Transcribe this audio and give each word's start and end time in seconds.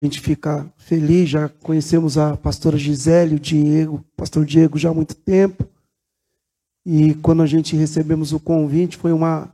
A 0.00 0.06
gente 0.06 0.20
fica 0.20 0.72
feliz, 0.76 1.28
já 1.28 1.48
conhecemos 1.48 2.16
a 2.16 2.36
pastora 2.36 2.78
Gisele, 2.78 3.34
o 3.34 3.40
Diego, 3.40 4.04
pastor 4.16 4.44
Diego 4.44 4.78
já 4.78 4.90
há 4.90 4.94
muito 4.94 5.14
tempo. 5.14 5.66
E 6.86 7.14
quando 7.14 7.42
a 7.42 7.46
gente 7.46 7.74
recebemos 7.74 8.32
o 8.32 8.38
convite, 8.38 8.96
foi 8.96 9.12
uma 9.12 9.52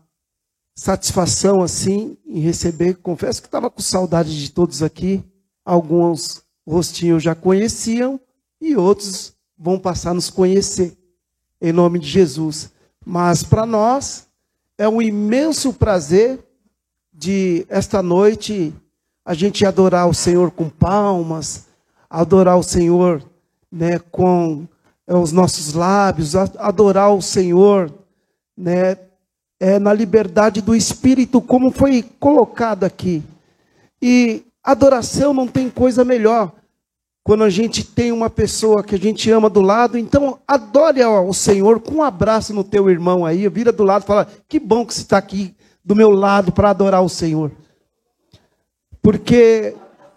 satisfação 0.76 1.62
assim 1.62 2.16
em 2.26 2.40
receber. 2.40 2.94
Confesso 2.96 3.40
que 3.40 3.48
estava 3.48 3.70
com 3.70 3.80
saudade 3.80 4.38
de 4.38 4.50
todos 4.52 4.82
aqui. 4.82 5.24
Alguns 5.64 6.42
rostinhos 6.66 7.22
já 7.22 7.34
conheciam 7.34 8.20
e 8.60 8.76
outros 8.76 9.34
vão 9.56 9.78
passar 9.78 10.10
a 10.10 10.14
nos 10.14 10.28
conhecer. 10.28 10.96
Em 11.60 11.72
nome 11.72 11.98
de 11.98 12.06
Jesus. 12.06 12.70
Mas 13.04 13.42
para 13.42 13.64
nós 13.64 14.28
é 14.76 14.86
um 14.86 15.00
imenso 15.00 15.72
prazer 15.72 16.38
de 17.12 17.64
esta 17.68 18.02
noite 18.02 18.74
a 19.24 19.32
gente 19.32 19.64
adorar 19.64 20.08
o 20.08 20.14
Senhor 20.14 20.50
com 20.50 20.68
palmas, 20.68 21.66
adorar 22.10 22.58
o 22.58 22.62
Senhor 22.62 23.22
né, 23.72 23.98
com 24.10 24.66
é, 25.06 25.14
os 25.14 25.32
nossos 25.32 25.72
lábios, 25.72 26.36
adorar 26.36 27.12
o 27.12 27.22
Senhor 27.22 27.92
né, 28.56 28.96
é, 29.58 29.78
na 29.78 29.92
liberdade 29.92 30.60
do 30.60 30.76
Espírito, 30.76 31.40
como 31.40 31.70
foi 31.70 32.04
colocado 32.20 32.84
aqui. 32.84 33.22
E 34.00 34.42
adoração 34.62 35.32
não 35.32 35.46
tem 35.46 35.70
coisa 35.70 36.04
melhor. 36.04 36.52
Quando 37.24 37.42
a 37.42 37.48
gente 37.48 37.82
tem 37.82 38.12
uma 38.12 38.28
pessoa 38.28 38.84
que 38.84 38.94
a 38.94 38.98
gente 38.98 39.30
ama 39.30 39.48
do 39.48 39.62
lado, 39.62 39.96
então 39.96 40.38
adore 40.46 41.00
ao 41.02 41.32
Senhor 41.32 41.80
com 41.80 41.94
um 41.94 42.02
abraço 42.02 42.52
no 42.52 42.62
teu 42.62 42.90
irmão 42.90 43.24
aí, 43.24 43.48
vira 43.48 43.72
do 43.72 43.82
lado 43.82 44.02
e 44.02 44.06
fala: 44.06 44.28
Que 44.46 44.60
bom 44.60 44.84
que 44.84 44.92
você 44.92 45.00
está 45.00 45.16
aqui 45.16 45.54
do 45.82 45.96
meu 45.96 46.10
lado 46.10 46.52
para 46.52 46.68
adorar 46.68 47.02
o 47.02 47.08
Senhor. 47.08 47.50
Porque 49.04 49.74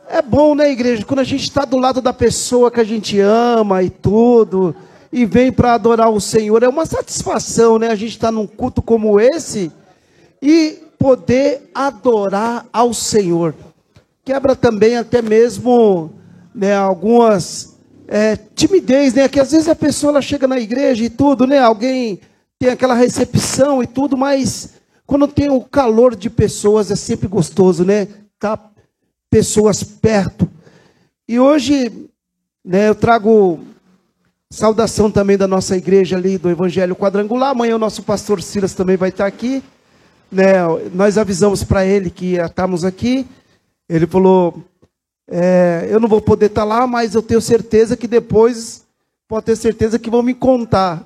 é 0.07 0.21
bom, 0.21 0.55
né, 0.55 0.71
igreja? 0.71 1.03
Quando 1.03 1.19
a 1.19 1.25
gente 1.25 1.43
está 1.43 1.65
do 1.65 1.75
lado 1.75 2.01
da 2.01 2.13
pessoa 2.13 2.71
que 2.71 2.79
a 2.79 2.85
gente 2.85 3.19
ama 3.19 3.83
e 3.83 3.89
tudo, 3.89 4.73
e 5.11 5.25
vem 5.25 5.51
para 5.51 5.73
adorar 5.73 6.09
o 6.09 6.21
Senhor, 6.21 6.63
é 6.63 6.69
uma 6.69 6.85
satisfação, 6.85 7.77
né? 7.77 7.89
A 7.89 7.95
gente 7.95 8.11
está 8.11 8.31
num 8.31 8.47
culto 8.47 8.81
como 8.81 9.19
esse 9.19 9.69
e 10.41 10.79
poder 10.97 11.69
adorar 11.75 12.65
ao 12.71 12.93
Senhor. 12.93 13.53
Quebra 14.23 14.55
também 14.55 14.95
até 14.95 15.21
mesmo 15.21 16.13
né, 16.55 16.73
algumas 16.73 17.75
é, 18.07 18.37
timidez, 18.55 19.13
né? 19.13 19.27
Que 19.27 19.41
às 19.41 19.51
vezes 19.51 19.67
a 19.67 19.75
pessoa 19.75 20.11
ela 20.11 20.21
chega 20.21 20.47
na 20.47 20.57
igreja 20.57 21.03
e 21.03 21.09
tudo, 21.09 21.45
né? 21.45 21.59
Alguém 21.59 22.21
tem 22.57 22.69
aquela 22.69 22.93
recepção 22.93 23.83
e 23.83 23.85
tudo, 23.85 24.15
mas 24.15 24.75
quando 25.05 25.27
tem 25.27 25.49
o 25.49 25.59
calor 25.59 26.15
de 26.15 26.29
pessoas 26.29 26.89
é 26.89 26.95
sempre 26.95 27.27
gostoso, 27.27 27.83
né? 27.83 28.07
Tá 28.39 28.66
pessoas 29.29 29.83
perto. 29.83 30.49
E 31.27 31.39
hoje, 31.39 32.09
né, 32.63 32.89
eu 32.89 32.95
trago 32.95 33.59
saudação 34.49 35.11
também 35.11 35.37
da 35.37 35.47
nossa 35.47 35.75
igreja 35.75 36.15
ali 36.15 36.37
do 36.37 36.49
Evangelho 36.49 36.95
Quadrangular. 36.95 37.51
Amanhã 37.51 37.75
o 37.75 37.79
nosso 37.79 38.03
pastor 38.03 38.41
Silas 38.41 38.73
também 38.73 38.97
vai 38.97 39.09
estar 39.09 39.25
aqui. 39.25 39.63
Né, 40.31 40.53
nós 40.93 41.17
avisamos 41.17 41.63
para 41.63 41.85
ele 41.85 42.09
que 42.09 42.35
estamos 42.35 42.85
aqui. 42.85 43.27
Ele 43.89 44.07
falou: 44.07 44.63
é, 45.29 45.87
Eu 45.89 45.99
não 45.99 46.07
vou 46.07 46.21
poder 46.21 46.47
estar 46.47 46.63
lá, 46.63 46.87
mas 46.87 47.15
eu 47.15 47.21
tenho 47.21 47.41
certeza 47.41 47.97
que 47.97 48.07
depois, 48.07 48.85
pode 49.27 49.45
ter 49.45 49.55
certeza 49.55 49.99
que 49.99 50.09
vão 50.09 50.23
me 50.23 50.33
contar. 50.33 51.05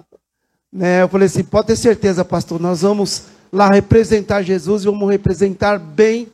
Né, 0.71 1.01
eu 1.01 1.09
falei 1.09 1.25
assim: 1.25 1.43
Pode 1.43 1.67
ter 1.67 1.75
certeza, 1.75 2.23
pastor, 2.23 2.59
nós 2.59 2.81
vamos 2.81 3.23
lá 3.51 3.69
representar 3.69 4.43
Jesus 4.43 4.83
e 4.83 4.85
vamos 4.85 5.09
representar 5.09 5.77
bem 5.77 6.27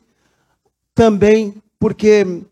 também 0.94 1.54
porque 1.78 2.42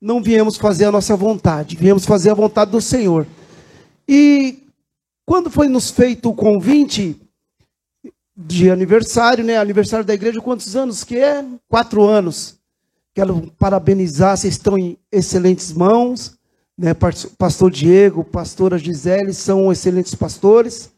não 0.00 0.22
viemos 0.22 0.56
fazer 0.56 0.86
a 0.86 0.92
nossa 0.92 1.16
vontade, 1.16 1.76
viemos 1.76 2.04
fazer 2.04 2.30
a 2.30 2.34
vontade 2.34 2.70
do 2.70 2.80
Senhor. 2.80 3.26
E 4.08 4.62
quando 5.26 5.50
foi 5.50 5.68
nos 5.68 5.90
feito 5.90 6.30
o 6.30 6.34
convite 6.34 7.20
de 8.36 8.70
aniversário, 8.70 9.44
né? 9.44 9.56
Aniversário 9.56 10.04
da 10.04 10.14
igreja, 10.14 10.40
quantos 10.40 10.76
anos 10.76 11.02
que 11.02 11.16
é? 11.16 11.44
Quatro 11.68 12.04
anos. 12.04 12.56
Quero 13.12 13.52
parabenizar, 13.58 14.36
vocês 14.36 14.54
estão 14.54 14.78
em 14.78 14.96
excelentes 15.10 15.72
mãos. 15.72 16.38
Né? 16.76 16.94
Pastor 17.36 17.70
Diego, 17.70 18.22
pastora 18.22 18.78
Gisele 18.78 19.34
são 19.34 19.72
excelentes 19.72 20.14
pastores. 20.14 20.92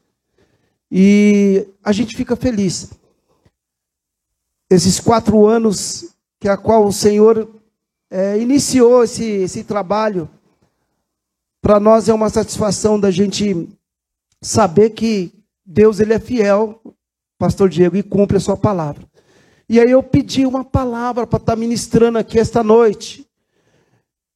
E 0.92 1.66
a 1.82 1.92
gente 1.92 2.14
fica 2.14 2.36
feliz. 2.36 2.90
Esses 4.68 5.00
quatro 5.00 5.46
anos 5.46 6.14
que 6.40 6.48
a 6.48 6.56
qual 6.56 6.86
o 6.86 6.92
Senhor 6.92 7.48
é, 8.10 8.38
iniciou 8.38 9.04
esse, 9.04 9.24
esse 9.24 9.62
trabalho, 9.62 10.28
para 11.60 11.78
nós 11.78 12.08
é 12.08 12.14
uma 12.14 12.30
satisfação 12.30 12.98
da 12.98 13.10
gente 13.10 13.68
saber 14.40 14.90
que 14.90 15.32
Deus 15.64 16.00
ele 16.00 16.14
é 16.14 16.18
fiel, 16.18 16.80
Pastor 17.38 17.68
Diego, 17.68 17.96
e 17.96 18.02
cumpre 18.02 18.38
a 18.38 18.40
sua 18.40 18.56
palavra. 18.56 19.06
E 19.68 19.78
aí 19.78 19.90
eu 19.90 20.02
pedi 20.02 20.46
uma 20.46 20.64
palavra 20.64 21.26
para 21.26 21.36
estar 21.36 21.52
tá 21.52 21.56
ministrando 21.56 22.18
aqui 22.18 22.38
esta 22.38 22.64
noite, 22.64 23.26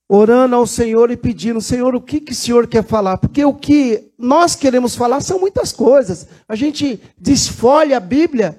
orando 0.08 0.54
ao 0.54 0.66
Senhor 0.66 1.10
e 1.10 1.16
pedindo, 1.16 1.60
Senhor, 1.60 1.94
o 1.94 2.00
que, 2.00 2.20
que 2.20 2.32
o 2.32 2.36
Senhor 2.36 2.68
quer 2.68 2.84
falar? 2.84 3.16
Porque 3.16 3.44
o 3.44 3.54
que 3.54 4.12
nós 4.18 4.54
queremos 4.54 4.94
falar 4.94 5.22
são 5.22 5.40
muitas 5.40 5.72
coisas. 5.72 6.28
A 6.46 6.54
gente 6.54 7.00
desfolha 7.18 7.96
a 7.96 8.00
Bíblia, 8.00 8.56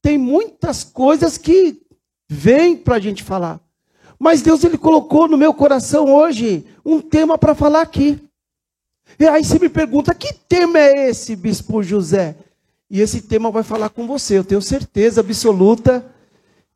tem 0.00 0.16
muitas 0.16 0.84
coisas 0.84 1.36
que 1.36 1.83
vem 2.34 2.76
para 2.76 2.96
a 2.96 3.00
gente 3.00 3.22
falar. 3.22 3.60
Mas 4.18 4.42
Deus 4.42 4.62
ele 4.64 4.76
colocou 4.76 5.28
no 5.28 5.38
meu 5.38 5.54
coração 5.54 6.12
hoje 6.12 6.66
um 6.84 7.00
tema 7.00 7.38
para 7.38 7.54
falar 7.54 7.80
aqui. 7.80 8.20
E 9.18 9.26
aí 9.26 9.44
você 9.44 9.58
me 9.58 9.68
pergunta: 9.68 10.14
que 10.14 10.32
tema 10.32 10.78
é 10.78 11.08
esse, 11.08 11.36
Bispo 11.36 11.82
José? 11.82 12.36
E 12.90 13.00
esse 13.00 13.22
tema 13.22 13.50
vai 13.50 13.62
falar 13.62 13.88
com 13.88 14.06
você. 14.06 14.38
Eu 14.38 14.44
tenho 14.44 14.60
certeza 14.60 15.20
absoluta 15.20 16.04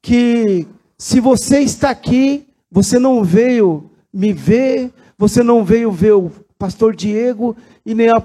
que 0.01 0.67
se 0.97 1.21
você 1.21 1.61
está 1.61 1.91
aqui, 1.91 2.47
você 2.71 2.99
não 2.99 3.23
veio 3.23 3.91
me 4.13 4.33
ver, 4.33 4.93
você 5.17 5.43
não 5.43 5.65
veio 5.65 5.93
ver 5.93 6.13
o 6.13 6.31
pastor 6.59 6.95
Diego 6.95 7.57
e 7.85 7.95
nem 7.95 8.09
a 8.09 8.23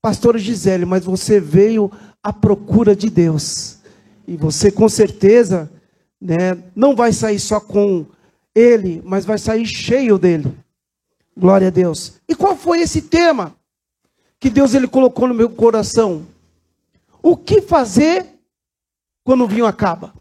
pastora 0.00 0.38
Gisele, 0.38 0.84
mas 0.84 1.04
você 1.04 1.40
veio 1.40 1.90
à 2.22 2.32
procura 2.32 2.94
de 2.94 3.08
Deus. 3.08 3.78
E 4.26 4.36
você 4.36 4.70
com 4.70 4.88
certeza 4.88 5.70
né, 6.22 6.62
não 6.76 6.94
vai 6.94 7.12
sair 7.12 7.40
só 7.40 7.58
com 7.58 8.06
ele, 8.54 9.02
mas 9.04 9.24
vai 9.24 9.36
sair 9.36 9.66
cheio 9.66 10.16
dele. 10.16 10.56
Glória 11.36 11.66
a 11.66 11.70
Deus. 11.70 12.20
E 12.28 12.34
qual 12.34 12.56
foi 12.56 12.80
esse 12.80 13.02
tema 13.02 13.56
que 14.38 14.48
Deus 14.48 14.72
ele 14.72 14.86
colocou 14.86 15.26
no 15.26 15.34
meu 15.34 15.50
coração? 15.50 16.24
O 17.20 17.36
que 17.36 17.60
fazer 17.60 18.26
quando 19.24 19.44
o 19.44 19.48
vinho 19.48 19.66
acaba? 19.66 20.14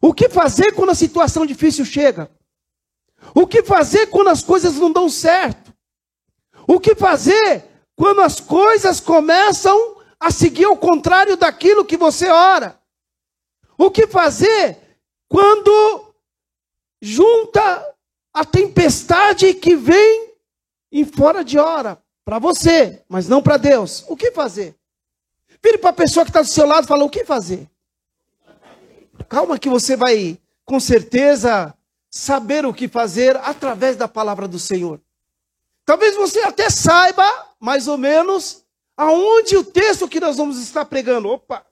O 0.00 0.14
que 0.14 0.30
fazer 0.30 0.72
quando 0.72 0.90
a 0.90 0.94
situação 0.94 1.44
difícil 1.44 1.84
chega? 1.84 2.30
O 3.34 3.46
que 3.46 3.62
fazer 3.62 4.06
quando 4.06 4.28
as 4.28 4.42
coisas 4.42 4.76
não 4.76 4.90
dão 4.90 5.10
certo? 5.10 5.74
O 6.66 6.80
que 6.80 6.94
fazer 6.94 7.64
quando 7.94 8.22
as 8.22 8.40
coisas 8.40 9.00
começam 9.00 9.96
a 10.18 10.30
seguir 10.30 10.64
ao 10.64 10.76
contrário 10.76 11.36
daquilo 11.36 11.84
que 11.84 11.96
você 11.96 12.28
ora? 12.28 12.78
O 13.76 13.90
que 13.90 14.06
fazer 14.06 14.85
quando 15.28 16.14
junta 17.00 17.94
a 18.32 18.44
tempestade 18.44 19.54
que 19.54 19.76
vem 19.76 20.32
em 20.92 21.04
fora 21.04 21.44
de 21.44 21.58
hora 21.58 22.02
para 22.24 22.38
você, 22.38 23.02
mas 23.08 23.28
não 23.28 23.42
para 23.42 23.56
Deus, 23.56 24.04
o 24.08 24.16
que 24.16 24.32
fazer? 24.32 24.74
Vire 25.62 25.78
para 25.78 25.90
a 25.90 25.94
pessoa 25.94 26.24
que 26.24 26.30
está 26.30 26.42
do 26.42 26.48
seu 26.48 26.66
lado 26.66 26.84
e 26.84 26.88
fala: 26.88 27.04
o 27.04 27.10
que 27.10 27.24
fazer? 27.24 27.68
Calma, 29.28 29.58
que 29.58 29.68
você 29.68 29.96
vai, 29.96 30.38
com 30.64 30.78
certeza, 30.78 31.74
saber 32.10 32.64
o 32.64 32.74
que 32.74 32.88
fazer 32.88 33.36
através 33.36 33.96
da 33.96 34.06
palavra 34.06 34.46
do 34.46 34.58
Senhor. 34.58 35.00
Talvez 35.84 36.16
você 36.16 36.40
até 36.40 36.68
saiba, 36.68 37.24
mais 37.60 37.88
ou 37.88 37.96
menos, 37.96 38.64
aonde 38.96 39.56
o 39.56 39.64
texto 39.64 40.08
que 40.08 40.20
nós 40.20 40.36
vamos 40.36 40.58
estar 40.60 40.84
pregando. 40.84 41.28
Opa! 41.28 41.64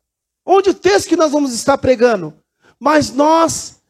Onde 0.46 0.70
o 0.70 0.74
texto 0.74 1.08
que 1.08 1.16
nós 1.16 1.32
vamos 1.32 1.52
estar 1.52 1.78
pregando. 1.78 2.36
Mas 2.84 3.10
nós 3.10 3.80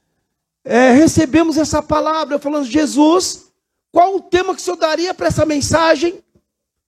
é, 0.65 0.93
recebemos 0.93 1.59
essa 1.59 1.83
palavra 1.83 2.39
falando, 2.39 2.65
Jesus, 2.65 3.47
qual 3.91 4.15
o 4.15 4.21
tema 4.21 4.55
que 4.55 4.61
o 4.61 4.65
Senhor 4.65 4.77
daria 4.77 5.13
para 5.13 5.27
essa 5.27 5.45
mensagem? 5.45 6.23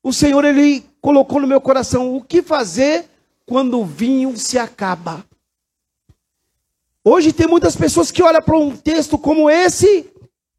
O 0.04 0.12
Senhor, 0.12 0.44
Ele 0.44 0.84
colocou 1.00 1.40
no 1.40 1.48
meu 1.48 1.60
coração, 1.60 2.14
o 2.14 2.22
que 2.22 2.42
fazer 2.42 3.06
quando 3.44 3.80
o 3.80 3.84
vinho 3.84 4.36
se 4.36 4.56
acaba? 4.56 5.24
Hoje 7.02 7.32
tem 7.32 7.48
muitas 7.48 7.74
pessoas 7.74 8.12
que 8.12 8.22
olham 8.22 8.40
para 8.40 8.56
um 8.56 8.76
texto 8.76 9.18
como 9.18 9.50
esse, 9.50 10.08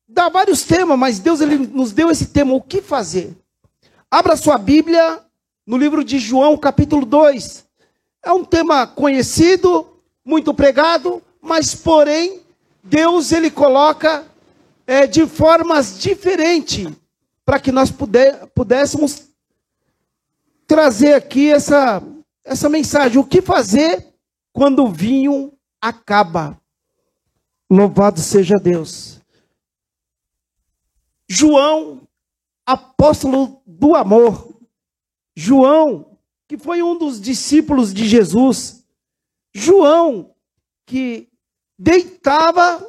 dá 0.06 0.28
vários 0.28 0.64
temas, 0.64 1.00
mas 1.00 1.18
Deus 1.18 1.40
ele 1.40 1.60
nos 1.60 1.94
deu 1.94 2.12
esse 2.12 2.26
tema, 2.26 2.56
o 2.56 2.62
que 2.62 2.82
fazer? 2.82 3.34
Abra 4.12 4.36
sua 4.36 4.58
Bíblia 4.58 5.22
no 5.66 5.78
livro 5.78 6.04
de 6.04 6.20
João, 6.20 6.58
capítulo 6.58 7.06
2. 7.06 7.64
É 8.22 8.34
um 8.34 8.44
tema 8.44 8.86
conhecido, 8.86 9.88
muito 10.26 10.54
pregado, 10.54 11.24
mas 11.48 11.74
porém 11.74 12.42
Deus 12.84 13.32
ele 13.32 13.50
coloca 13.50 14.26
é, 14.86 15.08
de 15.08 15.26
formas 15.26 16.00
diferentes 16.00 16.88
para 17.46 17.60
que 17.60 17.72
nós 17.72 17.90
puder, 17.90 18.48
pudéssemos 18.48 19.30
trazer 20.68 21.14
aqui 21.14 21.50
essa, 21.50 22.04
essa 22.44 22.68
mensagem. 22.68 23.18
O 23.18 23.26
que 23.26 23.42
fazer 23.42 24.14
quando 24.52 24.84
o 24.84 24.92
vinho 24.92 25.54
acaba? 25.82 26.60
Louvado 27.70 28.20
seja 28.20 28.56
Deus. 28.62 29.22
João, 31.30 32.08
apóstolo 32.66 33.62
do 33.66 33.96
amor. 33.96 34.58
João, 35.36 36.18
que 36.48 36.58
foi 36.58 36.82
um 36.82 36.98
dos 36.98 37.20
discípulos 37.20 37.94
de 37.94 38.08
Jesus. 38.08 38.86
João, 39.54 40.34
que 40.86 41.27
deitava 41.78 42.86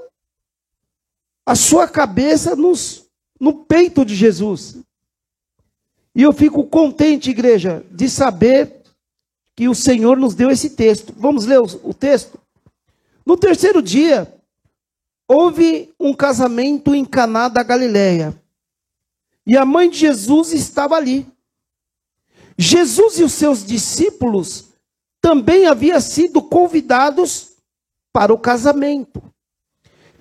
a 1.44 1.54
sua 1.54 1.88
cabeça 1.88 2.54
nos, 2.54 3.06
no 3.38 3.64
peito 3.64 4.04
de 4.04 4.14
Jesus. 4.14 4.78
E 6.14 6.22
eu 6.22 6.32
fico 6.32 6.64
contente, 6.64 7.30
igreja, 7.30 7.84
de 7.90 8.08
saber 8.08 8.82
que 9.54 9.68
o 9.68 9.74
Senhor 9.74 10.16
nos 10.16 10.34
deu 10.34 10.50
esse 10.50 10.70
texto. 10.70 11.12
Vamos 11.16 11.44
ler 11.46 11.60
o, 11.60 11.64
o 11.84 11.94
texto? 11.94 12.38
No 13.24 13.36
terceiro 13.36 13.82
dia, 13.82 14.32
houve 15.26 15.92
um 15.98 16.14
casamento 16.14 16.94
em 16.94 17.04
Caná 17.04 17.48
da 17.48 17.62
Galileia. 17.62 18.40
E 19.46 19.56
a 19.56 19.64
mãe 19.64 19.88
de 19.88 19.98
Jesus 19.98 20.52
estava 20.52 20.96
ali. 20.96 21.26
Jesus 22.56 23.18
e 23.18 23.22
os 23.22 23.32
seus 23.32 23.64
discípulos 23.64 24.70
também 25.20 25.66
haviam 25.66 26.00
sido 26.00 26.42
convidados 26.42 27.47
para 28.12 28.32
o 28.32 28.38
casamento. 28.38 29.22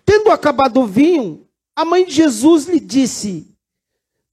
Tendo 0.05 0.31
acabado 0.31 0.81
o 0.81 0.87
vinho, 0.87 1.47
a 1.75 1.83
mãe 1.83 2.05
de 2.05 2.11
Jesus 2.11 2.65
lhe 2.65 2.79
disse: 2.79 3.47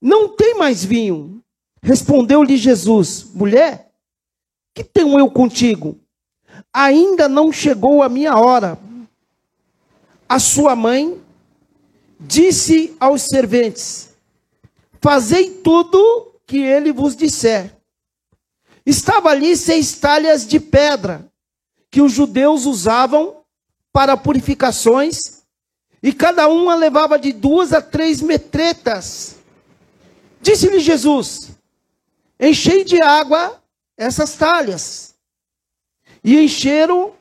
Não 0.01 0.29
tem 0.29 0.55
mais 0.55 0.83
vinho. 0.83 1.43
Respondeu-lhe 1.81 2.57
Jesus: 2.57 3.25
Mulher, 3.33 3.91
que 4.73 4.83
tenho 4.83 5.19
eu 5.19 5.29
contigo? 5.29 5.99
Ainda 6.73 7.29
não 7.29 7.51
chegou 7.51 8.01
a 8.01 8.09
minha 8.09 8.37
hora. 8.37 8.79
A 10.27 10.39
sua 10.39 10.75
mãe 10.75 11.21
disse 12.19 12.95
aos 12.99 13.21
serventes: 13.21 14.15
Fazei 15.01 15.51
tudo 15.61 16.33
que 16.47 16.57
ele 16.57 16.91
vos 16.91 17.15
disser. 17.15 17.75
Estava 18.85 19.29
ali 19.29 19.55
seis 19.55 19.99
talhas 19.99 20.47
de 20.47 20.59
pedra 20.59 21.31
que 21.89 22.01
os 22.01 22.11
judeus 22.11 22.65
usavam 22.65 23.44
para 23.95 24.17
purificações, 24.17 25.45
e 26.03 26.11
cada 26.11 26.49
uma 26.49 26.75
levava 26.75 27.17
de 27.17 27.31
duas 27.31 27.71
a 27.71 27.81
três 27.81 28.21
metretas. 28.21 29.37
Disse-lhe 30.41 30.81
Jesus: 30.81 31.51
Enchei 32.37 32.83
de 32.83 33.01
água 33.01 33.63
essas 33.95 34.35
talhas. 34.35 35.15
E 36.21 36.37
encheram 36.37 37.13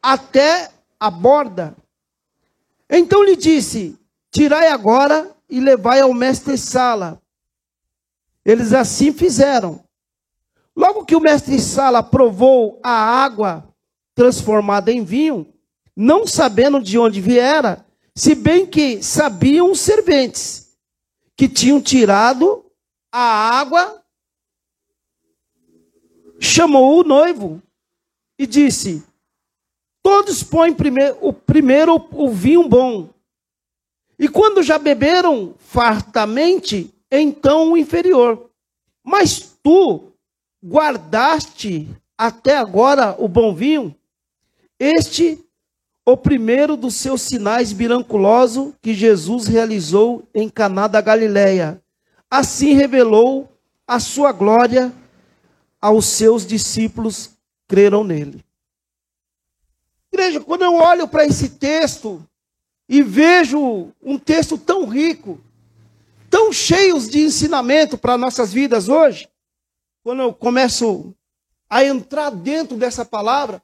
até 0.00 0.70
a 1.00 1.10
borda. 1.10 1.76
Então 2.88 3.24
lhe 3.24 3.34
disse: 3.34 3.98
Tirai 4.30 4.68
agora 4.68 5.28
e 5.50 5.58
levai 5.58 6.02
ao 6.02 6.14
mestre-sala. 6.14 7.20
Eles 8.44 8.72
assim 8.72 9.12
fizeram. 9.12 9.82
Logo 10.76 11.04
que 11.04 11.16
o 11.16 11.20
mestre-sala 11.20 12.00
provou 12.00 12.78
a 12.80 12.92
água 12.92 13.68
transformada 14.14 14.92
em 14.92 15.02
vinho, 15.02 15.51
não 15.96 16.26
sabendo 16.26 16.80
de 16.80 16.98
onde 16.98 17.20
viera, 17.20 17.84
se 18.14 18.34
bem 18.34 18.66
que 18.66 19.02
sabiam 19.02 19.70
os 19.70 19.80
serventes 19.80 20.76
que 21.36 21.48
tinham 21.48 21.80
tirado 21.80 22.64
a 23.10 23.58
água, 23.58 24.02
chamou 26.40 27.00
o 27.00 27.04
noivo 27.04 27.62
e 28.38 28.46
disse: 28.46 29.02
Todos 30.02 30.42
põem 30.42 30.74
primeiro, 30.74 31.18
o 31.20 31.32
primeiro 31.32 31.94
o 32.12 32.30
vinho 32.30 32.68
bom, 32.68 33.08
e 34.18 34.28
quando 34.28 34.62
já 34.62 34.78
beberam 34.78 35.54
fartamente, 35.58 36.94
então 37.10 37.72
o 37.72 37.76
inferior. 37.76 38.50
Mas 39.02 39.58
tu 39.62 40.12
guardaste 40.64 41.88
até 42.16 42.56
agora 42.56 43.16
o 43.18 43.26
bom 43.26 43.52
vinho? 43.52 43.92
Este, 44.78 45.41
o 46.04 46.16
primeiro 46.16 46.76
dos 46.76 46.94
seus 46.96 47.22
sinais 47.22 47.72
miraculosos 47.72 48.74
que 48.80 48.92
Jesus 48.92 49.46
realizou 49.46 50.28
em 50.34 50.48
Caná 50.48 50.88
da 50.88 51.00
Galileia. 51.00 51.80
Assim 52.30 52.74
revelou 52.74 53.48
a 53.86 54.00
sua 54.00 54.32
glória 54.32 54.92
aos 55.80 56.06
seus 56.06 56.46
discípulos, 56.46 57.30
creram 57.68 58.04
nele. 58.04 58.44
Igreja, 60.12 60.40
quando 60.40 60.62
eu 60.62 60.74
olho 60.74 61.08
para 61.08 61.24
esse 61.24 61.50
texto, 61.50 62.24
e 62.88 63.02
vejo 63.02 63.90
um 64.02 64.18
texto 64.18 64.58
tão 64.58 64.86
rico, 64.86 65.40
tão 66.28 66.52
cheio 66.52 67.00
de 67.00 67.20
ensinamento 67.20 67.96
para 67.96 68.18
nossas 68.18 68.52
vidas 68.52 68.88
hoje, 68.88 69.28
quando 70.02 70.20
eu 70.20 70.34
começo 70.34 71.14
a 71.70 71.84
entrar 71.84 72.30
dentro 72.30 72.76
dessa 72.76 73.04
palavra, 73.04 73.62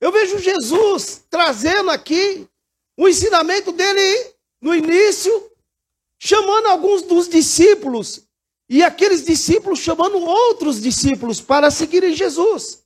eu 0.00 0.10
vejo 0.10 0.38
Jesus 0.38 1.24
trazendo 1.28 1.90
aqui 1.90 2.48
o 2.96 3.08
ensinamento 3.08 3.70
dele 3.72 4.34
no 4.60 4.74
início, 4.74 5.50
chamando 6.18 6.66
alguns 6.66 7.02
dos 7.02 7.28
discípulos, 7.28 8.26
e 8.68 8.82
aqueles 8.82 9.24
discípulos 9.24 9.80
chamando 9.80 10.18
outros 10.18 10.80
discípulos 10.80 11.40
para 11.40 11.70
seguirem 11.70 12.14
Jesus. 12.14 12.84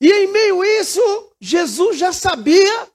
E 0.00 0.10
em 0.10 0.26
meio 0.28 0.62
a 0.62 0.66
isso, 0.80 1.32
Jesus 1.40 1.98
já 1.98 2.12
sabia 2.12 2.90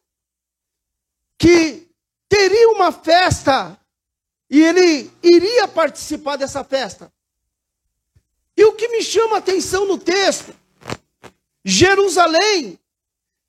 que 1.38 1.88
teria 2.28 2.70
uma 2.70 2.92
festa 2.92 3.80
e 4.50 4.62
ele 4.62 5.12
iria 5.22 5.68
participar 5.68 6.36
dessa 6.36 6.64
festa. 6.64 7.12
E 8.58 8.66
o 8.66 8.74
que 8.74 8.88
me 8.90 9.02
chama 9.02 9.36
a 9.36 9.40
atenção 9.40 9.86
no 9.86 9.98
texto, 9.98 10.54
Jerusalém, 11.64 12.80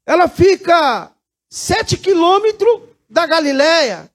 ela 0.07 0.29
fica 0.29 1.13
sete 1.49 1.97
quilômetros 1.97 2.83
da 3.09 3.27
Galileia. 3.27 4.11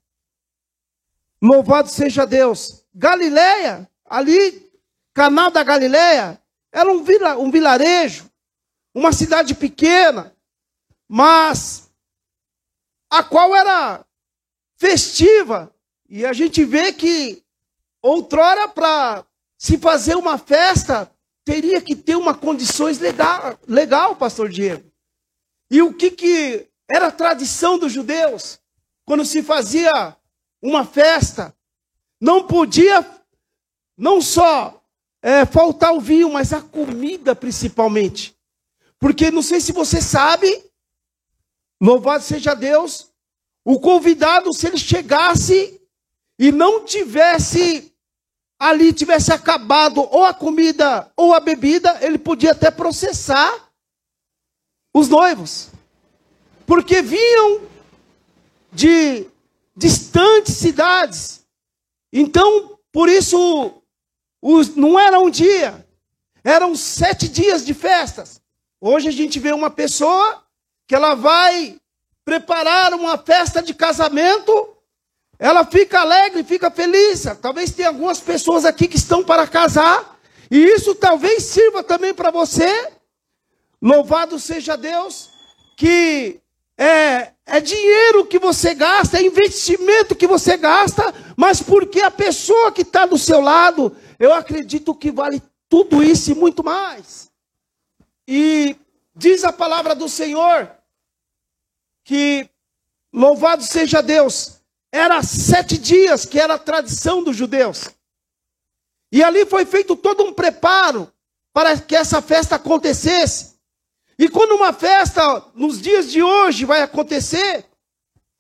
Louvado 1.42 1.90
seja 1.90 2.26
Deus. 2.26 2.84
Galileia, 2.94 3.90
ali, 4.06 4.72
canal 5.14 5.52
da 5.52 5.64
Galileia, 5.64 6.42
era 6.72 6.90
um, 6.92 7.04
vila, 7.04 7.38
um 7.38 7.52
vilarejo, 7.52 8.30
uma 8.94 9.12
cidade 9.12 9.54
pequena, 9.54 10.36
mas 11.08 11.92
a 13.10 13.24
qual 13.24 13.56
era 13.56 14.06
festiva. 14.78 15.74
E 16.10 16.26
a 16.26 16.34
gente 16.34 16.64
vê 16.64 16.94
que 16.94 17.44
outrora 18.02 18.68
para 18.68 19.26
se 19.58 19.78
fazer 19.78 20.16
uma 20.16 20.38
festa 20.38 21.12
teria 21.44 21.82
que 21.82 21.96
ter 21.96 22.16
uma 22.16 22.34
condições 22.34 23.00
legal, 23.00 23.58
legal, 23.68 24.16
pastor 24.16 24.50
Diego. 24.50 24.92
E 25.70 25.82
o 25.82 25.94
que 25.94 26.12
que 26.12 26.68
era 26.90 27.12
tradição 27.12 27.78
dos 27.78 27.92
judeus 27.92 28.60
quando 29.06 29.26
se 29.26 29.42
fazia 29.42 30.16
uma 30.62 30.86
festa? 30.86 31.56
Não 32.20 32.46
podia 32.46 33.06
não 33.98 34.22
só 34.22 34.84
é, 35.22 35.46
faltar 35.46 35.94
o 35.94 36.00
vinho, 36.00 36.32
mas 36.32 36.54
a 36.54 36.62
comida 36.62 37.36
principalmente. 37.36 38.36
Porque 39.00 39.32
não 39.32 39.42
sei 39.42 39.60
se 39.60 39.72
você 39.72 40.02
sabe, 40.02 40.66
Louvado 41.82 42.24
seja 42.24 42.54
Deus. 42.54 43.12
O 43.64 43.80
convidado, 43.80 44.54
se 44.54 44.68
ele 44.68 44.78
chegasse 44.78 45.82
e 46.40 46.52
não 46.52 46.86
tivesse 46.86 47.94
ali, 48.60 48.94
tivesse 48.94 49.32
acabado 49.32 50.02
ou 50.02 50.24
a 50.24 50.34
comida 50.34 51.12
ou 51.16 51.34
a 51.34 51.40
bebida, 51.40 51.98
ele 52.02 52.18
podia 52.18 52.52
até 52.52 52.72
processar 52.72 53.65
os 54.96 55.10
noivos. 55.10 55.68
Porque 56.66 57.02
vinham 57.02 57.64
de 58.72 59.28
distantes 59.76 60.56
cidades. 60.56 61.46
Então, 62.14 62.80
por 62.94 63.10
isso, 63.10 63.74
os, 64.42 64.74
não 64.74 64.98
era 64.98 65.20
um 65.20 65.30
dia, 65.30 65.86
eram 66.46 66.74
sete 66.76 67.28
dias 67.28 67.66
de 67.66 67.74
festas. 67.74 68.42
Hoje 68.80 69.10
a 69.10 69.12
gente 69.12 69.38
vê 69.38 69.52
uma 69.52 69.70
pessoa 69.70 70.42
que 70.88 70.96
ela 70.96 71.14
vai 71.14 71.76
preparar 72.24 72.94
uma 72.94 73.18
festa 73.18 73.62
de 73.62 73.74
casamento, 73.74 74.70
ela 75.38 75.66
fica 75.66 76.00
alegre, 76.00 76.42
fica 76.46 76.72
feliz. 76.72 77.26
Talvez 77.42 77.72
tenha 77.72 77.90
algumas 77.90 78.22
pessoas 78.22 78.64
aqui 78.64 78.88
que 78.88 78.96
estão 78.96 79.26
para 79.26 79.46
casar, 79.46 80.18
e 80.50 80.58
isso 80.58 80.96
talvez 80.96 81.44
sirva 81.44 81.84
também 81.84 82.14
para 82.14 82.32
você. 82.32 82.95
Louvado 83.86 84.40
seja 84.40 84.76
Deus, 84.76 85.30
que 85.78 86.42
é, 86.76 87.34
é 87.46 87.62
dinheiro 87.62 88.26
que 88.26 88.40
você 88.40 88.74
gasta, 88.74 89.20
é 89.20 89.24
investimento 89.24 90.16
que 90.16 90.26
você 90.26 90.58
gasta, 90.58 91.14
mas 91.38 91.62
porque 91.62 92.02
a 92.02 92.10
pessoa 92.10 92.72
que 92.72 92.82
está 92.82 93.06
do 93.06 93.16
seu 93.16 93.40
lado, 93.40 93.96
eu 94.18 94.34
acredito 94.34 94.96
que 94.96 95.12
vale 95.12 95.40
tudo 95.70 96.02
isso 96.02 96.32
e 96.32 96.34
muito 96.34 96.64
mais. 96.64 97.30
E 98.28 98.76
diz 99.16 99.44
a 99.44 99.54
palavra 99.54 99.94
do 99.94 100.10
Senhor 100.10 100.68
que 102.04 102.50
louvado 103.14 103.62
seja 103.62 104.02
Deus, 104.02 104.62
era 104.92 105.22
sete 105.22 105.78
dias 105.78 106.26
que 106.26 106.40
era 106.40 106.56
a 106.56 106.60
tradição 106.60 107.24
dos 107.24 107.38
judeus. 107.38 107.92
E 109.12 109.24
ali 109.24 109.46
foi 109.46 109.64
feito 109.64 109.96
todo 109.96 110.24
um 110.24 110.34
preparo 110.34 111.08
para 111.54 111.80
que 111.80 111.96
essa 111.96 112.20
festa 112.20 112.56
acontecesse. 112.56 113.55
E 114.18 114.30
quando 114.30 114.56
uma 114.56 114.72
festa 114.72 115.44
nos 115.54 115.82
dias 115.82 116.10
de 116.10 116.24
hoje 116.24 116.66
vai 116.66 116.82
acontecer, 116.82 117.66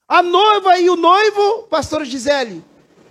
a 0.08 0.22
noiva 0.24 0.77
e 0.79 0.89
o 0.89 0.96
noivo, 0.96 1.63
pastor 1.63 2.05
Gisele, 2.05 2.63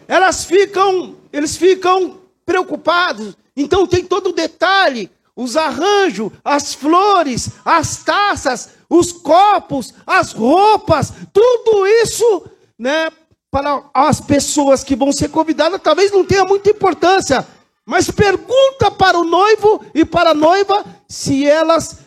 elas 0.09 0.45
ficam, 0.45 1.17
eles 1.33 1.57
ficam 1.57 2.21
preocupados. 2.47 3.37
Então 3.57 3.87
tem 3.87 4.05
todo 4.05 4.31
o 4.31 4.33
detalhe, 4.33 5.11
os 5.37 5.57
arranjos, 5.57 6.33
as 6.45 6.75
flores, 6.75 7.51
as 7.65 8.03
taças, 8.03 8.71
os 8.89 9.13
copos, 9.13 9.93
as 10.07 10.33
roupas, 10.33 11.13
tudo 11.33 11.87
isso, 11.87 12.49
né, 12.79 13.11
para 13.51 13.83
as 13.93 14.21
pessoas 14.21 14.83
que 14.83 14.97
vão 14.97 15.13
ser 15.13 15.29
convidadas, 15.29 15.81
talvez 15.83 16.11
não 16.11 16.25
tenha 16.25 16.45
muita 16.45 16.71
importância, 16.71 17.47
mas 17.85 18.11
pergunta 18.11 18.91
para 18.91 19.19
o 19.19 19.25
noivo 19.25 19.85
e 19.95 20.05
para 20.05 20.31
a 20.31 20.35
noiva 20.35 20.85
se 21.09 21.47
elas 21.47 22.04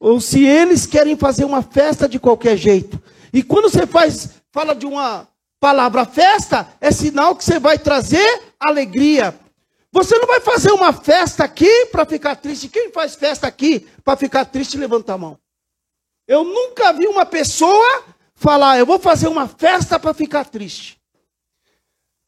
ou 0.00 0.20
se 0.20 0.44
eles 0.44 0.86
querem 0.86 1.16
fazer 1.16 1.44
uma 1.44 1.62
festa 1.62 2.08
de 2.08 2.18
qualquer 2.18 2.56
jeito. 2.56 3.00
E 3.32 3.42
quando 3.42 3.68
você 3.68 3.86
faz, 3.86 4.30
fala 4.52 4.74
de 4.74 4.86
uma 4.86 5.28
palavra 5.60 6.04
festa, 6.04 6.68
é 6.80 6.90
sinal 6.90 7.34
que 7.34 7.44
você 7.44 7.58
vai 7.58 7.78
trazer 7.78 8.42
alegria. 8.58 9.38
Você 9.90 10.16
não 10.18 10.26
vai 10.26 10.40
fazer 10.40 10.70
uma 10.70 10.92
festa 10.92 11.44
aqui 11.44 11.86
para 11.86 12.06
ficar 12.06 12.36
triste. 12.36 12.68
Quem 12.68 12.92
faz 12.92 13.14
festa 13.14 13.46
aqui 13.46 13.86
para 14.04 14.16
ficar 14.16 14.44
triste, 14.44 14.76
levanta 14.76 15.14
a 15.14 15.18
mão. 15.18 15.38
Eu 16.26 16.44
nunca 16.44 16.92
vi 16.92 17.06
uma 17.06 17.24
pessoa 17.24 18.04
falar, 18.34 18.78
eu 18.78 18.86
vou 18.86 18.98
fazer 18.98 19.28
uma 19.28 19.48
festa 19.48 19.98
para 19.98 20.14
ficar 20.14 20.44
triste. 20.44 20.98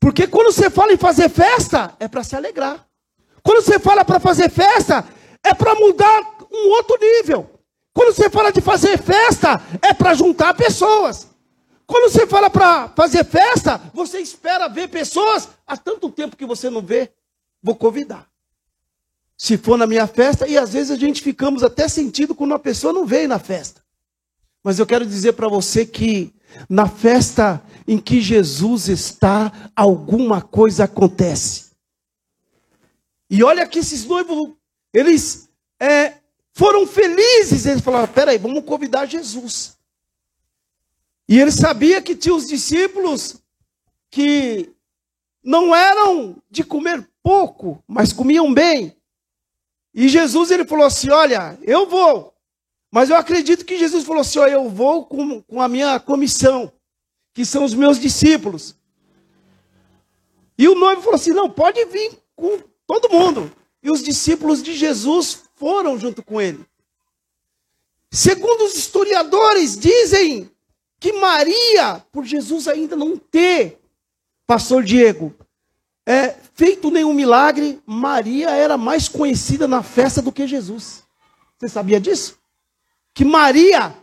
Porque 0.00 0.26
quando 0.26 0.50
você 0.50 0.70
fala 0.70 0.92
em 0.92 0.96
fazer 0.96 1.28
festa, 1.28 1.94
é 2.00 2.08
para 2.08 2.24
se 2.24 2.34
alegrar. 2.34 2.86
Quando 3.42 3.62
você 3.62 3.78
fala 3.78 4.04
para 4.04 4.18
fazer 4.18 4.50
festa, 4.50 5.06
é 5.44 5.54
para 5.54 5.74
mudar 5.74 6.38
um 6.50 6.68
outro 6.70 6.98
nível. 6.98 7.59
Quando 7.92 8.14
você 8.14 8.30
fala 8.30 8.52
de 8.52 8.60
fazer 8.60 8.98
festa, 8.98 9.62
é 9.82 9.92
para 9.92 10.14
juntar 10.14 10.54
pessoas. 10.54 11.28
Quando 11.86 12.12
você 12.12 12.26
fala 12.26 12.48
para 12.48 12.88
fazer 12.90 13.24
festa, 13.24 13.80
você 13.92 14.20
espera 14.20 14.68
ver 14.68 14.88
pessoas 14.88 15.48
há 15.66 15.76
tanto 15.76 16.08
tempo 16.08 16.36
que 16.36 16.46
você 16.46 16.70
não 16.70 16.80
vê. 16.80 17.10
Vou 17.62 17.74
convidar. 17.74 18.28
Se 19.36 19.56
for 19.56 19.76
na 19.76 19.86
minha 19.86 20.06
festa, 20.06 20.46
e 20.46 20.56
às 20.56 20.72
vezes 20.72 20.92
a 20.92 20.96
gente 20.96 21.20
ficamos 21.20 21.64
até 21.64 21.88
sentido 21.88 22.34
quando 22.34 22.52
uma 22.52 22.58
pessoa 22.58 22.92
não 22.92 23.06
veio 23.06 23.28
na 23.28 23.38
festa. 23.38 23.82
Mas 24.62 24.78
eu 24.78 24.86
quero 24.86 25.04
dizer 25.04 25.32
para 25.32 25.48
você 25.48 25.84
que 25.84 26.32
na 26.68 26.86
festa 26.88 27.62
em 27.88 27.98
que 27.98 28.20
Jesus 28.20 28.88
está, 28.88 29.70
alguma 29.74 30.40
coisa 30.40 30.84
acontece. 30.84 31.70
E 33.28 33.42
olha 33.42 33.66
que 33.66 33.78
esses 33.78 34.04
noivos, 34.04 34.54
eles 34.92 35.48
é, 35.80 36.19
foram 36.60 36.86
felizes. 36.86 37.64
Eles 37.64 37.80
falaram: 37.80 38.06
peraí, 38.06 38.36
vamos 38.36 38.62
convidar 38.66 39.06
Jesus. 39.06 39.78
E 41.26 41.40
ele 41.40 41.50
sabia 41.50 42.02
que 42.02 42.14
tinha 42.14 42.34
os 42.34 42.46
discípulos 42.46 43.36
que 44.10 44.70
não 45.42 45.74
eram 45.74 46.36
de 46.50 46.62
comer 46.62 47.08
pouco, 47.22 47.82
mas 47.88 48.12
comiam 48.12 48.52
bem. 48.52 48.94
E 49.94 50.06
Jesus 50.06 50.50
ele 50.50 50.66
falou 50.66 50.84
assim: 50.84 51.08
Olha, 51.08 51.58
eu 51.62 51.88
vou. 51.88 52.34
Mas 52.92 53.08
eu 53.08 53.16
acredito 53.16 53.64
que 53.64 53.78
Jesus 53.78 54.04
falou 54.04 54.20
assim: 54.20 54.38
Olha, 54.40 54.52
eu 54.52 54.68
vou 54.68 55.06
com, 55.06 55.40
com 55.40 55.62
a 55.62 55.68
minha 55.68 55.98
comissão, 55.98 56.70
que 57.32 57.42
são 57.42 57.64
os 57.64 57.72
meus 57.72 57.98
discípulos. 57.98 58.76
E 60.58 60.68
o 60.68 60.74
noivo 60.74 61.00
falou 61.00 61.16
assim: 61.16 61.32
Não, 61.32 61.48
pode 61.48 61.82
vir 61.86 62.18
com 62.36 62.58
todo 62.86 63.08
mundo. 63.08 63.50
E 63.82 63.90
os 63.90 64.02
discípulos 64.02 64.62
de 64.62 64.74
Jesus 64.74 65.44
foram 65.60 65.98
junto 65.98 66.22
com 66.22 66.40
ele. 66.40 66.64
Segundo 68.10 68.64
os 68.64 68.74
historiadores, 68.74 69.78
dizem 69.78 70.50
que 70.98 71.12
Maria, 71.12 72.02
por 72.10 72.24
Jesus 72.24 72.66
ainda 72.66 72.96
não 72.96 73.18
ter, 73.18 73.78
pastor 74.46 74.82
Diego, 74.82 75.34
é, 76.06 76.34
feito 76.54 76.90
nenhum 76.90 77.12
milagre, 77.12 77.78
Maria 77.84 78.50
era 78.50 78.78
mais 78.78 79.06
conhecida 79.06 79.68
na 79.68 79.82
festa 79.82 80.22
do 80.22 80.32
que 80.32 80.48
Jesus. 80.48 81.04
Você 81.58 81.68
sabia 81.68 82.00
disso? 82.00 82.38
Que 83.12 83.24
Maria 83.24 83.94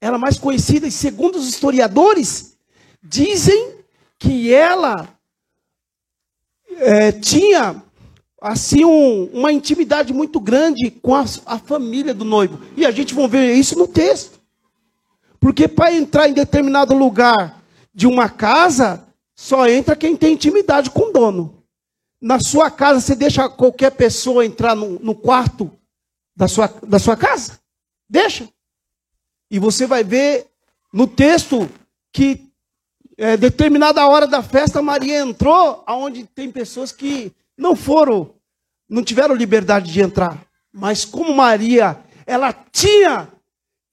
era 0.00 0.16
mais 0.16 0.38
conhecida, 0.38 0.86
e 0.86 0.90
segundo 0.90 1.36
os 1.36 1.46
historiadores, 1.46 2.56
dizem 3.02 3.76
que 4.18 4.52
ela 4.52 5.08
é, 6.78 7.12
tinha 7.12 7.82
assim 8.42 8.84
um, 8.84 9.30
uma 9.32 9.52
intimidade 9.52 10.12
muito 10.12 10.40
grande 10.40 10.90
com 10.90 11.14
a, 11.14 11.24
a 11.46 11.58
família 11.58 12.12
do 12.12 12.24
noivo. 12.24 12.60
E 12.76 12.84
a 12.84 12.90
gente 12.90 13.14
vai 13.14 13.28
ver 13.28 13.54
isso 13.54 13.78
no 13.78 13.86
texto. 13.86 14.40
Porque 15.38 15.68
para 15.68 15.94
entrar 15.94 16.28
em 16.28 16.32
determinado 16.32 16.92
lugar 16.94 17.62
de 17.94 18.06
uma 18.06 18.28
casa, 18.28 19.06
só 19.34 19.68
entra 19.68 19.94
quem 19.94 20.16
tem 20.16 20.34
intimidade 20.34 20.90
com 20.90 21.10
o 21.10 21.12
dono. 21.12 21.62
Na 22.20 22.40
sua 22.40 22.70
casa, 22.70 23.00
você 23.00 23.14
deixa 23.14 23.48
qualquer 23.48 23.92
pessoa 23.92 24.44
entrar 24.44 24.74
no, 24.74 24.98
no 24.98 25.14
quarto 25.14 25.70
da 26.34 26.48
sua, 26.48 26.72
da 26.86 26.98
sua 26.98 27.16
casa? 27.16 27.60
Deixa. 28.08 28.48
E 29.50 29.58
você 29.58 29.86
vai 29.86 30.02
ver 30.02 30.46
no 30.92 31.06
texto 31.06 31.68
que 32.12 32.48
é, 33.16 33.36
determinada 33.36 34.06
hora 34.06 34.26
da 34.26 34.42
festa, 34.42 34.82
Maria 34.82 35.20
entrou 35.20 35.82
aonde 35.86 36.24
tem 36.24 36.50
pessoas 36.50 36.90
que 36.90 37.32
não 37.62 37.76
foram, 37.76 38.34
não 38.88 39.02
tiveram 39.02 39.34
liberdade 39.36 39.90
de 39.90 40.00
entrar. 40.00 40.44
Mas 40.72 41.04
como 41.04 41.32
Maria, 41.32 42.02
ela 42.26 42.52
tinha 42.52 43.28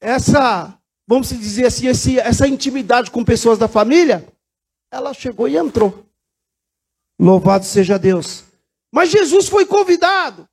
essa, 0.02 0.76
vamos 1.08 1.30
dizer 1.30 1.68
assim, 1.68 1.88
esse, 1.88 2.20
essa 2.20 2.48
intimidade 2.48 3.12
com 3.12 3.24
pessoas 3.24 3.60
da 3.60 3.68
família, 3.68 4.28
ela 4.92 5.14
chegou 5.14 5.48
e 5.48 5.56
entrou. 5.56 6.04
Louvado 7.20 7.64
seja 7.64 8.00
Deus. 8.00 8.44
Mas 8.92 9.10
Jesus 9.10 9.48
foi 9.48 9.66
convidado. 9.66 10.50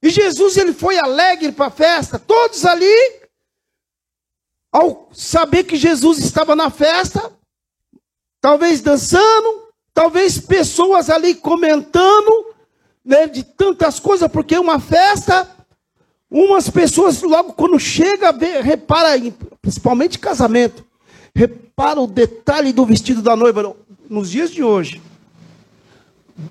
E 0.00 0.10
Jesus 0.10 0.56
ele 0.56 0.72
foi 0.72 0.96
alegre 0.96 1.50
para 1.50 1.66
a 1.66 1.70
festa. 1.70 2.20
Todos 2.20 2.64
ali, 2.64 3.20
ao 4.72 5.10
saber 5.12 5.64
que 5.64 5.76
Jesus 5.76 6.18
estava 6.18 6.54
na 6.54 6.70
festa, 6.70 7.32
talvez 8.40 8.80
dançando, 8.80 9.67
Talvez 9.98 10.38
pessoas 10.38 11.10
ali 11.10 11.34
comentando 11.34 12.54
né, 13.04 13.26
de 13.26 13.42
tantas 13.42 13.98
coisas, 13.98 14.30
porque 14.30 14.56
uma 14.56 14.78
festa, 14.78 15.50
umas 16.30 16.70
pessoas 16.70 17.20
logo 17.20 17.52
quando 17.54 17.80
chega, 17.80 18.30
vê, 18.30 18.60
repara, 18.60 19.20
principalmente 19.60 20.16
casamento, 20.16 20.86
repara 21.34 22.00
o 22.00 22.06
detalhe 22.06 22.72
do 22.72 22.86
vestido 22.86 23.22
da 23.22 23.34
noiva 23.34 23.74
nos 24.08 24.30
dias 24.30 24.52
de 24.52 24.62
hoje, 24.62 25.02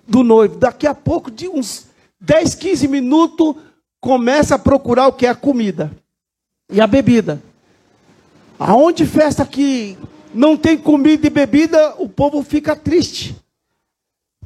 do 0.06 0.24
noivo. 0.24 0.58
Daqui 0.58 0.86
a 0.86 0.94
pouco, 0.94 1.32
de 1.32 1.48
uns 1.48 1.86
10, 2.20 2.54
15 2.54 2.88
minutos, 2.90 3.56
começa 4.02 4.56
a 4.56 4.60
procurar 4.60 5.08
o 5.08 5.14
que 5.14 5.26
é 5.26 5.30
a 5.30 5.36
comida 5.36 5.90
e 6.70 6.82
a 6.82 6.86
bebida. 6.86 7.42
Aonde 8.60 9.06
festa 9.06 9.46
que 9.46 9.98
não 10.38 10.56
tem 10.56 10.78
comida 10.78 11.26
e 11.26 11.32
bebida, 11.32 11.96
o 11.98 12.08
povo 12.08 12.44
fica 12.44 12.76
triste. 12.76 13.36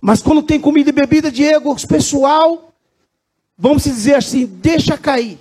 Mas 0.02 0.22
quando 0.22 0.42
tem 0.42 0.58
comida 0.60 0.90
e 0.90 0.94
bebida, 0.94 1.30
Diego, 1.30 1.70
o 1.74 1.88
pessoal, 1.88 2.74
vamos 3.58 3.84
dizer 3.84 4.16
assim, 4.16 4.46
deixa 4.46 4.98
cair. 4.98 5.38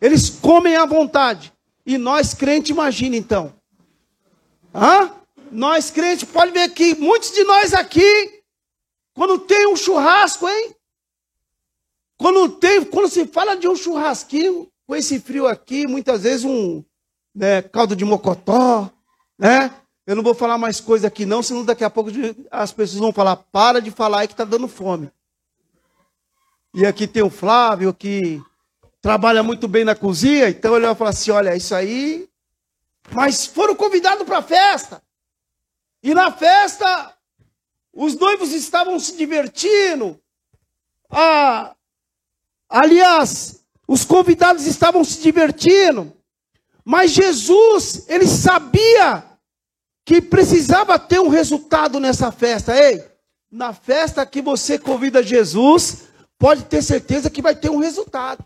Eles 0.00 0.28
comem 0.28 0.74
à 0.74 0.84
vontade. 0.84 1.52
E 1.86 1.96
nós 1.96 2.34
crentes, 2.34 2.70
imagina 2.70 3.14
então. 3.14 3.54
Hã? 4.74 5.12
Nós 5.52 5.88
crentes, 5.88 6.24
pode 6.24 6.50
ver 6.50 6.68
que 6.70 6.96
muitos 6.96 7.30
de 7.30 7.44
nós 7.44 7.72
aqui, 7.72 8.42
quando 9.14 9.38
tem 9.38 9.68
um 9.68 9.76
churrasco, 9.76 10.48
hein? 10.48 10.74
Quando, 12.18 12.48
tem, 12.48 12.84
quando 12.84 13.08
se 13.08 13.24
fala 13.26 13.54
de 13.54 13.68
um 13.68 13.76
churrasquinho, 13.76 14.68
com 14.84 14.96
esse 14.96 15.20
frio 15.20 15.46
aqui, 15.46 15.86
muitas 15.86 16.24
vezes 16.24 16.44
um 16.44 16.82
né, 17.32 17.62
caldo 17.62 17.94
de 17.94 18.04
mocotó, 18.04 18.90
né? 19.38 19.74
Eu 20.06 20.14
não 20.14 20.22
vou 20.22 20.34
falar 20.34 20.56
mais 20.56 20.80
coisa 20.80 21.08
aqui 21.08 21.26
não, 21.26 21.42
senão 21.42 21.64
daqui 21.64 21.82
a 21.82 21.90
pouco 21.90 22.10
as 22.50 22.72
pessoas 22.72 23.00
vão 23.00 23.12
falar, 23.12 23.36
para 23.36 23.80
de 23.80 23.90
falar 23.90 24.20
aí 24.20 24.28
que 24.28 24.34
está 24.34 24.44
dando 24.44 24.68
fome. 24.68 25.10
E 26.74 26.86
aqui 26.86 27.06
tem 27.06 27.22
o 27.22 27.30
Flávio, 27.30 27.92
que 27.92 28.40
trabalha 29.00 29.42
muito 29.42 29.66
bem 29.66 29.84
na 29.84 29.94
cozinha, 29.94 30.48
então 30.48 30.76
ele 30.76 30.86
vai 30.86 30.94
falar 30.94 31.10
assim, 31.10 31.30
olha, 31.30 31.56
isso 31.56 31.74
aí 31.74 32.28
Mas 33.12 33.46
foram 33.46 33.74
convidados 33.74 34.24
para 34.24 34.38
a 34.38 34.42
festa. 34.42 35.02
E 36.02 36.14
na 36.14 36.30
festa, 36.30 37.14
os 37.92 38.16
noivos 38.16 38.52
estavam 38.52 38.98
se 38.98 39.16
divertindo. 39.16 40.20
Ah, 41.10 41.74
aliás, 42.68 43.64
os 43.86 44.04
convidados 44.04 44.66
estavam 44.66 45.04
se 45.04 45.20
divertindo. 45.22 46.15
Mas 46.88 47.10
Jesus, 47.10 48.04
ele 48.06 48.28
sabia 48.28 49.24
que 50.04 50.22
precisava 50.22 50.96
ter 51.00 51.18
um 51.18 51.26
resultado 51.26 51.98
nessa 51.98 52.30
festa. 52.30 52.78
Ei, 52.78 53.04
na 53.50 53.72
festa 53.72 54.24
que 54.24 54.40
você 54.40 54.78
convida 54.78 55.20
Jesus, 55.20 56.04
pode 56.38 56.62
ter 56.66 56.80
certeza 56.82 57.28
que 57.28 57.42
vai 57.42 57.56
ter 57.56 57.70
um 57.70 57.78
resultado. 57.78 58.44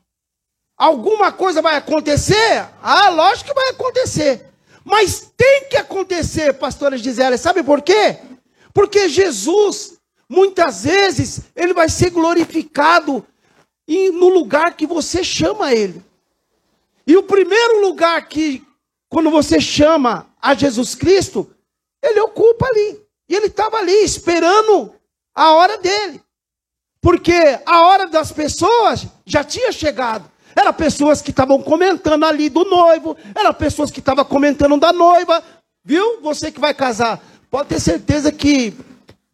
Alguma 0.74 1.30
coisa 1.30 1.60
vai 1.60 1.76
acontecer? 1.76 2.66
Ah, 2.82 3.10
lógico 3.10 3.50
que 3.50 3.54
vai 3.54 3.68
acontecer. 3.68 4.46
Mas 4.82 5.30
tem 5.36 5.68
que 5.68 5.76
acontecer, 5.76 6.54
pastora 6.54 6.96
Gisele. 6.96 7.36
Sabe 7.36 7.62
por 7.62 7.82
quê? 7.82 8.20
Porque 8.72 9.06
Jesus, 9.10 9.98
muitas 10.26 10.84
vezes, 10.84 11.42
ele 11.54 11.74
vai 11.74 11.90
ser 11.90 12.08
glorificado 12.08 13.22
no 13.86 14.30
lugar 14.30 14.74
que 14.74 14.86
você 14.86 15.22
chama 15.22 15.74
ele. 15.74 16.02
E 17.06 17.16
o 17.16 17.22
primeiro 17.22 17.80
lugar 17.80 18.28
que, 18.28 18.64
quando 19.08 19.30
você 19.30 19.60
chama 19.60 20.26
a 20.40 20.54
Jesus 20.54 20.94
Cristo, 20.94 21.50
ele 22.02 22.20
ocupa 22.20 22.66
ali. 22.66 23.00
E 23.28 23.34
ele 23.34 23.46
estava 23.46 23.78
ali 23.78 24.04
esperando 24.04 24.92
a 25.34 25.52
hora 25.52 25.78
dele. 25.78 26.20
Porque 27.00 27.58
a 27.64 27.86
hora 27.86 28.08
das 28.08 28.30
pessoas 28.32 29.06
já 29.24 29.42
tinha 29.42 29.72
chegado. 29.72 30.30
Era 30.54 30.72
pessoas 30.72 31.22
que 31.22 31.30
estavam 31.30 31.62
comentando 31.62 32.24
ali 32.24 32.48
do 32.48 32.64
noivo, 32.64 33.16
era 33.34 33.52
pessoas 33.52 33.90
que 33.90 34.00
estavam 34.00 34.24
comentando 34.24 34.76
da 34.78 34.92
noiva. 34.92 35.42
Viu? 35.84 36.20
Você 36.20 36.50
que 36.50 36.60
vai 36.60 36.74
casar, 36.74 37.22
pode 37.50 37.68
ter 37.68 37.80
certeza 37.80 38.30
que 38.30 38.74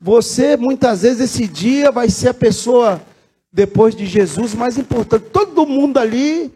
você 0.00 0.56
muitas 0.56 1.02
vezes 1.02 1.20
esse 1.22 1.48
dia 1.48 1.90
vai 1.90 2.08
ser 2.08 2.28
a 2.28 2.34
pessoa 2.34 3.02
depois 3.52 3.96
de 3.96 4.06
Jesus 4.06 4.54
mais 4.54 4.76
importante. 4.76 5.30
Todo 5.32 5.66
mundo 5.66 5.98
ali, 5.98 6.52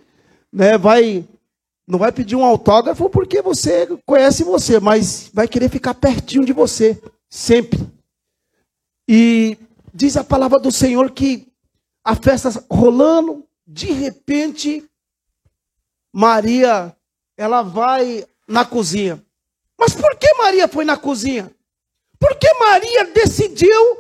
né, 0.53 0.77
vai 0.77 1.27
não 1.87 1.99
vai 1.99 2.13
pedir 2.13 2.37
um 2.37 2.45
autógrafo 2.45 3.11
porque 3.11 3.43
você 3.43 3.87
conhece 4.07 4.45
você, 4.45 4.79
mas 4.79 5.29
vai 5.35 5.49
querer 5.49 5.69
ficar 5.69 5.93
pertinho 5.93 6.45
de 6.45 6.53
você, 6.53 7.01
sempre. 7.29 7.81
E 9.09 9.59
diz 9.93 10.17
a 10.17 10.23
palavra 10.23 10.61
do 10.61 10.71
Senhor 10.71 11.11
que 11.11 11.49
a 12.05 12.15
festa 12.15 12.65
rolando, 12.71 13.45
de 13.67 13.91
repente, 13.93 14.89
Maria, 16.13 16.95
ela 17.37 17.63
vai 17.63 18.25
na 18.47 18.65
cozinha. 18.65 19.21
Mas 19.77 19.93
por 19.93 20.17
que 20.17 20.33
Maria 20.35 20.69
foi 20.69 20.85
na 20.85 20.97
cozinha? 20.97 21.51
Porque 22.21 22.53
Maria 22.55 23.07
decidiu 23.07 23.99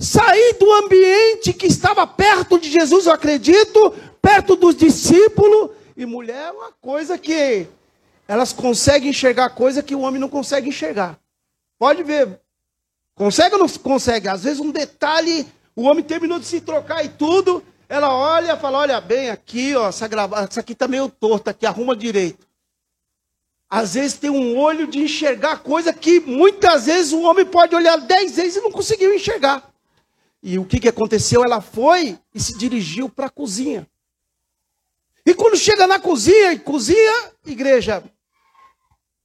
sair 0.00 0.56
do 0.58 0.72
ambiente 0.72 1.52
que 1.52 1.66
estava 1.66 2.06
perto 2.06 2.58
de 2.58 2.70
Jesus, 2.70 3.06
eu 3.06 3.12
acredito, 3.12 3.94
perto 4.20 4.56
dos 4.56 4.74
discípulos. 4.74 5.70
E 5.96 6.06
mulher 6.06 6.48
é 6.48 6.52
uma 6.52 6.72
coisa 6.72 7.18
que 7.18 7.66
elas 8.26 8.52
conseguem 8.52 9.10
enxergar 9.10 9.50
coisa 9.50 9.82
que 9.82 9.94
o 9.94 10.00
homem 10.00 10.20
não 10.20 10.28
consegue 10.28 10.68
enxergar. 10.68 11.18
Pode 11.78 12.02
ver. 12.02 12.40
Consegue 13.14 13.54
ou 13.54 13.60
não 13.60 13.68
consegue? 13.68 14.28
Às 14.28 14.44
vezes 14.44 14.60
um 14.60 14.70
detalhe, 14.70 15.46
o 15.74 15.82
homem 15.82 16.04
terminou 16.04 16.38
de 16.38 16.46
se 16.46 16.60
trocar 16.60 17.04
e 17.04 17.08
tudo, 17.08 17.64
ela 17.88 18.14
olha 18.14 18.52
e 18.52 18.56
fala: 18.58 18.78
olha 18.78 19.00
bem 19.00 19.30
aqui, 19.30 19.74
ó, 19.74 19.88
essa, 19.88 20.06
grava... 20.06 20.44
essa 20.44 20.60
aqui 20.60 20.72
está 20.72 20.86
meio 20.86 21.08
torta, 21.08 21.50
aqui, 21.50 21.66
arruma 21.66 21.96
direito. 21.96 22.46
Às 23.70 23.94
vezes 23.94 24.18
tem 24.18 24.30
um 24.30 24.56
olho 24.58 24.86
de 24.86 24.98
enxergar 24.98 25.58
coisa 25.58 25.92
que 25.92 26.20
muitas 26.20 26.86
vezes 26.86 27.12
o 27.12 27.22
homem 27.22 27.44
pode 27.44 27.74
olhar 27.74 27.96
dez 27.96 28.36
vezes 28.36 28.56
e 28.56 28.60
não 28.60 28.70
conseguiu 28.70 29.14
enxergar. 29.14 29.70
E 30.42 30.58
o 30.58 30.64
que, 30.64 30.80
que 30.80 30.88
aconteceu? 30.88 31.44
Ela 31.44 31.60
foi 31.60 32.18
e 32.34 32.40
se 32.40 32.56
dirigiu 32.56 33.08
para 33.08 33.26
a 33.26 33.30
cozinha. 33.30 33.86
E 35.26 35.34
quando 35.34 35.56
chega 35.56 35.86
na 35.86 35.98
cozinha, 35.98 36.52
e 36.52 36.58
cozinha, 36.58 37.32
igreja, 37.46 38.02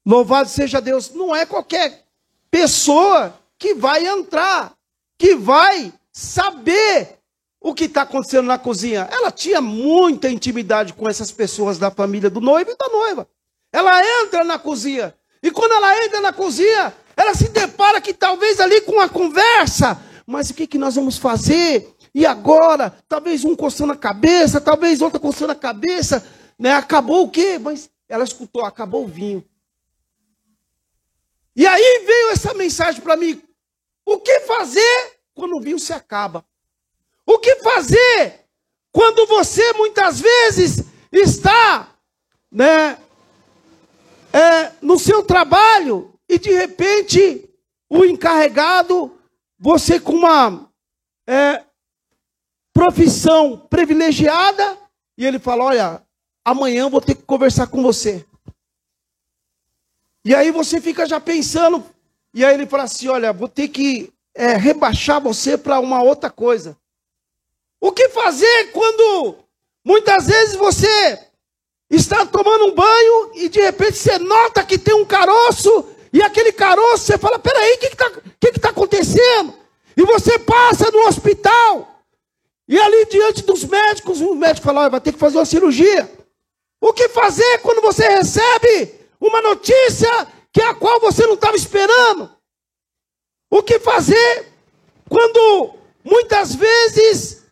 louvado 0.06 0.49
seja 0.49 0.82
Deus, 0.82 1.12
não 1.12 1.36
é 1.36 1.45
qualquer 1.45 2.03
pessoa 2.51 3.34
que 3.58 3.73
vai 3.73 4.06
entrar, 4.06 4.73
que 5.17 5.36
vai 5.36 5.93
saber 6.12 7.17
o 7.60 7.73
que 7.73 7.86
está 7.86 8.01
acontecendo 8.01 8.45
na 8.45 8.58
cozinha. 8.58 9.08
Ela 9.10 9.32
tinha 9.32 9.62
muita 9.62 10.29
intimidade 10.29 10.93
com 10.93 11.08
essas 11.08 11.32
pessoas 11.32 11.77
da 11.77 11.89
família 11.89 12.29
do 12.29 12.41
noivo 12.41 12.71
e 12.71 12.75
da 12.75 12.89
noiva. 12.89 13.27
Ela 13.71 14.01
entra 14.21 14.43
na 14.43 14.60
cozinha. 14.60 15.15
E 15.41 15.49
quando 15.49 15.71
ela 15.71 16.06
entra 16.06 16.19
na 16.19 16.34
cozinha, 16.34 16.93
ela 17.15 17.34
se 17.34 17.49
depara 17.49 18.01
que 18.01 18.13
talvez 18.13 18.60
ali 18.60 18.82
com 18.82 18.93
uma 18.93 19.08
conversa. 19.08 19.99
Mas 20.27 20.49
o 20.49 20.53
que, 20.53 20.67
que 20.67 20.77
nós 20.77 20.95
vamos 20.95 21.17
fazer? 21.17 21.92
E 22.13 22.26
agora? 22.26 22.95
Talvez 23.08 23.43
um 23.43 23.56
coçando 23.56 23.93
a 23.93 23.97
cabeça, 23.97 24.62
talvez 24.62 25.02
outra 25.02 25.19
coçando 25.19 25.52
a 25.52 25.56
cabeça. 25.56 26.26
Né? 26.58 26.73
Acabou 26.73 27.23
o 27.23 27.30
quê? 27.30 27.58
Mas 27.60 27.89
ela 28.08 28.23
escutou, 28.23 28.63
acabou 28.63 29.06
o 29.06 29.08
vinho. 29.08 29.43
E 31.56 31.65
aí 31.65 32.04
veio 32.06 32.30
essa 32.32 32.54
mensagem 32.54 33.02
para 33.02 33.15
mim. 33.15 33.41
O 34.06 34.19
que 34.19 34.41
fazer 34.41 35.19
quando 35.34 35.56
o 35.56 35.62
vinho 35.62 35.80
se 35.80 35.93
acaba? 35.93 36.45
O 37.26 37.39
que 37.39 37.56
fazer 37.58 38.41
quando 38.91 39.26
você 39.26 39.73
muitas 39.73 40.19
vezes 40.19 40.84
está 41.12 41.95
né, 42.52 42.97
é, 44.32 44.71
no 44.82 44.99
seu 44.99 45.23
trabalho 45.23 46.13
e 46.30 46.38
de 46.38 46.52
repente 46.52 47.49
o 47.89 48.06
encarregado, 48.06 49.19
você 49.58 49.99
com 49.99 50.13
uma 50.13 50.69
é, 51.28 51.63
profissão 52.73 53.57
privilegiada, 53.69 54.77
e 55.17 55.25
ele 55.25 55.39
fala: 55.39 55.65
Olha, 55.65 56.03
amanhã 56.43 56.89
vou 56.89 56.99
ter 56.99 57.15
que 57.15 57.23
conversar 57.23 57.67
com 57.67 57.81
você. 57.83 58.25
E 60.25 60.33
aí 60.33 60.51
você 60.51 60.81
fica 60.81 61.05
já 61.05 61.19
pensando, 61.19 61.83
e 62.33 62.43
aí 62.43 62.55
ele 62.55 62.65
fala 62.65 62.83
assim: 62.83 63.07
Olha, 63.07 63.31
vou 63.31 63.47
ter 63.47 63.67
que 63.67 64.12
é, 64.33 64.55
rebaixar 64.55 65.21
você 65.21 65.57
para 65.57 65.79
uma 65.79 66.01
outra 66.01 66.29
coisa. 66.29 66.75
O 67.79 67.91
que 67.91 68.09
fazer 68.09 68.71
quando 68.71 69.38
muitas 69.86 70.25
vezes 70.25 70.55
você 70.55 71.19
está 71.89 72.25
tomando 72.25 72.65
um 72.65 72.73
banho 72.73 73.31
e 73.36 73.49
de 73.49 73.62
repente 73.62 73.97
você 73.97 74.17
nota 74.17 74.63
que 74.63 74.77
tem 74.77 74.95
um 74.95 75.05
caroço 75.05 75.86
e 76.12 76.21
aquele 76.21 76.51
caroço 76.51 77.05
você 77.05 77.17
fala: 77.17 77.38
peraí, 77.38 77.75
o 77.75 77.79
que 77.79 77.86
está 77.88 78.12
que 78.39 78.51
que 78.53 78.59
tá 78.59 78.69
acontecendo? 78.69 79.53
E 79.95 80.03
você 80.03 80.39
passa 80.39 80.89
no 80.89 81.05
hospital 81.07 81.92
e 82.67 82.80
ali 82.80 83.06
diante 83.06 83.43
dos 83.43 83.63
médicos, 83.63 84.21
o 84.21 84.36
médico 84.36 84.65
fala: 84.65 84.89
vai 84.89 85.02
ter 85.02 85.12
que 85.12 85.19
fazer 85.19 85.38
uma 85.38 85.45
cirurgia. 85.45 86.10
O 86.80 86.93
que 86.93 87.10
fazer 87.10 87.60
quando 87.60 87.82
você 87.82 88.08
recebe 88.08 88.99
uma 89.19 89.41
notícia 89.41 90.10
que 90.52 90.62
a 90.62 90.73
qual 90.73 90.99
você 90.99 91.26
não 91.26 91.34
estava 91.36 91.56
esperando? 91.56 92.30
O 93.49 93.63
que 93.63 93.80
fazer 93.80 94.52
quando 95.10 95.76
muitas 96.04 96.56
vezes 96.56 97.43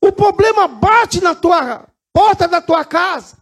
o 0.00 0.12
problema 0.12 0.66
bate 0.68 1.20
na 1.22 1.34
tua 1.34 1.86
porta 2.12 2.48
da 2.48 2.60
tua 2.60 2.84
casa. 2.84 3.36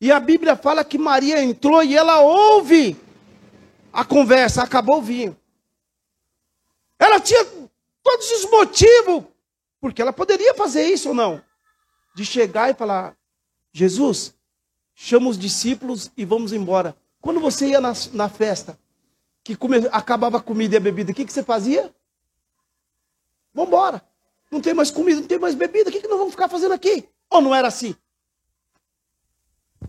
E 0.00 0.10
a 0.12 0.20
Bíblia 0.20 0.56
fala 0.56 0.84
que 0.84 0.98
Maria 0.98 1.42
entrou 1.42 1.82
e 1.82 1.96
ela 1.96 2.20
ouve 2.20 2.96
a 3.92 4.04
conversa, 4.04 4.62
acabou 4.62 4.98
o 4.98 5.02
vinho. 5.02 5.36
Ela 6.98 7.20
tinha 7.20 7.46
todos 8.04 8.30
os 8.30 8.50
motivos, 8.50 9.24
porque 9.80 10.00
ela 10.00 10.12
poderia 10.12 10.54
fazer 10.54 10.84
isso 10.84 11.08
ou 11.08 11.14
não, 11.14 11.42
de 12.14 12.24
chegar 12.24 12.70
e 12.70 12.74
falar: 12.74 13.16
Jesus, 13.72 14.32
chama 14.94 15.28
os 15.28 15.36
discípulos 15.36 16.12
e 16.16 16.24
vamos 16.24 16.52
embora. 16.52 16.96
Quando 17.20 17.40
você 17.40 17.70
ia 17.70 17.80
na, 17.80 17.92
na 18.12 18.28
festa, 18.28 18.78
que 19.42 19.56
come, 19.56 19.78
acabava 19.90 20.36
a 20.36 20.42
comida 20.42 20.76
e 20.76 20.78
a 20.78 20.80
bebida, 20.80 21.10
o 21.10 21.14
que, 21.14 21.24
que 21.24 21.32
você 21.32 21.42
fazia? 21.42 21.92
Vamos 23.52 23.70
embora 23.70 24.14
não 24.54 24.60
tem 24.60 24.72
mais 24.72 24.90
comida, 24.90 25.20
não 25.20 25.26
tem 25.26 25.38
mais 25.38 25.54
bebida, 25.54 25.90
o 25.90 25.92
que, 25.92 26.00
que 26.00 26.08
nós 26.08 26.18
vamos 26.18 26.32
ficar 26.32 26.48
fazendo 26.48 26.72
aqui? 26.72 27.04
Ou 27.28 27.40
não 27.40 27.54
era 27.54 27.68
assim? 27.68 27.94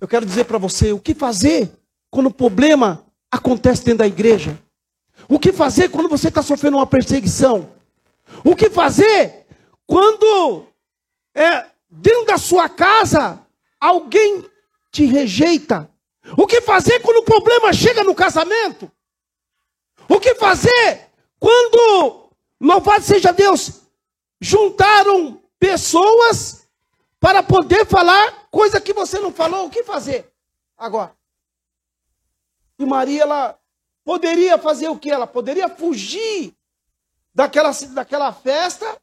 Eu 0.02 0.08
quero 0.08 0.26
dizer 0.26 0.46
para 0.46 0.58
você 0.58 0.92
o 0.92 1.00
que 1.00 1.14
fazer 1.14 1.72
quando 2.10 2.28
o 2.28 2.34
problema 2.34 3.06
acontece 3.32 3.86
dentro 3.86 4.00
da 4.00 4.08
igreja. 4.08 4.60
O 5.30 5.40
que 5.40 5.54
fazer 5.54 5.90
quando 5.90 6.10
você 6.10 6.28
está 6.28 6.42
sofrendo 6.42 6.78
uma 6.78 6.88
perseguição? 6.88 7.70
O 8.44 8.56
que 8.56 8.70
fazer 8.70 9.46
quando 9.86 10.68
é, 11.34 11.66
dentro 11.90 12.26
da 12.26 12.38
sua 12.38 12.70
casa 12.70 13.46
alguém 13.80 14.50
te 14.92 15.06
rejeita? 15.06 15.90
O 16.38 16.48
que 16.48 16.62
fazer 16.62 17.00
quando 17.02 17.18
o 17.18 17.26
problema 17.26 17.72
chega 17.72 18.04
no 18.04 18.16
casamento? 18.16 18.92
O 20.10 20.20
que 20.20 20.36
fazer 20.36 21.10
quando, 21.40 22.30
louvado 22.60 23.04
seja 23.04 23.32
Deus, 23.32 23.82
juntaram 24.42 25.42
pessoas 25.60 26.68
para 27.20 27.44
poder 27.44 27.86
falar 27.86 28.48
coisa 28.50 28.82
que 28.82 28.94
você 28.94 29.20
não 29.20 29.32
falou, 29.32 29.66
o 29.66 29.70
que 29.70 29.84
fazer? 29.84 30.32
agora. 30.78 31.16
E 32.78 32.86
Maria, 32.86 33.24
ela 33.24 33.60
poderia 34.04 34.58
fazer 34.58 34.88
o 34.90 35.00
que? 35.00 35.10
Ela 35.10 35.28
poderia 35.28 35.70
fugir 35.70 36.56
daquela, 37.36 37.72
daquela 37.92 38.32
festa, 38.32 38.98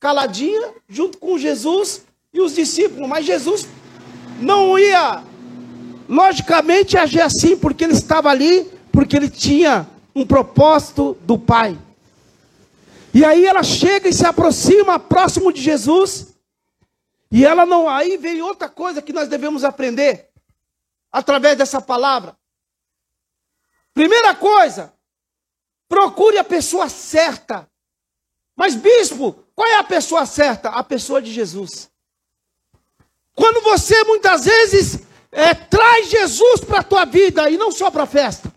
caladinha, 0.00 0.74
junto 0.88 1.16
com 1.18 1.38
Jesus 1.38 2.04
e 2.34 2.40
os 2.40 2.56
discípulos. 2.56 3.08
Mas 3.08 3.24
Jesus 3.24 3.68
não 4.40 4.76
ia, 4.76 5.22
logicamente, 6.08 6.98
agir 6.98 7.20
assim, 7.20 7.56
porque 7.56 7.84
ele 7.84 7.92
estava 7.92 8.28
ali, 8.28 8.64
porque 8.92 9.16
ele 9.16 9.30
tinha 9.30 9.88
um 10.14 10.26
propósito 10.26 11.16
do 11.22 11.38
Pai. 11.38 11.78
E 13.14 13.24
aí 13.24 13.46
ela 13.46 13.62
chega 13.62 14.08
e 14.08 14.12
se 14.12 14.26
aproxima 14.26 14.98
próximo 14.98 15.52
de 15.52 15.60
Jesus. 15.60 16.34
E 17.30 17.44
ela 17.44 17.64
não. 17.64 17.88
Aí 17.88 18.16
vem 18.16 18.42
outra 18.42 18.68
coisa 18.68 19.00
que 19.00 19.12
nós 19.12 19.28
devemos 19.28 19.64
aprender 19.64 20.30
através 21.10 21.56
dessa 21.56 21.80
palavra. 21.80 22.36
Primeira 23.94 24.34
coisa, 24.34 24.92
procure 25.92 26.38
a 26.38 26.44
pessoa 26.44 26.88
certa. 26.88 27.68
Mas, 28.56 28.74
bispo, 28.74 29.36
qual 29.54 29.68
é 29.68 29.76
a 29.76 29.84
pessoa 29.84 30.24
certa? 30.24 30.70
A 30.70 30.82
pessoa 30.82 31.20
de 31.20 31.30
Jesus. 31.30 31.90
Quando 33.34 33.60
você 33.62 34.02
muitas 34.04 34.46
vezes 34.46 35.00
é, 35.30 35.52
traz 35.52 36.08
Jesus 36.08 36.62
para 36.62 36.80
a 36.80 36.82
tua 36.82 37.04
vida 37.04 37.50
e 37.50 37.58
não 37.58 37.70
só 37.70 37.90
para 37.90 38.04
a 38.04 38.06
festa. 38.06 38.50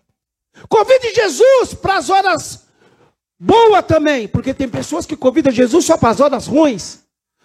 Convide 0.70 1.14
Jesus 1.14 1.74
para 1.74 1.98
as 1.98 2.10
horas 2.10 2.68
boas 3.38 3.86
também, 3.86 4.30
porque 4.30 4.54
tem 4.54 4.70
pessoas 4.70 5.06
que 5.06 5.18
convidam 5.18 5.52
Jesus 5.52 5.84
só 5.84 5.98
para 5.98 6.12
as 6.12 6.22
horas 6.22 6.48
ruins, 6.48 7.00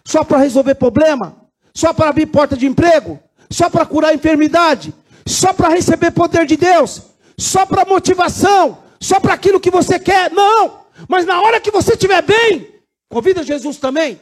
só 0.05 0.23
para 0.23 0.39
resolver 0.39 0.77
problema, 0.77 1.37
só 1.75 1.93
para 1.93 2.11
abrir 2.11 2.27
porta 2.27 2.57
de 2.57 2.67
emprego, 2.67 3.19
só 3.51 3.69
para 3.69 3.85
curar 3.85 4.15
enfermidade, 4.15 4.95
só 5.27 5.53
para 5.53 5.69
receber 5.69 6.13
poder 6.13 6.47
de 6.47 6.57
Deus, 6.57 7.03
só 7.37 7.67
para 7.67 7.85
motivação, 7.85 8.79
só 9.01 9.19
para 9.19 9.35
aquilo 9.35 9.61
que 9.61 9.71
você 9.71 9.99
quer. 9.99 10.31
Não! 10.31 10.81
Mas 11.09 11.25
na 11.25 11.41
hora 11.41 11.61
que 11.61 11.71
você 11.71 11.93
estiver 11.93 12.23
bem, 12.23 12.75
convida 13.09 13.43
Jesus 13.43 13.79
também. 13.79 14.21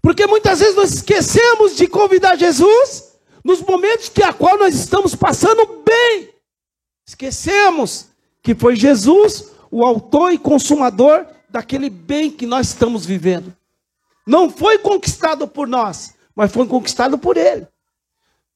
Porque 0.00 0.26
muitas 0.26 0.60
vezes 0.60 0.74
nós 0.74 0.94
esquecemos 0.94 1.76
de 1.76 1.86
convidar 1.86 2.36
Jesus 2.36 3.12
nos 3.44 3.60
momentos 3.60 4.08
que 4.08 4.22
a 4.22 4.32
qual 4.32 4.58
nós 4.58 4.74
estamos 4.74 5.14
passando 5.14 5.82
bem. 5.84 6.30
Esquecemos 7.06 8.06
que 8.42 8.54
foi 8.54 8.76
Jesus 8.76 9.50
o 9.70 9.84
autor 9.84 10.32
e 10.32 10.38
consumador 10.38 11.26
daquele 11.48 11.90
bem 11.90 12.30
que 12.30 12.46
nós 12.46 12.68
estamos 12.68 13.04
vivendo. 13.04 13.54
Não 14.26 14.48
foi 14.50 14.78
conquistado 14.78 15.46
por 15.46 15.66
nós, 15.66 16.14
mas 16.34 16.52
foi 16.52 16.66
conquistado 16.66 17.18
por 17.18 17.36
Ele. 17.36 17.66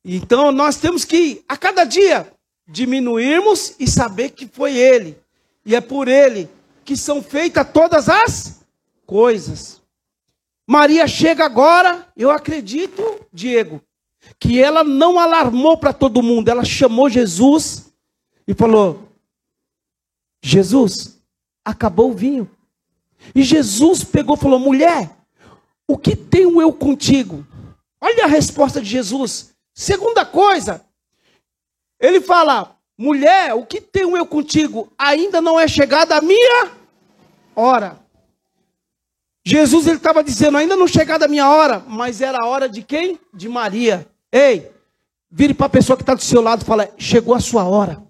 Então 0.05 0.53
nós 0.53 0.77
temos 0.77 1.05
que, 1.05 1.45
a 1.49 1.57
cada 1.57 1.85
dia, 1.85 2.33
diminuirmos 2.67 3.75
e 3.79 3.87
saber 3.87 4.31
que 4.31 4.47
foi 4.47 4.77
Ele. 4.77 5.19
E 5.65 5.75
é 5.75 5.81
por 5.81 6.09
Ele 6.09 6.49
que 6.85 6.97
são 6.97 7.23
feitas 7.23 7.67
todas 7.73 8.09
as 8.09 8.65
coisas. 9.07 9.83
Maria 10.67 11.07
chega 11.07 11.45
agora, 11.45 12.07
eu 12.17 12.31
acredito, 12.31 13.03
Diego, 13.33 13.81
que 14.39 14.61
ela 14.61 14.83
não 14.83 15.19
alarmou 15.19 15.77
para 15.77 15.93
todo 15.93 16.23
mundo, 16.23 16.49
ela 16.49 16.65
chamou 16.65 17.09
Jesus 17.09 17.93
e 18.47 18.55
falou: 18.55 19.09
Jesus, 20.43 21.21
acabou 21.65 22.11
o 22.11 22.15
vinho. 22.15 22.51
E 23.35 23.43
Jesus 23.43 24.05
pegou 24.05 24.37
e 24.37 24.41
falou: 24.41 24.59
mulher, 24.59 25.11
o 25.87 25.99
que 25.99 26.17
tenho 26.17 26.61
eu 26.61 26.73
contigo? 26.73 27.47
Olha 28.01 28.25
a 28.25 28.29
resposta 28.29 28.81
de 28.81 28.89
Jesus. 28.89 29.55
Segunda 29.75 30.25
coisa, 30.25 30.85
ele 32.01 32.21
fala: 32.21 32.74
mulher, 32.97 33.55
o 33.55 33.65
que 33.65 33.81
tenho 33.81 34.17
eu 34.17 34.27
contigo? 34.27 34.93
Ainda 34.99 35.41
não 35.41 35.59
é 35.59 35.67
chegada 35.69 36.17
a 36.17 36.21
minha 36.21 36.71
hora. 37.55 37.99
Jesus 39.47 39.87
ele 39.87 39.97
estava 39.97 40.25
dizendo, 40.25 40.57
ainda 40.57 40.75
não 40.75 40.87
chegada 40.87 41.27
a 41.27 41.29
minha 41.29 41.49
hora, 41.51 41.83
mas 41.87 42.21
era 42.21 42.39
a 42.39 42.47
hora 42.47 42.69
de 42.69 42.83
quem? 42.83 43.21
De 43.33 43.49
Maria. 43.49 44.07
Ei, 44.33 44.71
vire 45.31 45.53
para 45.53 45.67
a 45.67 45.71
pessoa 45.71 45.97
que 45.97 46.03
está 46.03 46.15
do 46.15 46.23
seu 46.23 46.41
lado 46.41 46.63
e 46.63 46.65
fala, 46.65 46.89
chegou 46.97 47.35
a 47.35 47.41
sua 47.41 47.65
hora. 47.65 48.03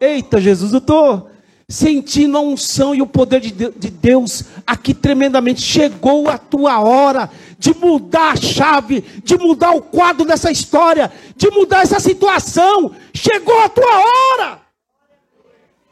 Eita, 0.00 0.40
Jesus, 0.40 0.72
eu 0.72 0.78
estou 0.78 1.30
sentindo 1.68 2.36
a 2.36 2.40
unção 2.40 2.94
e 2.94 3.00
o 3.00 3.06
poder 3.06 3.40
de 3.40 3.52
Deus 3.90 4.44
aqui 4.66 4.92
tremendamente. 4.92 5.62
Chegou 5.62 6.28
a 6.28 6.38
tua 6.38 6.80
hora 6.80 7.30
de 7.58 7.74
mudar 7.74 8.32
a 8.32 8.36
chave, 8.36 9.00
de 9.00 9.36
mudar 9.38 9.70
o 9.70 9.82
quadro 9.82 10.26
dessa 10.26 10.50
história, 10.50 11.12
de 11.36 11.50
mudar 11.50 11.82
essa 11.82 11.98
situação. 11.98 12.94
Chegou 13.14 13.58
a 13.60 13.68
tua 13.68 13.86
hora. 13.86 14.60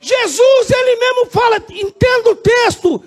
Jesus, 0.00 0.70
ele 0.70 0.96
mesmo 0.96 1.26
fala, 1.30 1.56
entenda 1.70 2.30
o 2.30 2.36
texto. 2.36 3.04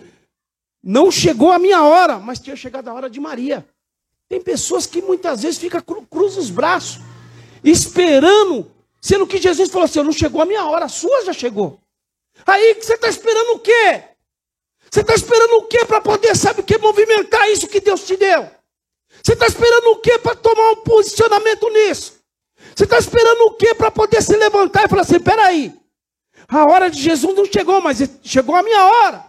Não 0.82 1.12
chegou 1.12 1.52
a 1.52 1.60
minha 1.60 1.84
hora, 1.84 2.20
mas 2.20 2.40
tinha 2.40 2.56
chegado 2.56 2.88
a 2.88 2.94
hora 2.94 3.10
de 3.10 3.20
Maria. 3.20 3.66
Tem 4.30 4.42
pessoas 4.42 4.86
que 4.86 5.02
muitas 5.02 5.44
vezes 5.44 5.60
ficam 5.60 5.82
cru, 5.82 6.08
os 6.12 6.50
braços, 6.50 7.00
esperando, 7.64 8.72
sendo 9.02 9.28
que 9.28 9.38
Jesus 9.38 9.70
falou 9.70 9.86
assim: 9.86 10.02
não 10.02 10.12
chegou 10.12 10.42
a 10.42 10.46
minha 10.46 10.66
hora, 10.66 10.86
a 10.86 10.90
sua 10.90 11.26
já 11.26 11.34
chegou. 11.34 11.80
Aí 12.46 12.76
você 12.76 12.94
está 12.94 13.08
esperando 13.08 13.56
o 13.56 13.60
quê? 13.60 14.04
Você 14.90 15.02
está 15.02 15.14
esperando 15.14 15.58
o 15.58 15.64
quê 15.64 15.84
para 15.86 16.00
poder, 16.00 16.36
sabe 16.38 16.62
o 16.62 16.64
que, 16.64 16.78
movimentar 16.78 17.50
isso 17.50 17.68
que 17.68 17.80
Deus 17.80 18.06
te 18.06 18.16
deu? 18.16 18.50
Você 19.24 19.34
está 19.34 19.48
esperando 19.48 19.88
o 19.92 19.98
quê 19.98 20.20
para 20.20 20.36
tomar 20.36 20.72
um 20.72 20.76
posicionamento 20.78 21.70
nisso? 21.70 22.22
Você 22.76 22.84
está 22.84 22.98
esperando 22.98 23.42
o 23.48 23.54
quê 23.54 23.74
para 23.74 23.90
poder 23.90 24.22
se 24.22 24.36
levantar 24.36 24.86
e 24.86 24.88
falar 24.88 25.02
assim: 25.02 25.20
peraí, 25.20 25.74
a 26.48 26.64
hora 26.64 26.90
de 26.90 27.02
Jesus 27.02 27.36
não 27.36 27.46
chegou, 27.46 27.82
mas 27.82 27.98
chegou 28.24 28.56
a 28.56 28.64
minha 28.64 28.86
hora. 28.86 29.26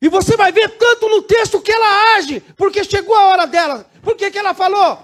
E 0.00 0.08
você 0.08 0.36
vai 0.36 0.50
ver 0.50 0.68
tanto 0.70 1.08
no 1.08 1.22
texto 1.22 1.60
que 1.60 1.70
ela 1.70 2.16
age, 2.16 2.40
porque 2.56 2.82
chegou 2.82 3.14
a 3.14 3.26
hora 3.26 3.46
dela. 3.46 3.86
Por 4.02 4.16
que, 4.16 4.30
que 4.30 4.38
ela 4.38 4.54
falou? 4.54 4.98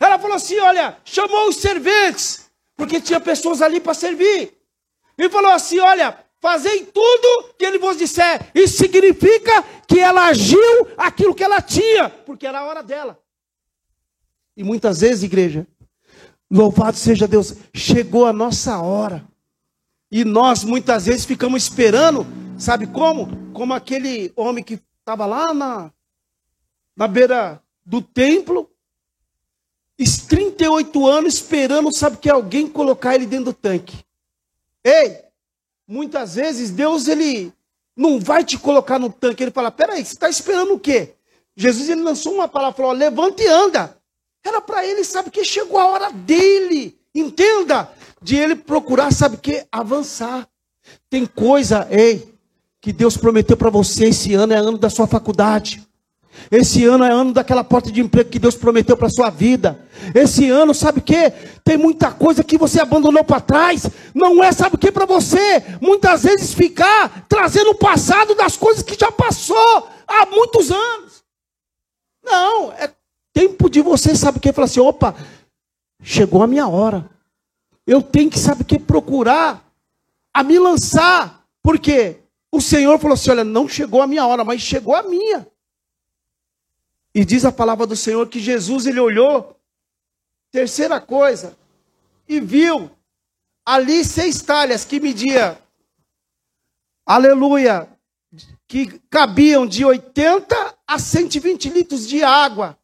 Ela 0.00 0.18
falou 0.18 0.36
assim: 0.36 0.58
olha, 0.58 0.96
chamou 1.04 1.48
os 1.48 1.56
serventes, 1.56 2.50
porque 2.76 3.00
tinha 3.00 3.20
pessoas 3.20 3.62
ali 3.62 3.78
para 3.78 3.94
servir. 3.94 4.52
E 5.18 5.28
falou 5.28 5.52
assim: 5.52 5.78
olha, 5.78 6.25
fazei 6.40 6.86
tudo 6.86 7.54
que 7.58 7.64
ele 7.64 7.78
vos 7.78 7.96
disser. 7.96 8.50
Isso 8.54 8.78
significa 8.78 9.62
que 9.86 9.98
ela 10.00 10.26
agiu 10.26 10.88
aquilo 10.96 11.34
que 11.34 11.44
ela 11.44 11.60
tinha, 11.60 12.10
porque 12.10 12.46
era 12.46 12.60
a 12.60 12.64
hora 12.64 12.82
dela. 12.82 13.18
E 14.56 14.64
muitas 14.64 15.00
vezes, 15.00 15.22
igreja, 15.22 15.66
louvado 16.50 16.96
seja 16.96 17.28
Deus, 17.28 17.54
chegou 17.74 18.26
a 18.26 18.32
nossa 18.32 18.80
hora. 18.80 19.24
E 20.10 20.24
nós 20.24 20.64
muitas 20.64 21.06
vezes 21.06 21.24
ficamos 21.24 21.64
esperando 21.64 22.26
Sabe 22.58 22.86
como? 22.86 23.52
Como 23.52 23.74
aquele 23.74 24.32
homem 24.34 24.64
que 24.64 24.80
estava 25.00 25.26
lá 25.26 25.52
na, 25.52 25.92
na 26.96 27.06
beira 27.06 27.62
do 27.84 28.00
templo, 28.00 28.70
38 30.28 31.06
anos 31.06 31.34
esperando, 31.34 31.94
sabe 31.94 32.16
que 32.16 32.30
alguém 32.30 32.66
colocar 32.66 33.14
ele 33.14 33.26
dentro 33.26 33.46
do 33.46 33.52
tanque. 33.52 34.04
Ei, 34.82 35.18
muitas 35.86 36.34
vezes 36.34 36.70
Deus 36.70 37.08
ele 37.08 37.52
não 37.96 38.20
vai 38.20 38.44
te 38.44 38.58
colocar 38.58 38.98
no 38.98 39.10
tanque, 39.10 39.42
ele 39.42 39.50
fala: 39.50 39.70
"Peraí, 39.70 40.04
você 40.04 40.14
está 40.14 40.28
esperando 40.28 40.74
o 40.74 40.80
quê?" 40.80 41.14
Jesus 41.56 41.88
ele 41.88 42.02
lançou 42.02 42.34
uma 42.34 42.48
palavra, 42.48 42.76
falou: 42.76 42.92
"Levanta 42.92 43.42
e 43.42 43.46
anda". 43.46 43.96
Era 44.44 44.60
para 44.60 44.86
ele, 44.86 45.02
sabe 45.04 45.30
que 45.30 45.44
chegou 45.44 45.78
a 45.78 45.86
hora 45.86 46.12
dele. 46.12 46.96
Entenda, 47.14 47.90
de 48.22 48.36
ele 48.36 48.54
procurar, 48.54 49.12
sabe 49.12 49.36
que 49.38 49.66
avançar. 49.72 50.48
Tem 51.08 51.26
coisa, 51.26 51.86
ei, 51.90 52.34
que 52.80 52.92
Deus 52.92 53.16
prometeu 53.16 53.56
para 53.56 53.70
você 53.70 54.06
esse 54.06 54.34
ano 54.34 54.52
é 54.52 54.56
ano 54.56 54.78
da 54.78 54.90
sua 54.90 55.06
faculdade. 55.06 55.85
Esse 56.50 56.84
ano 56.84 57.04
é 57.04 57.10
ano 57.10 57.32
daquela 57.32 57.64
porta 57.64 57.90
de 57.90 58.00
emprego 58.00 58.30
que 58.30 58.38
Deus 58.38 58.54
prometeu 58.54 58.96
para 58.96 59.08
a 59.08 59.10
sua 59.10 59.30
vida. 59.30 59.80
Esse 60.14 60.48
ano, 60.48 60.74
sabe 60.74 61.00
o 61.00 61.02
que? 61.02 61.30
Tem 61.64 61.76
muita 61.76 62.10
coisa 62.12 62.44
que 62.44 62.56
você 62.56 62.80
abandonou 62.80 63.24
para 63.24 63.40
trás. 63.40 63.86
Não 64.14 64.42
é, 64.42 64.52
sabe 64.52 64.76
o 64.76 64.78
que, 64.78 64.92
para 64.92 65.06
você? 65.06 65.62
Muitas 65.80 66.22
vezes 66.22 66.54
ficar 66.54 67.26
trazendo 67.28 67.70
o 67.70 67.78
passado 67.78 68.34
das 68.34 68.56
coisas 68.56 68.82
que 68.82 68.98
já 68.98 69.10
passou 69.10 69.88
há 70.06 70.26
muitos 70.26 70.70
anos. 70.70 71.24
Não, 72.24 72.72
é 72.72 72.90
tempo 73.32 73.68
de 73.68 73.80
você, 73.80 74.14
sabe 74.14 74.38
o 74.38 74.40
que? 74.40 74.52
Falar 74.52 74.66
assim: 74.66 74.80
opa, 74.80 75.14
chegou 76.02 76.42
a 76.42 76.46
minha 76.46 76.68
hora. 76.68 77.08
Eu 77.86 78.02
tenho 78.02 78.30
que, 78.30 78.38
sabe 78.38 78.62
o 78.62 78.64
que? 78.64 78.78
Procurar 78.78 79.64
a 80.34 80.42
me 80.42 80.58
lançar. 80.58 81.44
Por 81.62 81.78
quê? 81.78 82.18
O 82.52 82.60
Senhor 82.60 82.98
falou 82.98 83.14
assim: 83.14 83.30
Olha, 83.30 83.44
não 83.44 83.68
chegou 83.68 84.02
a 84.02 84.06
minha 84.06 84.26
hora, 84.26 84.44
mas 84.44 84.60
chegou 84.60 84.94
a 84.94 85.02
minha. 85.02 85.46
E 87.16 87.24
diz 87.24 87.46
a 87.46 87.50
palavra 87.50 87.86
do 87.86 87.96
Senhor 87.96 88.28
que 88.28 88.38
Jesus 88.38 88.84
ele 88.84 89.00
olhou, 89.00 89.58
terceira 90.52 91.00
coisa, 91.00 91.56
e 92.28 92.38
viu 92.38 92.90
ali 93.64 94.04
seis 94.04 94.42
talhas 94.42 94.84
que 94.84 95.00
media, 95.00 95.58
aleluia, 97.06 97.88
que 98.68 98.98
cabiam 99.08 99.66
de 99.66 99.82
80 99.84 100.78
a 100.86 100.98
120 100.98 101.70
litros 101.70 102.06
de 102.06 102.22
água. 102.22 102.78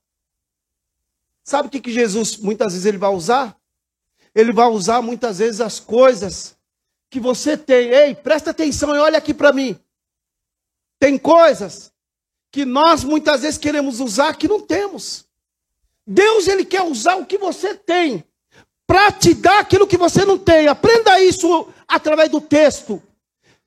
Sabe 1.44 1.68
o 1.68 1.70
que, 1.70 1.80
que 1.80 1.92
Jesus 1.92 2.38
muitas 2.38 2.72
vezes 2.72 2.86
ele 2.86 2.98
vai 2.98 3.10
usar? 3.10 3.60
ele 4.34 4.52
vai 4.52 4.68
usar 4.68 5.02
muitas 5.02 5.38
vezes 5.38 5.60
as 5.60 5.78
coisas 5.78 6.56
que 7.10 7.20
você 7.20 7.56
tem. 7.56 7.88
Ei, 7.88 8.14
presta 8.14 8.50
atenção 8.50 8.94
e 8.94 8.98
olha 8.98 9.18
aqui 9.18 9.34
para 9.34 9.52
mim. 9.52 9.78
Tem 10.98 11.18
coisas 11.18 11.91
que 12.52 12.66
nós 12.66 13.02
muitas 13.02 13.40
vezes 13.40 13.58
queremos 13.58 13.98
usar 13.98 14.36
que 14.36 14.46
não 14.46 14.60
temos. 14.60 15.24
Deus 16.06 16.46
ele 16.46 16.66
quer 16.66 16.82
usar 16.82 17.16
o 17.16 17.24
que 17.24 17.38
você 17.38 17.74
tem 17.74 18.22
para 18.86 19.10
te 19.10 19.32
dar 19.32 19.60
aquilo 19.60 19.86
que 19.86 19.96
você 19.96 20.24
não 20.26 20.38
tem. 20.38 20.68
Aprenda 20.68 21.18
isso 21.18 21.66
através 21.88 22.28
do 22.28 22.42
texto. 22.42 23.02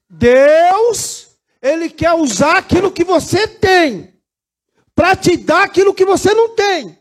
Deus 0.07 1.29
ele 1.59 1.89
quer 1.89 2.13
usar 2.13 2.57
aquilo 2.57 2.91
que 2.91 3.03
você 3.03 3.47
tem 3.47 4.13
para 4.93 5.15
te 5.15 5.35
dar 5.35 5.63
aquilo 5.63 5.93
que 5.93 6.05
você 6.05 6.31
não 6.35 6.49
tem. 6.49 6.97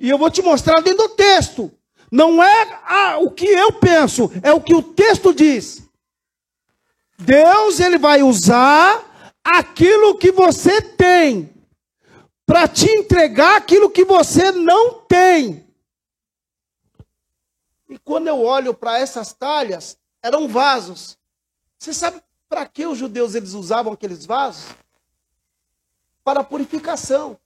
E 0.00 0.08
eu 0.08 0.16
vou 0.16 0.30
te 0.30 0.40
mostrar 0.40 0.80
dentro 0.80 1.08
do 1.08 1.14
texto. 1.14 1.70
Não 2.10 2.42
é 2.42 2.80
ah, 2.86 3.18
o 3.18 3.30
que 3.30 3.46
eu 3.46 3.72
penso, 3.72 4.30
é 4.42 4.52
o 4.52 4.60
que 4.60 4.74
o 4.74 4.82
texto 4.82 5.34
diz. 5.34 5.82
Deus 7.18 7.80
ele 7.80 7.98
vai 7.98 8.22
usar 8.22 9.11
aquilo 9.44 10.16
que 10.16 10.30
você 10.30 10.80
tem 10.80 11.52
para 12.46 12.68
te 12.68 12.86
entregar 12.90 13.56
aquilo 13.56 13.90
que 13.90 14.04
você 14.04 14.52
não 14.52 14.94
tem. 15.00 15.66
E 17.88 17.98
quando 17.98 18.28
eu 18.28 18.40
olho 18.40 18.74
para 18.74 18.98
essas 18.98 19.32
talhas, 19.32 19.98
eram 20.22 20.48
vasos. 20.48 21.18
Você 21.78 21.92
sabe 21.92 22.22
para 22.48 22.66
que 22.66 22.86
os 22.86 22.98
judeus 22.98 23.34
eles 23.34 23.52
usavam 23.52 23.92
aqueles 23.92 24.24
vasos? 24.24 24.64
Para 26.24 26.44
purificação. 26.44 27.38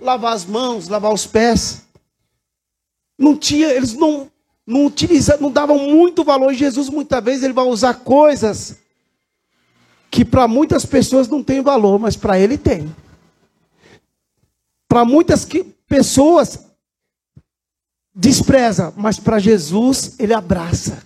Lavar 0.00 0.34
as 0.34 0.44
mãos, 0.44 0.88
lavar 0.88 1.12
os 1.12 1.26
pés 1.26 1.84
não 3.20 3.36
tinha, 3.36 3.68
eles 3.68 3.92
não, 3.92 4.32
não 4.66 4.86
utilizavam, 4.86 5.42
não 5.42 5.52
davam 5.52 5.78
muito 5.78 6.24
valor. 6.24 6.54
Jesus 6.54 6.88
muitas 6.88 7.22
vezes 7.22 7.42
ele 7.42 7.52
vai 7.52 7.66
usar 7.66 7.94
coisas 7.94 8.78
que 10.10 10.24
para 10.24 10.48
muitas 10.48 10.84
pessoas 10.84 11.28
não 11.28 11.42
tem 11.42 11.62
valor, 11.62 11.98
mas 11.98 12.16
para 12.16 12.38
ele 12.38 12.58
tem. 12.58 12.94
Para 14.88 15.04
muitas 15.04 15.44
que, 15.44 15.62
pessoas 15.62 16.66
despreza, 18.14 18.92
mas 18.96 19.20
para 19.20 19.38
Jesus 19.38 20.18
ele 20.18 20.34
abraça. 20.34 21.02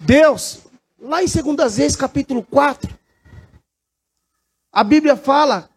Deus, 0.00 0.60
lá 0.98 1.22
em 1.22 1.26
2 1.26 1.76
Reis 1.76 1.94
capítulo 1.94 2.42
4, 2.42 2.92
a 4.72 4.82
Bíblia 4.82 5.16
fala 5.16 5.68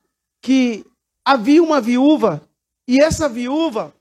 que 0.41 0.85
havia 1.23 1.61
uma 1.61 1.81
viúva 1.81 2.41
e 2.87 3.01
essa 3.01 3.27
viúva, 3.27 3.93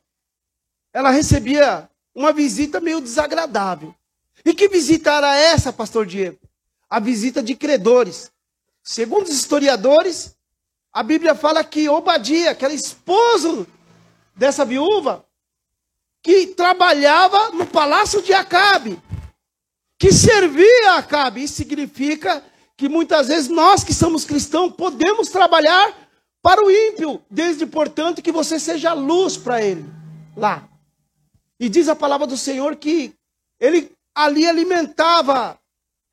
ela 0.93 1.11
recebia 1.11 1.91
uma 2.15 2.33
visita 2.33 2.81
meio 2.81 3.01
desagradável. 3.01 3.95
E 4.47 4.55
que 4.55 4.69
visita 4.69 5.11
era 5.11 5.35
essa, 5.35 5.73
pastor 5.73 6.07
Diego? 6.07 6.39
A 6.89 7.01
visita 7.01 7.43
de 7.43 7.57
credores. 7.57 8.31
Segundo 8.81 9.25
os 9.25 9.35
historiadores, 9.35 10.37
a 10.93 11.03
Bíblia 11.03 11.35
fala 11.35 11.65
que 11.65 11.89
Obadia, 11.89 12.55
que 12.55 12.65
era 12.65 12.73
esposo 12.73 13.67
dessa 14.37 14.65
viúva, 14.65 15.27
que 16.23 16.47
trabalhava 16.47 17.51
no 17.51 17.67
palácio 17.67 18.23
de 18.23 18.33
Acabe, 18.33 19.03
que 19.99 20.13
servia 20.13 20.93
a 20.93 20.99
Acabe. 20.99 21.43
Isso 21.43 21.55
significa 21.55 22.41
que 22.77 22.89
muitas 22.89 23.27
vezes 23.27 23.49
nós 23.49 23.83
que 23.83 23.93
somos 23.93 24.25
cristãos 24.25 24.73
podemos 24.77 25.29
trabalhar 25.29 25.93
para 26.41 26.65
o 26.65 26.71
ímpio, 26.71 27.21
desde 27.29 27.67
portanto 27.67 28.23
que 28.23 28.31
você 28.31 28.61
seja 28.61 28.93
luz 28.93 29.37
para 29.37 29.61
ele 29.61 29.85
lá. 30.37 30.69
E 31.59 31.69
diz 31.69 31.89
a 31.89 31.97
palavra 31.97 32.29
do 32.29 32.37
Senhor 32.37 32.77
que 32.77 33.13
ele 33.59 33.96
ali 34.17 34.47
alimentava 34.47 35.59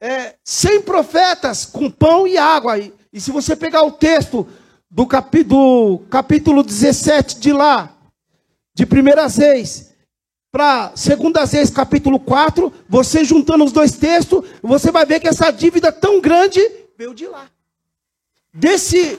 é, 0.01 0.35
100 0.43 0.81
profetas 0.81 1.65
com 1.65 1.89
pão 1.89 2.27
e 2.27 2.37
água. 2.37 2.77
E, 2.77 2.93
e 3.13 3.21
se 3.21 3.31
você 3.31 3.55
pegar 3.55 3.83
o 3.83 3.93
texto 3.93 4.45
do, 4.91 5.07
capi, 5.07 5.43
do 5.43 5.99
capítulo 6.09 6.61
17 6.61 7.39
de 7.39 7.53
lá, 7.53 7.95
de 8.75 8.83
1 8.83 8.87
Reis, 9.39 9.93
para 10.51 10.89
2 10.89 11.51
Reis, 11.53 11.69
capítulo 11.69 12.19
4, 12.19 12.71
você 12.89 13.23
juntando 13.23 13.63
os 13.63 13.71
dois 13.71 13.93
textos, 13.93 14.45
você 14.61 14.91
vai 14.91 15.05
ver 15.05 15.21
que 15.21 15.27
essa 15.27 15.49
dívida 15.49 15.91
tão 15.91 16.19
grande 16.19 16.59
veio 16.97 17.15
de 17.15 17.25
lá. 17.25 17.49
Desse 18.53 19.17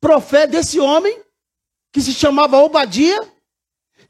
profeta 0.00 0.52
desse 0.52 0.78
homem, 0.78 1.20
que 1.92 2.00
se 2.00 2.12
chamava 2.12 2.56
Obadia, 2.58 3.20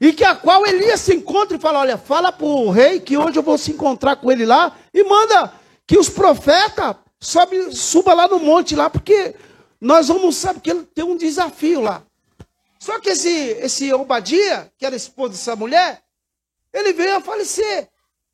e 0.03 0.11
que 0.11 0.25
a 0.25 0.35
qual 0.35 0.67
Elias 0.67 0.99
se 0.99 1.15
encontra 1.15 1.55
e 1.55 1.59
fala: 1.59 1.79
Olha, 1.79 1.97
fala 1.97 2.29
para 2.29 2.45
o 2.45 2.69
rei 2.69 2.99
que 2.99 3.17
hoje 3.17 3.39
eu 3.39 3.41
vou 3.41 3.57
se 3.57 3.71
encontrar 3.71 4.17
com 4.17 4.29
ele 4.29 4.45
lá, 4.45 4.75
e 4.93 5.01
manda 5.01 5.53
que 5.87 5.97
os 5.97 6.09
profetas 6.09 6.97
sobe, 7.21 7.73
suba 7.73 8.13
lá 8.13 8.27
no 8.27 8.37
monte 8.37 8.75
lá, 8.75 8.89
porque 8.89 9.33
nós 9.79 10.09
vamos, 10.09 10.35
sabe, 10.35 10.59
que 10.59 10.71
ele 10.71 10.83
tem 10.83 11.05
um 11.05 11.15
desafio 11.15 11.79
lá. 11.79 12.03
Só 12.77 12.99
que 12.99 13.11
esse, 13.11 13.29
esse 13.29 13.93
Obadia, 13.93 14.69
que 14.77 14.85
era 14.85 14.93
esposo 14.93 15.31
dessa 15.31 15.55
mulher, 15.55 16.03
ele 16.73 16.91
veio 16.91 17.15
a 17.15 17.21
falecer. 17.21 17.87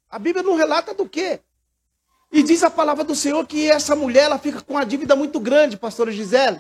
A 0.10 0.18
Bíblia 0.18 0.42
não 0.42 0.56
relata 0.56 0.96
do 0.96 1.08
quê? 1.08 1.40
E 2.32 2.42
diz 2.42 2.64
a 2.64 2.72
palavra 2.72 3.04
do 3.04 3.14
Senhor 3.14 3.46
que 3.46 3.70
essa 3.70 3.96
mulher 3.96 4.24
ela 4.24 4.40
fica 4.40 4.60
com 4.60 4.74
uma 4.74 4.86
dívida 4.88 5.16
muito 5.16 5.40
grande, 5.40 5.78
pastora 5.78 6.12
Gisele. 6.12 6.60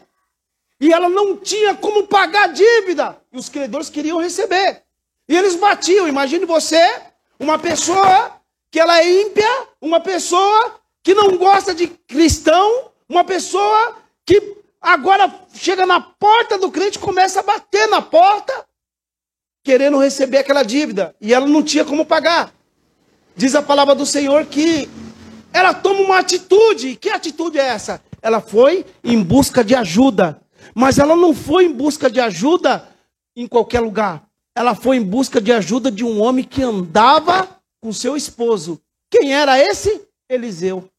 E 0.79 0.93
ela 0.93 1.09
não 1.09 1.35
tinha 1.35 1.73
como 1.73 2.05
pagar 2.05 2.43
a 2.43 2.53
dívida. 2.53 3.19
E 3.33 3.39
os 3.39 3.49
credores 3.49 3.89
queriam 3.89 4.19
receber. 4.19 4.87
E 5.29 5.37
eles 5.37 5.55
batiam. 5.55 6.07
Imagine 6.07 6.43
você, 6.45 6.83
uma 7.39 7.59
pessoa 7.59 8.33
que 8.71 8.79
ela 8.79 8.97
é 8.97 9.21
ímpia, 9.21 9.67
uma 9.79 9.99
pessoa 9.99 10.79
que 11.03 11.13
não 11.13 11.37
gosta 11.37 11.73
de 11.73 11.87
cristão, 11.87 12.89
uma 13.07 13.23
pessoa 13.23 13.95
que 14.25 14.57
agora 14.81 15.31
chega 15.53 15.85
na 15.85 16.01
porta 16.01 16.57
do 16.57 16.71
crente 16.71 16.97
e 16.97 17.01
começa 17.01 17.41
a 17.41 17.43
bater 17.43 17.87
na 17.87 18.01
porta, 18.01 18.65
querendo 19.63 19.99
receber 19.99 20.39
aquela 20.39 20.63
dívida. 20.63 21.15
E 21.21 21.31
ela 21.31 21.45
não 21.45 21.61
tinha 21.61 21.85
como 21.85 22.05
pagar. 22.05 22.51
Diz 23.35 23.53
a 23.53 23.61
palavra 23.61 23.93
do 23.93 24.07
Senhor 24.07 24.45
que 24.45 24.89
ela 25.53 25.75
toma 25.75 26.01
uma 26.01 26.19
atitude. 26.19 26.95
Que 26.95 27.09
atitude 27.09 27.59
é 27.59 27.67
essa? 27.67 28.01
Ela 28.19 28.41
foi 28.41 28.83
em 29.03 29.21
busca 29.21 29.63
de 29.63 29.75
ajuda. 29.75 30.41
Mas 30.73 30.97
ela 30.97 31.15
não 31.15 31.35
foi 31.35 31.65
em 31.65 31.71
busca 31.71 32.09
de 32.09 32.19
ajuda 32.19 32.87
em 33.35 33.47
qualquer 33.47 33.79
lugar. 33.79 34.28
Ela 34.55 34.75
foi 34.75 34.97
em 34.97 35.03
busca 35.03 35.39
de 35.39 35.51
ajuda 35.51 35.91
de 35.91 36.03
um 36.03 36.21
homem 36.21 36.43
que 36.43 36.61
andava 36.61 37.47
com 37.81 37.93
seu 37.93 38.17
esposo. 38.17 38.81
Quem 39.09 39.33
era 39.33 39.57
esse? 39.59 40.01
Eliseu. 40.29 40.89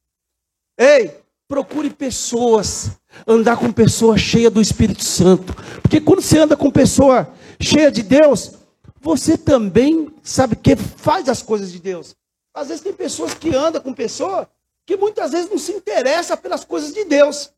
Ei, 0.78 1.14
procure 1.46 1.90
pessoas, 1.90 2.90
andar 3.26 3.56
com 3.56 3.72
pessoas 3.72 4.20
cheias 4.20 4.52
do 4.52 4.60
Espírito 4.60 5.04
Santo. 5.04 5.54
Porque 5.82 6.00
quando 6.00 6.22
você 6.22 6.38
anda 6.38 6.56
com 6.56 6.70
pessoa 6.70 7.32
cheia 7.60 7.90
de 7.90 8.02
Deus, 8.02 8.52
você 9.00 9.36
também 9.36 10.12
sabe 10.22 10.56
que 10.56 10.76
faz 10.76 11.28
as 11.28 11.42
coisas 11.42 11.72
de 11.72 11.78
Deus. 11.78 12.14
Às 12.54 12.68
vezes 12.68 12.82
tem 12.82 12.92
pessoas 12.92 13.34
que 13.34 13.54
andam 13.54 13.80
com 13.80 13.92
pessoa 13.92 14.48
que 14.86 14.96
muitas 14.96 15.32
vezes 15.32 15.50
não 15.50 15.58
se 15.58 15.72
interessa 15.72 16.36
pelas 16.36 16.64
coisas 16.64 16.92
de 16.92 17.04
Deus. 17.04 17.50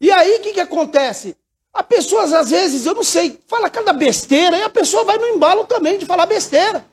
E 0.00 0.10
aí 0.10 0.36
o 0.36 0.40
que, 0.40 0.54
que 0.54 0.60
acontece? 0.60 1.36
A 1.72 1.82
pessoa, 1.82 2.24
às 2.24 2.50
vezes, 2.50 2.84
eu 2.84 2.94
não 2.94 3.04
sei, 3.04 3.38
fala 3.46 3.70
cada 3.70 3.92
besteira, 3.92 4.56
e 4.56 4.62
a 4.62 4.68
pessoa 4.68 5.04
vai 5.04 5.18
no 5.18 5.28
embalo 5.28 5.64
também 5.64 5.98
de 5.98 6.06
falar 6.06 6.26
besteira. 6.26 6.84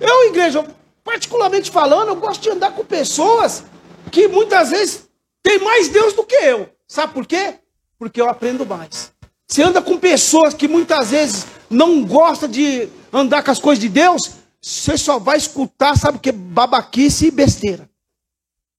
Eu, 0.00 0.28
igreja, 0.28 0.66
particularmente 1.04 1.70
falando, 1.70 2.08
eu 2.08 2.16
gosto 2.16 2.40
de 2.40 2.50
andar 2.50 2.72
com 2.72 2.84
pessoas 2.84 3.62
que 4.10 4.26
muitas 4.26 4.70
vezes 4.70 5.08
têm 5.42 5.58
mais 5.58 5.88
Deus 5.88 6.14
do 6.14 6.24
que 6.24 6.34
eu. 6.36 6.68
Sabe 6.88 7.12
por 7.12 7.26
quê? 7.26 7.54
Porque 7.98 8.20
eu 8.20 8.28
aprendo 8.28 8.64
mais. 8.64 9.12
Você 9.46 9.62
anda 9.62 9.82
com 9.82 9.98
pessoas 9.98 10.54
que 10.54 10.66
muitas 10.66 11.10
vezes 11.10 11.46
não 11.68 12.04
gostam 12.04 12.48
de 12.48 12.88
andar 13.12 13.42
com 13.42 13.50
as 13.50 13.58
coisas 13.58 13.82
de 13.82 13.88
Deus, 13.88 14.30
você 14.62 14.96
só 14.96 15.18
vai 15.18 15.36
escutar, 15.36 15.96
sabe 15.98 16.18
o 16.18 16.20
que? 16.20 16.32
Babaquice 16.32 17.26
e 17.26 17.30
besteira. 17.30 17.90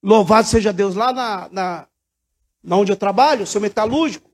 Louvado 0.01 0.47
seja 0.47 0.71
Deus. 0.73 0.95
Lá 0.95 1.11
na, 1.11 1.49
na, 1.51 1.87
na 2.63 2.77
onde 2.77 2.91
eu 2.91 2.95
trabalho, 2.95 3.45
sou 3.45 3.61
metalúrgico, 3.61 4.30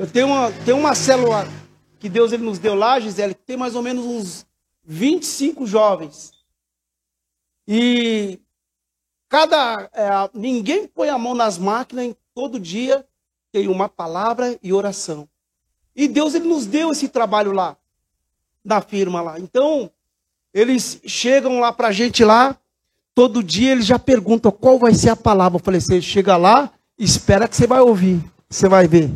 eu 0.00 0.06
tenho 0.06 0.28
uma, 0.28 0.50
tenho 0.64 0.78
uma 0.78 0.94
célula 0.94 1.46
que 1.98 2.08
Deus 2.08 2.32
ele 2.32 2.42
nos 2.42 2.58
deu 2.58 2.74
lá, 2.74 2.98
Gisele, 2.98 3.34
que 3.34 3.42
tem 3.42 3.58
mais 3.58 3.74
ou 3.74 3.82
menos 3.82 4.06
uns 4.06 4.46
25 4.82 5.66
jovens. 5.66 6.32
E 7.68 8.40
cada 9.28 9.90
é, 9.92 10.08
ninguém 10.32 10.86
põe 10.86 11.10
a 11.10 11.18
mão 11.18 11.34
nas 11.34 11.58
máquinas, 11.58 12.16
todo 12.34 12.58
dia 12.58 13.06
tem 13.52 13.68
uma 13.68 13.90
palavra 13.90 14.58
e 14.62 14.72
oração. 14.72 15.28
E 15.94 16.08
Deus 16.08 16.34
ele 16.34 16.48
nos 16.48 16.64
deu 16.64 16.92
esse 16.92 17.06
trabalho 17.06 17.52
lá, 17.52 17.76
na 18.64 18.80
firma 18.80 19.20
lá. 19.20 19.38
Então, 19.38 19.90
eles 20.54 20.98
chegam 21.04 21.60
lá 21.60 21.74
para 21.74 21.88
a 21.88 21.92
gente 21.92 22.24
lá, 22.24 22.56
todo 23.14 23.42
dia 23.42 23.72
eles 23.72 23.84
já 23.84 23.98
perguntam 23.98 24.50
qual 24.50 24.78
vai 24.78 24.94
ser 24.94 25.10
a 25.10 25.16
palavra. 25.16 25.58
Eu 25.58 25.62
falei, 25.62 25.78
você 25.78 26.00
chega 26.00 26.38
lá, 26.38 26.72
espera 26.98 27.46
que 27.46 27.54
você 27.54 27.66
vai 27.66 27.80
ouvir, 27.80 28.24
você 28.48 28.66
vai 28.66 28.88
ver. 28.88 29.14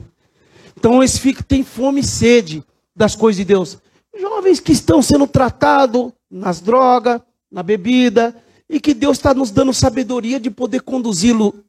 Então 0.84 1.00
eles 1.00 1.16
ficam, 1.16 1.42
têm 1.42 1.64
fome 1.64 2.02
e 2.02 2.04
sede 2.04 2.62
das 2.94 3.16
coisas 3.16 3.38
de 3.38 3.44
Deus. 3.46 3.78
Jovens 4.14 4.60
que 4.60 4.70
estão 4.70 5.00
sendo 5.00 5.26
tratados 5.26 6.12
nas 6.30 6.60
drogas, 6.60 7.22
na 7.50 7.62
bebida, 7.62 8.36
e 8.68 8.78
que 8.78 8.92
Deus 8.92 9.16
está 9.16 9.32
nos 9.32 9.50
dando 9.50 9.72
sabedoria 9.72 10.38
de 10.38 10.50
poder 10.50 10.82
conduzi-lo 10.82 11.64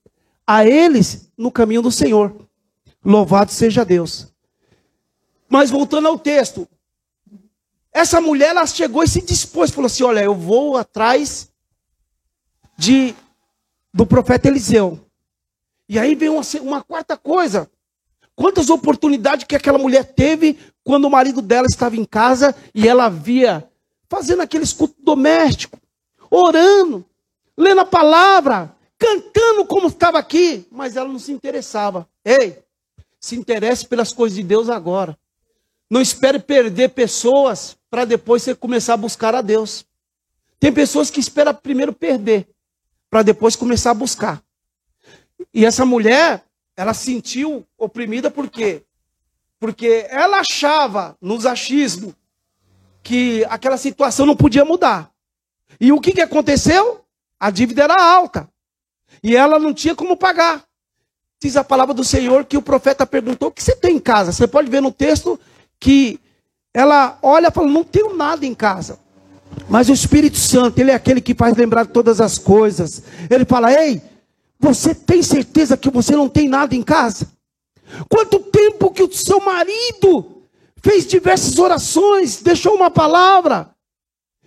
a 0.45 0.65
eles 0.65 1.32
no 1.38 1.49
caminho 1.49 1.82
do 1.82 1.93
Senhor. 1.93 2.45
Louvado 3.06 3.54
seja 3.54 3.86
Deus. 3.86 4.28
Mas 5.47 5.69
voltando 5.69 6.10
ao 6.10 6.19
texto, 6.19 6.67
essa 7.93 8.19
mulher 8.19 8.49
ela 8.49 8.67
chegou 8.67 9.01
e 9.01 9.08
se 9.08 9.21
dispôs, 9.21 9.71
falou 9.71 9.86
assim: 9.86 10.04
Olha, 10.04 10.19
eu 10.19 10.36
vou 10.36 10.75
atrás 10.75 11.49
de 12.78 13.15
do 13.93 14.06
profeta 14.06 14.49
Eliseu. 14.49 14.99
E 15.88 15.97
aí 15.97 16.15
vem 16.15 16.28
uma, 16.28 16.41
uma 16.62 16.84
quarta 16.84 17.15
coisa. 17.15 17.71
Quantas 18.35 18.69
oportunidades 18.69 19.45
que 19.45 19.55
aquela 19.55 19.77
mulher 19.77 20.13
teve 20.13 20.57
quando 20.83 21.05
o 21.05 21.09
marido 21.09 21.41
dela 21.41 21.67
estava 21.69 21.95
em 21.95 22.05
casa 22.05 22.55
e 22.73 22.87
ela 22.87 23.09
via 23.09 23.67
fazendo 24.09 24.41
aquele 24.41 24.63
escuto 24.63 24.95
doméstico, 25.01 25.79
orando, 26.29 27.05
lendo 27.57 27.81
a 27.81 27.85
palavra, 27.85 28.75
cantando 28.97 29.65
como 29.65 29.87
estava 29.87 30.19
aqui, 30.19 30.67
mas 30.71 30.95
ela 30.95 31.07
não 31.07 31.19
se 31.19 31.31
interessava. 31.31 32.07
Ei, 32.23 32.59
se 33.19 33.35
interesse 33.35 33.87
pelas 33.87 34.13
coisas 34.13 34.35
de 34.35 34.43
Deus 34.43 34.69
agora. 34.69 35.17
Não 35.89 36.01
espere 36.01 36.39
perder 36.39 36.89
pessoas 36.89 37.77
para 37.89 38.05
depois 38.05 38.43
você 38.43 38.55
começar 38.55 38.95
a 38.95 38.97
buscar 38.97 39.33
a 39.35 39.41
Deus. 39.41 39.85
Tem 40.59 40.71
pessoas 40.71 41.09
que 41.09 41.19
esperam 41.19 41.53
primeiro 41.53 41.93
perder 41.93 42.47
para 43.09 43.23
depois 43.23 43.55
começar 43.55 43.91
a 43.91 43.95
buscar. 43.95 44.43
E 45.53 45.65
essa 45.65 45.85
mulher, 45.85 46.43
ela 46.75 46.93
sentiu 46.93 47.65
oprimida 47.77 48.29
por 48.29 48.49
quê? 48.49 48.83
Porque 49.59 50.05
ela 50.09 50.39
achava 50.39 51.17
nos 51.21 51.45
achismos 51.45 52.13
que 53.01 53.45
aquela 53.49 53.77
situação 53.77 54.25
não 54.25 54.35
podia 54.35 54.65
mudar. 54.65 55.09
E 55.79 55.91
o 55.91 55.99
que, 55.99 56.11
que 56.11 56.21
aconteceu? 56.21 57.01
A 57.39 57.49
dívida 57.49 57.83
era 57.83 58.01
alta. 58.01 58.49
E 59.23 59.35
ela 59.35 59.59
não 59.59 59.73
tinha 59.73 59.95
como 59.95 60.17
pagar. 60.17 60.63
Diz 61.41 61.55
a 61.55 61.63
palavra 61.63 61.93
do 61.93 62.03
Senhor 62.03 62.45
que 62.45 62.57
o 62.57 62.61
profeta 62.61 63.05
perguntou: 63.05 63.49
o 63.49 63.51
que 63.51 63.63
você 63.63 63.75
tem 63.75 63.95
em 63.95 63.99
casa? 63.99 64.31
Você 64.31 64.47
pode 64.47 64.69
ver 64.69 64.81
no 64.81 64.91
texto 64.91 65.39
que 65.79 66.19
ela 66.73 67.17
olha 67.21 67.47
e 67.47 67.51
fala: 67.51 67.69
não 67.69 67.83
tenho 67.83 68.15
nada 68.15 68.45
em 68.45 68.53
casa. 68.53 68.99
Mas 69.69 69.89
o 69.89 69.93
Espírito 69.93 70.38
Santo, 70.38 70.79
ele 70.79 70.91
é 70.91 70.95
aquele 70.95 71.21
que 71.21 71.33
faz 71.33 71.55
lembrar 71.55 71.85
todas 71.85 72.19
as 72.19 72.38
coisas. 72.38 73.03
Ele 73.29 73.45
fala: 73.45 73.71
Ei, 73.71 74.01
você 74.59 74.95
tem 74.95 75.21
certeza 75.21 75.77
que 75.77 75.89
você 75.89 76.15
não 76.15 76.29
tem 76.29 76.47
nada 76.47 76.75
em 76.75 76.83
casa? 76.83 77.27
Quanto 78.09 78.39
tempo 78.39 78.91
que 78.91 79.03
o 79.03 79.13
seu 79.13 79.39
marido 79.39 80.43
fez 80.81 81.05
diversas 81.05 81.57
orações, 81.59 82.41
deixou 82.41 82.75
uma 82.75 82.89
palavra, 82.89 83.69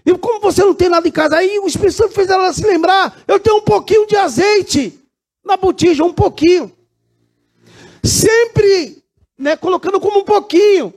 e 0.05 0.17
como 0.17 0.41
você 0.41 0.63
não 0.63 0.75
tem 0.75 0.89
nada 0.89 1.07
em 1.07 1.13
casa, 1.13 1.37
aí 1.37 1.59
o 1.59 1.67
Espírito 1.67 1.97
Santo 1.97 2.15
fez 2.15 2.29
ela 2.29 2.53
se 2.53 2.67
lembrar: 2.67 3.23
eu 3.27 3.39
tenho 3.39 3.57
um 3.57 3.63
pouquinho 3.63 4.07
de 4.07 4.17
azeite 4.17 4.99
na 5.45 5.57
botija, 5.57 6.05
um 6.05 6.13
pouquinho. 6.13 6.73
Sempre, 8.03 9.03
né, 9.39 9.57
colocando 9.57 10.01
como 10.01 10.21
um 10.21 10.25
pouquinho. 10.25 10.95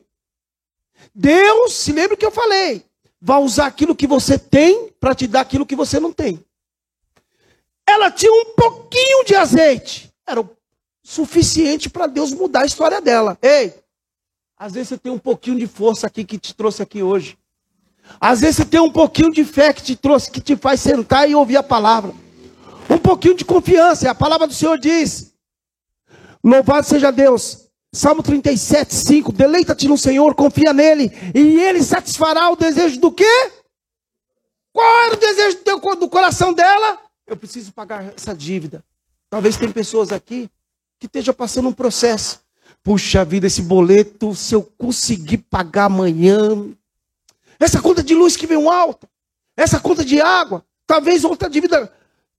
Deus, 1.14 1.74
se 1.74 1.92
lembra 1.92 2.14
o 2.14 2.18
que 2.18 2.26
eu 2.26 2.32
falei? 2.32 2.86
vai 3.22 3.40
usar 3.40 3.68
aquilo 3.68 3.96
que 3.96 4.08
você 4.08 4.40
tem 4.40 4.90
para 5.00 5.14
te 5.14 5.28
dar 5.28 5.42
aquilo 5.42 5.66
que 5.66 5.76
você 5.76 6.00
não 6.00 6.12
tem. 6.12 6.44
Ela 7.92 8.10
tinha 8.10 8.32
um 8.32 8.54
pouquinho 8.56 9.26
de 9.26 9.36
azeite. 9.36 10.12
Era 10.26 10.42
o 10.42 10.50
suficiente 11.04 11.90
para 11.90 12.08
Deus 12.08 12.32
mudar 12.34 12.62
a 12.62 12.66
história 12.66 13.02
dela. 13.02 13.38
Ei, 13.42 13.74
às 14.58 14.74
vezes 14.74 14.90
você 14.90 14.98
tem 14.98 15.12
um 15.12 15.20
pouquinho 15.20 15.60
de 15.60 15.68
força 15.68 16.08
aqui 16.08 16.24
que 16.24 16.38
te 16.38 16.54
trouxe 16.54 16.82
aqui 16.82 17.04
hoje. 17.04 17.38
Às 18.20 18.42
vezes 18.42 18.58
você 18.58 18.66
tem 18.66 18.80
um 18.80 18.92
pouquinho 18.92 19.32
de 19.32 19.44
fé 19.44 19.74
que 19.74 19.82
te 19.82 19.96
trouxe, 19.96 20.32
que 20.32 20.40
te 20.40 20.56
faz 20.56 20.80
sentar 20.80 21.30
e 21.30 21.36
ouvir 21.36 21.58
a 21.58 21.64
palavra. 21.64 22.14
Um 22.90 22.98
pouquinho 22.98 23.36
de 23.36 23.44
confiança. 23.44 24.10
A 24.10 24.16
palavra 24.16 24.48
do 24.48 24.54
Senhor 24.54 24.78
diz: 24.78 25.34
Louvado 26.44 26.86
seja 26.86 27.12
Deus, 27.12 27.70
Salmo 27.94 28.24
37, 28.24 28.94
5. 28.94 29.32
Deleita-te 29.32 29.88
no 29.88 29.98
Senhor, 29.98 30.34
confia 30.34 30.72
nele, 30.72 31.12
e 31.36 31.60
ele 31.60 31.84
satisfará 31.84 32.50
o 32.50 32.56
desejo 32.56 33.00
do 33.00 33.12
quê? 33.12 33.52
Qual 34.74 35.04
era 35.06 35.14
o 35.14 35.18
desejo 35.18 35.58
do, 35.58 35.64
teu, 35.64 35.96
do 35.98 36.10
coração 36.10 36.54
dela? 36.54 37.00
Eu 37.32 37.38
preciso 37.38 37.72
pagar 37.72 38.14
essa 38.14 38.36
dívida. 38.36 38.84
Talvez 39.30 39.56
tem 39.56 39.72
pessoas 39.72 40.12
aqui 40.12 40.50
que 41.00 41.06
estejam 41.06 41.34
passando 41.34 41.70
um 41.70 41.74
processo. 41.74 42.42
Puxa 42.84 43.24
vida, 43.24 43.48
esse 43.48 43.62
boleto, 43.62 44.36
se 44.36 44.54
eu 44.54 44.62
conseguir 44.78 45.38
pagar 45.38 45.86
amanhã. 45.86 46.68
Essa 47.58 47.82
conta 47.82 48.04
de 48.04 48.14
luz 48.14 48.36
que 48.36 48.46
vem 48.46 48.68
alta. 48.68 49.08
Essa 49.56 49.80
conta 49.80 50.04
de 50.04 50.20
água. 50.20 50.66
Talvez 50.86 51.24
outra 51.24 51.50
dívida 51.50 51.90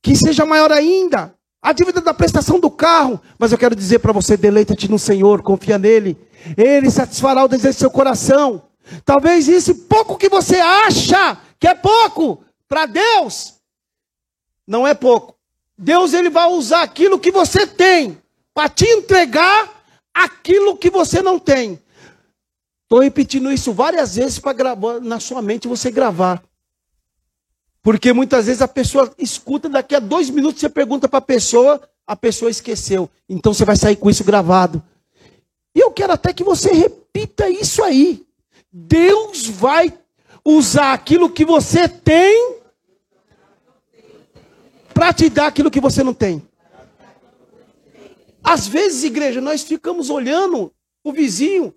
que 0.03 0.15
seja 0.15 0.45
maior 0.45 0.71
ainda 0.71 1.35
a 1.63 1.73
dívida 1.73 2.03
da 2.03 2.13
prestação 2.13 2.61
do 2.61 2.71
carro. 2.71 3.19
Mas 3.39 3.51
eu 3.51 3.57
quero 3.57 3.75
dizer 3.75 4.01
para 4.01 4.13
você: 4.13 4.37
deleita-te 4.37 4.91
no 4.91 4.99
Senhor, 4.99 5.41
confia 5.41 5.79
nele. 5.79 6.19
Ele 6.55 6.91
satisfará 6.91 7.43
o 7.43 7.49
desejo 7.49 7.79
do 7.79 7.81
seu 7.81 7.91
coração. 7.91 8.65
Talvez 9.07 9.49
isso 9.49 9.75
pouco 9.75 10.19
que 10.19 10.29
você 10.29 10.57
acha 10.57 11.39
que 11.59 11.67
é 11.67 11.75
pouco, 11.75 12.45
para 12.69 12.85
Deus, 12.85 13.62
não 14.67 14.87
é 14.87 14.95
pouco. 14.95 15.37
Deus 15.77 16.15
ele 16.15 16.31
vai 16.31 16.49
usar 16.49 16.83
aquilo 16.83 17.19
que 17.19 17.31
você 17.31 17.67
tem 17.67 18.19
para 18.55 18.69
te 18.69 18.85
entregar 18.85 19.83
aquilo 20.15 20.77
que 20.77 20.91
você 20.91 21.23
não 21.23 21.39
tem. 21.39 21.81
Estou 22.83 23.01
repetindo 23.01 23.51
isso 23.51 23.73
várias 23.73 24.17
vezes 24.17 24.39
para 24.39 24.53
gravar 24.53 25.01
na 25.01 25.19
sua 25.19 25.41
mente 25.41 25.67
você 25.67 25.91
gravar. 25.91 26.43
Porque 27.83 28.13
muitas 28.13 28.47
vezes 28.47 28.63
a 28.63 28.69
pessoa 28.69 29.13
escuta, 29.19 29.69
daqui 29.69 29.95
a 29.95 29.99
dois 29.99 30.31
minutos 30.31 30.61
você 30.61 30.69
pergunta 30.69 31.09
para 31.09 31.19
a 31.19 31.23
pessoa, 31.23 31.83
a 32.07 32.15
pessoa 32.15 32.51
esqueceu. 32.51 33.11
Então 33.29 33.53
você 33.53 33.65
vai 33.65 33.77
sair 33.77 33.97
com 33.97 34.11
isso 34.11 34.23
gravado. 34.23 34.83
E 35.75 35.81
eu 35.81 35.91
quero 35.91 36.13
até 36.13 36.33
que 36.33 36.45
você 36.45 36.71
repita 36.73 37.49
isso 37.49 37.83
aí. 37.83 38.25
Deus 38.71 39.47
vai 39.47 39.93
usar 40.45 40.93
aquilo 40.93 41.31
que 41.31 41.45
você 41.45 41.89
tem 41.89 42.62
para 44.93 45.13
te 45.13 45.29
dar 45.29 45.47
aquilo 45.47 45.71
que 45.71 45.81
você 45.81 46.03
não 46.03 46.15
tem. 46.15 46.43
Às 48.43 48.67
vezes, 48.67 49.05
igreja, 49.05 49.41
nós 49.41 49.63
ficamos 49.63 50.11
olhando 50.11 50.73
o 51.05 51.13
vizinho 51.13 51.75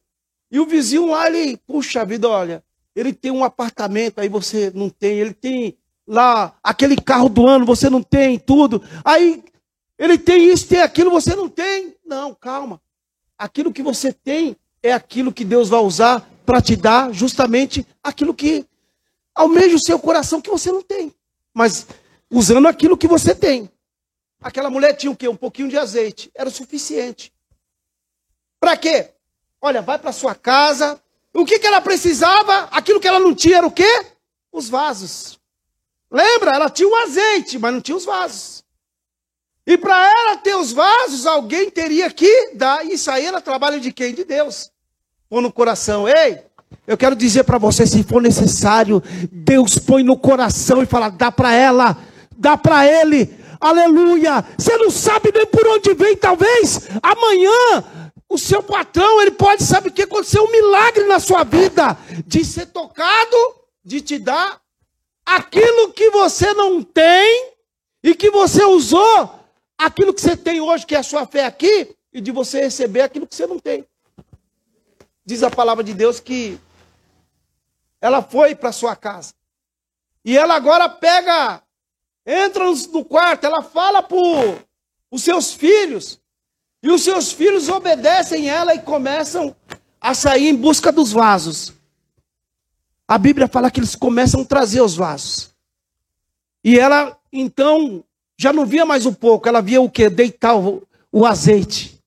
e 0.52 0.60
o 0.60 0.66
vizinho 0.66 1.08
lá, 1.08 1.28
ele, 1.28 1.58
puxa 1.58 2.06
vida, 2.06 2.28
olha, 2.28 2.64
ele 2.96 3.14
tem 3.14 3.32
um 3.32 3.44
apartamento, 3.44 4.20
aí 4.20 4.30
você 4.30 4.72
não 4.74 4.90
tem, 4.90 5.20
ele 5.20 5.34
tem 5.34 5.78
lá 6.08 6.56
aquele 6.64 6.96
carro 6.96 7.30
do 7.30 7.48
ano, 7.48 7.66
você 7.66 7.90
não 7.90 8.02
tem 8.02 8.40
tudo. 8.40 8.82
Aí 9.04 9.44
ele 9.98 10.18
tem 10.18 10.50
isso, 10.50 10.68
tem 10.68 10.82
aquilo, 10.82 11.10
você 11.10 11.36
não 11.36 11.50
tem. 11.50 11.96
Não, 12.06 12.34
calma. 12.34 12.82
Aquilo 13.38 13.74
que 13.74 13.84
você 13.84 14.14
tem 14.14 14.56
é 14.82 14.94
aquilo 14.94 15.34
que 15.34 15.44
Deus 15.44 15.70
vai 15.70 15.80
usar 15.82 16.28
para 16.46 16.62
te 16.62 16.76
dar 16.76 17.12
justamente 17.12 17.86
aquilo 18.04 18.34
que 18.34 18.66
almeja 19.34 19.76
o 19.76 19.84
seu 19.84 20.00
coração 20.00 20.40
que 20.40 20.50
você 20.50 20.72
não 20.72 20.82
tem. 20.82 21.14
Mas 21.54 21.88
usando 22.38 22.68
aquilo 22.68 22.98
que 22.98 23.08
você 23.08 23.34
tem. 23.34 23.70
Aquela 24.42 24.70
mulher 24.70 24.94
tinha 24.94 25.12
o 25.12 25.16
quê? 25.16 25.28
Um 25.28 25.36
pouquinho 25.36 25.70
de 25.70 25.78
azeite. 25.78 26.30
Era 26.36 26.50
o 26.50 26.52
suficiente. 26.52 27.34
Para 28.60 28.76
quê? 28.76 29.12
Olha, 29.62 29.82
vai 29.82 29.98
para 29.98 30.12
sua 30.12 30.36
casa. 30.36 31.02
O 31.34 31.46
que, 31.46 31.60
que 31.60 31.68
ela 31.68 31.82
precisava? 31.82 32.70
Aquilo 32.72 33.00
que 33.00 33.08
ela 33.08 33.20
não 33.20 33.34
tinha 33.34 33.58
era 33.58 33.68
o 33.68 33.72
quê? 33.72 34.06
Os 34.52 34.70
vasos. 34.70 35.40
Lembra? 36.12 36.52
Ela 36.52 36.70
tinha 36.70 36.88
o 36.88 36.96
azeite, 36.96 37.58
mas 37.58 37.74
não 37.74 37.82
tinha 37.82 37.98
os 37.98 38.06
vasos. 38.06 38.64
E 39.66 39.78
para 39.78 39.98
ela 40.08 40.38
ter 40.38 40.56
os 40.56 40.72
vasos, 40.72 41.26
alguém 41.26 41.70
teria 41.70 42.12
que 42.12 42.52
dar. 42.54 42.86
Isso 42.86 43.10
aí 43.10 43.26
era 43.26 43.42
trabalho 43.42 43.80
de 43.80 43.92
quem? 43.92 44.14
De 44.14 44.24
Deus. 44.24 44.72
Pôr 45.28 45.42
no 45.42 45.52
coração. 45.52 46.08
Ei, 46.08 46.44
eu 46.86 46.96
quero 46.96 47.16
dizer 47.16 47.44
para 47.44 47.58
você, 47.58 47.88
se 47.88 48.04
for 48.04 48.22
necessário, 48.22 49.02
Deus 49.32 49.80
põe 49.80 50.04
no 50.04 50.18
coração 50.18 50.84
e 50.84 50.86
fala: 50.86 51.10
dá 51.10 51.32
para 51.32 51.54
ela, 51.54 51.98
dá 52.38 52.58
para 52.58 52.86
ele. 52.86 53.38
Aleluia. 53.60 54.46
Você 54.58 54.78
não 54.78 54.92
sabe 54.92 55.32
nem 55.34 55.46
por 55.46 55.66
onde 55.68 55.94
vem, 55.94 56.16
talvez 56.16 56.88
amanhã 57.02 57.84
o 58.28 58.38
seu 58.38 58.62
patrão, 58.62 59.22
ele 59.22 59.32
pode, 59.32 59.64
sabe 59.64 59.90
o 59.90 59.92
que 59.92 60.02
aconteceu? 60.02 60.44
Um 60.44 60.52
milagre 60.52 61.06
na 61.06 61.20
sua 61.20 61.44
vida, 61.44 61.98
de 62.26 62.44
ser 62.44 62.68
tocado, 62.68 63.38
de 63.84 64.02
te 64.02 64.18
dar 64.18 64.60
aquilo 65.26 65.94
que 65.94 66.10
você 66.10 66.54
não 66.54 66.84
tem 66.84 67.52
e 68.04 68.14
que 68.14 68.30
você 68.30 68.64
usou, 68.64 69.40
aquilo 69.78 70.14
que 70.14 70.22
você 70.22 70.36
tem 70.36 70.60
hoje, 70.60 70.86
que 70.86 70.96
é 70.96 71.00
a 71.00 71.04
sua 71.04 71.26
fé 71.26 71.46
aqui, 71.46 71.96
e 72.14 72.22
de 72.22 72.32
você 72.32 72.62
receber 72.62 73.02
aquilo 73.02 73.28
que 73.28 73.36
você 73.36 73.48
não 73.48 73.60
tem. 73.60 73.86
Diz 75.26 75.42
a 75.42 75.50
palavra 75.50 75.84
de 75.84 75.94
Deus 75.94 76.20
que 76.20 76.60
ela 78.00 78.22
foi 78.22 78.54
para 78.54 78.72
sua 78.72 78.96
casa. 78.96 79.34
E 80.24 80.38
ela 80.38 80.56
agora 80.56 80.88
pega, 80.88 81.62
entra 82.26 82.66
no 82.92 83.06
quarto, 83.06 83.46
ela 83.46 83.62
fala 83.62 84.02
para 84.02 84.18
os 85.12 85.24
seus 85.24 85.54
filhos. 85.54 86.20
E 86.82 86.90
os 86.90 87.04
seus 87.04 87.32
filhos 87.32 87.70
obedecem 87.70 88.50
ela 88.50 88.76
e 88.76 88.80
começam 88.80 89.56
a 90.00 90.14
sair 90.14 90.50
em 90.50 90.56
busca 90.56 90.92
dos 90.92 91.12
vasos. 91.12 91.74
a 93.08 93.18
Bíblia 93.18 93.48
fala 93.48 93.70
que 93.70 93.80
eles 93.80 93.96
começam 93.96 94.42
a 94.42 94.46
trazer 94.46 94.82
os 94.82 94.96
vasos. 94.96 95.50
E 96.64 96.80
ela, 96.80 97.18
então, 97.32 98.04
já 98.38 98.52
não 98.52 98.66
via 98.66 98.86
mais 98.86 99.06
o 99.06 99.14
pouco, 99.14 99.48
ela 99.48 99.62
via 99.62 99.82
o 99.82 99.90
que? 99.90 100.10
Deitar 100.10 100.58
o, 100.58 100.84
o 101.12 101.26
azeite. 101.26 102.00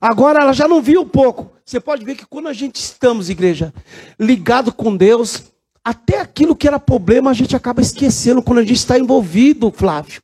Agora 0.00 0.40
ela 0.40 0.52
já 0.52 0.68
não 0.68 0.82
via 0.82 1.00
o 1.00 1.06
pouco. 1.06 1.50
Você 1.64 1.80
pode 1.80 2.04
ver 2.04 2.14
que 2.14 2.26
quando 2.26 2.48
a 2.48 2.52
gente 2.52 2.76
estamos, 2.76 3.28
igreja, 3.28 3.72
ligado 4.18 4.72
com 4.72 4.96
Deus, 4.96 5.42
até 5.86 6.18
aquilo 6.18 6.56
que 6.56 6.66
era 6.66 6.80
problema 6.80 7.30
a 7.30 7.32
gente 7.32 7.54
acaba 7.54 7.80
esquecendo 7.80 8.42
quando 8.42 8.58
a 8.58 8.64
gente 8.64 8.74
está 8.74 8.98
envolvido, 8.98 9.70
Flávio. 9.70 10.20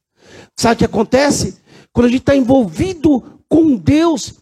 Sabe 0.58 0.74
o 0.74 0.78
que 0.78 0.84
acontece? 0.84 1.56
Quando 1.92 2.06
a 2.06 2.08
gente 2.08 2.22
está 2.22 2.34
envolvido 2.34 3.40
com 3.48 3.76
Deus, 3.76 4.34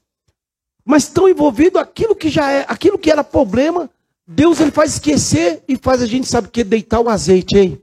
mas 0.83 1.09
tão 1.09 1.29
envolvido 1.29 1.79
aquilo 1.79 2.17
que 2.17 2.31
já 2.31 2.51
é, 2.51 2.65
aquilo 2.67 2.99
que 2.99 3.11
era 3.11 3.23
problema, 3.23 3.91
Deus 4.27 4.61
ele 4.61 4.71
faz 4.71 4.95
esquecer 4.95 5.63
e 5.69 5.77
faz 5.77 6.01
a 6.01 6.07
gente 6.07 6.27
sabe 6.27 6.49
que 6.49 6.65
deitar 6.65 7.01
o 7.01 7.11
azeite, 7.11 7.59
hein? 7.59 7.83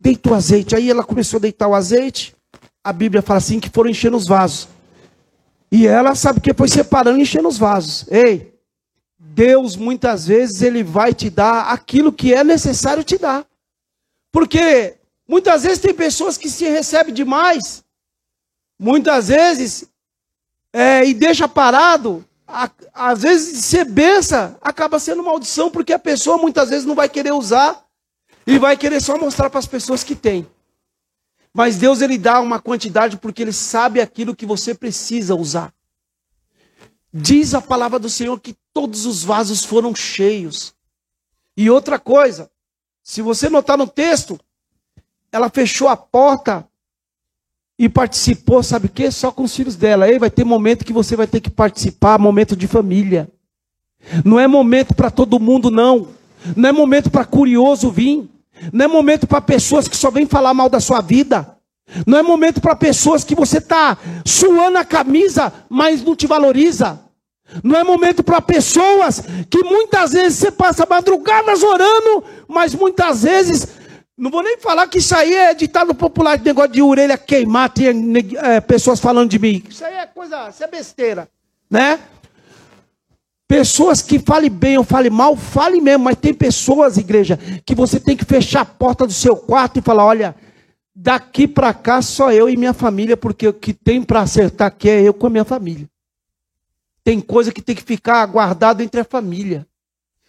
Deita 0.00 0.30
o 0.30 0.34
azeite. 0.34 0.74
Aí 0.74 0.90
ela 0.90 1.04
começou 1.04 1.38
a 1.38 1.42
deitar 1.42 1.68
o 1.68 1.74
azeite. 1.74 2.34
A 2.82 2.92
Bíblia 2.92 3.22
fala 3.22 3.38
assim 3.38 3.60
que 3.60 3.70
foram 3.70 3.90
enchendo 3.90 4.16
os 4.16 4.26
vasos. 4.26 4.66
E 5.70 5.86
ela 5.86 6.16
sabe 6.16 6.40
que 6.40 6.52
foi 6.52 6.66
separando 6.66 7.20
e 7.20 7.22
enchendo 7.22 7.46
os 7.46 7.58
vasos. 7.58 8.06
Ei, 8.10 8.49
Deus 9.22 9.76
muitas 9.76 10.26
vezes 10.26 10.62
ele 10.62 10.82
vai 10.82 11.12
te 11.12 11.28
dar 11.28 11.68
aquilo 11.70 12.10
que 12.10 12.32
é 12.32 12.42
necessário 12.42 13.04
te 13.04 13.18
dar. 13.18 13.46
Porque 14.32 14.96
muitas 15.28 15.64
vezes 15.64 15.78
tem 15.78 15.92
pessoas 15.92 16.38
que 16.38 16.48
se 16.48 16.66
recebem 16.66 17.12
demais, 17.12 17.84
muitas 18.78 19.28
vezes, 19.28 19.84
é, 20.72 21.04
e 21.04 21.12
deixa 21.12 21.46
parado, 21.46 22.24
a, 22.48 22.70
às 22.94 23.20
vezes 23.20 23.62
ser 23.66 23.84
benção 23.84 24.56
acaba 24.62 24.98
sendo 24.98 25.22
maldição, 25.22 25.70
porque 25.70 25.92
a 25.92 25.98
pessoa 25.98 26.38
muitas 26.38 26.70
vezes 26.70 26.86
não 26.86 26.94
vai 26.94 27.08
querer 27.08 27.32
usar 27.32 27.84
e 28.46 28.58
vai 28.58 28.74
querer 28.74 29.02
só 29.02 29.18
mostrar 29.18 29.50
para 29.50 29.58
as 29.58 29.66
pessoas 29.66 30.02
que 30.02 30.16
tem. 30.16 30.48
Mas 31.52 31.76
Deus 31.76 32.00
ele 32.00 32.16
dá 32.16 32.40
uma 32.40 32.58
quantidade 32.58 33.18
porque 33.18 33.42
ele 33.42 33.52
sabe 33.52 34.00
aquilo 34.00 34.34
que 34.34 34.46
você 34.46 34.74
precisa 34.74 35.34
usar. 35.34 35.74
Diz 37.12 37.54
a 37.54 37.60
palavra 37.60 37.98
do 37.98 38.08
Senhor 38.08 38.38
que 38.38 38.56
todos 38.72 39.04
os 39.04 39.24
vasos 39.24 39.64
foram 39.64 39.94
cheios. 39.94 40.74
E 41.56 41.68
outra 41.68 41.98
coisa, 41.98 42.50
se 43.02 43.20
você 43.20 43.48
notar 43.48 43.76
no 43.76 43.86
texto, 43.86 44.38
ela 45.32 45.50
fechou 45.50 45.88
a 45.88 45.96
porta 45.96 46.66
e 47.78 47.88
participou, 47.88 48.62
sabe 48.62 48.86
o 48.86 48.90
quê? 48.90 49.10
Só 49.10 49.32
com 49.32 49.42
os 49.42 49.54
filhos 49.54 49.74
dela. 49.74 50.04
Aí 50.04 50.18
vai 50.18 50.30
ter 50.30 50.44
momento 50.44 50.84
que 50.84 50.92
você 50.92 51.16
vai 51.16 51.26
ter 51.26 51.40
que 51.40 51.50
participar, 51.50 52.18
momento 52.18 52.54
de 52.54 52.68
família. 52.68 53.28
Não 54.24 54.38
é 54.38 54.46
momento 54.46 54.94
para 54.94 55.10
todo 55.10 55.40
mundo, 55.40 55.70
não. 55.70 56.08
Não 56.56 56.68
é 56.68 56.72
momento 56.72 57.10
para 57.10 57.24
curioso 57.24 57.90
vir. 57.90 58.28
Não 58.72 58.84
é 58.84 58.88
momento 58.88 59.26
para 59.26 59.40
pessoas 59.40 59.88
que 59.88 59.96
só 59.96 60.10
vêm 60.10 60.26
falar 60.26 60.54
mal 60.54 60.68
da 60.68 60.78
sua 60.80 61.00
vida. 61.00 61.56
Não 62.06 62.18
é 62.18 62.22
momento 62.22 62.60
para 62.60 62.76
pessoas 62.76 63.24
que 63.24 63.34
você 63.34 63.58
está 63.58 63.96
suando 64.24 64.78
a 64.78 64.84
camisa, 64.84 65.52
mas 65.68 66.02
não 66.02 66.14
te 66.14 66.26
valoriza. 66.26 67.00
Não 67.64 67.76
é 67.76 67.84
momento 67.84 68.22
para 68.22 68.40
pessoas 68.40 69.22
que 69.50 69.62
muitas 69.64 70.12
vezes 70.12 70.38
você 70.38 70.50
passa 70.50 70.86
madrugadas 70.88 71.62
orando, 71.62 72.24
mas 72.46 72.74
muitas 72.74 73.24
vezes, 73.24 73.66
não 74.16 74.30
vou 74.30 74.42
nem 74.42 74.58
falar 74.58 74.86
que 74.86 74.98
isso 74.98 75.14
aí 75.14 75.34
é 75.34 75.54
ditado 75.54 75.94
popular, 75.94 76.38
de 76.38 76.44
negócio 76.44 76.70
de 76.70 76.82
orelha 76.82 77.18
queimar, 77.18 77.70
tem 77.70 77.88
é, 78.36 78.60
pessoas 78.60 79.00
falando 79.00 79.30
de 79.30 79.38
mim. 79.38 79.62
Isso 79.68 79.84
aí 79.84 79.94
é 79.94 80.06
coisa, 80.06 80.48
isso 80.48 80.62
é 80.62 80.66
besteira, 80.68 81.28
né? 81.68 81.98
Pessoas 83.48 84.00
que 84.00 84.20
falem 84.20 84.48
bem 84.48 84.78
ou 84.78 84.84
falem 84.84 85.10
mal, 85.10 85.34
fale 85.34 85.80
mesmo, 85.80 86.04
mas 86.04 86.16
tem 86.16 86.32
pessoas, 86.32 86.96
igreja, 86.96 87.36
que 87.66 87.74
você 87.74 87.98
tem 87.98 88.16
que 88.16 88.24
fechar 88.24 88.60
a 88.60 88.64
porta 88.64 89.04
do 89.04 89.12
seu 89.12 89.34
quarto 89.34 89.80
e 89.80 89.82
falar: 89.82 90.04
olha, 90.04 90.36
daqui 90.94 91.46
para 91.46 91.72
cá 91.72 92.02
só 92.02 92.32
eu 92.32 92.48
e 92.48 92.56
minha 92.56 92.74
família, 92.74 93.16
porque 93.16 93.48
o 93.48 93.52
que 93.52 93.72
tem 93.72 94.02
para 94.02 94.20
acertar 94.20 94.68
aqui 94.68 94.88
é 94.88 95.02
eu 95.02 95.14
com 95.14 95.26
a 95.26 95.30
minha 95.30 95.44
família. 95.44 95.88
Tem 97.02 97.20
coisa 97.20 97.52
que 97.52 97.62
tem 97.62 97.74
que 97.74 97.82
ficar 97.82 98.24
guardado 98.26 98.82
entre 98.82 99.00
a 99.00 99.04
família. 99.04 99.66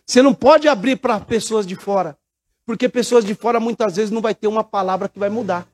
Você 0.06 0.22
não 0.22 0.34
pode 0.34 0.68
abrir 0.68 0.98
para 0.98 1.20
pessoas 1.20 1.66
de 1.66 1.76
fora, 1.76 2.18
porque 2.66 2.88
pessoas 2.88 3.26
de 3.26 3.36
fora 3.36 3.60
muitas 3.60 3.96
vezes 3.96 4.12
não 4.12 4.22
vai 4.22 4.34
ter 4.34 4.48
uma 4.48 4.64
palavra 4.64 5.10
que 5.10 5.20
vai 5.20 5.30
mudar. 5.30 5.68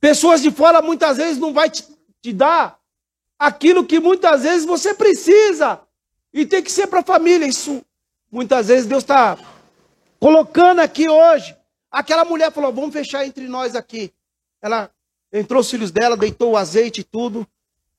Pessoas 0.00 0.40
de 0.40 0.50
fora 0.50 0.80
muitas 0.80 1.16
vezes 1.16 1.38
não 1.38 1.52
vai 1.52 1.68
te, 1.68 1.84
te 2.22 2.32
dar 2.32 2.78
aquilo 3.38 3.84
que 3.84 3.98
muitas 3.98 4.42
vezes 4.42 4.64
você 4.64 4.94
precisa. 4.94 5.80
E 6.32 6.46
tem 6.46 6.62
que 6.62 6.70
ser 6.70 6.86
para 6.86 7.00
a 7.00 7.04
família. 7.04 7.46
Isso 7.46 7.82
muitas 8.30 8.68
vezes 8.68 8.86
Deus 8.86 9.02
está 9.02 9.36
colocando 10.20 10.80
aqui 10.80 11.08
hoje. 11.08 11.57
Aquela 11.90 12.24
mulher 12.24 12.52
falou: 12.52 12.72
vamos 12.72 12.92
fechar 12.92 13.26
entre 13.26 13.46
nós 13.48 13.74
aqui. 13.74 14.12
Ela 14.60 14.90
entrou 15.32 15.60
os 15.60 15.70
filhos 15.70 15.90
dela, 15.90 16.16
deitou 16.16 16.52
o 16.52 16.56
azeite 16.56 17.00
e 17.00 17.04
tudo. 17.04 17.46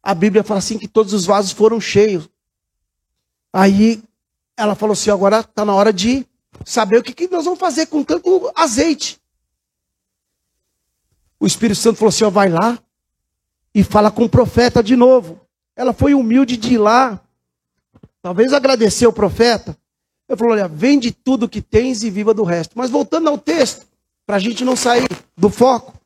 A 0.02 0.14
Bíblia 0.14 0.44
fala 0.44 0.60
assim 0.60 0.78
que 0.78 0.88
todos 0.88 1.14
os 1.14 1.26
vasos 1.26 1.52
foram 1.52 1.80
cheios. 1.80 2.30
Aí 3.52 4.02
ela 4.56 4.76
falou 4.76 4.94
assim: 4.94 5.10
agora 5.10 5.40
está 5.40 5.66
na 5.66 5.74
hora 5.74 5.92
de 5.92 6.26
saber 6.66 6.98
o 6.98 7.04
que, 7.04 7.14
que 7.14 7.28
nós 7.28 7.46
vamos 7.46 7.60
fazer 7.60 7.88
com 7.88 8.04
tanto 8.04 8.52
azeite. 8.56 9.20
O 11.40 11.48
Espírito 11.48 11.80
Santo 11.80 11.98
falou 11.98 12.10
assim: 12.10 12.24
ó, 12.24 12.30
vai 12.30 12.50
lá 12.50 12.78
e 13.74 13.84
fala 13.84 14.12
com 14.12 14.26
o 14.26 14.30
profeta 14.30 14.84
de 14.84 14.96
novo. 14.96 15.40
Ela 15.76 15.94
foi 15.94 16.14
humilde 16.14 16.58
de 16.58 16.74
ir 16.74 16.78
lá 16.78 17.22
Talvez 18.22 18.52
agradecer 18.54 19.08
o 19.08 19.14
profeta. 19.14 19.78
Ele 20.30 20.38
falou: 20.38 20.54
olha, 20.54 20.68
vende 20.68 21.12
tudo 21.12 21.50
que 21.50 21.62
tens 21.62 22.04
e 22.04 22.12
viva 22.12 22.34
do 22.36 22.44
resto. 22.44 22.78
Mas 22.78 22.92
voltando 22.92 23.28
ao 23.28 23.38
texto, 23.38 23.88
para 24.28 24.36
a 24.36 24.40
gente 24.40 24.64
não 24.64 24.76
sair 24.76 25.10
do 25.36 25.50
foco, 25.50 26.00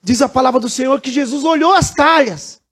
diz 0.00 0.22
a 0.22 0.28
palavra 0.28 0.60
do 0.60 0.68
Senhor 0.68 1.00
que 1.00 1.10
Jesus 1.10 1.42
olhou 1.42 1.74
as 1.74 1.92
talhas. 1.92 2.62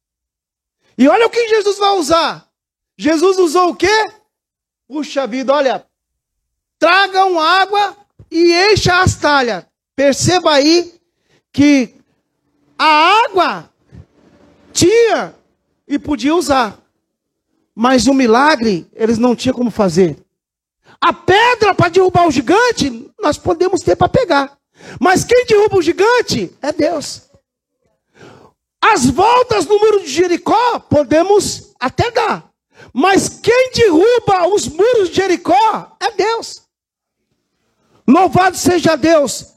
E 0.96 1.08
olha 1.08 1.26
o 1.26 1.30
que 1.30 1.48
Jesus 1.48 1.78
vai 1.78 1.98
usar. 1.98 2.48
Jesus 2.96 3.38
usou 3.38 3.70
o 3.70 3.76
quê? 3.76 4.10
Puxa 4.86 5.26
vida, 5.26 5.52
olha. 5.52 5.84
Tragam 6.78 7.40
água 7.40 7.96
e 8.30 8.52
encha 8.72 9.02
as 9.02 9.16
talhas. 9.16 9.66
Perceba 9.96 10.52
aí 10.52 10.94
que 11.52 11.92
a 12.78 13.24
água 13.24 13.68
tinha 14.72 15.34
e 15.88 15.98
podia 15.98 16.34
usar. 16.34 16.80
Mas 17.74 18.06
o 18.06 18.14
milagre, 18.14 18.86
eles 18.92 19.18
não 19.18 19.34
tinham 19.34 19.56
como 19.56 19.70
fazer. 19.72 20.16
A 21.00 21.12
pedra 21.12 21.74
para 21.74 21.90
derrubar 21.90 22.26
o 22.26 22.30
gigante, 22.30 23.10
nós 23.20 23.38
podemos 23.38 23.82
ter 23.82 23.96
para 23.96 24.08
pegar. 24.08 24.58
Mas 25.00 25.24
quem 25.24 25.44
derruba 25.46 25.76
o 25.76 25.82
gigante 25.82 26.56
é 26.60 26.72
Deus. 26.72 27.22
As 28.80 29.06
voltas 29.06 29.66
no 29.66 29.78
muro 29.78 30.00
de 30.00 30.08
Jericó, 30.08 30.78
podemos 30.80 31.72
até 31.80 32.10
dar. 32.10 32.48
Mas 32.92 33.28
quem 33.28 33.70
derruba 33.72 34.48
os 34.48 34.68
muros 34.68 35.10
de 35.10 35.16
Jericó 35.16 35.96
é 36.00 36.10
Deus. 36.12 36.62
Louvado 38.06 38.56
seja 38.56 38.96
Deus. 38.96 39.54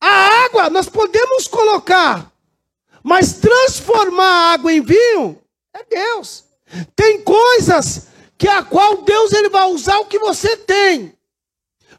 A 0.00 0.44
água 0.44 0.70
nós 0.70 0.88
podemos 0.88 1.46
colocar, 1.46 2.32
mas 3.02 3.34
transformar 3.34 4.24
a 4.24 4.52
água 4.54 4.72
em 4.72 4.80
vinho 4.80 5.40
é 5.74 5.84
Deus. 5.84 6.44
Tem 6.96 7.22
coisas 7.22 8.06
que 8.40 8.48
a 8.48 8.62
qual 8.62 9.02
Deus 9.02 9.34
ele 9.34 9.50
vai 9.50 9.66
usar 9.66 9.98
o 9.98 10.06
que 10.06 10.18
você 10.18 10.56
tem 10.56 11.14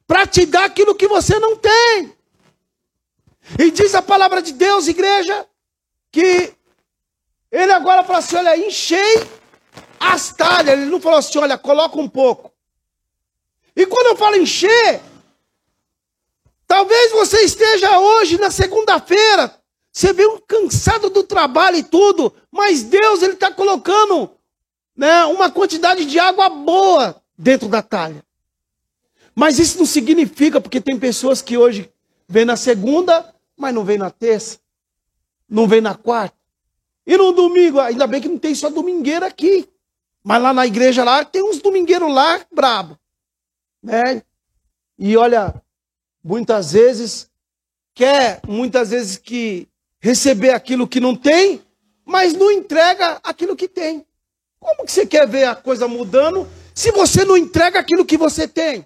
para 0.07 0.25
te 0.25 0.43
dar 0.43 0.65
aquilo 0.65 0.95
que 0.95 1.07
você 1.07 1.37
não 1.37 1.55
tem. 1.55 2.17
E 3.59 3.69
diz 3.69 3.93
a 3.93 4.01
palavra 4.01 4.41
de 4.41 4.51
Deus, 4.51 4.87
igreja, 4.87 5.47
que 6.11 6.51
ele 7.51 7.71
agora 7.71 8.03
fala 8.03 8.17
assim: 8.17 8.37
olha, 8.37 8.57
enchei 8.57 9.29
as 9.99 10.33
talhas. 10.33 10.79
Ele 10.79 10.89
não 10.89 10.99
falou 10.99 11.19
assim: 11.19 11.37
olha, 11.37 11.59
coloca 11.59 11.99
um 11.99 12.09
pouco. 12.09 12.51
E 13.75 13.85
quando 13.85 14.07
eu 14.07 14.15
falo 14.15 14.35
encher, 14.35 14.99
talvez 16.65 17.11
você 17.11 17.41
esteja 17.41 17.99
hoje 17.99 18.39
na 18.39 18.49
segunda-feira, 18.49 19.61
você 19.91 20.11
veio 20.11 20.41
cansado 20.47 21.11
do 21.11 21.21
trabalho 21.21 21.77
e 21.77 21.83
tudo, 21.83 22.33
mas 22.49 22.81
Deus 22.81 23.21
ele 23.21 23.33
está 23.33 23.51
colocando 23.51 24.35
né, 24.95 25.25
uma 25.25 25.49
quantidade 25.49 26.05
de 26.05 26.19
água 26.19 26.49
boa 26.49 27.21
dentro 27.37 27.67
da 27.67 27.81
talha. 27.81 28.23
Mas 29.33 29.59
isso 29.59 29.77
não 29.79 29.85
significa, 29.85 30.59
porque 30.59 30.81
tem 30.81 30.99
pessoas 30.99 31.41
que 31.41 31.57
hoje 31.57 31.91
vêm 32.27 32.45
na 32.45 32.55
segunda, 32.55 33.33
mas 33.57 33.73
não 33.73 33.83
vêm 33.83 33.97
na 33.97 34.09
terça, 34.09 34.59
não 35.49 35.67
vêm 35.67 35.81
na 35.81 35.95
quarta. 35.95 36.35
E 37.05 37.17
no 37.17 37.31
domingo, 37.31 37.79
ainda 37.79 38.05
bem 38.05 38.21
que 38.21 38.27
não 38.27 38.37
tem 38.37 38.53
só 38.53 38.69
domingueira 38.69 39.27
aqui. 39.27 39.67
Mas 40.23 40.41
lá 40.41 40.53
na 40.53 40.67
igreja 40.67 41.03
lá 41.03 41.25
tem 41.25 41.41
uns 41.41 41.59
domingueiros 41.59 42.13
lá 42.13 42.39
brabo. 42.51 42.97
Né? 43.81 44.21
E 44.97 45.17
olha, 45.17 45.53
muitas 46.23 46.73
vezes 46.73 47.29
quer 47.93 48.39
muitas 48.47 48.91
vezes 48.91 49.17
que 49.17 49.67
receber 49.99 50.51
aquilo 50.51 50.87
que 50.87 50.99
não 50.99 51.15
tem, 51.15 51.61
mas 52.05 52.33
não 52.33 52.51
entrega 52.51 53.19
aquilo 53.23 53.55
que 53.55 53.67
tem. 53.67 54.05
Como 54.61 54.85
que 54.85 54.91
você 54.91 55.07
quer 55.07 55.27
ver 55.27 55.45
a 55.45 55.55
coisa 55.55 55.87
mudando 55.87 56.47
se 56.73 56.91
você 56.91 57.25
não 57.25 57.35
entrega 57.35 57.79
aquilo 57.79 58.05
que 58.05 58.15
você 58.15 58.47
tem? 58.47 58.85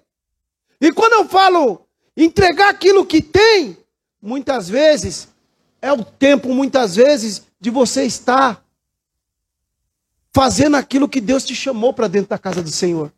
E 0.79 0.91
quando 0.93 1.13
eu 1.13 1.27
falo 1.27 1.85
entregar 2.15 2.69
aquilo 2.69 3.05
que 3.05 3.21
tem, 3.21 3.77
muitas 4.21 4.69
vezes 4.69 5.27
é 5.81 5.91
o 5.91 6.03
tempo, 6.03 6.53
muitas 6.53 6.95
vezes, 6.95 7.43
de 7.59 7.69
você 7.69 8.05
estar 8.05 8.65
fazendo 10.33 10.77
aquilo 10.77 11.09
que 11.09 11.19
Deus 11.19 11.43
te 11.43 11.53
chamou 11.53 11.93
para 11.93 12.07
dentro 12.07 12.29
da 12.29 12.39
casa 12.39 12.63
do 12.63 12.71
Senhor. 12.71 13.13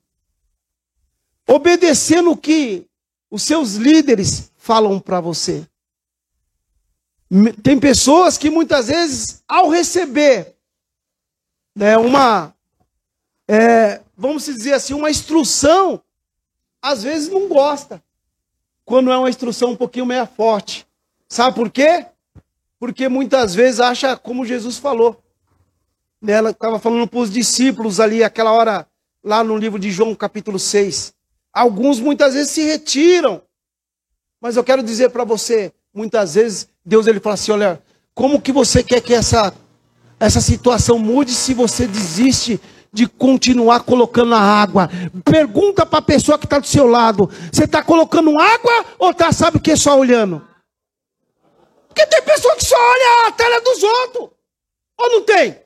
Obedecendo 1.48 2.32
o 2.32 2.38
que 2.38 2.88
os 3.30 3.44
seus 3.44 3.76
líderes 3.76 4.52
falam 4.58 5.00
para 5.00 5.22
você. 5.22 5.66
Tem 7.62 7.80
pessoas 7.80 8.38
que 8.38 8.50
muitas 8.50 8.88
vezes, 8.88 9.44
ao 9.48 9.70
receber 9.70 10.57
né, 11.78 11.96
uma, 11.96 12.56
é, 13.48 14.02
vamos 14.18 14.46
dizer 14.46 14.74
assim, 14.74 14.96
uma 14.96 15.12
instrução, 15.12 16.02
às 16.82 17.04
vezes 17.04 17.30
não 17.30 17.48
gosta. 17.48 18.02
Quando 18.84 19.12
é 19.12 19.18
uma 19.18 19.30
instrução 19.30 19.72
um 19.72 19.76
pouquinho 19.76 20.06
meia 20.06 20.26
forte. 20.26 20.88
Sabe 21.30 21.56
por 21.56 21.70
quê? 21.70 22.08
Porque 22.80 23.08
muitas 23.08 23.54
vezes 23.54 23.80
acha 23.80 24.18
como 24.18 24.44
Jesus 24.44 24.80
falou. 24.80 25.22
Ela 26.26 26.50
estava 26.50 26.80
falando 26.80 27.08
para 27.08 27.20
os 27.20 27.30
discípulos 27.30 28.00
ali, 28.00 28.24
aquela 28.24 28.52
hora, 28.52 28.88
lá 29.24 29.44
no 29.44 29.56
livro 29.56 29.78
de 29.78 29.92
João, 29.92 30.16
capítulo 30.16 30.58
6. 30.58 31.14
Alguns 31.54 32.00
muitas 32.00 32.34
vezes 32.34 32.54
se 32.54 32.64
retiram. 32.64 33.40
Mas 34.42 34.56
eu 34.56 34.64
quero 34.64 34.82
dizer 34.82 35.12
para 35.12 35.24
você, 35.24 35.72
muitas 35.94 36.34
vezes 36.34 36.70
Deus 36.84 37.06
ele 37.06 37.20
fala 37.20 37.36
assim: 37.36 37.52
olha, 37.52 37.84
como 38.16 38.42
que 38.42 38.52
você 38.52 38.82
quer 38.84 39.00
que 39.00 39.14
essa, 39.14 39.54
essa 40.20 40.42
situação 40.42 40.98
mude 40.98 41.32
se 41.32 41.54
você 41.54 41.88
desiste 41.88 42.60
de 42.92 43.08
continuar 43.08 43.82
colocando 43.82 44.34
a 44.34 44.40
água? 44.40 44.90
Pergunta 45.24 45.86
para 45.86 46.00
a 46.00 46.02
pessoa 46.02 46.38
que 46.38 46.46
está 46.46 46.60
do 46.60 46.68
seu 46.68 46.88
lado: 46.88 47.30
você 47.52 47.66
está 47.66 47.84
colocando 47.84 48.40
água 48.40 48.86
ou 48.98 49.12
está, 49.12 49.32
sabe 49.32 49.58
o 49.58 49.62
que, 49.62 49.76
só 49.76 49.98
olhando? 49.98 50.42
Porque 51.88 52.06
tem 52.08 52.22
pessoa 52.22 52.56
que 52.56 52.66
só 52.66 52.76
olha 52.76 53.28
a 53.28 53.32
tela 53.32 53.62
dos 53.62 53.84
outros. 53.84 54.30
Ou 55.00 55.10
não 55.12 55.22
tem? 55.22 55.58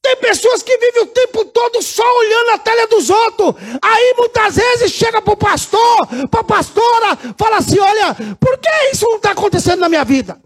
Tem 0.00 0.16
pessoas 0.16 0.62
que 0.62 0.76
vivem 0.78 1.02
o 1.02 1.06
tempo 1.06 1.44
todo 1.46 1.82
só 1.82 2.02
olhando 2.18 2.50
a 2.50 2.58
tela 2.58 2.86
dos 2.86 3.10
outros. 3.10 3.54
Aí 3.82 4.14
muitas 4.16 4.56
vezes 4.56 4.92
chega 4.92 5.20
para 5.20 5.34
o 5.34 5.36
pastor, 5.36 6.06
para 6.30 6.40
a 6.40 6.44
pastora, 6.44 7.18
fala 7.36 7.56
assim: 7.58 7.78
olha, 7.78 8.14
por 8.38 8.58
que 8.58 8.70
isso 8.92 9.04
não 9.06 9.16
está 9.16 9.32
acontecendo 9.32 9.80
na 9.80 9.88
minha 9.88 10.04
vida? 10.04 10.40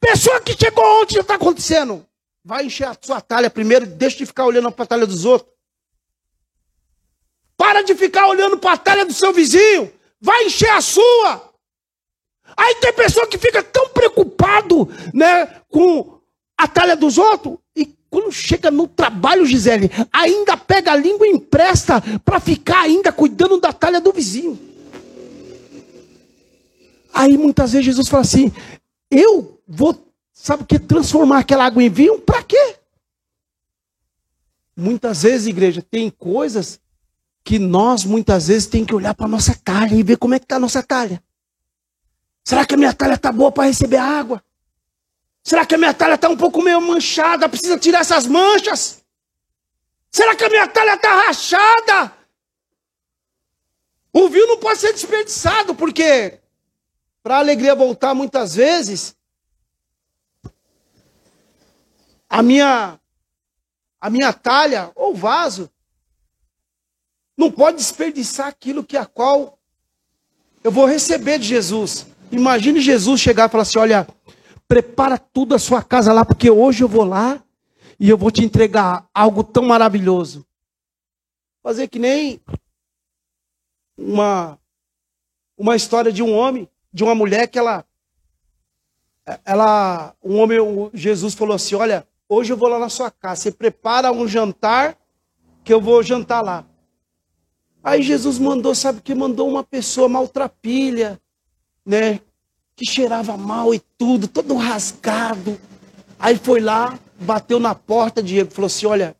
Pessoa 0.00 0.40
que 0.40 0.56
chegou 0.58 0.84
ontem 1.00 1.14
já 1.14 1.20
está 1.20 1.34
acontecendo. 1.34 2.04
Vai 2.48 2.64
encher 2.64 2.88
a 2.88 2.96
sua 2.98 3.20
talha 3.20 3.50
primeiro, 3.50 3.84
deixa 3.84 4.16
de 4.16 4.24
ficar 4.24 4.46
olhando 4.46 4.72
para 4.72 4.84
a 4.84 4.86
talha 4.86 5.06
dos 5.06 5.26
outros. 5.26 5.52
Para 7.58 7.82
de 7.82 7.94
ficar 7.94 8.26
olhando 8.26 8.56
para 8.56 8.72
a 8.72 8.78
talha 8.78 9.04
do 9.04 9.12
seu 9.12 9.34
vizinho. 9.34 9.92
Vai 10.18 10.46
encher 10.46 10.70
a 10.70 10.80
sua. 10.80 11.52
Aí 12.56 12.76
tem 12.76 12.90
pessoa 12.94 13.26
que 13.26 13.36
fica 13.36 13.62
tão 13.62 13.90
preocupado, 13.90 14.88
né, 15.12 15.60
com 15.68 16.22
a 16.56 16.66
talha 16.66 16.96
dos 16.96 17.18
outros 17.18 17.58
e 17.76 17.84
quando 18.08 18.32
chega 18.32 18.70
no 18.70 18.88
trabalho, 18.88 19.44
Gisele, 19.44 19.90
ainda 20.10 20.56
pega 20.56 20.92
a 20.92 20.96
língua 20.96 21.26
e 21.26 21.32
empresta 21.32 22.02
para 22.24 22.40
ficar 22.40 22.80
ainda 22.80 23.12
cuidando 23.12 23.60
da 23.60 23.74
talha 23.74 24.00
do 24.00 24.10
vizinho. 24.10 24.58
Aí 27.12 27.36
muitas 27.36 27.72
vezes 27.72 27.84
Jesus 27.84 28.08
fala 28.08 28.22
assim: 28.22 28.50
Eu 29.10 29.60
vou, 29.68 30.07
sabe 30.40 30.62
o 30.62 30.66
que? 30.66 30.78
Transformar 30.78 31.40
aquela 31.40 31.66
água 31.66 31.82
em 31.82 31.90
vinho? 31.90 32.20
Para 32.20 32.42
quê? 32.42 32.76
Muitas 34.76 35.22
vezes, 35.22 35.46
igreja, 35.48 35.82
tem 35.82 36.08
coisas 36.08 36.80
que 37.42 37.58
nós 37.58 38.04
muitas 38.04 38.48
vezes 38.48 38.66
tem 38.66 38.84
que 38.84 38.94
olhar 38.94 39.14
para 39.14 39.26
nossa 39.26 39.54
talha 39.54 39.94
e 39.94 40.02
ver 40.02 40.16
como 40.16 40.34
é 40.34 40.38
que 40.38 40.44
está 40.44 40.56
a 40.56 40.60
nossa 40.60 40.82
talha. 40.82 41.22
Será 42.44 42.64
que 42.64 42.74
a 42.74 42.76
minha 42.76 42.94
talha 42.94 43.14
está 43.14 43.32
boa 43.32 43.50
para 43.50 43.64
receber 43.64 43.96
água? 43.96 44.42
Será 45.42 45.66
que 45.66 45.74
a 45.74 45.78
minha 45.78 45.92
talha 45.92 46.14
está 46.14 46.28
um 46.28 46.36
pouco 46.36 46.62
meio 46.62 46.80
manchada? 46.80 47.48
Precisa 47.48 47.78
tirar 47.78 48.00
essas 48.00 48.26
manchas? 48.26 49.02
Será 50.10 50.36
que 50.36 50.44
a 50.44 50.48
minha 50.48 50.68
talha 50.68 50.94
está 50.94 51.26
rachada? 51.26 52.12
O 54.12 54.28
vinho 54.28 54.46
não 54.46 54.58
pode 54.58 54.78
ser 54.78 54.92
desperdiçado, 54.92 55.74
porque 55.74 56.38
para 57.22 57.36
a 57.36 57.38
alegria 57.40 57.74
voltar 57.74 58.14
muitas 58.14 58.54
vezes, 58.54 59.14
a 62.28 62.42
minha 62.42 63.00
a 64.00 64.10
minha 64.10 64.32
talha 64.32 64.92
ou 64.94 65.14
vaso 65.14 65.70
não 67.36 67.50
pode 67.50 67.76
desperdiçar 67.76 68.46
aquilo 68.48 68.84
que 68.84 68.96
a 68.96 69.06
qual 69.06 69.58
eu 70.62 70.72
vou 70.72 70.86
receber 70.86 71.38
de 71.38 71.46
Jesus. 71.46 72.06
Imagine 72.30 72.80
Jesus 72.80 73.20
chegar 73.20 73.48
e 73.48 73.50
falar 73.50 73.62
assim: 73.62 73.78
olha, 73.78 74.06
prepara 74.66 75.16
tudo 75.16 75.54
a 75.54 75.58
sua 75.58 75.82
casa 75.82 76.12
lá, 76.12 76.24
porque 76.24 76.50
hoje 76.50 76.82
eu 76.82 76.88
vou 76.88 77.04
lá 77.04 77.42
e 77.98 78.08
eu 78.08 78.18
vou 78.18 78.30
te 78.30 78.44
entregar 78.44 79.08
algo 79.14 79.42
tão 79.42 79.64
maravilhoso. 79.64 80.46
Fazer 81.62 81.88
que 81.88 81.98
nem 81.98 82.40
uma 83.96 84.58
uma 85.56 85.74
história 85.74 86.12
de 86.12 86.22
um 86.22 86.36
homem, 86.36 86.68
de 86.92 87.02
uma 87.02 87.14
mulher 87.14 87.48
que 87.48 87.58
ela 87.58 87.84
ela 89.44 90.14
um 90.22 90.38
homem, 90.38 90.58
Jesus 90.92 91.34
falou 91.34 91.54
assim: 91.54 91.74
"Olha, 91.74 92.06
hoje 92.28 92.52
eu 92.52 92.56
vou 92.56 92.68
lá 92.68 92.78
na 92.78 92.88
sua 92.88 93.10
casa, 93.10 93.42
você 93.42 93.52
prepara 93.52 94.12
um 94.12 94.28
jantar 94.28 94.96
que 95.64 95.72
eu 95.72 95.80
vou 95.80 96.02
jantar 96.02 96.42
lá". 96.42 96.64
Aí 97.82 98.02
Jesus 98.02 98.38
mandou, 98.38 98.74
sabe 98.74 99.00
que 99.00 99.14
mandou 99.14 99.48
uma 99.48 99.64
pessoa 99.64 100.08
maltrapilha, 100.08 101.20
né, 101.86 102.20
que 102.76 102.84
cheirava 102.84 103.36
mal 103.36 103.74
e 103.74 103.80
tudo, 103.96 104.28
todo 104.28 104.54
rasgado. 104.54 105.58
Aí 106.18 106.36
foi 106.36 106.60
lá, 106.60 106.98
bateu 107.18 107.58
na 107.58 107.74
porta, 107.74 108.22
Diego, 108.22 108.52
falou 108.52 108.66
assim: 108.66 108.86
Olha, 108.86 109.16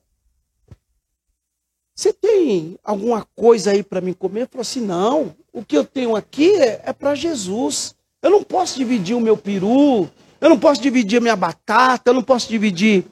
você 1.95 2.13
tem 2.13 2.79
alguma 2.85 3.27
coisa 3.35 3.73
aí 3.73 3.83
para 3.83 4.01
mim 4.01 4.13
comer? 4.13 4.41
Ele 4.41 4.49
falou 4.49 4.63
assim: 4.63 4.81
Não, 4.81 5.35
o 5.53 5.65
que 5.65 5.77
eu 5.77 5.85
tenho 5.85 6.15
aqui 6.15 6.55
é, 6.55 6.83
é 6.85 6.93
para 6.93 7.15
Jesus. 7.15 7.97
Eu 8.23 8.31
não 8.31 8.43
posso 8.43 8.77
dividir 8.79 9.17
o 9.17 9.21
meu 9.21 9.37
peru, 9.37 10.09
eu 10.41 10.49
não 10.49 10.59
posso 10.59 10.81
dividir 10.81 11.19
a 11.19 11.21
minha 11.21 11.37
batata, 11.37 12.11
eu 12.11 12.15
não 12.15 12.23
posso 12.23 12.49
dividir 12.49 13.05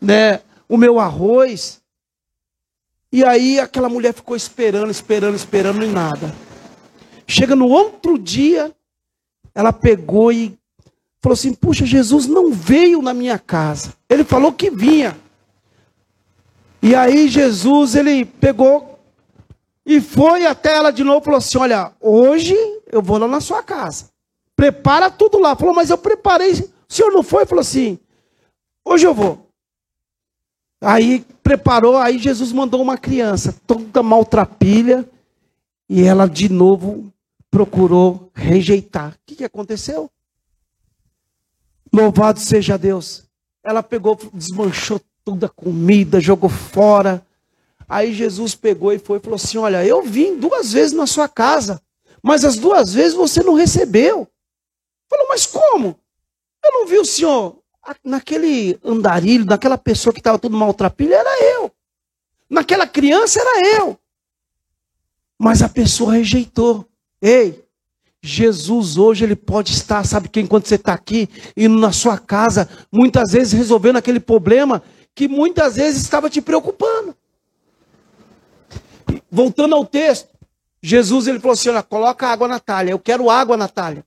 né, 0.00 0.40
o 0.68 0.76
meu 0.76 0.98
arroz. 0.98 1.80
E 3.12 3.24
aí 3.24 3.60
aquela 3.60 3.88
mulher 3.88 4.12
ficou 4.12 4.36
esperando, 4.36 4.90
esperando, 4.90 5.36
esperando 5.36 5.84
e 5.84 5.88
nada. 5.88 6.34
Chega 7.26 7.56
no 7.56 7.68
outro 7.68 8.18
dia, 8.18 8.74
ela 9.54 9.72
pegou 9.72 10.32
e 10.32 10.56
falou 11.20 11.34
assim: 11.34 11.54
Puxa, 11.54 11.86
Jesus 11.86 12.26
não 12.26 12.52
veio 12.52 13.00
na 13.00 13.14
minha 13.14 13.38
casa. 13.38 13.94
Ele 14.08 14.24
falou 14.24 14.52
que 14.52 14.70
vinha. 14.70 15.16
E 16.82 16.94
aí 16.94 17.28
Jesus, 17.28 17.94
ele 17.94 18.24
pegou 18.24 18.98
e 19.84 20.00
foi 20.00 20.46
até 20.46 20.76
ela 20.76 20.90
de 20.90 21.02
novo 21.04 21.20
e 21.20 21.24
falou 21.24 21.38
assim: 21.38 21.58
Olha, 21.58 21.92
hoje 22.00 22.54
eu 22.90 23.00
vou 23.00 23.18
lá 23.18 23.28
na 23.28 23.40
sua 23.40 23.62
casa. 23.62 24.10
Prepara 24.56 25.10
tudo 25.10 25.38
lá. 25.38 25.54
Falou, 25.54 25.74
mas 25.74 25.90
eu 25.90 25.98
preparei. 25.98 26.52
O 26.52 26.72
senhor 26.88 27.12
não 27.12 27.22
foi? 27.22 27.44
Falou 27.44 27.60
assim: 27.60 27.98
Hoje 28.84 29.06
eu 29.06 29.14
vou. 29.14 29.46
Aí 30.80 31.24
preparou, 31.42 31.96
aí 31.96 32.18
Jesus 32.18 32.52
mandou 32.52 32.82
uma 32.82 32.98
criança, 32.98 33.54
toda 33.66 34.02
maltrapilha, 34.02 35.08
e 35.88 36.02
ela 36.02 36.26
de 36.26 36.48
novo 36.48 37.12
procurou 37.50 38.30
rejeitar. 38.34 39.12
O 39.12 39.18
que, 39.26 39.36
que 39.36 39.44
aconteceu? 39.44 40.10
Louvado 41.92 42.40
seja 42.40 42.76
Deus. 42.76 43.24
Ela 43.64 43.82
pegou, 43.82 44.18
desmanchou 44.32 45.00
toda 45.24 45.46
a 45.46 45.50
comida, 45.50 46.20
jogou 46.20 46.50
fora. 46.50 47.24
Aí 47.88 48.12
Jesus 48.12 48.54
pegou 48.54 48.92
e 48.92 48.98
foi 48.98 49.18
e 49.18 49.20
falou 49.20 49.36
assim: 49.36 49.58
Olha, 49.58 49.84
eu 49.84 50.02
vim 50.02 50.38
duas 50.38 50.72
vezes 50.72 50.92
na 50.92 51.06
sua 51.06 51.28
casa, 51.28 51.80
mas 52.22 52.44
as 52.44 52.56
duas 52.56 52.92
vezes 52.92 53.14
você 53.14 53.42
não 53.42 53.54
recebeu. 53.54 54.28
Falou, 55.08 55.28
mas 55.28 55.46
como? 55.46 55.98
Eu 56.64 56.72
não 56.72 56.86
vi 56.86 56.98
o 56.98 57.04
senhor. 57.04 57.58
Naquele 58.02 58.78
andarilho, 58.84 59.44
naquela 59.44 59.78
pessoa 59.78 60.12
que 60.12 60.20
estava 60.20 60.38
tudo 60.38 60.56
maltrapilho, 60.56 61.14
era 61.14 61.42
eu. 61.54 61.70
Naquela 62.50 62.86
criança, 62.86 63.40
era 63.40 63.80
eu. 63.80 63.98
Mas 65.38 65.62
a 65.62 65.68
pessoa 65.68 66.14
rejeitou. 66.14 66.88
Ei, 67.22 67.64
Jesus 68.22 68.98
hoje 68.98 69.24
ele 69.24 69.36
pode 69.36 69.72
estar, 69.72 70.04
sabe 70.04 70.28
que 70.28 70.40
enquanto 70.40 70.66
você 70.66 70.74
está 70.74 70.92
aqui, 70.92 71.28
indo 71.56 71.78
na 71.78 71.92
sua 71.92 72.18
casa, 72.18 72.68
muitas 72.90 73.32
vezes 73.32 73.52
resolvendo 73.52 73.96
aquele 73.96 74.18
problema 74.18 74.82
que 75.14 75.28
muitas 75.28 75.76
vezes 75.76 76.02
estava 76.02 76.28
te 76.28 76.40
preocupando. 76.40 77.16
Voltando 79.30 79.74
ao 79.74 79.86
texto, 79.86 80.28
Jesus 80.82 81.26
ele 81.26 81.38
falou 81.38 81.54
assim: 81.54 81.68
olha, 81.68 81.82
coloca 81.82 82.26
água 82.26 82.48
na 82.48 82.58
talha, 82.58 82.90
eu 82.90 82.98
quero 82.98 83.30
água 83.30 83.56
na 83.56 83.68
talha. 83.68 84.04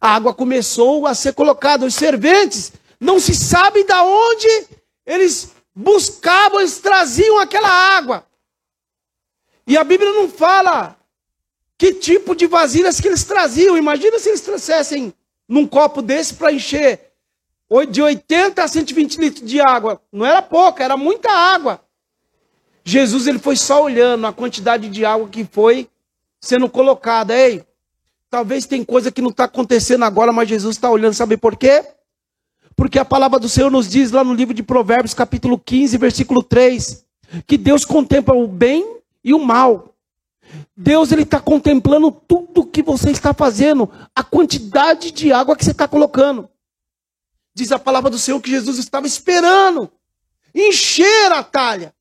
A 0.00 0.14
água 0.14 0.32
começou 0.32 1.06
a 1.06 1.14
ser 1.14 1.32
colocada, 1.34 1.86
os 1.86 1.94
serventes 1.94 2.72
não 3.00 3.18
se 3.18 3.34
sabe 3.34 3.84
de 3.84 3.92
onde 3.92 4.66
eles 5.04 5.52
buscavam, 5.74 6.60
eles 6.60 6.78
traziam 6.78 7.38
aquela 7.38 7.68
água. 7.68 8.26
E 9.66 9.76
a 9.76 9.84
Bíblia 9.84 10.12
não 10.12 10.28
fala 10.28 10.96
que 11.76 11.94
tipo 11.94 12.34
de 12.34 12.46
vasilhas 12.46 13.00
que 13.00 13.06
eles 13.06 13.24
traziam. 13.24 13.76
Imagina 13.76 14.18
se 14.18 14.28
eles 14.28 14.40
trouxessem 14.40 15.14
num 15.48 15.66
copo 15.66 16.02
desse 16.02 16.34
para 16.34 16.52
encher 16.52 17.12
de 17.90 18.00
80 18.00 18.62
a 18.62 18.68
120 18.68 19.16
litros 19.18 19.48
de 19.48 19.60
água. 19.60 20.00
Não 20.10 20.24
era 20.24 20.42
pouca, 20.42 20.82
era 20.82 20.96
muita 20.96 21.30
água. 21.30 21.80
Jesus 22.82 23.26
ele 23.26 23.38
foi 23.38 23.56
só 23.56 23.82
olhando 23.82 24.26
a 24.26 24.32
quantidade 24.32 24.88
de 24.88 25.04
água 25.04 25.28
que 25.28 25.44
foi 25.44 25.88
sendo 26.40 26.68
colocada. 26.68 27.36
Ei, 27.36 27.62
talvez 28.30 28.66
tem 28.66 28.84
coisa 28.84 29.10
que 29.10 29.22
não 29.22 29.30
está 29.30 29.44
acontecendo 29.44 30.04
agora, 30.04 30.32
mas 30.32 30.48
Jesus 30.48 30.76
está 30.76 30.90
olhando. 30.90 31.14
Sabe 31.14 31.36
por 31.36 31.56
quê? 31.56 31.84
Porque 32.76 32.98
a 32.98 33.04
palavra 33.04 33.38
do 33.38 33.48
Senhor 33.48 33.70
nos 33.70 33.88
diz 33.88 34.10
lá 34.10 34.22
no 34.22 34.34
livro 34.34 34.54
de 34.54 34.62
Provérbios, 34.62 35.14
capítulo 35.14 35.58
15, 35.58 35.96
versículo 35.98 36.42
3, 36.42 37.04
que 37.46 37.58
Deus 37.58 37.84
contempla 37.84 38.34
o 38.34 38.46
bem 38.46 38.98
e 39.24 39.34
o 39.34 39.38
mal. 39.38 39.94
Deus 40.76 41.12
ele 41.12 41.22
está 41.22 41.40
contemplando 41.40 42.10
tudo 42.10 42.66
que 42.66 42.82
você 42.82 43.10
está 43.10 43.34
fazendo, 43.34 43.90
a 44.14 44.22
quantidade 44.22 45.10
de 45.10 45.32
água 45.32 45.56
que 45.56 45.64
você 45.64 45.72
está 45.72 45.88
colocando. 45.88 46.48
Diz 47.54 47.72
a 47.72 47.78
palavra 47.78 48.10
do 48.10 48.18
Senhor 48.18 48.40
que 48.40 48.50
Jesus 48.50 48.78
estava 48.78 49.06
esperando 49.06 49.90
encher 50.54 51.32
a 51.32 51.42
talha. 51.42 51.94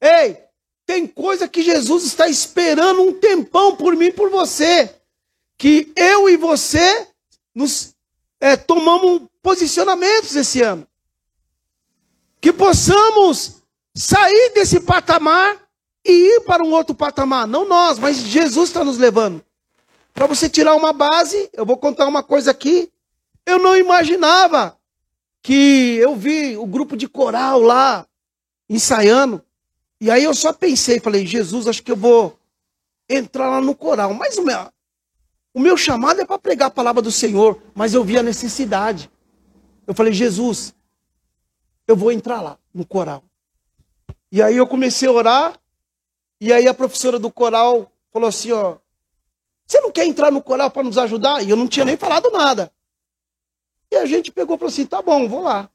Ei, 0.00 0.38
tem 0.86 1.06
coisa 1.06 1.48
que 1.48 1.62
Jesus 1.62 2.04
está 2.04 2.28
esperando 2.28 3.02
um 3.02 3.12
tempão 3.12 3.76
por 3.76 3.96
mim 3.96 4.06
e 4.06 4.12
por 4.12 4.30
você. 4.30 4.94
Que 5.64 5.90
eu 5.96 6.28
e 6.28 6.36
você 6.36 7.08
nos 7.54 7.94
é, 8.38 8.54
tomamos 8.54 9.22
posicionamentos 9.42 10.36
esse 10.36 10.60
ano. 10.60 10.86
Que 12.38 12.52
possamos 12.52 13.62
sair 13.94 14.52
desse 14.52 14.78
patamar 14.78 15.56
e 16.04 16.12
ir 16.12 16.40
para 16.42 16.62
um 16.62 16.70
outro 16.70 16.94
patamar. 16.94 17.46
Não 17.46 17.66
nós, 17.66 17.98
mas 17.98 18.18
Jesus 18.18 18.68
está 18.68 18.84
nos 18.84 18.98
levando. 18.98 19.42
Para 20.12 20.26
você 20.26 20.50
tirar 20.50 20.74
uma 20.74 20.92
base, 20.92 21.48
eu 21.54 21.64
vou 21.64 21.78
contar 21.78 22.06
uma 22.06 22.22
coisa 22.22 22.50
aqui. 22.50 22.92
Eu 23.46 23.58
não 23.58 23.74
imaginava 23.74 24.78
que 25.42 25.96
eu 25.96 26.14
vi 26.14 26.58
o 26.58 26.66
grupo 26.66 26.94
de 26.94 27.08
coral 27.08 27.62
lá 27.62 28.06
ensaiando. 28.68 29.42
E 29.98 30.10
aí 30.10 30.24
eu 30.24 30.34
só 30.34 30.52
pensei, 30.52 31.00
falei, 31.00 31.24
Jesus, 31.24 31.66
acho 31.66 31.82
que 31.82 31.92
eu 31.92 31.96
vou 31.96 32.38
entrar 33.08 33.48
lá 33.48 33.62
no 33.62 33.74
coral. 33.74 34.12
Mas 34.12 34.36
o 35.54 35.60
meu, 35.60 35.76
chamado 35.76 36.20
é 36.20 36.26
para 36.26 36.36
pregar 36.36 36.66
a 36.66 36.70
palavra 36.70 37.00
do 37.00 37.12
Senhor, 37.12 37.62
mas 37.72 37.94
eu 37.94 38.02
vi 38.02 38.18
a 38.18 38.22
necessidade. 38.24 39.08
Eu 39.86 39.94
falei, 39.94 40.12
Jesus, 40.12 40.74
eu 41.86 41.94
vou 41.94 42.10
entrar 42.10 42.42
lá 42.42 42.58
no 42.74 42.84
coral. 42.84 43.22
E 44.32 44.42
aí 44.42 44.56
eu 44.56 44.66
comecei 44.66 45.08
a 45.08 45.12
orar, 45.12 45.60
e 46.40 46.52
aí 46.52 46.66
a 46.66 46.74
professora 46.74 47.20
do 47.20 47.30
coral 47.30 47.92
falou 48.12 48.28
assim, 48.28 48.50
ó, 48.50 48.78
você 49.64 49.80
não 49.80 49.92
quer 49.92 50.06
entrar 50.06 50.32
no 50.32 50.42
coral 50.42 50.72
para 50.72 50.82
nos 50.82 50.98
ajudar? 50.98 51.40
E 51.42 51.50
eu 51.50 51.56
não 51.56 51.68
tinha 51.68 51.84
nem 51.84 51.96
falado 51.96 52.32
nada. 52.32 52.72
E 53.92 53.96
a 53.96 54.06
gente 54.06 54.32
pegou 54.32 54.56
e 54.56 54.58
falou 54.58 54.72
assim, 54.72 54.84
tá 54.84 55.00
bom, 55.00 55.28
vou 55.28 55.42
lá. 55.42 55.70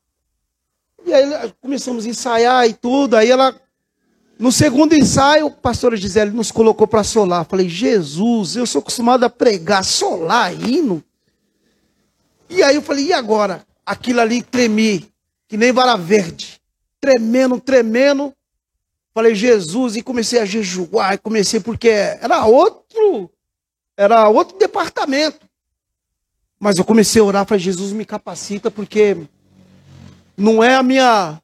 E 1.05 1.13
aí 1.13 1.53
começamos 1.61 2.05
a 2.05 2.09
ensaiar 2.09 2.67
e 2.67 2.73
tudo, 2.73 3.15
aí 3.15 3.31
ela 3.31 3.55
no 4.39 4.53
segundo 4.53 4.95
ensaio, 4.95 5.47
o 5.47 5.51
pastor 5.51 5.97
Gisele 5.97 6.31
nos 6.31 6.49
colocou 6.49 6.87
para 6.87 7.03
solar. 7.03 7.43
Falei, 7.43 7.67
Jesus, 7.67 8.55
eu 8.55 8.65
sou 8.65 8.79
acostumado 8.79 9.25
a 9.25 9.29
pregar, 9.29 9.83
solar, 9.83 10.53
hino. 10.53 11.03
E 12.49 12.63
aí 12.63 12.75
eu 12.75 12.81
falei, 12.81 13.07
e 13.07 13.13
agora? 13.13 13.67
Aquilo 13.85 14.21
ali 14.21 14.41
tremi, 14.41 15.11
que 15.45 15.57
nem 15.57 15.73
vara 15.73 15.97
verde. 15.97 16.61
Tremendo, 17.01 17.59
tremendo. 17.59 18.33
Falei, 19.13 19.35
Jesus, 19.35 19.97
e 19.97 20.01
comecei 20.01 20.39
a 20.39 20.45
jejuar, 20.45 21.15
e 21.15 21.17
comecei 21.17 21.59
porque 21.59 21.89
era 21.89 22.45
outro, 22.45 23.29
era 23.97 24.29
outro 24.29 24.57
departamento. 24.57 25.45
Mas 26.57 26.77
eu 26.77 26.85
comecei 26.85 27.21
a 27.21 27.25
orar, 27.25 27.45
falei, 27.45 27.61
Jesus 27.61 27.91
me 27.91 28.05
capacita, 28.05 28.71
porque 28.71 29.17
não 30.37 30.63
é 30.63 30.75
a 30.75 30.83
minha 30.83 31.41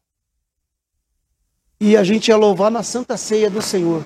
e 1.86 1.96
a 1.96 2.04
gente 2.04 2.30
ia 2.30 2.36
louvar 2.36 2.72
na 2.72 2.82
Santa 2.82 3.16
Ceia 3.16 3.48
do 3.48 3.62
Senhor. 3.62 4.04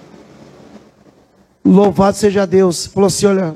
Louvado 1.63 2.17
seja 2.17 2.45
Deus. 2.45 2.87
Falou 2.87 3.07
assim: 3.07 3.25
olha, 3.25 3.55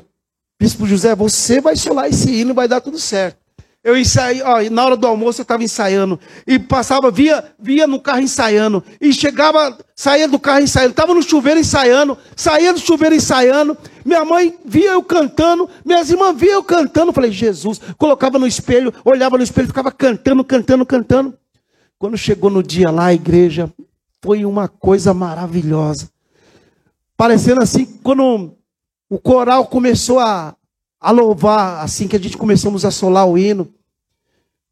Bispo 0.58 0.86
José, 0.86 1.14
você 1.14 1.60
vai 1.60 1.76
solar 1.76 2.08
esse 2.08 2.30
hino 2.30 2.52
e 2.52 2.54
vai 2.54 2.66
dar 2.66 2.80
tudo 2.80 2.98
certo. 2.98 3.36
Eu 3.82 3.98
ensaiei, 3.98 4.40
ó, 4.42 4.62
na 4.70 4.82
hora 4.82 4.96
do 4.96 5.06
almoço 5.06 5.42
eu 5.42 5.42
estava 5.42 5.62
ensaiando. 5.62 6.18
E 6.46 6.58
passava, 6.58 7.10
via, 7.10 7.44
via 7.58 7.86
no 7.86 8.00
carro 8.00 8.20
ensaiando. 8.20 8.82
E 8.98 9.12
chegava, 9.12 9.76
saía 9.94 10.26
do 10.26 10.38
carro 10.38 10.62
ensaiando. 10.62 10.92
Estava 10.92 11.12
no 11.12 11.22
chuveiro 11.22 11.60
ensaiando. 11.60 12.16
Saía 12.34 12.72
do 12.72 12.80
chuveiro 12.80 13.14
ensaiando. 13.14 13.76
Minha 14.06 14.24
mãe 14.24 14.58
via 14.64 14.92
eu 14.92 15.02
cantando. 15.02 15.68
Minhas 15.84 16.08
irmãs 16.08 16.34
via 16.34 16.52
eu 16.52 16.64
cantando. 16.64 17.12
Falei, 17.12 17.30
Jesus. 17.30 17.78
Colocava 17.98 18.38
no 18.38 18.46
espelho, 18.46 18.90
olhava 19.04 19.36
no 19.36 19.44
espelho, 19.44 19.68
ficava 19.68 19.92
cantando, 19.92 20.42
cantando, 20.42 20.86
cantando. 20.86 21.34
Quando 21.98 22.16
chegou 22.16 22.48
no 22.48 22.62
dia 22.62 22.90
lá, 22.90 23.06
a 23.06 23.14
igreja, 23.14 23.70
foi 24.24 24.46
uma 24.46 24.68
coisa 24.68 25.12
maravilhosa. 25.12 26.08
Parecendo 27.14 27.60
assim, 27.60 27.84
quando 28.02 28.56
o 29.10 29.18
coral 29.18 29.66
começou 29.66 30.18
a, 30.18 30.56
a 30.98 31.10
louvar, 31.10 31.84
assim 31.84 32.08
que 32.08 32.16
a 32.16 32.18
gente 32.18 32.38
começamos 32.38 32.86
a 32.86 32.90
solar 32.90 33.28
o 33.28 33.36
hino, 33.36 33.68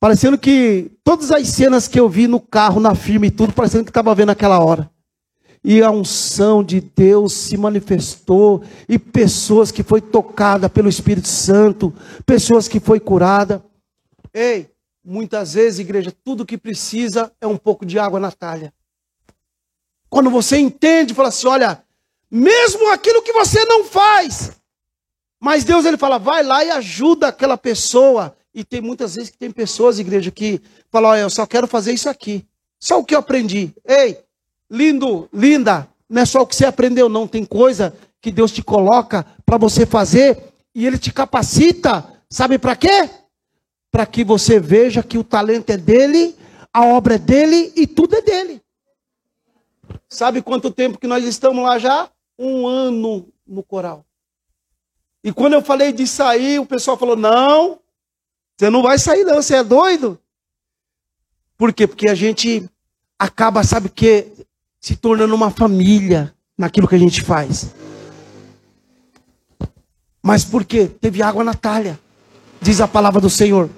parecendo 0.01 0.39
que 0.39 0.91
todas 1.05 1.31
as 1.31 1.49
cenas 1.49 1.87
que 1.87 2.01
eu 2.01 2.09
vi 2.09 2.27
no 2.27 2.41
carro, 2.41 2.81
na 2.81 2.95
firma 2.95 3.27
e 3.27 3.31
tudo, 3.31 3.53
parecendo 3.53 3.85
que 3.85 3.91
estava 3.91 4.15
vendo 4.15 4.31
aquela 4.31 4.59
hora. 4.59 4.91
E 5.63 5.83
a 5.83 5.91
unção 5.91 6.65
de 6.65 6.81
Deus 6.81 7.35
se 7.35 7.59
manifestou, 7.59 8.65
e 8.89 8.99
pessoas 8.99 9.71
que 9.71 9.83
foi 9.83 10.01
tocada 10.01 10.67
pelo 10.71 10.89
Espírito 10.89 11.29
Santo, 11.29 11.93
pessoas 12.25 12.69
que 12.69 12.81
foi 12.81 12.99
curada. 12.99 13.63
Ei, 14.33 14.71
muitas 15.05 15.53
vezes, 15.53 15.79
igreja, 15.79 16.11
tudo 16.25 16.47
que 16.47 16.57
precisa 16.57 17.31
é 17.39 17.47
um 17.47 17.59
pouco 17.59 17.85
de 17.85 17.99
água 17.99 18.19
na 18.19 18.33
talha. 18.33 18.73
Quando 20.13 20.29
você 20.29 20.59
entende, 20.59 21.15
fala 21.15 21.29
assim: 21.29 21.47
olha, 21.47 21.83
mesmo 22.31 22.93
aquilo 22.93 23.23
que 23.23 23.33
você 23.33 23.65
não 23.65 23.83
faz, 23.83 24.53
mas 25.41 25.65
Deus 25.65 25.87
ele 25.87 25.97
fala, 25.97 26.19
vai 26.19 26.43
lá 26.43 26.63
e 26.63 26.71
ajuda 26.71 27.29
aquela 27.29 27.57
pessoa. 27.57 28.37
E 28.55 28.63
tem 28.63 28.83
muitas 28.83 29.15
vezes 29.15 29.31
que 29.31 29.39
tem 29.39 29.51
pessoas, 29.51 29.99
igreja, 29.99 30.31
que 30.31 30.61
falam: 30.91 31.13
olha, 31.13 31.21
eu 31.21 31.31
só 31.31 31.47
quero 31.47 31.67
fazer 31.67 31.95
isso 31.95 32.11
aqui. 32.11 32.45
Só 32.79 32.99
o 32.99 33.05
que 33.07 33.15
eu 33.15 33.21
aprendi. 33.21 33.75
Ei, 33.89 34.19
lindo, 34.71 35.31
linda, 35.33 35.89
não 36.07 36.21
é 36.21 36.27
só 36.27 36.43
o 36.43 36.47
que 36.47 36.57
você 36.57 36.67
aprendeu, 36.67 37.09
não. 37.09 37.27
Tem 37.27 37.43
coisa 37.43 37.97
que 38.21 38.31
Deus 38.31 38.53
te 38.53 38.63
coloca 38.63 39.25
para 39.47 39.57
você 39.57 39.87
fazer 39.87 40.53
e 40.75 40.87
Ele 40.87 40.99
te 40.99 41.11
capacita. 41.11 42.07
Sabe 42.29 42.59
para 42.59 42.77
quê? 42.77 43.09
Para 43.91 44.05
que 44.05 44.23
você 44.25 44.61
veja 44.61 45.03
que 45.03 45.17
o 45.17 45.25
talento 45.25 45.71
é 45.71 45.79
dele, 45.79 46.37
a 46.71 46.85
obra 46.85 47.15
é 47.15 47.19
dele 47.19 47.73
e 47.75 47.87
tudo 47.87 48.15
é 48.15 48.21
dele. 48.21 48.63
Sabe 50.13 50.43
quanto 50.43 50.71
tempo 50.71 50.99
que 50.99 51.07
nós 51.07 51.25
estamos 51.25 51.65
lá 51.65 51.79
já? 51.79 52.07
Um 52.39 52.67
ano 52.67 53.27
no 53.47 53.63
coral. 53.63 54.05
E 55.25 55.33
quando 55.33 55.55
eu 55.55 55.63
falei 55.63 55.91
de 55.91 56.07
sair, 56.07 56.59
o 56.59 56.67
pessoal 56.67 56.99
falou: 56.99 57.17
não, 57.17 57.81
você 58.55 58.69
não 58.69 58.83
vai 58.83 58.99
sair, 58.99 59.25
não, 59.25 59.37
você 59.37 59.57
é 59.57 59.65
doido. 59.65 60.21
Por 61.57 61.73
quê? 61.73 61.87
Porque 61.87 62.11
a 62.11 62.15
gente 62.15 62.69
acaba, 63.19 63.65
sabe 63.65 63.87
o 63.87 63.91
que? 63.91 64.31
Se 64.79 64.97
tornando 64.97 65.35
uma 65.35 65.51
família 65.51 66.35
naquilo 66.59 66.87
que 66.87 66.95
a 66.95 66.99
gente 66.99 67.23
faz. 67.23 67.75
Mas 70.23 70.45
por 70.45 70.63
quê? 70.63 70.89
Teve 70.89 71.23
água 71.23 71.43
na 71.43 71.55
talha, 71.55 71.99
diz 72.61 72.83
a 72.83 72.87
palavra 72.87 73.19
do 73.19 73.31
Senhor. 73.31 73.71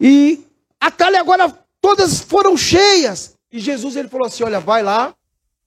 E 0.00 0.46
a 0.80 0.90
talha 0.90 1.20
agora 1.20 1.52
todas 1.78 2.20
foram 2.20 2.56
cheias. 2.56 3.36
E 3.52 3.60
Jesus 3.60 3.96
ele 3.96 4.08
falou 4.08 4.26
assim: 4.26 4.44
olha, 4.44 4.58
vai 4.58 4.82
lá, 4.82 5.14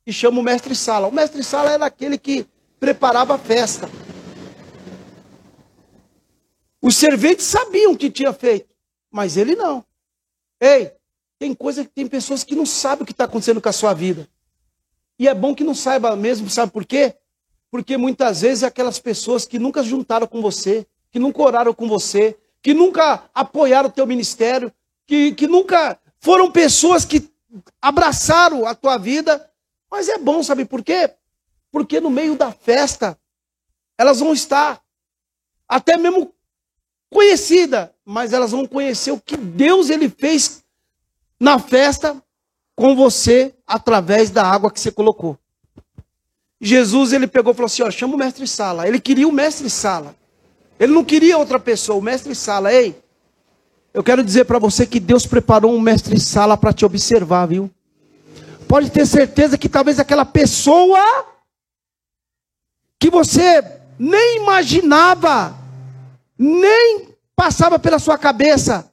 e 0.05 0.13
chama 0.13 0.39
o 0.39 0.43
mestre 0.43 0.75
Sala. 0.75 1.07
O 1.07 1.11
mestre 1.11 1.43
Sala 1.43 1.71
era 1.71 1.85
aquele 1.85 2.17
que 2.17 2.45
preparava 2.79 3.35
a 3.35 3.37
festa. 3.37 3.89
Os 6.81 6.95
serventes 6.95 7.45
sabiam 7.45 7.93
o 7.93 7.97
que 7.97 8.11
tinha 8.11 8.31
feito, 8.31 8.75
mas 9.11 9.37
ele 9.37 9.55
não. 9.55 9.83
Ei, 10.59 10.91
tem 11.39 11.53
coisa 11.53 11.83
que 11.83 11.89
tem 11.89 12.05
pessoas 12.07 12.43
que 12.43 12.55
não 12.55 12.65
sabem 12.65 13.03
o 13.03 13.05
que 13.05 13.11
está 13.11 13.23
acontecendo 13.23 13.59
com 13.59 13.69
a 13.69 13.73
sua 13.73 13.93
vida. 13.93 14.29
E 15.17 15.27
é 15.27 15.33
bom 15.33 15.55
que 15.55 15.63
não 15.63 15.73
saiba 15.73 16.15
mesmo, 16.15 16.49
sabe 16.49 16.71
por 16.71 16.85
quê? 16.85 17.15
Porque 17.71 17.97
muitas 17.97 18.41
vezes 18.41 18.63
é 18.63 18.67
aquelas 18.67 18.99
pessoas 18.99 19.45
que 19.45 19.57
nunca 19.57 19.81
juntaram 19.81 20.27
com 20.27 20.41
você, 20.41 20.85
que 21.11 21.17
nunca 21.17 21.41
oraram 21.41 21.73
com 21.73 21.87
você, 21.87 22.37
que 22.61 22.73
nunca 22.73 23.23
apoiaram 23.33 23.89
o 23.89 23.91
teu 23.91 24.05
ministério, 24.05 24.71
que, 25.07 25.31
que 25.33 25.47
nunca 25.47 25.99
foram 26.19 26.51
pessoas 26.51 27.05
que 27.05 27.29
abraçaram 27.81 28.65
a 28.67 28.75
tua 28.75 28.97
vida, 28.97 29.49
mas 29.89 30.09
é 30.09 30.17
bom, 30.17 30.41
sabe 30.43 30.65
por 30.65 30.83
quê? 30.83 31.11
Porque 31.71 31.99
no 31.99 32.09
meio 32.09 32.35
da 32.35 32.51
festa, 32.51 33.17
elas 33.97 34.19
vão 34.19 34.33
estar 34.33 34.81
até 35.67 35.97
mesmo 35.97 36.33
conhecida, 37.09 37.93
mas 38.03 38.33
elas 38.33 38.51
vão 38.51 38.65
conhecer 38.65 39.11
o 39.11 39.19
que 39.19 39.37
Deus 39.37 39.89
ele 39.89 40.09
fez 40.09 40.63
na 41.39 41.59
festa 41.59 42.21
com 42.75 42.95
você 42.95 43.53
através 43.65 44.29
da 44.29 44.45
água 44.45 44.71
que 44.71 44.79
você 44.79 44.91
colocou. 44.91 45.37
Jesus 46.59 47.13
ele 47.13 47.27
pegou 47.27 47.53
e 47.53 47.55
falou 47.55 47.67
assim: 47.67 47.83
ó, 47.83 47.91
chama 47.91 48.15
o 48.15 48.17
mestre 48.17 48.47
Sala. 48.47 48.87
Ele 48.87 48.99
queria 48.99 49.27
o 49.27 49.31
mestre 49.31 49.69
Sala. 49.69 50.15
Ele 50.79 50.93
não 50.93 51.03
queria 51.03 51.37
outra 51.37 51.59
pessoa, 51.59 51.97
o 51.97 52.01
mestre 52.01 52.35
Sala. 52.35 52.73
Ei, 52.73 53.01
eu 53.93 54.03
quero 54.03 54.23
dizer 54.23 54.45
para 54.45 54.59
você 54.59 54.85
que 54.85 54.99
Deus 54.99 55.25
preparou 55.25 55.73
um 55.73 55.79
mestre 55.79 56.19
Sala 56.19 56.57
para 56.57 56.73
te 56.73 56.85
observar, 56.85 57.45
viu? 57.47 57.71
Pode 58.67 58.89
ter 58.89 59.05
certeza 59.05 59.57
que 59.57 59.69
talvez 59.69 59.99
aquela 59.99 60.25
pessoa 60.25 60.99
que 62.99 63.09
você 63.09 63.61
nem 63.99 64.37
imaginava, 64.37 65.55
nem 66.37 67.15
passava 67.35 67.77
pela 67.77 67.99
sua 67.99 68.17
cabeça, 68.17 68.91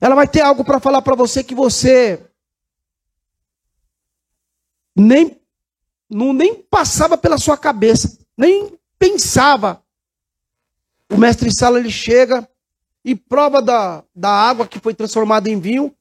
ela 0.00 0.14
vai 0.14 0.28
ter 0.28 0.42
algo 0.42 0.64
para 0.64 0.80
falar 0.80 1.02
para 1.02 1.16
você 1.16 1.42
que 1.42 1.54
você 1.54 2.22
nem 4.94 5.40
não 6.08 6.32
nem 6.32 6.54
passava 6.54 7.18
pela 7.18 7.36
sua 7.36 7.58
cabeça, 7.58 8.18
nem 8.36 8.78
pensava. 8.98 9.82
O 11.10 11.16
mestre 11.16 11.52
Sala 11.52 11.78
ele 11.78 11.90
chega 11.90 12.48
e 13.04 13.14
prova 13.14 13.60
da, 13.60 14.04
da 14.14 14.30
água 14.30 14.66
que 14.66 14.78
foi 14.78 14.94
transformada 14.94 15.50
em 15.50 15.58
vinho 15.58 15.94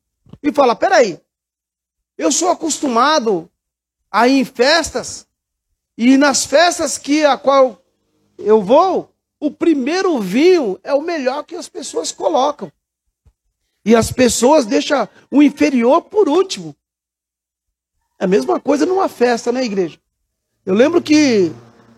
e 0.43 0.51
fala: 0.51 0.75
peraí, 0.75 1.19
eu 2.17 2.31
sou 2.31 2.49
acostumado 2.49 3.49
a 4.11 4.27
ir 4.27 4.39
em 4.39 4.45
festas 4.45 5.27
e 5.97 6.17
nas 6.17 6.45
festas 6.45 6.97
que 6.97 7.25
a 7.25 7.37
qual 7.37 7.81
eu 8.37 8.61
vou, 8.61 9.13
o 9.39 9.51
primeiro 9.51 10.19
vinho 10.19 10.79
é 10.83 10.93
o 10.93 11.01
melhor 11.01 11.43
que 11.43 11.55
as 11.55 11.69
pessoas 11.69 12.11
colocam. 12.11 12.71
E 13.85 13.95
as 13.95 14.11
pessoas 14.11 14.65
deixam 14.65 15.07
o 15.29 15.43
inferior 15.43 16.01
por 16.01 16.27
último. 16.27 16.75
É 18.19 18.25
a 18.25 18.27
mesma 18.27 18.59
coisa 18.59 18.85
numa 18.85 19.07
festa, 19.07 19.51
né, 19.51 19.63
igreja? 19.63 19.99
Eu 20.65 20.73
lembro 20.73 21.01
que 21.01 21.51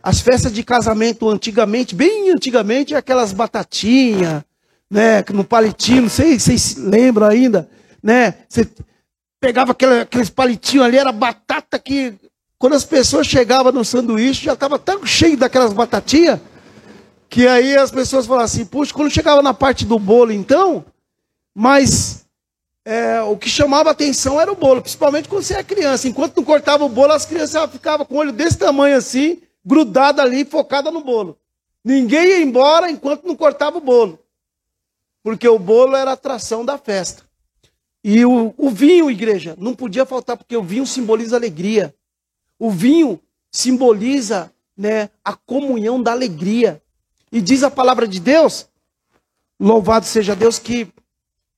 as 0.03 0.19
festas 0.19 0.51
de 0.51 0.63
casamento 0.63 1.29
antigamente, 1.29 1.95
bem 1.95 2.31
antigamente, 2.31 2.93
aquelas 2.93 3.31
batatinhas, 3.31 4.43
né, 4.89 5.23
no 5.33 5.43
palitinho, 5.43 6.03
não 6.03 6.09
sei 6.09 6.39
se 6.39 6.57
vocês 6.57 6.75
lembram 6.75 7.27
ainda, 7.27 7.69
né? 8.01 8.45
Você 8.47 8.67
pegava 9.47 9.71
aquele, 9.71 10.01
aqueles 10.01 10.29
palitinhos 10.29 10.85
ali, 10.85 10.97
era 10.97 11.09
batata 11.09 11.79
que 11.79 12.13
quando 12.59 12.73
as 12.73 12.83
pessoas 12.83 13.25
chegavam 13.25 13.71
no 13.71 13.85
sanduíche, 13.85 14.43
já 14.43 14.51
estava 14.51 14.77
tão 14.77 15.05
cheio 15.05 15.37
daquelas 15.37 15.71
batatinhas, 15.71 16.41
que 17.29 17.47
aí 17.47 17.77
as 17.77 17.89
pessoas 17.89 18.25
falavam 18.25 18.43
assim, 18.43 18.65
puxa, 18.65 18.93
quando 18.93 19.09
chegava 19.09 19.41
na 19.41 19.53
parte 19.53 19.85
do 19.85 19.97
bolo, 19.97 20.33
então, 20.33 20.83
mas 21.55 22.25
é, 22.83 23.21
o 23.21 23.37
que 23.37 23.49
chamava 23.49 23.89
atenção 23.89 24.41
era 24.41 24.51
o 24.51 24.55
bolo, 24.55 24.81
principalmente 24.81 25.29
quando 25.29 25.43
você 25.43 25.53
é 25.53 25.63
criança. 25.63 26.09
Enquanto 26.09 26.35
não 26.35 26.43
cortava 26.43 26.83
o 26.83 26.89
bolo, 26.89 27.13
as 27.13 27.25
crianças 27.25 27.71
ficavam 27.71 28.05
com 28.05 28.15
o 28.15 28.17
olho 28.17 28.33
desse 28.33 28.57
tamanho 28.57 28.97
assim, 28.97 29.41
grudada 29.65 30.21
ali, 30.21 30.43
focada 30.43 30.91
no 30.91 30.99
bolo. 30.99 31.37
Ninguém 31.85 32.25
ia 32.27 32.41
embora 32.41 32.91
enquanto 32.91 33.25
não 33.25 33.35
cortava 33.35 33.77
o 33.77 33.81
bolo. 33.81 34.19
Porque 35.23 35.47
o 35.47 35.57
bolo 35.57 35.95
era 35.95 36.11
a 36.11 36.15
atração 36.15 36.65
da 36.65 36.77
festa. 36.77 37.26
E 38.09 38.23
o, 38.23 38.53
o 38.57 38.69
vinho, 38.69 39.11
igreja, 39.11 39.53
não 39.59 39.75
podia 39.75 40.05
faltar, 40.05 40.37
porque 40.37 40.55
o 40.55 40.63
vinho 40.63 40.87
simboliza 40.87 41.35
alegria. 41.35 41.93
O 42.57 42.71
vinho 42.71 43.19
simboliza 43.51 44.49
né, 44.77 45.09
a 45.25 45.33
comunhão 45.33 46.01
da 46.01 46.13
alegria. 46.13 46.81
E 47.29 47.41
diz 47.41 47.63
a 47.63 47.69
palavra 47.69 48.07
de 48.07 48.21
Deus, 48.21 48.69
louvado 49.59 50.05
seja 50.05 50.37
Deus, 50.37 50.57
que 50.57 50.87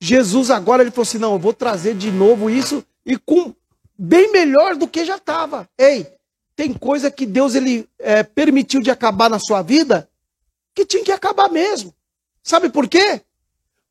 Jesus 0.01 0.49
agora 0.49 0.81
ele 0.81 0.89
falou 0.89 1.03
assim: 1.03 1.19
não, 1.19 1.33
eu 1.33 1.39
vou 1.39 1.53
trazer 1.53 1.93
de 1.93 2.09
novo 2.09 2.49
isso 2.49 2.83
e 3.05 3.15
com 3.15 3.53
bem 3.95 4.31
melhor 4.31 4.75
do 4.75 4.87
que 4.87 5.05
já 5.05 5.17
estava. 5.17 5.69
Ei, 5.77 6.11
tem 6.55 6.73
coisa 6.73 7.11
que 7.11 7.27
Deus 7.27 7.53
ele 7.53 7.87
é, 7.99 8.23
permitiu 8.23 8.81
de 8.81 8.89
acabar 8.89 9.29
na 9.29 9.37
sua 9.37 9.61
vida 9.61 10.09
que 10.73 10.83
tinha 10.83 11.03
que 11.03 11.11
acabar 11.11 11.47
mesmo. 11.47 11.93
Sabe 12.41 12.69
por 12.69 12.87
quê? 12.87 13.21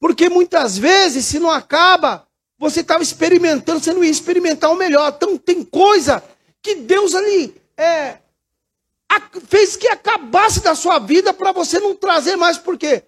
Porque 0.01 0.29
muitas 0.29 0.77
vezes, 0.77 1.25
se 1.25 1.39
não 1.39 1.53
acaba, 1.53 2.27
você 2.59 2.81
estava 2.81 3.03
experimentando, 3.03 3.81
você 3.81 3.93
não 3.93 4.03
ia 4.03 4.11
experimentar 4.11 4.71
o 4.71 4.77
melhor. 4.77 5.13
Então 5.17 5.39
tem 5.39 5.63
coisa 5.63 6.23
que 6.61 6.75
Deus 6.75 7.15
ali 7.15 7.55
é, 7.77 8.19
fez 9.47 9.77
que 9.77 9.89
acabasse 9.89 10.61
da 10.61 10.75
sua 10.75 10.99
vida 10.99 11.33
para 11.33 11.53
você 11.53 11.79
não 11.79 11.95
trazer 11.95 12.37
mais. 12.37 12.59
Por 12.59 12.77
quê? 12.77 13.05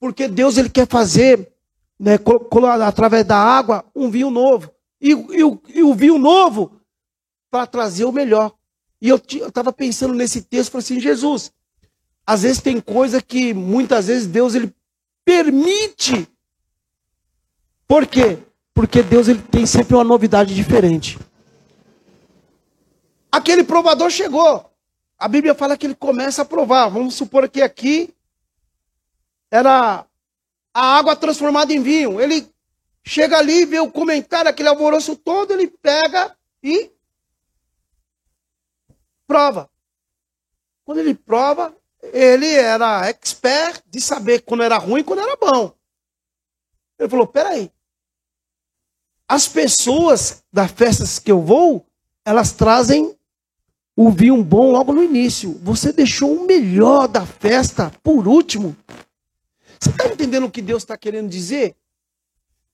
Porque 0.00 0.26
Deus 0.26 0.56
ele 0.56 0.70
quer 0.70 0.86
fazer 0.86 1.52
né, 1.98 2.18
através 2.86 3.24
da 3.24 3.36
água, 3.36 3.84
um 3.94 4.10
vinho 4.10 4.30
novo. 4.30 4.70
E, 5.00 5.12
e, 5.12 5.78
e 5.78 5.82
o 5.82 5.94
vinho 5.94 6.18
novo 6.18 6.80
para 7.50 7.66
trazer 7.66 8.04
o 8.04 8.12
melhor. 8.12 8.52
E 9.00 9.10
eu 9.10 9.16
estava 9.16 9.72
pensando 9.72 10.14
nesse 10.14 10.42
texto, 10.42 10.72
falei 10.72 10.84
assim, 10.84 11.00
Jesus, 11.00 11.52
às 12.26 12.42
vezes 12.42 12.62
tem 12.62 12.80
coisa 12.80 13.20
que 13.20 13.52
muitas 13.52 14.06
vezes 14.06 14.26
Deus 14.26 14.54
ele 14.54 14.74
permite. 15.24 16.26
Por 17.86 18.06
quê? 18.06 18.38
Porque 18.76 19.02
Deus 19.02 19.26
ele 19.26 19.40
tem 19.40 19.64
sempre 19.64 19.94
uma 19.94 20.04
novidade 20.04 20.54
diferente. 20.54 21.18
Aquele 23.32 23.64
provador 23.64 24.10
chegou. 24.10 24.70
A 25.18 25.26
Bíblia 25.26 25.54
fala 25.54 25.78
que 25.78 25.86
ele 25.86 25.94
começa 25.94 26.42
a 26.42 26.44
provar. 26.44 26.90
Vamos 26.90 27.14
supor 27.14 27.48
que 27.48 27.62
aqui 27.62 28.14
era 29.50 30.04
a 30.74 30.98
água 30.98 31.16
transformada 31.16 31.72
em 31.72 31.82
vinho. 31.82 32.20
Ele 32.20 32.46
chega 33.02 33.38
ali, 33.38 33.64
vê 33.64 33.80
o 33.80 33.90
comentário, 33.90 34.50
aquele 34.50 34.68
alvoroço 34.68 35.16
todo, 35.16 35.54
ele 35.54 35.68
pega 35.68 36.36
e 36.62 36.90
prova. 39.26 39.70
Quando 40.84 40.98
ele 40.98 41.14
prova, 41.14 41.74
ele 42.12 42.52
era 42.52 43.08
expert 43.08 43.82
de 43.86 44.02
saber 44.02 44.42
quando 44.42 44.64
era 44.64 44.76
ruim 44.76 45.00
e 45.00 45.04
quando 45.04 45.20
era 45.20 45.34
bom. 45.34 45.72
Ele 46.98 47.08
falou: 47.08 47.26
peraí. 47.26 47.74
As 49.28 49.48
pessoas 49.48 50.42
das 50.52 50.70
festas 50.70 51.18
que 51.18 51.32
eu 51.32 51.42
vou, 51.42 51.84
elas 52.24 52.52
trazem 52.52 53.16
o 53.96 54.10
vinho 54.10 54.42
bom 54.44 54.70
logo 54.70 54.92
no 54.92 55.02
início. 55.02 55.58
Você 55.62 55.92
deixou 55.92 56.34
o 56.34 56.46
melhor 56.46 57.08
da 57.08 57.24
festa 57.24 57.90
por 58.02 58.28
último. 58.28 58.76
Você 59.80 59.90
está 59.90 60.06
entendendo 60.06 60.46
o 60.46 60.50
que 60.50 60.62
Deus 60.62 60.82
está 60.82 60.96
querendo 60.96 61.28
dizer? 61.28 61.74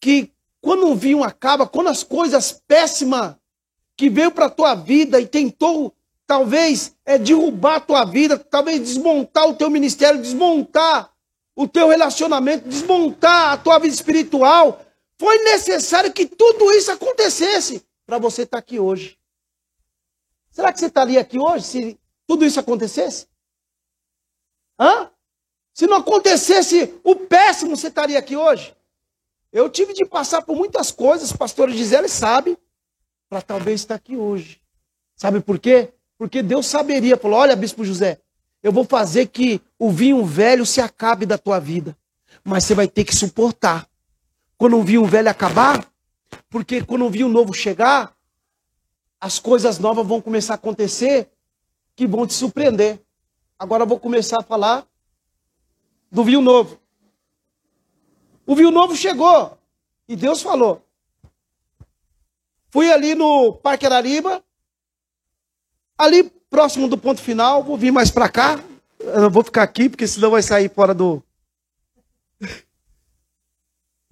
Que 0.00 0.30
quando 0.60 0.86
um 0.86 0.94
vinho 0.94 1.24
acaba, 1.24 1.66
quando 1.66 1.88
as 1.88 2.02
coisas 2.02 2.52
péssimas 2.66 3.34
que 3.96 4.10
veio 4.10 4.30
para 4.30 4.46
a 4.46 4.50
tua 4.50 4.74
vida 4.74 5.20
e 5.20 5.26
tentou, 5.26 5.94
talvez, 6.26 6.94
é 7.04 7.18
derrubar 7.18 7.76
a 7.76 7.80
tua 7.80 8.04
vida, 8.04 8.38
talvez 8.38 8.80
desmontar 8.80 9.48
o 9.48 9.54
teu 9.54 9.70
ministério, 9.70 10.20
desmontar 10.20 11.10
o 11.54 11.68
teu 11.68 11.88
relacionamento, 11.88 12.68
desmontar 12.68 13.52
a 13.52 13.56
tua 13.56 13.78
vida 13.78 13.94
espiritual, 13.94 14.80
foi 15.22 15.38
necessário 15.44 16.12
que 16.12 16.26
tudo 16.26 16.72
isso 16.72 16.90
acontecesse 16.90 17.86
para 18.04 18.18
você 18.18 18.42
estar 18.42 18.56
tá 18.56 18.58
aqui 18.58 18.80
hoje. 18.80 19.16
Será 20.50 20.72
que 20.72 20.80
você 20.80 20.86
estaria 20.86 21.20
aqui 21.20 21.38
hoje 21.38 21.64
se 21.64 22.00
tudo 22.26 22.44
isso 22.44 22.58
acontecesse? 22.58 23.28
Hã? 24.80 25.08
Se 25.72 25.86
não 25.86 25.98
acontecesse 25.98 26.92
o 27.04 27.14
péssimo, 27.14 27.76
você 27.76 27.86
estaria 27.86 28.18
aqui 28.18 28.36
hoje? 28.36 28.74
Eu 29.52 29.70
tive 29.70 29.92
de 29.92 30.04
passar 30.04 30.42
por 30.42 30.56
muitas 30.56 30.90
coisas, 30.90 31.32
pastor 31.32 31.70
Gisele 31.70 32.08
sabe, 32.08 32.58
para 33.28 33.40
talvez 33.40 33.82
estar 33.82 33.94
aqui 33.94 34.16
hoje. 34.16 34.60
Sabe 35.14 35.40
por 35.40 35.60
quê? 35.60 35.92
Porque 36.18 36.42
Deus 36.42 36.66
saberia, 36.66 37.16
falou: 37.16 37.38
olha, 37.38 37.54
Bispo 37.54 37.84
José, 37.84 38.18
eu 38.60 38.72
vou 38.72 38.84
fazer 38.84 39.28
que 39.28 39.62
o 39.78 39.88
vinho 39.88 40.24
velho 40.24 40.66
se 40.66 40.80
acabe 40.80 41.26
da 41.26 41.38
tua 41.38 41.60
vida. 41.60 41.96
Mas 42.42 42.64
você 42.64 42.74
vai 42.74 42.88
ter 42.88 43.04
que 43.04 43.14
suportar. 43.14 43.88
Quando 44.62 44.78
o 44.78 44.82
vinho 44.84 45.04
velho 45.04 45.28
acabar, 45.28 45.84
porque 46.48 46.84
quando 46.84 47.04
o 47.04 47.10
vinho 47.10 47.28
novo 47.28 47.52
chegar, 47.52 48.16
as 49.20 49.40
coisas 49.40 49.80
novas 49.80 50.06
vão 50.06 50.20
começar 50.20 50.52
a 50.52 50.54
acontecer 50.54 51.28
que 51.96 52.06
vão 52.06 52.28
te 52.28 52.34
surpreender. 52.34 53.00
Agora 53.58 53.82
eu 53.82 53.88
vou 53.88 53.98
começar 53.98 54.38
a 54.38 54.42
falar 54.44 54.86
do 56.12 56.22
vinho 56.22 56.40
novo. 56.40 56.78
O 58.46 58.54
vinho 58.54 58.70
novo 58.70 58.94
chegou 58.94 59.58
e 60.06 60.14
Deus 60.14 60.40
falou. 60.40 60.86
Fui 62.70 62.88
ali 62.92 63.16
no 63.16 63.54
Parque 63.54 63.84
Arariba, 63.84 64.44
ali 65.98 66.30
próximo 66.48 66.86
do 66.86 66.96
ponto 66.96 67.20
final, 67.20 67.64
vou 67.64 67.76
vir 67.76 67.90
mais 67.90 68.12
para 68.12 68.28
cá. 68.28 68.60
Eu 69.00 69.28
vou 69.28 69.42
ficar 69.42 69.64
aqui, 69.64 69.88
porque 69.88 70.06
senão 70.06 70.30
vai 70.30 70.40
sair 70.40 70.70
fora 70.72 70.94
do. 70.94 71.20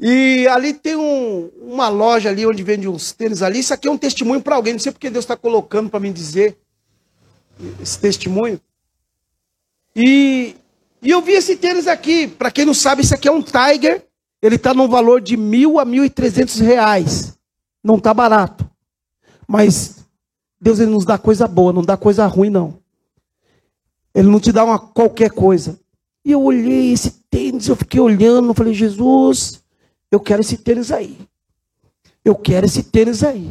E 0.00 0.48
ali 0.48 0.72
tem 0.72 0.96
um, 0.96 1.50
uma 1.60 1.88
loja 1.88 2.30
ali 2.30 2.46
onde 2.46 2.62
vende 2.62 2.88
uns 2.88 3.12
tênis 3.12 3.42
ali. 3.42 3.58
Isso 3.58 3.74
aqui 3.74 3.86
é 3.86 3.90
um 3.90 3.98
testemunho 3.98 4.40
para 4.40 4.56
alguém. 4.56 4.72
Não 4.72 4.80
sei 4.80 4.92
porque 4.92 5.10
Deus 5.10 5.24
está 5.24 5.36
colocando 5.36 5.90
para 5.90 6.00
me 6.00 6.10
dizer 6.10 6.56
esse 7.80 7.98
testemunho. 7.98 8.58
E 9.94 10.56
e 11.02 11.10
eu 11.10 11.22
vi 11.22 11.32
esse 11.32 11.56
tênis 11.56 11.86
aqui. 11.86 12.28
Para 12.28 12.50
quem 12.50 12.64
não 12.64 12.74
sabe, 12.74 13.02
isso 13.02 13.14
aqui 13.14 13.28
é 13.28 13.32
um 13.32 13.42
Tiger. 13.42 14.04
Ele 14.42 14.56
está 14.56 14.74
no 14.74 14.88
valor 14.88 15.20
de 15.20 15.36
mil 15.36 15.78
a 15.78 15.84
mil 15.84 16.04
e 16.04 16.10
trezentos 16.10 16.58
reais. 16.60 17.34
Não 17.82 17.96
está 17.96 18.12
barato. 18.12 18.68
Mas 19.46 20.04
Deus 20.60 20.78
ele 20.78 20.90
nos 20.90 21.04
dá 21.04 21.16
coisa 21.16 21.48
boa, 21.48 21.72
não 21.72 21.82
dá 21.82 21.96
coisa 21.96 22.26
ruim, 22.26 22.50
não. 22.50 22.78
Ele 24.14 24.28
não 24.28 24.40
te 24.40 24.52
dá 24.52 24.64
uma 24.64 24.78
qualquer 24.78 25.30
coisa. 25.30 25.78
E 26.24 26.32
eu 26.32 26.42
olhei 26.42 26.92
esse 26.92 27.10
tênis, 27.30 27.68
eu 27.68 27.76
fiquei 27.76 28.00
olhando, 28.00 28.52
falei, 28.52 28.74
Jesus, 28.74 29.59
eu 30.10 30.18
quero 30.18 30.40
esse 30.40 30.56
tênis 30.56 30.90
aí. 30.90 31.16
Eu 32.24 32.34
quero 32.34 32.66
esse 32.66 32.82
tênis 32.82 33.22
aí. 33.22 33.50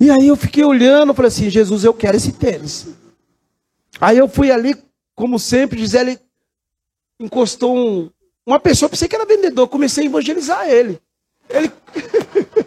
E 0.00 0.10
aí 0.10 0.26
eu 0.26 0.36
fiquei 0.36 0.64
olhando, 0.64 1.14
falei 1.14 1.28
assim, 1.28 1.48
Jesus, 1.48 1.84
eu 1.84 1.94
quero 1.94 2.16
esse 2.16 2.32
tênis. 2.32 2.88
Aí 4.00 4.18
eu 4.18 4.26
fui 4.26 4.50
ali, 4.50 4.74
como 5.14 5.38
sempre, 5.38 5.78
Gisele 5.78 6.18
encostou 7.20 7.76
um, 7.76 8.10
uma 8.44 8.58
pessoa, 8.58 8.88
pensei 8.88 9.06
que 9.06 9.14
era 9.14 9.24
vendedor, 9.24 9.68
comecei 9.68 10.04
a 10.04 10.06
evangelizar 10.06 10.68
ele. 10.68 11.00
Ele, 11.48 11.70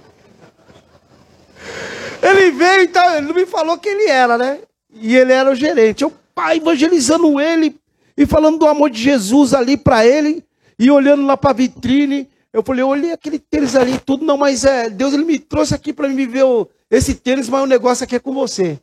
ele 2.22 2.52
veio 2.52 2.84
e 2.84 2.88
tal, 2.88 3.18
ele 3.18 3.28
não 3.28 3.36
me 3.36 3.46
falou 3.46 3.78
quem 3.78 3.92
ele 3.92 4.10
era, 4.10 4.38
né? 4.38 4.62
E 4.94 5.18
ele 5.18 5.34
era 5.34 5.52
o 5.52 5.56
gerente. 5.56 6.04
Eu, 6.04 6.14
pai, 6.34 6.58
evangelizando 6.58 7.40
ele 7.40 7.78
e 8.16 8.26
falando 8.26 8.60
do 8.60 8.68
amor 8.68 8.90
de 8.90 9.02
Jesus 9.02 9.54
ali 9.54 9.76
para 9.76 10.06
ele 10.06 10.42
e 10.78 10.92
olhando 10.92 11.26
lá 11.26 11.36
para 11.36 11.52
a 11.52 11.54
vitrine. 11.54 12.30
Eu 12.52 12.64
falei, 12.64 12.84
eu 12.84 12.88
olhei 12.88 13.12
aquele 13.12 13.38
tênis 13.38 13.76
ali 13.76 14.00
tudo, 14.00 14.26
não, 14.26 14.38
mas 14.38 14.64
é, 14.64 14.90
Deus 14.90 15.14
ele 15.14 15.26
me 15.26 15.38
trouxe 15.38 15.76
aqui 15.76 15.92
para 15.92 16.08
me 16.08 16.26
ver 16.26 16.44
o, 16.44 16.68
esse 16.90 17.16
tênis, 17.16 17.50
mas 17.50 17.64
o 17.64 17.68
negócio 17.68 18.04
aqui 18.04 18.16
é 18.16 18.20
com 18.20 18.34
você. 18.34 18.80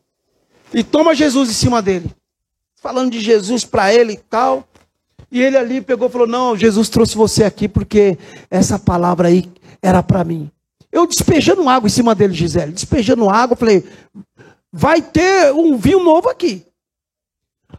E 0.75 0.83
toma 0.83 1.15
Jesus 1.15 1.51
em 1.51 1.55
cima 1.55 1.81
dele. 1.81 2.11
Falando 2.77 3.13
de 3.13 3.21
Jesus 3.21 3.65
para 3.65 3.93
ele 3.95 4.15
e 4.15 4.17
tal. 4.17 4.67
E 5.31 5.41
ele 5.41 5.57
ali 5.57 5.81
pegou 5.81 6.09
e 6.09 6.13
falou: 6.13 6.27
Não, 6.27 6.57
Jesus 6.57 6.89
trouxe 6.89 7.15
você 7.15 7.45
aqui 7.45 7.69
porque 7.69 8.19
essa 8.51 8.79
palavra 8.79 9.29
aí 9.29 9.51
era 9.81 10.03
para 10.03 10.25
mim. 10.25 10.51
Eu 10.91 11.07
despejando 11.07 11.69
água 11.69 11.87
em 11.87 11.91
cima 11.91 12.15
dele, 12.15 12.35
Gisele, 12.35 12.73
despejando 12.73 13.31
água, 13.31 13.57
falei: 13.57 13.85
Vai 14.71 15.01
ter 15.01 15.53
um 15.53 15.77
vinho 15.77 16.03
novo 16.03 16.29
aqui. 16.29 16.67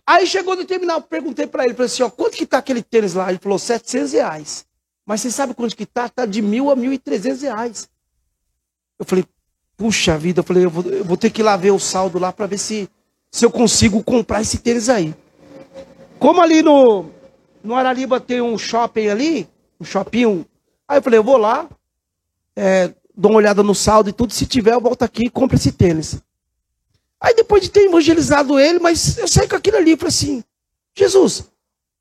Aí 0.05 0.27
chegou 0.27 0.55
no 0.55 0.65
terminal, 0.65 1.01
perguntei 1.01 1.47
para 1.47 1.65
ele, 1.65 1.73
falei 1.73 1.85
assim, 1.85 2.03
ó, 2.03 2.09
quanto 2.09 2.35
que 2.35 2.45
tá 2.45 2.57
aquele 2.57 2.81
tênis 2.81 3.13
lá? 3.13 3.29
Ele 3.29 3.39
falou, 3.39 3.59
700 3.59 4.13
reais. 4.13 4.65
Mas 5.05 5.21
você 5.21 5.31
sabe 5.31 5.53
quanto 5.53 5.75
que 5.75 5.85
tá? 5.85 6.07
Tá 6.07 6.25
de 6.25 6.41
mil 6.41 6.71
a 6.71 6.75
mil 6.75 6.93
e 6.93 6.97
trezentos 6.97 7.41
reais. 7.41 7.89
Eu 8.97 9.05
falei, 9.05 9.25
puxa 9.75 10.17
vida, 10.17 10.39
eu 10.39 10.43
falei, 10.43 10.65
eu 10.65 10.69
vou, 10.69 10.83
eu 10.83 11.03
vou 11.03 11.17
ter 11.17 11.29
que 11.29 11.41
ir 11.41 11.43
lá 11.43 11.57
ver 11.57 11.71
o 11.71 11.79
saldo 11.79 12.19
lá 12.19 12.31
para 12.31 12.47
ver 12.47 12.57
se, 12.57 12.89
se 13.31 13.45
eu 13.45 13.51
consigo 13.51 14.01
comprar 14.03 14.41
esse 14.41 14.59
tênis 14.59 14.87
aí. 14.89 15.13
Como 16.19 16.41
ali 16.41 16.61
no, 16.61 17.05
no 17.63 17.75
Araliba 17.75 18.19
tem 18.19 18.41
um 18.41 18.57
shopping 18.57 19.07
ali, 19.07 19.47
um 19.79 19.83
shopping. 19.83 20.45
Aí 20.87 20.99
eu 20.99 21.01
falei, 21.01 21.19
eu 21.19 21.23
vou 21.23 21.37
lá, 21.37 21.67
é, 22.55 22.93
dou 23.15 23.31
uma 23.31 23.39
olhada 23.39 23.61
no 23.61 23.75
saldo 23.75 24.09
e 24.09 24.13
tudo. 24.13 24.31
Se 24.31 24.45
tiver, 24.45 24.73
eu 24.73 24.81
volto 24.81 25.03
aqui 25.03 25.25
e 25.25 25.29
compro 25.29 25.57
esse 25.57 25.71
tênis. 25.71 26.21
Aí 27.23 27.33
depois 27.33 27.63
de 27.63 27.69
ter 27.71 27.85
evangelizado 27.85 28.59
ele, 28.59 28.79
mas 28.79 29.17
eu 29.17 29.27
saí 29.27 29.47
com 29.47 29.55
aquilo 29.55 29.77
ali 29.77 29.93
e 29.93 29.97
falei 29.97 30.09
assim: 30.09 30.43
Jesus, 30.95 31.39
o 31.39 31.45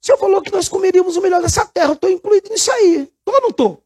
senhor 0.00 0.18
falou 0.18 0.42
que 0.42 0.50
nós 0.50 0.68
comeríamos 0.68 1.16
o 1.16 1.22
melhor 1.22 1.40
dessa 1.40 1.64
terra, 1.64 1.90
eu 1.90 1.94
estou 1.94 2.10
incluído 2.10 2.50
nisso 2.50 2.70
aí. 2.72 3.08
Tô 3.24 3.32
ou 3.32 3.40
não 3.40 3.48
estou? 3.50 3.82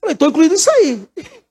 Falei, 0.00 0.14
estou 0.14 0.28
incluído 0.28 0.54
nisso 0.54 0.70
aí. 0.70 1.02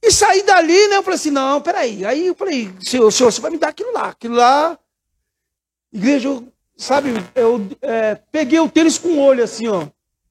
E 0.00 0.12
saí 0.12 0.44
dali, 0.44 0.86
né? 0.86 0.98
Eu 0.98 1.02
falei 1.02 1.16
assim, 1.16 1.32
não, 1.32 1.60
peraí. 1.60 2.06
Aí 2.06 2.28
eu 2.28 2.34
falei, 2.36 2.72
senhor, 2.80 3.10
senhor, 3.10 3.32
você 3.32 3.40
vai 3.40 3.50
me 3.50 3.58
dar 3.58 3.70
aquilo 3.70 3.92
lá. 3.92 4.10
Aquilo 4.10 4.36
lá, 4.36 4.78
igreja, 5.92 6.40
Sabe, 6.78 7.10
eu 7.34 7.66
é, 7.82 8.14
peguei 8.30 8.60
o 8.60 8.68
tênis 8.68 8.96
com 8.96 9.08
o 9.08 9.18
olho 9.18 9.42
assim, 9.42 9.66
ó, 9.66 9.88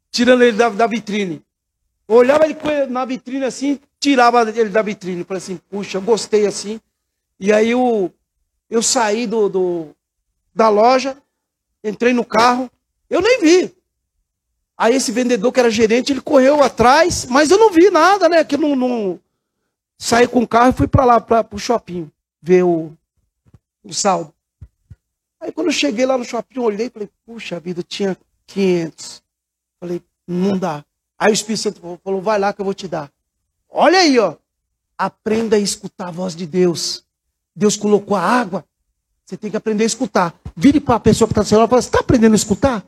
tirando 0.10 0.44
ele 0.44 0.56
da, 0.56 0.70
da 0.70 0.88
vitrine. 0.88 1.42
Eu 2.08 2.16
olhava 2.16 2.46
ele 2.46 2.56
na 2.90 3.04
vitrine 3.04 3.44
assim, 3.44 3.78
tirava 4.00 4.42
ele 4.50 4.70
da 4.70 4.82
vitrine. 4.82 5.26
Falei 5.26 5.40
assim, 5.40 5.60
puxa, 5.70 6.00
gostei 6.00 6.48
assim. 6.48 6.80
E 7.40 7.54
aí 7.54 7.72
eu, 7.72 8.14
eu 8.70 8.82
saí 8.82 9.28
do, 9.28 9.48
do, 9.50 9.96
da 10.54 10.70
loja, 10.70 11.18
entrei 11.84 12.14
no 12.14 12.26
carro, 12.26 12.70
eu 13.10 13.22
nem 13.22 13.40
vi. 13.42 13.76
Aí 14.78 14.96
esse 14.96 15.12
vendedor 15.12 15.52
que 15.52 15.60
era 15.60 15.72
gerente, 15.72 16.12
ele 16.12 16.22
correu 16.22 16.62
atrás, 16.62 17.26
mas 17.26 17.50
eu 17.50 17.58
não 17.58 17.72
vi 17.72 17.90
nada, 17.90 18.30
né? 18.30 18.44
Que 18.44 18.58
não, 18.58 18.76
não... 18.76 19.20
saí 19.98 20.28
com 20.28 20.42
o 20.42 20.48
carro 20.48 20.70
e 20.70 20.78
fui 20.78 20.88
para 20.88 21.06
lá, 21.06 21.20
para 21.20 21.48
o 21.52 21.60
shopping, 21.60 22.12
ver 22.42 22.64
o, 22.64 22.92
o 23.84 23.94
saldo. 23.94 24.34
Aí 25.40 25.52
quando 25.52 25.68
eu 25.68 25.74
cheguei 25.74 26.06
lá 26.06 26.18
no 26.18 26.26
shopping, 26.26 26.58
eu 26.58 26.64
olhei 26.64 26.88
e 26.88 26.90
falei, 26.90 27.10
puxa 27.26 27.60
vida, 27.60 27.82
tinha 27.82 28.18
500. 28.48 29.24
Falei, 29.80 30.02
não 30.28 30.58
dá. 30.58 30.84
Aí 31.18 31.32
o 31.32 31.34
Espírito 31.34 31.62
Santo 31.62 32.00
falou, 32.04 32.22
vai 32.22 32.38
lá 32.38 32.54
que 32.54 32.62
eu 32.62 32.66
vou 32.66 32.74
te 32.74 32.88
dar. 32.88 33.12
Olha 33.70 34.00
aí, 34.00 34.20
ó. 34.20 34.36
Aprenda 34.98 35.56
a 35.56 35.60
escutar 35.60 36.10
a 36.10 36.12
voz 36.12 36.36
de 36.36 36.46
Deus. 36.46 37.07
Deus 37.58 37.76
colocou 37.76 38.16
a 38.16 38.22
água. 38.22 38.64
Você 39.26 39.36
tem 39.36 39.50
que 39.50 39.58
aprender 39.58 39.84
a 39.84 39.88
escutar. 39.88 40.40
Vire 40.56 40.80
para 40.80 40.96
a 40.96 41.00
pessoa 41.00 41.28
que 41.28 41.34
está 41.34 41.44
seu 41.44 41.58
lado 41.58 41.68
e 41.68 41.72
fala, 41.72 41.82
você 41.82 41.88
está 41.88 42.00
aprendendo 42.00 42.34
a 42.34 42.36
escutar? 42.36 42.86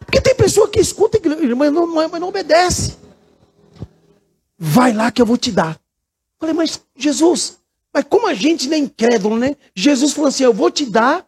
Porque 0.00 0.20
tem 0.20 0.34
pessoa 0.34 0.68
que 0.68 0.80
escuta, 0.80 1.18
mas 1.56 1.72
não, 1.72 1.86
mas 1.86 2.20
não 2.20 2.28
obedece. 2.28 2.96
Vai 4.58 4.92
lá 4.92 5.12
que 5.12 5.22
eu 5.22 5.26
vou 5.26 5.38
te 5.38 5.52
dar. 5.52 5.80
Falei, 6.40 6.54
mas 6.54 6.82
Jesus, 6.96 7.58
mas 7.94 8.04
como 8.10 8.26
a 8.26 8.34
gente 8.34 8.66
não 8.66 8.74
é 8.76 8.80
incrédulo, 8.80 9.38
né? 9.38 9.56
Jesus 9.72 10.12
falou 10.12 10.28
assim: 10.28 10.42
Eu 10.42 10.52
vou 10.52 10.68
te 10.68 10.84
dar. 10.84 11.24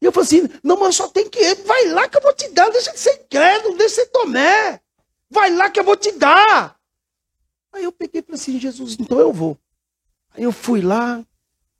E 0.00 0.06
eu 0.06 0.10
falei 0.10 0.26
assim: 0.26 0.48
Não, 0.62 0.78
mas 0.78 0.96
só 0.96 1.06
tem 1.08 1.28
que 1.28 1.38
ir. 1.38 1.56
Vai 1.66 1.88
lá 1.88 2.08
que 2.08 2.16
eu 2.16 2.22
vou 2.22 2.32
te 2.32 2.48
dar. 2.48 2.70
Deixa 2.70 2.90
de 2.90 2.98
ser 2.98 3.12
incrédulo, 3.22 3.76
deixa 3.76 3.96
de 3.96 4.00
ser 4.00 4.06
Tomé. 4.06 4.80
Vai 5.30 5.54
lá 5.54 5.68
que 5.68 5.78
eu 5.78 5.84
vou 5.84 5.96
te 5.96 6.12
dar. 6.12 6.74
Aí 7.70 7.84
eu 7.84 7.92
peguei 7.92 8.22
e 8.22 8.24
falei 8.24 8.40
assim: 8.40 8.58
Jesus, 8.58 8.96
então 8.98 9.20
eu 9.20 9.30
vou. 9.30 9.58
Aí 10.36 10.44
eu 10.44 10.52
fui 10.52 10.82
lá, 10.82 11.24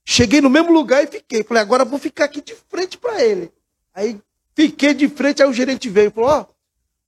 cheguei 0.04 0.40
no 0.40 0.48
mesmo 0.48 0.72
lugar 0.72 1.04
e 1.04 1.06
fiquei. 1.06 1.44
Falei: 1.44 1.62
Agora 1.62 1.84
vou 1.84 1.98
ficar 1.98 2.24
aqui 2.24 2.40
de 2.40 2.54
frente 2.68 2.96
para 2.96 3.22
ele. 3.22 3.52
Aí 3.94 4.18
fiquei 4.54 4.94
de 4.94 5.08
frente. 5.08 5.42
Aí 5.42 5.48
o 5.48 5.52
gerente 5.52 5.88
veio 5.88 6.08
e 6.08 6.10
falou: 6.10 6.30
Ó, 6.30 6.40
oh, 6.40 6.46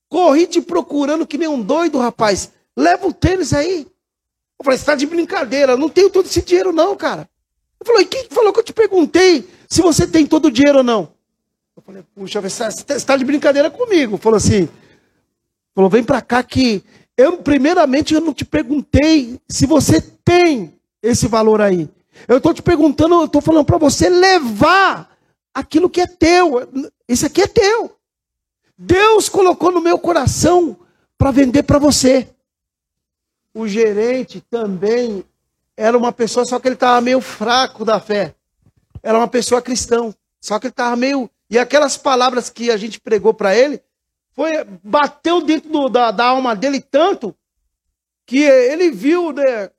corri 0.09 0.47
te 0.47 0.61
procurando 0.61 1.27
que 1.27 1.39
nem 1.39 1.49
um 1.49 1.61
doido, 1.61 1.99
rapaz. 1.99 2.51
Leva 2.77 3.07
o 3.07 3.13
tênis 3.13 3.53
aí. 3.53 3.87
Eu 4.59 4.65
falei, 4.65 4.77
você 4.77 4.83
está 4.83 4.95
de 4.97 5.07
brincadeira, 5.07 5.77
não 5.77 5.89
tenho 5.89 6.11
todo 6.11 6.27
esse 6.27 6.43
dinheiro 6.43 6.73
não, 6.73 6.97
cara. 6.97 7.29
Eu 7.79 7.87
falei, 7.87 8.05
quem 8.05 8.27
falou 8.29 8.53
que 8.53 8.59
eu 8.59 8.65
te 8.65 8.73
perguntei 8.73 9.49
se 9.69 9.81
você 9.81 10.07
tem 10.07 10.27
todo 10.27 10.47
o 10.47 10.51
dinheiro 10.51 10.79
ou 10.79 10.85
não? 10.85 11.13
Eu 11.77 11.83
falei, 11.83 12.03
puxa, 12.15 12.41
você 12.41 12.65
está 12.67 12.99
tá 12.99 13.17
de 13.17 13.25
brincadeira 13.25 13.71
comigo. 13.71 14.17
Falou 14.17 14.37
assim, 14.37 14.69
falou, 15.75 15.89
vem 15.89 16.03
para 16.03 16.21
cá 16.21 16.43
que 16.43 16.83
eu, 17.17 17.39
primeiramente, 17.39 18.15
eu 18.15 18.21
não 18.21 18.35
te 18.35 18.45
perguntei 18.45 19.41
se 19.49 19.65
você 19.65 20.01
tem 20.01 20.78
esse 21.03 21.29
valor 21.29 21.61
aí. 21.61 21.89
Eu 22.27 22.39
estou 22.39 22.53
te 22.53 22.63
perguntando, 22.63 23.15
eu 23.15 23.25
estou 23.27 23.41
falando 23.41 23.65
para 23.65 23.79
você 23.79 24.09
levar 24.09 25.17
aquilo 25.55 25.91
que 25.91 26.01
é 26.01 26.07
teu. 26.07 26.69
Isso 27.09 27.27
aqui 27.27 27.43
é 27.43 27.47
teu. 27.47 27.97
Deus 28.77 29.29
colocou 29.29 29.71
no 29.71 29.81
meu 29.81 29.99
coração 29.99 30.77
para 31.17 31.31
vender 31.31 31.63
para 31.65 31.79
você 31.79 32.29
o 33.59 33.67
gerente 33.67 34.41
também 34.41 35.25
era 35.77 35.99
uma 35.99 36.13
pessoa, 36.13 36.47
só 36.47 36.61
que 36.61 36.69
ele 36.69 36.75
estava 36.75 37.01
meio 37.01 37.21
fraco 37.21 37.85
da 37.85 37.99
fé. 37.99 38.35
Era 39.03 39.19
uma 39.19 39.27
pessoa 39.27 39.61
cristão, 39.61 40.15
só 40.41 40.61
que 40.61 40.67
ele 40.67 40.73
estava 40.73 40.95
meio. 40.95 41.29
E 41.51 41.59
aquelas 41.59 41.97
palavras 41.97 42.51
que 42.51 42.71
a 42.71 42.77
gente 42.77 43.01
pregou 43.01 43.35
para 43.35 43.57
ele, 43.57 43.83
foi 44.31 44.65
bateu 44.83 45.41
dentro 45.41 45.71
do, 45.71 45.89
da, 45.89 46.13
da 46.13 46.27
alma 46.27 46.55
dele 46.55 46.81
tanto 46.81 47.35
que 48.25 48.43
ele 48.45 48.93
viu 48.93 49.33
né, 49.33 49.71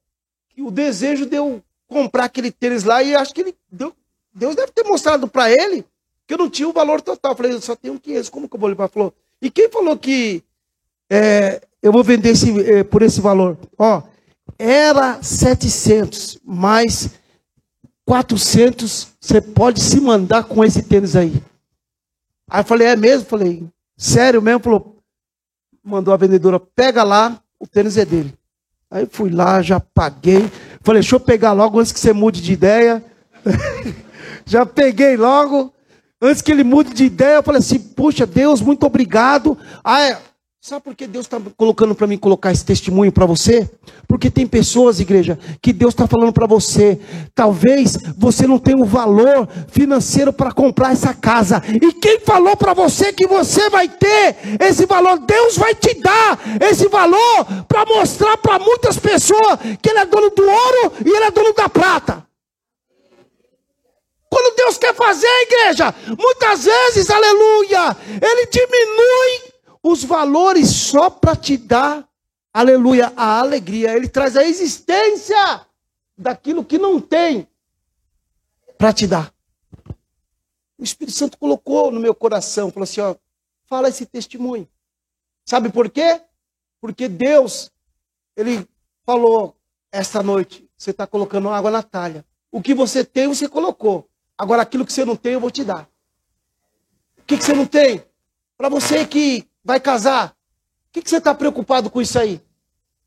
que 0.59 0.61
o 0.61 0.69
desejo 0.69 1.25
de 1.25 1.37
eu 1.37 1.63
comprar 1.87 2.25
aquele 2.25 2.51
tênis 2.51 2.83
lá 2.83 3.01
e 3.01 3.15
acho 3.15 3.33
que 3.33 3.41
ele 3.41 3.55
deu, 3.71 3.93
Deus 4.33 4.57
deve 4.57 4.73
ter 4.73 4.83
mostrado 4.83 5.25
para 5.25 5.49
ele 5.49 5.85
que 6.27 6.33
eu 6.33 6.37
não 6.37 6.49
tinha 6.49 6.67
o 6.67 6.73
valor 6.73 7.01
total. 7.01 7.31
Eu 7.31 7.35
falei, 7.37 7.53
eu 7.53 7.61
só 7.61 7.75
tenho 7.77 7.97
500, 7.97 8.29
como 8.29 8.49
que 8.49 8.55
eu 8.55 8.59
vou 8.59 8.69
levar? 8.69 8.89
Falou, 8.89 9.13
e 9.41 9.49
quem 9.49 9.69
falou 9.69 9.97
que 9.97 10.43
é, 11.09 11.61
eu 11.81 11.93
vou 11.93 12.03
vender 12.03 12.31
esse, 12.31 12.59
eh, 12.59 12.83
por 12.83 13.01
esse 13.01 13.21
valor. 13.21 13.57
Ó, 13.77 14.03
era 14.57 15.23
700, 15.23 16.39
mais 16.43 17.09
400, 18.05 19.07
você 19.19 19.39
pode 19.39 19.79
se 19.79 20.01
mandar 20.01 20.43
com 20.43 20.63
esse 20.63 20.83
tênis 20.83 21.15
aí. 21.15 21.41
Aí 22.49 22.59
eu 22.61 22.65
falei, 22.65 22.87
é 22.87 22.95
mesmo? 22.97 23.25
Falei, 23.25 23.65
sério 23.95 24.41
mesmo? 24.41 24.59
Falou, 24.59 24.97
mandou 25.81 26.13
a 26.13 26.17
vendedora, 26.17 26.59
pega 26.59 27.01
lá, 27.03 27.41
o 27.57 27.65
tênis 27.65 27.95
é 27.97 28.03
dele. 28.03 28.38
Aí 28.91 29.07
fui 29.09 29.29
lá, 29.29 29.61
já 29.61 29.79
paguei. 29.79 30.49
Falei, 30.81 31.01
deixa 31.01 31.15
eu 31.15 31.19
pegar 31.19 31.51
logo 31.53 31.79
antes 31.79 31.91
que 31.91 31.99
você 31.99 32.11
mude 32.11 32.41
de 32.41 32.53
ideia. 32.53 33.03
já 34.45 34.65
peguei 34.65 35.15
logo. 35.15 35.71
Antes 36.21 36.41
que 36.41 36.51
ele 36.51 36.63
mude 36.63 36.93
de 36.93 37.05
ideia, 37.05 37.35
eu 37.35 37.43
falei 37.43 37.59
assim, 37.59 37.79
puxa, 37.79 38.25
Deus, 38.25 38.61
muito 38.61 38.85
obrigado. 38.85 39.57
Aí, 39.83 40.15
Sabe 40.69 40.83
por 40.83 40.93
que 40.93 41.07
Deus 41.07 41.25
está 41.25 41.41
colocando 41.57 41.95
para 41.95 42.05
mim 42.05 42.15
colocar 42.15 42.51
esse 42.51 42.63
testemunho 42.63 43.11
para 43.11 43.25
você? 43.25 43.67
Porque 44.07 44.29
tem 44.29 44.45
pessoas, 44.45 44.99
igreja, 44.99 45.39
que 45.59 45.73
Deus 45.73 45.95
está 45.95 46.05
falando 46.05 46.31
para 46.31 46.45
você. 46.45 46.99
Talvez 47.33 47.97
você 48.15 48.45
não 48.45 48.59
tenha 48.59 48.77
o 48.77 48.85
valor 48.85 49.49
financeiro 49.69 50.31
para 50.31 50.51
comprar 50.51 50.91
essa 50.91 51.11
casa. 51.11 51.59
E 51.67 51.91
quem 51.93 52.19
falou 52.19 52.55
para 52.55 52.75
você 52.75 53.11
que 53.11 53.25
você 53.25 53.67
vai 53.71 53.89
ter 53.89 54.35
esse 54.59 54.85
valor? 54.85 55.17
Deus 55.17 55.57
vai 55.57 55.73
te 55.73 55.95
dar 55.95 56.39
esse 56.61 56.87
valor 56.87 57.45
para 57.67 57.83
mostrar 57.87 58.37
para 58.37 58.59
muitas 58.59 58.95
pessoas 58.95 59.57
que 59.81 59.89
Ele 59.89 59.97
é 59.97 60.05
dono 60.05 60.29
do 60.29 60.43
ouro 60.43 60.93
e 61.03 61.09
Ele 61.09 61.25
é 61.25 61.31
dono 61.31 61.51
da 61.51 61.67
prata. 61.67 62.23
Quando 64.29 64.55
Deus 64.55 64.77
quer 64.77 64.93
fazer, 64.93 65.27
igreja, 65.49 65.95
muitas 66.15 66.63
vezes, 66.63 67.09
aleluia, 67.09 67.97
Ele 68.21 68.45
diminui 68.51 69.49
os 69.83 70.03
valores 70.03 70.69
só 70.69 71.09
para 71.09 71.35
te 71.35 71.57
dar, 71.57 72.07
aleluia, 72.53 73.13
a 73.15 73.39
alegria. 73.39 73.95
Ele 73.95 74.07
traz 74.07 74.35
a 74.35 74.43
existência 74.43 75.65
daquilo 76.17 76.65
que 76.65 76.77
não 76.77 76.99
tem 76.99 77.47
para 78.77 78.93
te 78.93 79.07
dar. 79.07 79.33
O 80.77 80.83
Espírito 80.83 81.17
Santo 81.17 81.37
colocou 81.37 81.91
no 81.91 81.99
meu 81.99 82.13
coração, 82.13 82.71
falou 82.71 82.83
assim: 82.83 83.01
ó, 83.01 83.15
fala 83.67 83.89
esse 83.89 84.05
testemunho. 84.05 84.67
Sabe 85.45 85.69
por 85.69 85.89
quê? 85.89 86.21
Porque 86.79 87.07
Deus, 87.07 87.71
Ele 88.35 88.67
falou 89.05 89.57
esta 89.91 90.21
noite: 90.23 90.69
você 90.77 90.91
está 90.91 91.05
colocando 91.07 91.49
água 91.49 91.71
na 91.71 91.83
talha. 91.83 92.25
O 92.51 92.61
que 92.61 92.73
você 92.73 93.03
tem, 93.03 93.27
você 93.27 93.47
colocou. 93.47 94.09
Agora, 94.37 94.61
aquilo 94.61 94.85
que 94.85 94.93
você 94.93 95.03
não 95.03 95.15
tem, 95.15 95.33
eu 95.33 95.39
vou 95.39 95.51
te 95.51 95.63
dar. 95.63 95.89
O 97.17 97.23
que, 97.23 97.37
que 97.37 97.43
você 97.43 97.53
não 97.53 97.65
tem? 97.65 98.03
Para 98.57 98.69
você 98.69 99.05
que 99.05 99.48
vai 99.69 99.79
casar. 99.79 100.29
O 100.29 100.91
que, 100.91 101.01
que 101.03 101.09
você 101.09 101.17
está 101.17 101.33
preocupado 101.33 101.91
com 101.91 102.01
isso 102.01 102.17
aí? 102.17 102.35
O 102.35 102.41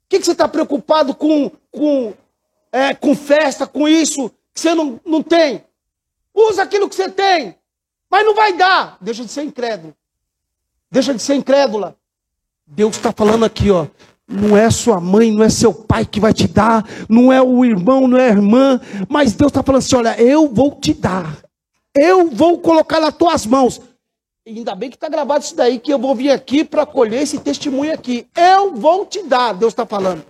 que, 0.08 0.20
que 0.20 0.24
você 0.24 0.30
está 0.30 0.46
preocupado 0.46 1.12
com, 1.12 1.50
com, 1.72 2.14
é, 2.70 2.94
com 2.94 3.16
festa, 3.16 3.66
com 3.66 3.88
isso 3.88 4.30
que 4.54 4.60
você 4.60 4.72
não, 4.72 5.00
não 5.04 5.22
tem? 5.22 5.64
Usa 6.32 6.62
aquilo 6.62 6.88
que 6.88 6.94
você 6.94 7.10
tem, 7.10 7.56
mas 8.08 8.24
não 8.24 8.34
vai 8.34 8.52
dar. 8.52 8.96
Deixa 9.00 9.24
de 9.24 9.30
ser 9.30 9.42
incrédulo. 9.42 9.92
Deixa 10.88 11.12
de 11.12 11.20
ser 11.20 11.34
incrédula. 11.34 11.96
Deus 12.64 12.94
está 12.94 13.12
falando 13.12 13.44
aqui, 13.44 13.68
ó. 13.70 13.88
Não 14.28 14.56
é 14.56 14.70
sua 14.70 15.00
mãe, 15.00 15.32
não 15.32 15.42
é 15.42 15.50
seu 15.50 15.74
pai 15.74 16.06
que 16.06 16.20
vai 16.20 16.32
te 16.32 16.46
dar, 16.46 16.88
não 17.08 17.32
é 17.32 17.42
o 17.42 17.64
irmão, 17.64 18.06
não 18.06 18.16
é 18.16 18.28
a 18.28 18.32
irmã, 18.32 18.80
mas 19.08 19.34
Deus 19.34 19.50
está 19.50 19.62
falando 19.64 19.80
assim: 19.80 19.96
olha, 19.96 20.22
eu 20.22 20.48
vou 20.48 20.78
te 20.80 20.94
dar, 20.94 21.38
eu 21.94 22.30
vou 22.30 22.58
colocar 22.60 23.00
nas 23.00 23.14
tuas 23.14 23.44
mãos. 23.44 23.80
Ainda 24.44 24.74
bem 24.74 24.90
que 24.90 24.96
está 24.96 25.08
gravado 25.08 25.44
isso 25.44 25.54
daí, 25.54 25.78
que 25.78 25.92
eu 25.92 25.98
vou 25.98 26.16
vir 26.16 26.30
aqui 26.30 26.64
para 26.64 26.84
colher 26.84 27.22
esse 27.22 27.38
testemunho 27.38 27.94
aqui. 27.94 28.26
Eu 28.34 28.74
vou 28.74 29.06
te 29.06 29.22
dar, 29.22 29.52
Deus 29.52 29.72
está 29.72 29.86
falando. 29.86 30.24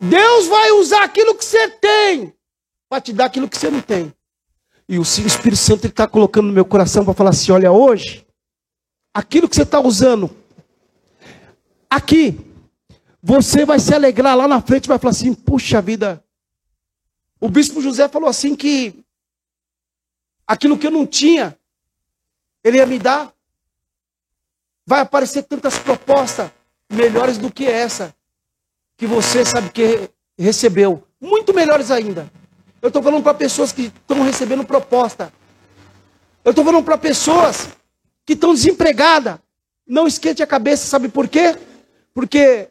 Deus 0.00 0.46
vai 0.46 0.70
usar 0.72 1.04
aquilo 1.04 1.34
que 1.34 1.44
você 1.44 1.68
tem 1.68 2.32
para 2.88 3.02
te 3.02 3.12
dar 3.12 3.26
aquilo 3.26 3.48
que 3.48 3.58
você 3.58 3.70
não 3.70 3.82
tem. 3.82 4.14
E 4.88 4.98
o 4.98 5.02
Espírito 5.02 5.56
Santo 5.56 5.86
está 5.86 6.06
colocando 6.06 6.46
no 6.46 6.52
meu 6.52 6.64
coração 6.64 7.04
para 7.04 7.12
falar 7.12 7.30
assim: 7.30 7.52
olha, 7.52 7.70
hoje, 7.70 8.26
aquilo 9.12 9.46
que 9.46 9.54
você 9.54 9.62
está 9.62 9.78
usando, 9.78 10.30
aqui, 11.90 12.40
você 13.22 13.66
vai 13.66 13.78
se 13.78 13.92
alegrar 13.92 14.34
lá 14.34 14.48
na 14.48 14.62
frente, 14.62 14.88
vai 14.88 14.98
falar 14.98 15.10
assim: 15.10 15.34
puxa 15.34 15.82
vida. 15.82 16.24
O 17.38 17.50
bispo 17.50 17.82
José 17.82 18.08
falou 18.08 18.28
assim 18.28 18.56
que 18.56 19.04
aquilo 20.46 20.78
que 20.78 20.86
eu 20.86 20.90
não 20.90 21.06
tinha, 21.06 21.57
ele 22.62 22.78
ia 22.78 22.86
me 22.86 22.98
dar. 22.98 23.32
Vai 24.86 25.00
aparecer 25.00 25.42
tantas 25.42 25.78
propostas 25.78 26.50
melhores 26.90 27.38
do 27.38 27.52
que 27.52 27.66
essa 27.66 28.14
que 28.96 29.06
você 29.06 29.44
sabe 29.44 29.70
que 29.70 30.10
recebeu, 30.36 31.06
muito 31.20 31.54
melhores 31.54 31.90
ainda. 31.90 32.30
Eu 32.82 32.88
estou 32.88 33.02
falando 33.02 33.22
para 33.22 33.34
pessoas 33.34 33.72
que 33.72 33.82
estão 33.82 34.22
recebendo 34.22 34.64
proposta. 34.64 35.32
Eu 36.44 36.50
estou 36.50 36.64
falando 36.64 36.84
para 36.84 36.98
pessoas 36.98 37.68
que 38.24 38.32
estão 38.32 38.54
desempregadas. 38.54 39.38
Não 39.86 40.06
esquente 40.06 40.42
a 40.42 40.46
cabeça, 40.46 40.86
sabe 40.86 41.08
por 41.08 41.28
quê? 41.28 41.56
Porque 42.12 42.68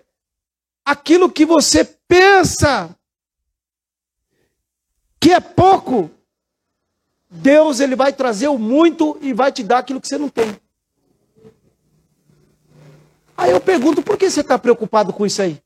aquilo 0.85 1.31
que 1.31 1.45
você 1.45 1.83
pensa 2.07 2.95
que 5.19 5.33
é 5.33 5.39
pouco, 5.39 6.11
Deus 7.29 7.79
ele 7.79 7.95
vai 7.95 8.13
trazer 8.13 8.47
o 8.47 8.57
muito 8.57 9.17
e 9.21 9.33
vai 9.33 9.51
te 9.51 9.63
dar 9.63 9.79
aquilo 9.79 9.99
que 9.99 10.07
você 10.07 10.17
não 10.17 10.29
tem. 10.29 10.57
Aí 13.35 13.51
eu 13.51 13.59
pergunto, 13.59 14.01
por 14.01 14.17
que 14.17 14.29
você 14.29 14.41
está 14.41 14.57
preocupado 14.57 15.13
com 15.13 15.25
isso 15.25 15.41
aí? 15.41 15.61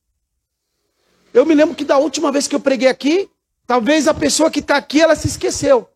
Eu 1.34 1.46
me 1.46 1.56
lembro 1.56 1.76
que 1.76 1.86
da 1.86 1.98
última 1.98 2.32
vez 2.32 2.48
que 2.48 2.56
eu 2.56 2.60
preguei 2.60 2.90
aqui, 2.90 3.30
talvez 3.66 4.08
a 4.08 4.14
pessoa 4.14 4.52
que 4.52 4.60
está 4.60 4.76
aqui, 4.76 5.00
ela 5.00 5.16
se 5.16 5.28
esqueceu. 5.28 5.88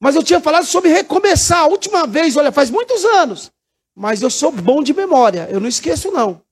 Mas 0.00 0.16
eu 0.16 0.22
tinha 0.22 0.40
falado 0.40 0.64
sobre 0.64 0.90
recomeçar. 0.90 1.60
A 1.60 1.66
última 1.66 2.06
vez, 2.08 2.36
olha, 2.36 2.50
faz 2.50 2.70
muitos 2.70 3.04
anos. 3.04 3.52
Mas 3.94 4.20
eu 4.20 4.30
sou 4.30 4.50
bom 4.50 4.82
de 4.82 4.92
memória, 4.92 5.46
eu 5.50 5.60
não 5.60 5.68
esqueço 5.68 6.10
não. 6.10 6.42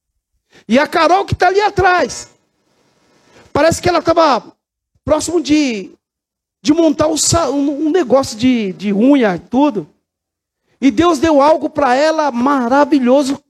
E 0.68 0.78
a 0.78 0.86
Carol 0.86 1.24
que 1.24 1.32
está 1.32 1.48
ali 1.48 1.60
atrás. 1.60 2.28
Parece 3.52 3.82
que 3.82 3.88
ela 3.88 3.98
estava 3.98 4.52
próximo 5.04 5.40
de 5.40 5.90
de 6.62 6.72
montar 6.72 7.08
um, 7.08 7.90
negócio 7.90 8.36
de, 8.36 8.72
de 8.74 8.92
unha 8.92 9.36
e 9.36 9.38
tudo. 9.38 9.88
E 10.80 10.90
Deus 10.90 11.18
deu 11.18 11.40
algo 11.40 11.68
para 11.70 11.94
ela 11.94 12.30
maravilhoso. 12.30 13.42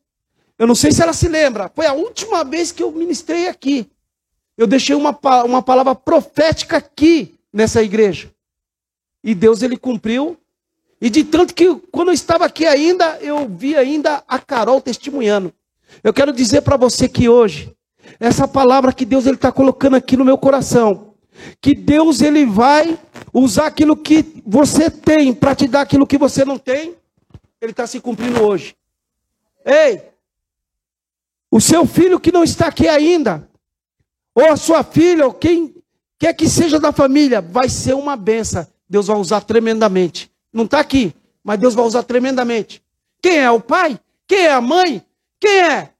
Eu 0.58 0.66
não 0.66 0.74
sei 0.74 0.92
se 0.92 1.02
ela 1.02 1.12
se 1.12 1.28
lembra. 1.28 1.70
Foi 1.74 1.86
a 1.86 1.92
última 1.92 2.44
vez 2.44 2.70
que 2.70 2.82
eu 2.82 2.92
ministrei 2.92 3.48
aqui. 3.48 3.90
Eu 4.56 4.66
deixei 4.66 4.94
uma, 4.94 5.18
uma 5.44 5.62
palavra 5.62 5.94
profética 5.94 6.76
aqui 6.76 7.34
nessa 7.52 7.82
igreja. 7.82 8.30
E 9.22 9.34
Deus 9.34 9.62
ele 9.62 9.76
cumpriu. 9.76 10.36
E 11.00 11.08
de 11.08 11.24
tanto 11.24 11.54
que 11.54 11.74
quando 11.90 12.08
eu 12.08 12.14
estava 12.14 12.44
aqui 12.44 12.66
ainda, 12.66 13.18
eu 13.20 13.48
vi 13.48 13.74
ainda 13.74 14.22
a 14.28 14.38
Carol 14.38 14.80
testemunhando. 14.80 15.52
Eu 16.04 16.12
quero 16.12 16.32
dizer 16.32 16.60
para 16.62 16.76
você 16.76 17.08
que 17.08 17.28
hoje, 17.28 17.74
essa 18.18 18.46
palavra 18.46 18.92
que 18.92 19.04
Deus 19.04 19.26
ele 19.26 19.36
está 19.36 19.50
colocando 19.50 19.96
aqui 19.96 20.16
no 20.16 20.24
meu 20.24 20.36
coração, 20.36 21.09
que 21.60 21.74
Deus 21.74 22.20
ele 22.20 22.46
vai 22.46 22.98
usar 23.32 23.66
aquilo 23.66 23.96
que 23.96 24.42
você 24.44 24.90
tem 24.90 25.32
para 25.32 25.54
te 25.54 25.66
dar 25.66 25.82
aquilo 25.82 26.06
que 26.06 26.18
você 26.18 26.44
não 26.44 26.58
tem, 26.58 26.94
ele 27.60 27.72
está 27.72 27.86
se 27.86 28.00
cumprindo 28.00 28.42
hoje. 28.42 28.74
Ei, 29.64 30.02
o 31.50 31.60
seu 31.60 31.86
filho 31.86 32.20
que 32.20 32.32
não 32.32 32.44
está 32.44 32.68
aqui 32.68 32.88
ainda, 32.88 33.48
ou 34.34 34.46
a 34.50 34.56
sua 34.56 34.82
filha, 34.82 35.26
ou 35.26 35.34
quem 35.34 35.74
quer 36.18 36.32
que 36.34 36.48
seja 36.48 36.78
da 36.78 36.92
família, 36.92 37.40
vai 37.40 37.68
ser 37.68 37.94
uma 37.94 38.16
benção. 38.16 38.66
Deus 38.88 39.06
vai 39.06 39.16
usar 39.16 39.40
tremendamente. 39.42 40.30
Não 40.52 40.64
está 40.64 40.80
aqui, 40.80 41.14
mas 41.42 41.58
Deus 41.58 41.74
vai 41.74 41.84
usar 41.84 42.02
tremendamente. 42.02 42.82
Quem 43.22 43.38
é 43.38 43.50
o 43.50 43.60
pai? 43.60 43.98
Quem 44.26 44.46
é 44.46 44.52
a 44.52 44.60
mãe? 44.60 45.04
Quem 45.38 45.60
é? 45.60 45.90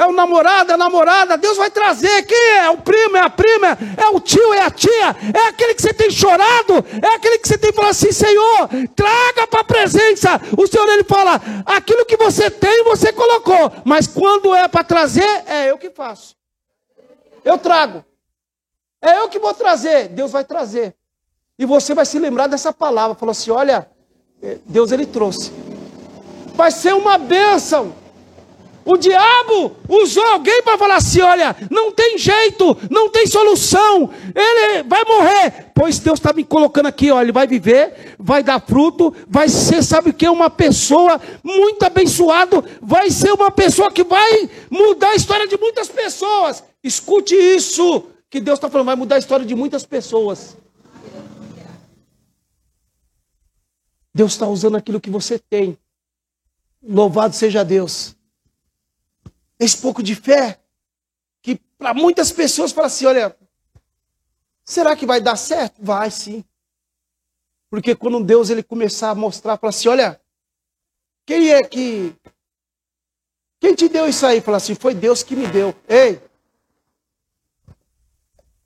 É 0.00 0.06
o 0.06 0.12
namorado, 0.12 0.70
é 0.70 0.74
a 0.74 0.78
namorada, 0.78 1.36
Deus 1.36 1.58
vai 1.58 1.70
trazer. 1.70 2.24
Quem 2.24 2.38
é? 2.38 2.56
é? 2.64 2.70
o 2.70 2.78
primo, 2.78 3.18
é 3.18 3.20
a 3.20 3.28
prima, 3.28 3.76
é 3.98 4.08
o 4.08 4.18
tio, 4.18 4.54
é 4.54 4.62
a 4.62 4.70
tia, 4.70 5.16
é 5.34 5.48
aquele 5.48 5.74
que 5.74 5.82
você 5.82 5.92
tem 5.92 6.10
chorado, 6.10 6.82
é 7.02 7.14
aquele 7.14 7.38
que 7.38 7.46
você 7.46 7.58
tem 7.58 7.70
falado 7.70 7.90
assim, 7.90 8.10
Senhor, 8.10 8.68
traga 8.96 9.46
para 9.46 9.60
a 9.60 9.64
presença. 9.64 10.40
O 10.56 10.66
Senhor 10.66 10.88
ele 10.88 11.04
fala, 11.04 11.38
aquilo 11.66 12.06
que 12.06 12.16
você 12.16 12.50
tem, 12.50 12.82
você 12.82 13.12
colocou, 13.12 13.72
mas 13.84 14.06
quando 14.06 14.54
é 14.54 14.66
para 14.68 14.82
trazer, 14.82 15.44
é 15.46 15.70
eu 15.70 15.76
que 15.76 15.90
faço. 15.90 16.34
Eu 17.44 17.58
trago. 17.58 18.02
É 19.02 19.18
eu 19.18 19.28
que 19.28 19.38
vou 19.38 19.52
trazer, 19.52 20.08
Deus 20.08 20.32
vai 20.32 20.44
trazer. 20.44 20.94
E 21.58 21.66
você 21.66 21.94
vai 21.94 22.06
se 22.06 22.18
lembrar 22.18 22.46
dessa 22.46 22.72
palavra, 22.72 23.14
falou 23.14 23.32
assim, 23.32 23.50
olha, 23.50 23.86
eh, 24.42 24.56
Deus 24.64 24.92
ele 24.92 25.04
trouxe. 25.04 25.52
Vai 26.54 26.70
ser 26.70 26.94
uma 26.94 27.18
bênção. 27.18 27.94
O 28.84 28.96
diabo 28.96 29.76
usou 29.88 30.24
alguém 30.24 30.62
para 30.62 30.78
falar 30.78 30.96
assim: 30.96 31.20
olha, 31.20 31.56
não 31.70 31.92
tem 31.92 32.16
jeito, 32.16 32.76
não 32.90 33.10
tem 33.10 33.26
solução, 33.26 34.10
ele 34.34 34.82
vai 34.84 35.04
morrer. 35.04 35.70
Pois 35.74 35.98
Deus 35.98 36.18
está 36.18 36.32
me 36.32 36.44
colocando 36.44 36.86
aqui, 36.86 37.10
olha, 37.10 37.24
ele 37.24 37.32
vai 37.32 37.46
viver, 37.46 38.16
vai 38.18 38.42
dar 38.42 38.60
fruto, 38.60 39.14
vai 39.28 39.48
ser, 39.48 39.82
sabe 39.82 40.10
o 40.10 40.14
que? 40.14 40.28
Uma 40.28 40.48
pessoa 40.48 41.20
muito 41.42 41.82
abençoada, 41.84 42.64
vai 42.80 43.10
ser 43.10 43.32
uma 43.32 43.50
pessoa 43.50 43.90
que 43.90 44.04
vai 44.04 44.48
mudar 44.70 45.10
a 45.10 45.16
história 45.16 45.46
de 45.46 45.58
muitas 45.58 45.88
pessoas. 45.88 46.64
Escute 46.82 47.34
isso, 47.34 48.04
que 48.30 48.40
Deus 48.40 48.58
está 48.58 48.70
falando, 48.70 48.86
vai 48.86 48.96
mudar 48.96 49.16
a 49.16 49.20
história 49.20 49.44
de 49.44 49.54
muitas 49.54 49.84
pessoas. 49.84 50.56
Deus 54.14 54.32
está 54.32 54.48
usando 54.48 54.76
aquilo 54.76 55.00
que 55.00 55.10
você 55.10 55.38
tem. 55.38 55.78
Louvado 56.82 57.34
seja 57.34 57.62
Deus 57.62 58.16
esse 59.60 59.76
pouco 59.76 60.02
de 60.02 60.16
fé, 60.16 60.58
que 61.42 61.60
para 61.78 61.94
muitas 61.94 62.32
pessoas 62.32 62.72
fala 62.72 62.88
assim: 62.88 63.06
olha, 63.06 63.36
será 64.64 64.96
que 64.96 65.06
vai 65.06 65.20
dar 65.20 65.36
certo? 65.36 65.76
Vai 65.80 66.10
sim. 66.10 66.42
Porque 67.70 67.94
quando 67.94 68.24
Deus 68.24 68.50
ele 68.50 68.62
começar 68.62 69.10
a 69.10 69.14
mostrar, 69.14 69.56
para 69.58 69.68
assim: 69.68 69.88
olha, 69.88 70.20
quem 71.26 71.50
é 71.50 71.62
que 71.62 72.16
Quem 73.60 73.74
te 73.74 73.88
deu 73.88 74.08
isso 74.08 74.24
aí? 74.24 74.40
Fala 74.40 74.56
assim, 74.56 74.74
foi 74.74 74.94
Deus 74.94 75.22
que 75.22 75.36
me 75.36 75.46
deu. 75.46 75.74
Ei, 75.86 76.18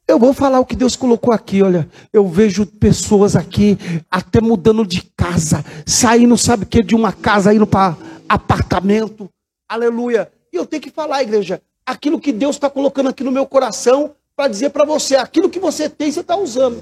eu 0.07 0.19
vou 0.19 0.33
falar 0.33 0.61
o 0.61 0.67
que 0.67 0.77
Deus 0.77 0.95
colocou 0.95 1.33
aqui, 1.33 1.63
olha. 1.63 1.91
Eu 2.13 2.29
vejo 2.29 2.65
pessoas 2.65 3.35
aqui 3.35 3.77
até 4.09 4.41
mudando 4.41 4.87
de 4.87 5.03
casa, 5.17 5.65
saindo, 5.85 6.39
sabe 6.39 6.65
o 6.65 6.67
que, 6.67 6.83
de 6.83 6.95
uma 6.95 7.13
casa, 7.13 7.53
indo 7.53 7.67
para 7.67 7.97
apartamento. 8.29 9.29
Aleluia. 9.69 10.31
E 10.55 10.57
eu 10.57 10.65
tenho 10.65 10.81
que 10.81 10.91
falar, 10.91 11.21
igreja, 11.21 11.61
aquilo 11.85 12.21
que 12.21 12.31
Deus 12.31 12.55
está 12.55 12.71
colocando 12.71 13.09
aqui 13.09 13.25
no 13.25 13.33
meu 13.33 13.45
coração 13.45 14.15
para 14.37 14.47
dizer 14.47 14.71
para 14.71 14.85
você, 14.85 15.17
aquilo 15.17 15.51
que 15.51 15.59
você 15.59 15.89
tem, 15.89 16.13
você 16.13 16.21
está 16.21 16.37
usando. 16.37 16.81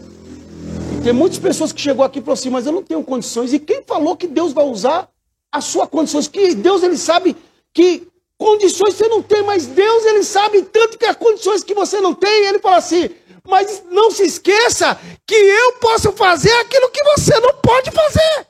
E 0.94 1.02
tem 1.02 1.12
muitas 1.14 1.38
pessoas 1.38 1.72
que 1.72 1.80
chegou 1.80 2.04
aqui 2.04 2.18
e 2.18 2.22
falou 2.22 2.34
assim, 2.34 2.50
mas 2.50 2.66
eu 2.66 2.72
não 2.72 2.82
tenho 2.82 3.02
condições. 3.02 3.50
E 3.54 3.58
quem 3.58 3.82
falou 3.82 4.14
que 4.14 4.26
Deus 4.26 4.52
vai 4.52 4.66
usar 4.66 5.08
as 5.50 5.64
suas 5.64 5.88
condições? 5.88 6.28
Que 6.28 6.54
Deus, 6.54 6.82
ele 6.82 6.98
sabe 6.98 7.34
que 7.72 8.06
condições 8.36 8.92
você 8.92 9.08
não 9.08 9.22
tem, 9.22 9.42
mas 9.42 9.66
Deus, 9.66 10.04
ele 10.04 10.22
sabe 10.22 10.60
tanto 10.64 10.98
que 10.98 11.06
as 11.06 11.16
condições 11.16 11.64
que 11.64 11.72
você 11.72 11.98
não 11.98 12.12
tem, 12.12 12.44
ele 12.44 12.58
fala 12.58 12.76
assim, 12.76 13.08
mas 13.48 13.82
não 13.90 14.10
se 14.10 14.22
esqueça 14.24 15.00
que 15.26 15.34
eu 15.34 15.72
posso 15.80 16.12
fazer 16.12 16.52
aquilo 16.60 16.90
que 16.90 17.02
você 17.04 17.40
não 17.40 17.54
pode 17.54 17.90
fazer. 17.90 18.46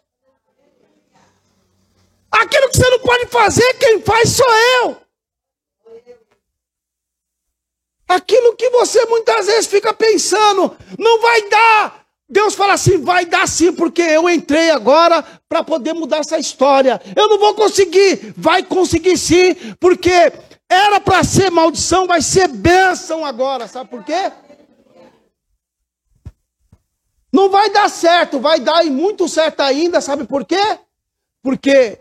Aquilo 2.28 2.70
que 2.70 2.76
você 2.76 2.90
não 2.90 2.98
pode 2.98 3.26
fazer, 3.26 3.74
quem 3.74 4.00
faz 4.00 4.30
sou 4.30 4.54
eu. 4.82 5.01
Aquilo 8.14 8.54
que 8.56 8.68
você 8.68 9.06
muitas 9.06 9.46
vezes 9.46 9.66
fica 9.66 9.94
pensando, 9.94 10.76
não 10.98 11.22
vai 11.22 11.48
dar. 11.48 12.04
Deus 12.28 12.54
fala 12.54 12.74
assim: 12.74 12.98
vai 12.98 13.24
dar 13.24 13.48
sim, 13.48 13.72
porque 13.72 14.02
eu 14.02 14.28
entrei 14.28 14.70
agora 14.70 15.24
para 15.48 15.64
poder 15.64 15.94
mudar 15.94 16.18
essa 16.18 16.38
história. 16.38 17.00
Eu 17.16 17.26
não 17.26 17.38
vou 17.38 17.54
conseguir, 17.54 18.34
vai 18.36 18.62
conseguir 18.62 19.16
sim, 19.16 19.54
porque 19.80 20.30
era 20.68 21.00
para 21.00 21.24
ser 21.24 21.50
maldição, 21.50 22.06
vai 22.06 22.20
ser 22.20 22.48
bênção 22.48 23.24
agora. 23.24 23.66
Sabe 23.66 23.88
por 23.88 24.04
quê? 24.04 24.30
Não 27.32 27.48
vai 27.48 27.70
dar 27.70 27.88
certo, 27.88 28.38
vai 28.38 28.60
dar 28.60 28.84
e 28.84 28.90
muito 28.90 29.26
certo 29.26 29.60
ainda, 29.60 30.02
sabe 30.02 30.24
por 30.24 30.44
quê? 30.44 30.78
Porque 31.42 31.98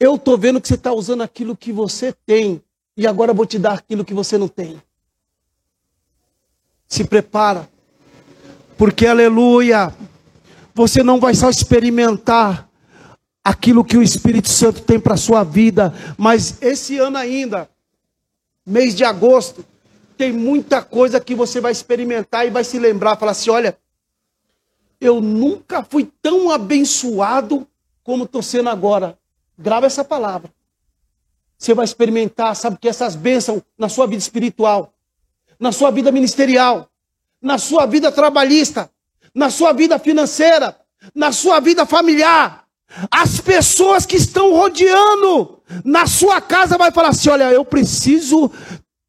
eu 0.00 0.16
estou 0.16 0.36
vendo 0.36 0.60
que 0.60 0.66
você 0.66 0.74
está 0.74 0.92
usando 0.92 1.22
aquilo 1.22 1.56
que 1.56 1.72
você 1.72 2.12
tem, 2.26 2.60
e 2.96 3.06
agora 3.06 3.30
eu 3.30 3.34
vou 3.34 3.46
te 3.46 3.60
dar 3.60 3.74
aquilo 3.74 4.04
que 4.04 4.12
você 4.12 4.36
não 4.36 4.48
tem. 4.48 4.82
Se 6.88 7.04
prepara. 7.04 7.68
Porque, 8.76 9.06
aleluia, 9.06 9.94
você 10.74 11.02
não 11.02 11.18
vai 11.18 11.34
só 11.34 11.48
experimentar 11.48 12.68
aquilo 13.42 13.84
que 13.84 13.96
o 13.96 14.02
Espírito 14.02 14.48
Santo 14.48 14.82
tem 14.82 14.98
para 14.98 15.14
a 15.14 15.16
sua 15.16 15.44
vida, 15.44 15.94
mas 16.18 16.60
esse 16.60 16.98
ano 16.98 17.16
ainda, 17.16 17.70
mês 18.66 18.94
de 18.94 19.04
agosto, 19.04 19.64
tem 20.18 20.32
muita 20.32 20.82
coisa 20.82 21.20
que 21.20 21.34
você 21.34 21.60
vai 21.60 21.72
experimentar 21.72 22.46
e 22.46 22.50
vai 22.50 22.64
se 22.64 22.78
lembrar, 22.78 23.16
falar 23.16 23.32
assim: 23.32 23.50
olha, 23.50 23.78
eu 25.00 25.20
nunca 25.20 25.82
fui 25.82 26.10
tão 26.20 26.50
abençoado 26.50 27.66
como 28.02 28.24
estou 28.24 28.42
sendo 28.42 28.68
agora. 28.68 29.18
Grava 29.58 29.86
essa 29.86 30.04
palavra. 30.04 30.50
Você 31.56 31.72
vai 31.72 31.84
experimentar, 31.84 32.54
sabe 32.54 32.76
que 32.78 32.88
essas 32.88 33.16
bênçãos 33.16 33.62
na 33.78 33.88
sua 33.88 34.06
vida 34.06 34.20
espiritual 34.20 34.92
na 35.58 35.72
sua 35.72 35.90
vida 35.90 36.12
ministerial, 36.12 36.88
na 37.40 37.58
sua 37.58 37.86
vida 37.86 38.10
trabalhista, 38.12 38.90
na 39.34 39.50
sua 39.50 39.72
vida 39.72 39.98
financeira, 39.98 40.76
na 41.14 41.32
sua 41.32 41.60
vida 41.60 41.84
familiar. 41.84 42.64
As 43.10 43.40
pessoas 43.40 44.06
que 44.06 44.16
estão 44.16 44.52
rodeando 44.52 45.60
na 45.84 46.06
sua 46.06 46.40
casa 46.40 46.78
vai 46.78 46.90
falar 46.92 47.08
assim: 47.08 47.28
olha, 47.28 47.52
eu 47.52 47.64
preciso 47.64 48.50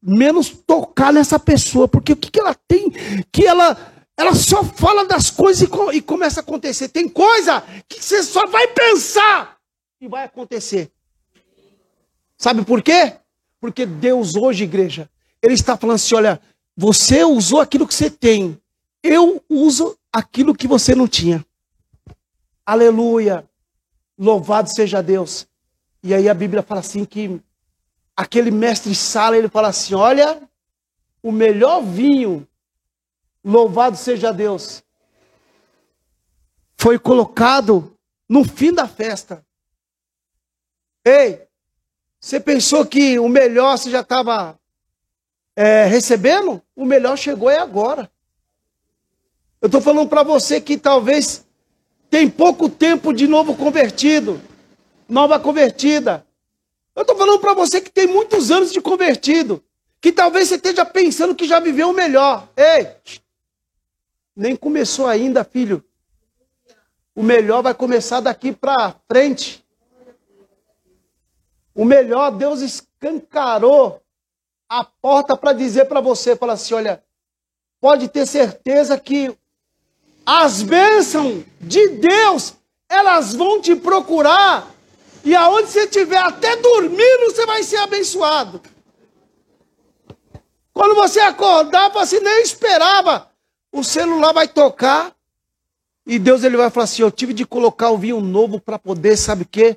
menos 0.02 0.50
tocar 0.50 1.12
nessa 1.12 1.38
pessoa, 1.38 1.88
porque 1.88 2.12
o 2.12 2.16
que, 2.16 2.30
que 2.30 2.40
ela 2.40 2.54
tem 2.66 2.90
que 3.32 3.46
ela 3.46 3.76
ela 4.16 4.34
só 4.34 4.64
fala 4.64 5.04
das 5.04 5.30
coisas 5.30 5.62
e, 5.62 5.96
e 5.96 6.02
começa 6.02 6.40
a 6.40 6.42
acontecer. 6.42 6.88
Tem 6.88 7.08
coisa 7.08 7.62
que 7.88 8.02
você 8.02 8.20
só 8.24 8.48
vai 8.48 8.66
pensar 8.66 9.56
e 10.00 10.08
vai 10.08 10.24
acontecer. 10.24 10.90
Sabe 12.36 12.64
por 12.64 12.82
quê? 12.82 13.14
Porque 13.60 13.86
Deus 13.86 14.34
hoje, 14.34 14.64
igreja, 14.64 15.08
ele 15.42 15.54
está 15.54 15.76
falando 15.76 15.96
assim: 15.96 16.14
olha, 16.14 16.40
você 16.76 17.24
usou 17.24 17.60
aquilo 17.60 17.86
que 17.86 17.94
você 17.94 18.10
tem, 18.10 18.60
eu 19.02 19.42
uso 19.48 19.96
aquilo 20.12 20.54
que 20.54 20.66
você 20.66 20.94
não 20.94 21.08
tinha. 21.08 21.44
Aleluia! 22.64 23.48
Louvado 24.18 24.68
seja 24.68 25.02
Deus. 25.02 25.46
E 26.02 26.14
aí 26.14 26.28
a 26.28 26.34
Bíblia 26.34 26.62
fala 26.62 26.80
assim 26.80 27.04
que 27.04 27.40
aquele 28.16 28.50
mestre 28.50 28.94
Sala, 28.94 29.36
ele 29.36 29.48
fala 29.48 29.68
assim: 29.68 29.94
olha, 29.94 30.42
o 31.22 31.30
melhor 31.30 31.82
vinho, 31.82 32.46
louvado 33.44 33.96
seja 33.96 34.32
Deus, 34.32 34.82
foi 36.76 36.98
colocado 36.98 37.96
no 38.28 38.44
fim 38.44 38.72
da 38.72 38.86
festa. 38.86 39.44
Ei, 41.04 41.46
você 42.20 42.40
pensou 42.40 42.84
que 42.84 43.18
o 43.18 43.28
melhor 43.28 43.78
você 43.78 43.90
já 43.90 44.00
estava 44.00 44.57
é, 45.60 45.86
recebendo, 45.86 46.62
o 46.76 46.84
melhor 46.84 47.18
chegou 47.18 47.50
é 47.50 47.58
agora. 47.58 48.08
Eu 49.60 49.66
estou 49.66 49.80
falando 49.80 50.08
para 50.08 50.22
você 50.22 50.60
que 50.60 50.78
talvez 50.78 51.44
tem 52.08 52.30
pouco 52.30 52.68
tempo 52.68 53.12
de 53.12 53.26
novo 53.26 53.56
convertido, 53.56 54.40
nova 55.08 55.40
convertida. 55.40 56.24
Eu 56.94 57.02
estou 57.02 57.16
falando 57.16 57.40
para 57.40 57.54
você 57.54 57.80
que 57.80 57.90
tem 57.90 58.06
muitos 58.06 58.52
anos 58.52 58.72
de 58.72 58.80
convertido, 58.80 59.60
que 60.00 60.12
talvez 60.12 60.46
você 60.46 60.54
esteja 60.54 60.84
pensando 60.84 61.34
que 61.34 61.44
já 61.44 61.58
viveu 61.58 61.90
o 61.90 61.92
melhor. 61.92 62.48
Ei, 62.56 62.92
nem 64.36 64.54
começou 64.54 65.08
ainda, 65.08 65.42
filho. 65.42 65.84
O 67.16 67.22
melhor 67.24 67.64
vai 67.64 67.74
começar 67.74 68.20
daqui 68.20 68.52
para 68.52 68.94
frente. 69.08 69.66
O 71.74 71.84
melhor 71.84 72.30
Deus 72.30 72.60
escancarou 72.60 74.00
a 74.68 74.84
porta 74.84 75.36
para 75.36 75.52
dizer 75.52 75.86
para 75.86 76.00
você, 76.00 76.36
fala 76.36 76.52
assim, 76.52 76.74
olha, 76.74 77.02
pode 77.80 78.08
ter 78.08 78.26
certeza 78.26 78.98
que 78.98 79.34
as 80.26 80.62
bênçãos 80.62 81.44
de 81.60 81.88
Deus, 81.88 82.54
elas 82.88 83.34
vão 83.34 83.60
te 83.60 83.74
procurar, 83.74 84.70
e 85.24 85.34
aonde 85.34 85.68
você 85.68 85.84
estiver, 85.84 86.18
até 86.18 86.56
dormindo, 86.56 87.26
você 87.26 87.46
vai 87.46 87.62
ser 87.62 87.78
abençoado. 87.78 88.60
Quando 90.72 90.94
você 90.94 91.20
acordar, 91.20 91.90
você 91.90 92.20
nem 92.20 92.42
esperava, 92.42 93.30
o 93.72 93.82
celular 93.82 94.32
vai 94.32 94.46
tocar, 94.46 95.14
e 96.06 96.18
Deus 96.18 96.44
ele 96.44 96.56
vai 96.56 96.70
falar 96.70 96.84
assim: 96.84 97.02
Eu 97.02 97.10
tive 97.10 97.34
de 97.34 97.44
colocar 97.44 97.90
o 97.90 97.98
vinho 97.98 98.20
novo 98.20 98.60
para 98.60 98.78
poder, 98.78 99.16
sabe 99.16 99.42
o 99.42 99.48
quê? 99.48 99.76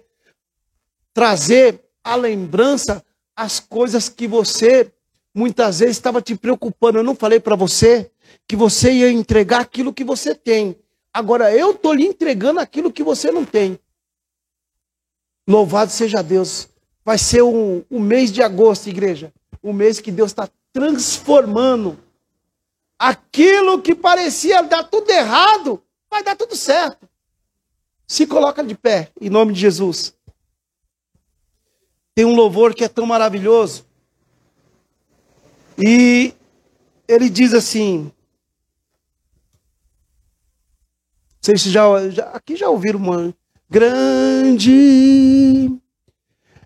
Trazer 1.13 1.83
a 2.03 2.15
lembrança 2.15 3.03
as 3.35 3.59
coisas 3.59 4.09
que 4.09 4.27
você 4.27 4.91
muitas 5.33 5.79
vezes 5.79 5.97
estava 5.97 6.21
te 6.21 6.35
preocupando. 6.35 6.99
Eu 6.99 7.03
não 7.03 7.15
falei 7.15 7.39
para 7.39 7.55
você 7.55 8.11
que 8.47 8.55
você 8.55 8.91
ia 8.91 9.11
entregar 9.11 9.61
aquilo 9.61 9.93
que 9.93 10.03
você 10.03 10.35
tem. 10.35 10.77
Agora 11.13 11.55
eu 11.55 11.71
estou 11.71 11.93
lhe 11.93 12.05
entregando 12.05 12.59
aquilo 12.59 12.91
que 12.91 13.03
você 13.03 13.31
não 13.31 13.45
tem. 13.45 13.79
Louvado 15.47 15.91
seja 15.91 16.21
Deus. 16.21 16.69
Vai 17.03 17.17
ser 17.17 17.41
um, 17.41 17.83
um 17.89 17.99
mês 17.99 18.31
de 18.31 18.41
agosto, 18.41 18.87
igreja. 18.87 19.33
Um 19.63 19.73
mês 19.73 19.99
que 19.99 20.11
Deus 20.11 20.31
está 20.31 20.49
transformando 20.71 21.97
aquilo 23.01 23.81
que 23.81 23.95
parecia 23.95 24.61
dar 24.61 24.83
tudo 24.83 25.09
errado, 25.09 25.81
vai 26.09 26.23
dar 26.23 26.35
tudo 26.35 26.55
certo. 26.55 27.09
Se 28.07 28.27
coloca 28.27 28.63
de 28.63 28.75
pé, 28.75 29.09
em 29.19 29.29
nome 29.29 29.53
de 29.53 29.59
Jesus. 29.59 30.13
Tem 32.13 32.25
um 32.25 32.35
louvor 32.35 32.73
que 32.73 32.83
é 32.83 32.87
tão 32.87 33.05
maravilhoso. 33.05 33.85
E 35.77 36.33
ele 37.07 37.29
diz 37.29 37.53
assim. 37.53 38.11
Vocês 41.39 41.61
já, 41.63 42.09
já 42.09 42.25
aqui 42.31 42.55
já 42.55 42.69
ouviram 42.69 42.99
uma 42.99 43.33
grande 43.69 45.71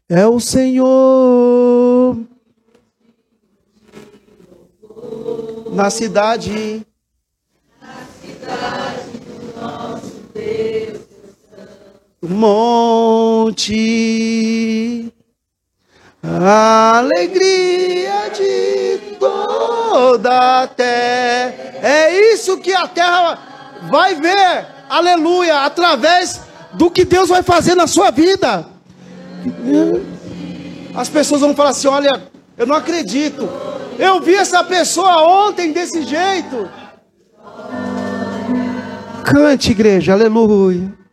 é 0.10 0.26
o 0.28 0.40
Senhor 0.40 2.18
na 5.72 5.90
cidade 5.90 6.86
na 7.82 8.06
cidade 8.22 9.18
do 9.20 9.60
nosso 9.60 10.22
Deus 10.34 11.02
monte 12.22 13.74
alegria 16.98 18.30
de 18.34 19.16
toda 19.20 20.64
a 20.64 20.68
terra. 20.68 21.54
É 21.82 22.34
isso 22.34 22.58
que 22.58 22.74
a 22.74 22.88
terra 22.88 23.38
vai 23.90 24.16
ver, 24.16 24.66
aleluia, 24.90 25.66
através 25.66 26.42
do 26.74 26.90
que 26.90 27.06
Deus 27.06 27.30
vai 27.30 27.44
fazer 27.44 27.76
na 27.76 27.88
sua 27.88 28.12
vida. 28.12 28.66
as 30.96 31.10
pessoas 31.10 31.42
vão 31.42 31.56
falar 31.56 31.70
assim: 31.70 31.88
olha, 31.88 32.12
eu 32.58 32.66
não 32.66 32.76
acredito. 32.76 33.48
Eu 33.98 34.20
vi 34.20 34.36
essa 34.36 34.64
pessoa 34.64 35.48
ontem 35.48 35.72
desse 35.72 36.04
jeito. 36.04 36.70
Cante, 39.24 39.72
igreja, 39.72 40.14
aleluia. 40.14 41.05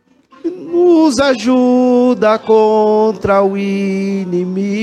Nos 0.73 1.19
ajuda 1.19 2.39
contra 2.39 3.43
o 3.43 3.55
inimigo. 3.55 4.73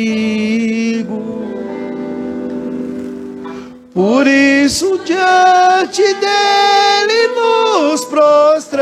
Por 3.92 4.24
isso, 4.24 5.00
diante 5.04 6.02
dele 6.14 7.26
nos 7.34 8.04
prostramos. 8.04 8.80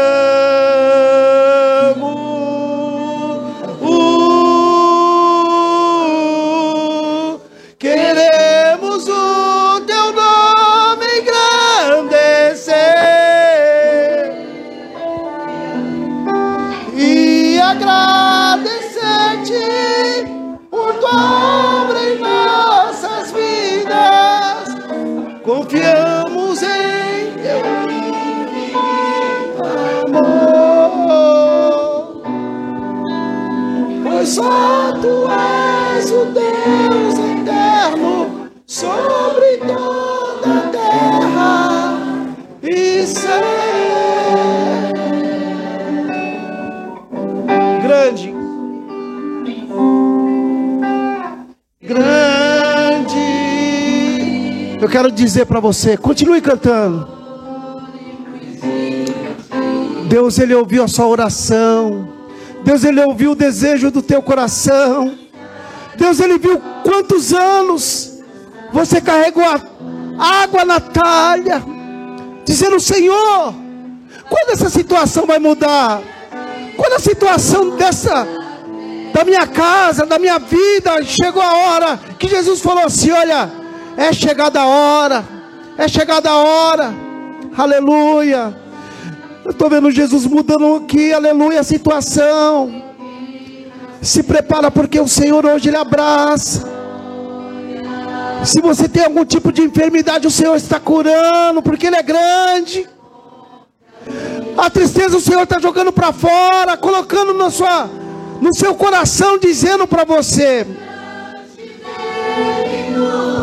Tu 34.42 35.28
és 35.30 36.10
o 36.10 36.24
Deus 36.26 37.14
eterno 37.18 38.48
sobre 38.66 39.58
toda 39.58 40.58
a 40.58 40.60
terra 40.70 41.98
e 42.62 43.06
céu. 43.06 43.42
Grande, 47.82 48.34
grande. 51.82 53.18
Eu 54.80 54.88
quero 54.88 55.10
dizer 55.10 55.46
para 55.46 55.58
você, 55.60 55.96
continue 55.96 56.40
cantando. 56.40 57.08
Deus, 60.08 60.38
Ele 60.38 60.54
ouviu 60.54 60.84
a 60.84 60.88
sua 60.88 61.06
oração. 61.06 62.17
Deus, 62.68 62.84
Ele 62.84 63.00
ouviu 63.00 63.30
o 63.30 63.34
desejo 63.34 63.90
do 63.90 64.02
teu 64.02 64.20
coração. 64.20 65.18
Deus, 65.96 66.20
Ele 66.20 66.36
viu 66.36 66.60
quantos 66.82 67.32
anos 67.32 68.18
você 68.70 69.00
carregou 69.00 69.42
a 69.42 70.42
água 70.42 70.66
na 70.66 70.78
talha, 70.78 71.62
dizendo: 72.44 72.78
Senhor, 72.78 73.54
quando 74.28 74.50
essa 74.50 74.68
situação 74.68 75.24
vai 75.24 75.38
mudar? 75.38 76.02
Quando 76.76 76.92
a 76.92 76.98
situação 76.98 77.70
dessa, 77.70 78.28
da 79.14 79.24
minha 79.24 79.46
casa, 79.46 80.04
da 80.04 80.18
minha 80.18 80.38
vida, 80.38 81.02
chegou 81.04 81.40
a 81.40 81.54
hora 81.54 81.98
que 82.18 82.28
Jesus 82.28 82.60
falou 82.60 82.84
assim: 82.84 83.10
Olha, 83.10 83.50
é 83.96 84.12
chegada 84.12 84.60
a 84.60 84.66
hora, 84.66 85.24
é 85.78 85.88
chegada 85.88 86.28
a 86.28 86.36
hora, 86.36 86.94
aleluia. 87.56 88.67
Eu 89.48 89.52
estou 89.52 89.70
vendo 89.70 89.90
Jesus 89.90 90.26
mudando 90.26 90.76
aqui, 90.76 91.10
aleluia, 91.10 91.60
a 91.60 91.62
situação. 91.62 92.82
Se 94.02 94.22
prepara 94.22 94.70
porque 94.70 95.00
o 95.00 95.08
Senhor 95.08 95.46
hoje 95.46 95.70
Ele 95.70 95.76
abraça. 95.78 96.68
Se 98.44 98.60
você 98.60 98.86
tem 98.86 99.06
algum 99.06 99.24
tipo 99.24 99.50
de 99.50 99.62
enfermidade, 99.62 100.26
o 100.26 100.30
Senhor 100.30 100.54
está 100.54 100.78
curando, 100.78 101.62
porque 101.62 101.86
Ele 101.86 101.96
é 101.96 102.02
grande. 102.02 102.86
A 104.54 104.68
tristeza 104.68 105.16
o 105.16 105.20
Senhor 105.20 105.44
está 105.44 105.58
jogando 105.58 105.94
para 105.94 106.12
fora, 106.12 106.76
colocando 106.76 107.32
na 107.32 107.50
sua, 107.50 107.88
no 108.42 108.54
seu 108.54 108.74
coração, 108.74 109.38
dizendo 109.38 109.86
para 109.86 110.04
você: 110.04 110.66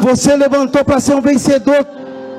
Você 0.01 0.35
levantou 0.35 0.85
para 0.85 0.99
ser 0.99 1.15
um 1.15 1.21
vencedor. 1.21 1.83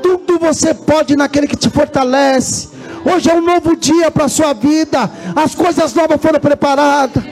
Tudo 0.00 0.38
você 0.38 0.72
pode 0.72 1.16
naquele 1.16 1.48
que 1.48 1.56
te 1.56 1.68
fortalece. 1.68 2.75
Hoje 3.08 3.30
é 3.30 3.34
um 3.34 3.40
novo 3.40 3.76
dia 3.76 4.10
para 4.10 4.24
a 4.24 4.28
sua 4.28 4.52
vida. 4.52 5.08
As 5.36 5.54
coisas 5.54 5.94
novas 5.94 6.20
foram 6.20 6.40
preparadas. 6.40 7.22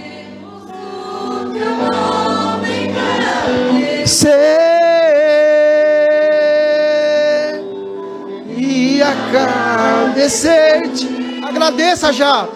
Ser 4.07 4.31
e 8.57 9.03
agradecer-te. 9.03 11.41
Agradeça 11.43 12.13
já. 12.13 12.47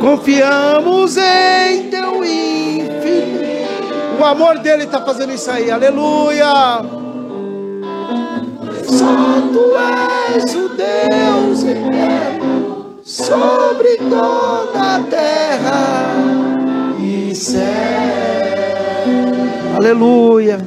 Confiamos 0.00 1.16
em 1.16 1.90
teu 1.90 2.24
infinito. 2.24 3.66
O 4.20 4.24
amor 4.24 4.60
dele 4.60 4.84
está 4.84 5.02
fazendo 5.02 5.32
isso 5.32 5.50
aí. 5.50 5.72
Aleluia. 5.72 7.05
Tu 8.86 9.76
és 9.76 10.54
o 10.54 10.68
Deus 10.68 11.64
eterno 11.64 13.00
sobre 13.04 13.96
toda 13.96 14.96
a 14.96 15.02
terra 15.02 16.14
e 17.00 17.34
céu. 17.34 17.60
Aleluia. 19.76 20.58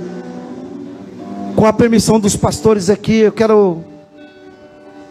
Com 1.56 1.66
a 1.66 1.72
permissão 1.72 2.20
dos 2.20 2.36
pastores 2.36 2.90
aqui, 2.90 3.20
eu 3.20 3.32
quero 3.32 3.86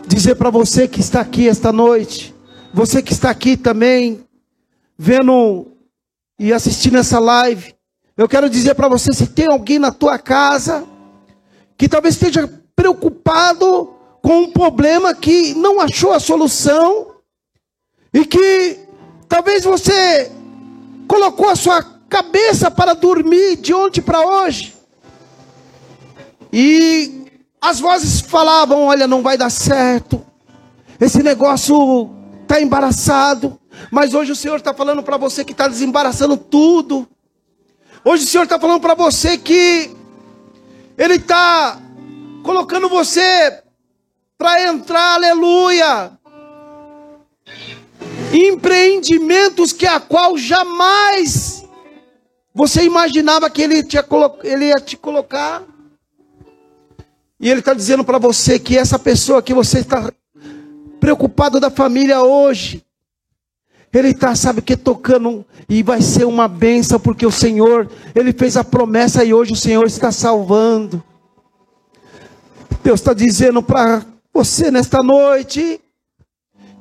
dizer 0.07 0.35
para 0.35 0.51
você 0.51 0.87
que 0.87 1.01
está 1.01 1.23
aqui 1.23 1.49
esta 1.49 1.73
noite, 1.73 2.35
você 2.75 3.01
que 3.01 3.15
está 3.15 3.31
aqui 3.31 3.57
também, 3.57 4.21
vendo 4.99 5.69
e 6.39 6.53
assistindo 6.53 6.99
essa 6.99 7.19
live, 7.19 7.75
eu 8.19 8.29
quero 8.29 8.51
dizer 8.51 8.75
para 8.75 8.89
você: 8.89 9.15
se 9.15 9.29
tem 9.29 9.47
alguém 9.51 9.79
na 9.79 9.91
tua 9.91 10.19
casa 10.19 10.85
que 11.79 11.89
talvez 11.89 12.15
esteja 12.15 12.58
preocupado 12.79 13.93
com 14.23 14.43
um 14.43 14.53
problema 14.53 15.13
que 15.13 15.53
não 15.55 15.81
achou 15.81 16.13
a 16.13 16.21
solução 16.21 17.09
e 18.15 18.25
que 18.25 18.79
talvez 19.29 19.65
você 19.65 20.31
colocou 21.09 21.49
a 21.49 21.57
sua 21.57 21.83
cabeça 22.09 22.71
para 22.71 22.95
dormir 22.95 23.57
de 23.57 23.75
ontem 23.75 24.01
para 24.01 24.25
hoje. 24.25 24.77
E 26.53 27.25
as 27.61 27.81
vozes 27.81 28.21
falavam: 28.21 28.85
olha, 28.85 29.09
não 29.09 29.23
vai 29.23 29.37
dar 29.37 29.51
certo, 29.51 30.25
esse 31.01 31.21
negócio 31.21 32.11
está 32.43 32.63
embaraçado. 32.63 33.59
Mas 33.91 34.15
hoje 34.15 34.31
o 34.31 34.37
Senhor 34.37 34.57
está 34.57 34.73
falando 34.73 35.03
para 35.03 35.17
você 35.17 35.45
que 35.45 35.53
está 35.53 35.67
desembaraçando 35.67 36.37
tudo. 36.37 37.09
Hoje 38.05 38.23
o 38.23 38.29
Senhor 38.29 38.45
está 38.45 38.59
falando 38.59 38.81
para 38.81 38.95
você 38.95 39.37
que 39.37 39.91
Ele 40.97 41.15
está 41.15 41.81
colocando 42.49 42.89
você 42.89 43.63
para 44.39 44.69
entrar, 44.69 45.17
aleluia. 45.17 46.13
Empreendimentos 48.33 49.71
que 49.71 49.87
a 49.87 50.01
qual 50.01 50.39
jamais 50.39 51.63
você 52.55 52.85
imaginava 52.85 53.51
que 53.51 53.61
ele, 53.61 53.83
tinha, 53.83 54.03
ele 54.43 54.69
ia 54.69 54.77
te 54.77 54.97
colocar. 54.97 55.63
E 57.39 57.51
ele 57.51 57.61
está 57.61 57.75
dizendo 57.75 58.03
para 58.03 58.17
você 58.17 58.59
que 58.59 58.79
essa 58.79 58.99
pessoa 58.99 59.43
que 59.43 59.53
você 59.53 59.81
está 59.81 60.11
preocupado 60.99 61.61
da 61.61 61.69
família 61.69 62.23
hoje, 62.23 62.83
ele 63.93 64.09
está, 64.09 64.35
sabe 64.35 64.63
que, 64.63 64.75
tocando 64.75 65.45
e 65.69 65.83
vai 65.83 66.01
ser 66.01 66.25
uma 66.25 66.49
benção, 66.49 66.99
porque 66.99 67.27
o 67.27 67.31
Senhor, 67.31 67.91
ele 68.15 68.33
fez 68.33 68.57
a 68.57 68.65
promessa 68.65 69.23
e 69.23 69.35
hoje 69.35 69.53
o 69.53 69.57
Senhor 69.57 69.87
está 69.87 70.11
salvando. 70.11 71.05
Deus 72.89 73.01
está 73.01 73.13
dizendo 73.13 73.63
para 73.63 74.03
você 74.33 74.71
nesta 74.71 75.03
noite 75.03 75.79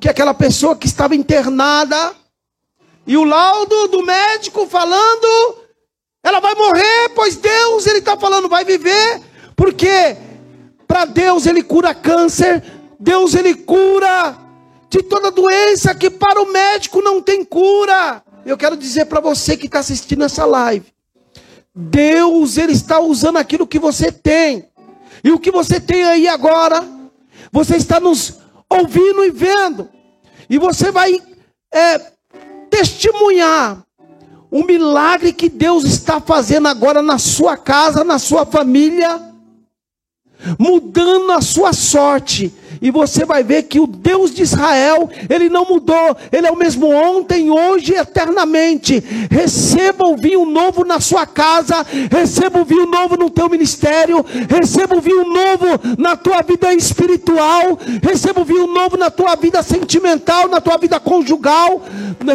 que 0.00 0.08
aquela 0.08 0.32
pessoa 0.32 0.74
que 0.74 0.86
estava 0.86 1.14
internada 1.14 2.14
e 3.06 3.14
o 3.14 3.24
laudo 3.24 3.88
do 3.88 4.02
médico 4.02 4.66
falando, 4.66 5.58
ela 6.24 6.40
vai 6.40 6.54
morrer, 6.54 7.10
pois 7.14 7.36
Deus 7.36 7.86
ele 7.86 7.98
está 7.98 8.16
falando 8.16 8.48
vai 8.48 8.64
viver, 8.64 9.20
porque 9.54 10.16
para 10.86 11.04
Deus 11.04 11.44
ele 11.44 11.62
cura 11.62 11.94
câncer, 11.94 12.64
Deus 12.98 13.34
ele 13.34 13.54
cura 13.54 14.34
de 14.88 15.02
toda 15.02 15.30
doença 15.30 15.94
que 15.94 16.08
para 16.08 16.40
o 16.40 16.50
médico 16.50 17.02
não 17.02 17.20
tem 17.20 17.44
cura. 17.44 18.22
Eu 18.46 18.56
quero 18.56 18.78
dizer 18.78 19.04
para 19.04 19.20
você 19.20 19.58
que 19.58 19.66
está 19.66 19.80
assistindo 19.80 20.24
essa 20.24 20.46
live, 20.46 20.86
Deus 21.74 22.56
ele 22.56 22.72
está 22.72 22.98
usando 22.98 23.36
aquilo 23.36 23.66
que 23.66 23.78
você 23.78 24.10
tem 24.10 24.70
e 25.22 25.30
o 25.30 25.38
que 25.38 25.50
você 25.50 25.80
tem 25.80 26.04
aí 26.04 26.28
agora, 26.28 26.86
você 27.52 27.76
está 27.76 27.98
nos 28.00 28.38
ouvindo 28.68 29.24
e 29.24 29.30
vendo. 29.30 29.88
E 30.48 30.58
você 30.58 30.90
vai 30.90 31.20
é, 31.72 31.98
testemunhar 32.70 33.84
o 34.50 34.64
milagre 34.64 35.32
que 35.32 35.48
Deus 35.48 35.84
está 35.84 36.20
fazendo 36.20 36.68
agora 36.68 37.02
na 37.02 37.18
sua 37.18 37.56
casa, 37.56 38.02
na 38.02 38.18
sua 38.18 38.46
família, 38.46 39.20
mudando 40.58 41.32
a 41.32 41.40
sua 41.40 41.72
sorte 41.72 42.54
e 42.80 42.90
você 42.90 43.24
vai 43.24 43.42
ver 43.42 43.64
que 43.64 43.80
o 43.80 43.86
Deus 43.86 44.34
de 44.34 44.42
Israel, 44.42 45.08
ele 45.28 45.48
não 45.48 45.64
mudou, 45.64 46.16
ele 46.30 46.46
é 46.46 46.50
o 46.50 46.56
mesmo 46.56 46.88
ontem, 46.88 47.50
hoje 47.50 47.92
e 47.92 47.96
eternamente. 47.96 49.02
Receba 49.30 50.06
o 50.06 50.16
vinho 50.16 50.44
novo 50.44 50.84
na 50.84 51.00
sua 51.00 51.26
casa, 51.26 51.84
receba 52.10 52.60
o 52.60 52.64
vinho 52.64 52.86
novo 52.86 53.16
no 53.16 53.30
teu 53.30 53.48
ministério, 53.48 54.24
receba 54.48 54.96
o 54.96 55.00
vinho 55.00 55.24
novo 55.24 55.66
na 55.98 56.16
tua 56.16 56.42
vida 56.42 56.72
espiritual, 56.72 57.78
receba 58.02 58.40
o 58.40 58.44
vinho 58.44 58.66
novo 58.66 58.96
na 58.96 59.10
tua 59.10 59.34
vida 59.36 59.62
sentimental, 59.62 60.48
na 60.48 60.60
tua 60.60 60.76
vida 60.78 61.00
conjugal, 61.00 61.82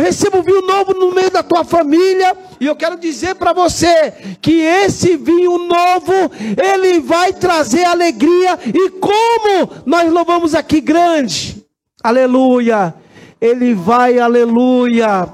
receba 0.02 0.40
o 0.40 0.44
vinho 0.44 0.62
novo 0.62 0.94
no 0.94 1.14
meio 1.14 1.32
da 1.32 1.44
tua 1.44 1.64
família. 1.64 2.36
E 2.60 2.66
eu 2.66 2.76
quero 2.76 2.98
dizer 2.98 3.36
para 3.36 3.52
você 3.52 4.14
que 4.42 4.62
esse 4.62 5.18
vinho 5.18 5.58
novo, 5.58 6.32
ele 6.58 7.00
vai 7.02 7.34
trazer 7.34 7.84
alegria. 7.84 8.58
E 8.66 8.90
como 8.92 9.70
nós 9.86 10.10
louvamos 10.12 10.33
aqui 10.56 10.82
grande, 10.82 11.64
aleluia, 12.04 12.94
ele 13.40 13.74
vai, 13.74 14.20
aleluia, 14.20 15.30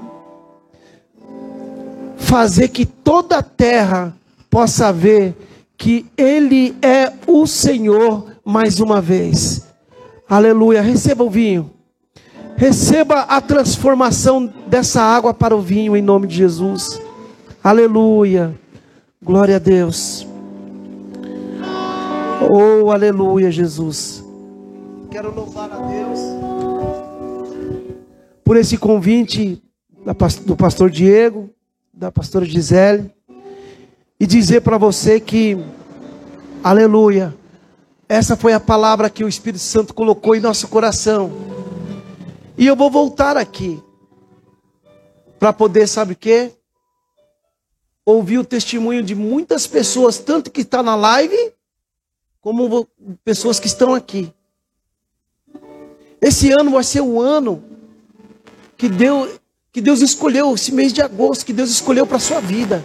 fazer 2.17 2.67
que 2.67 2.85
toda 2.85 3.37
a 3.37 3.43
terra 3.43 4.15
possa 4.49 4.91
ver 4.91 5.35
que 5.77 6.05
ele 6.17 6.75
é 6.81 7.13
o 7.25 7.47
Senhor 7.47 8.27
mais 8.43 8.79
uma 8.79 8.99
vez. 8.99 9.65
Aleluia, 10.29 10.81
receba 10.81 11.23
o 11.23 11.29
vinho. 11.29 11.71
Receba 12.57 13.21
a 13.21 13.39
transformação 13.39 14.51
dessa 14.67 15.01
água 15.01 15.33
para 15.33 15.55
o 15.55 15.61
vinho 15.61 15.95
em 15.95 16.01
nome 16.01 16.27
de 16.27 16.35
Jesus. 16.35 16.99
Aleluia. 17.63 18.53
Glória 19.21 19.55
a 19.55 19.59
Deus. 19.59 20.27
Oh, 22.51 22.91
aleluia, 22.91 23.51
Jesus. 23.51 24.18
Quero 25.11 25.33
louvar 25.33 25.71
a 25.71 25.77
Deus 25.87 26.19
por 28.43 28.57
esse 28.57 28.77
convite 28.77 29.61
do 30.45 30.55
pastor 30.55 30.89
Diego, 30.89 31.49
da 31.93 32.11
pastora 32.11 32.45
Gisele, 32.45 33.11
e 34.19 34.25
dizer 34.25 34.61
para 34.61 34.77
você 34.77 35.19
que, 35.19 35.57
aleluia, 36.63 37.35
essa 38.07 38.35
foi 38.35 38.53
a 38.53 38.59
palavra 38.59 39.09
que 39.09 39.23
o 39.23 39.29
Espírito 39.29 39.61
Santo 39.61 39.93
colocou 39.93 40.35
em 40.35 40.39
nosso 40.39 40.67
coração. 40.67 41.31
E 42.57 42.65
eu 42.65 42.75
vou 42.75 42.89
voltar 42.89 43.37
aqui 43.37 43.81
para 45.37 45.53
poder, 45.53 45.87
sabe 45.87 46.13
o 46.13 46.15
quê? 46.15 46.53
ouvi 48.11 48.37
o 48.37 48.43
testemunho 48.43 49.03
de 49.03 49.13
muitas 49.13 49.67
pessoas, 49.67 50.17
tanto 50.17 50.49
que 50.49 50.61
está 50.61 50.81
na 50.81 50.95
live, 50.95 51.53
como 52.41 52.87
pessoas 53.23 53.59
que 53.59 53.67
estão 53.67 53.93
aqui. 53.93 54.33
Esse 56.21 56.51
ano 56.51 56.71
vai 56.71 56.83
ser 56.83 57.01
o 57.01 57.19
ano 57.19 57.63
que 58.77 58.89
Deus, 58.89 59.39
que 59.71 59.81
Deus 59.81 60.01
escolheu, 60.01 60.53
esse 60.53 60.73
mês 60.73 60.91
de 60.91 61.01
agosto, 61.01 61.45
que 61.45 61.53
Deus 61.53 61.69
escolheu 61.69 62.05
para 62.05 62.17
a 62.17 62.21
sua 62.21 62.39
vida. 62.39 62.83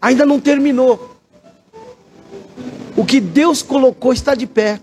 Ainda 0.00 0.24
não 0.24 0.40
terminou. 0.40 1.16
O 2.96 3.04
que 3.04 3.20
Deus 3.20 3.62
colocou 3.62 4.12
está 4.12 4.34
de 4.34 4.46
pé. 4.46 4.80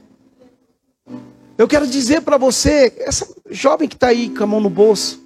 Eu 1.58 1.68
quero 1.68 1.86
dizer 1.86 2.22
para 2.22 2.38
você, 2.38 2.94
essa 3.00 3.28
jovem 3.50 3.88
que 3.88 3.96
está 3.96 4.08
aí 4.08 4.30
com 4.30 4.44
a 4.44 4.48
mão 4.48 4.62
no 4.62 4.70
bolso, 4.70 5.22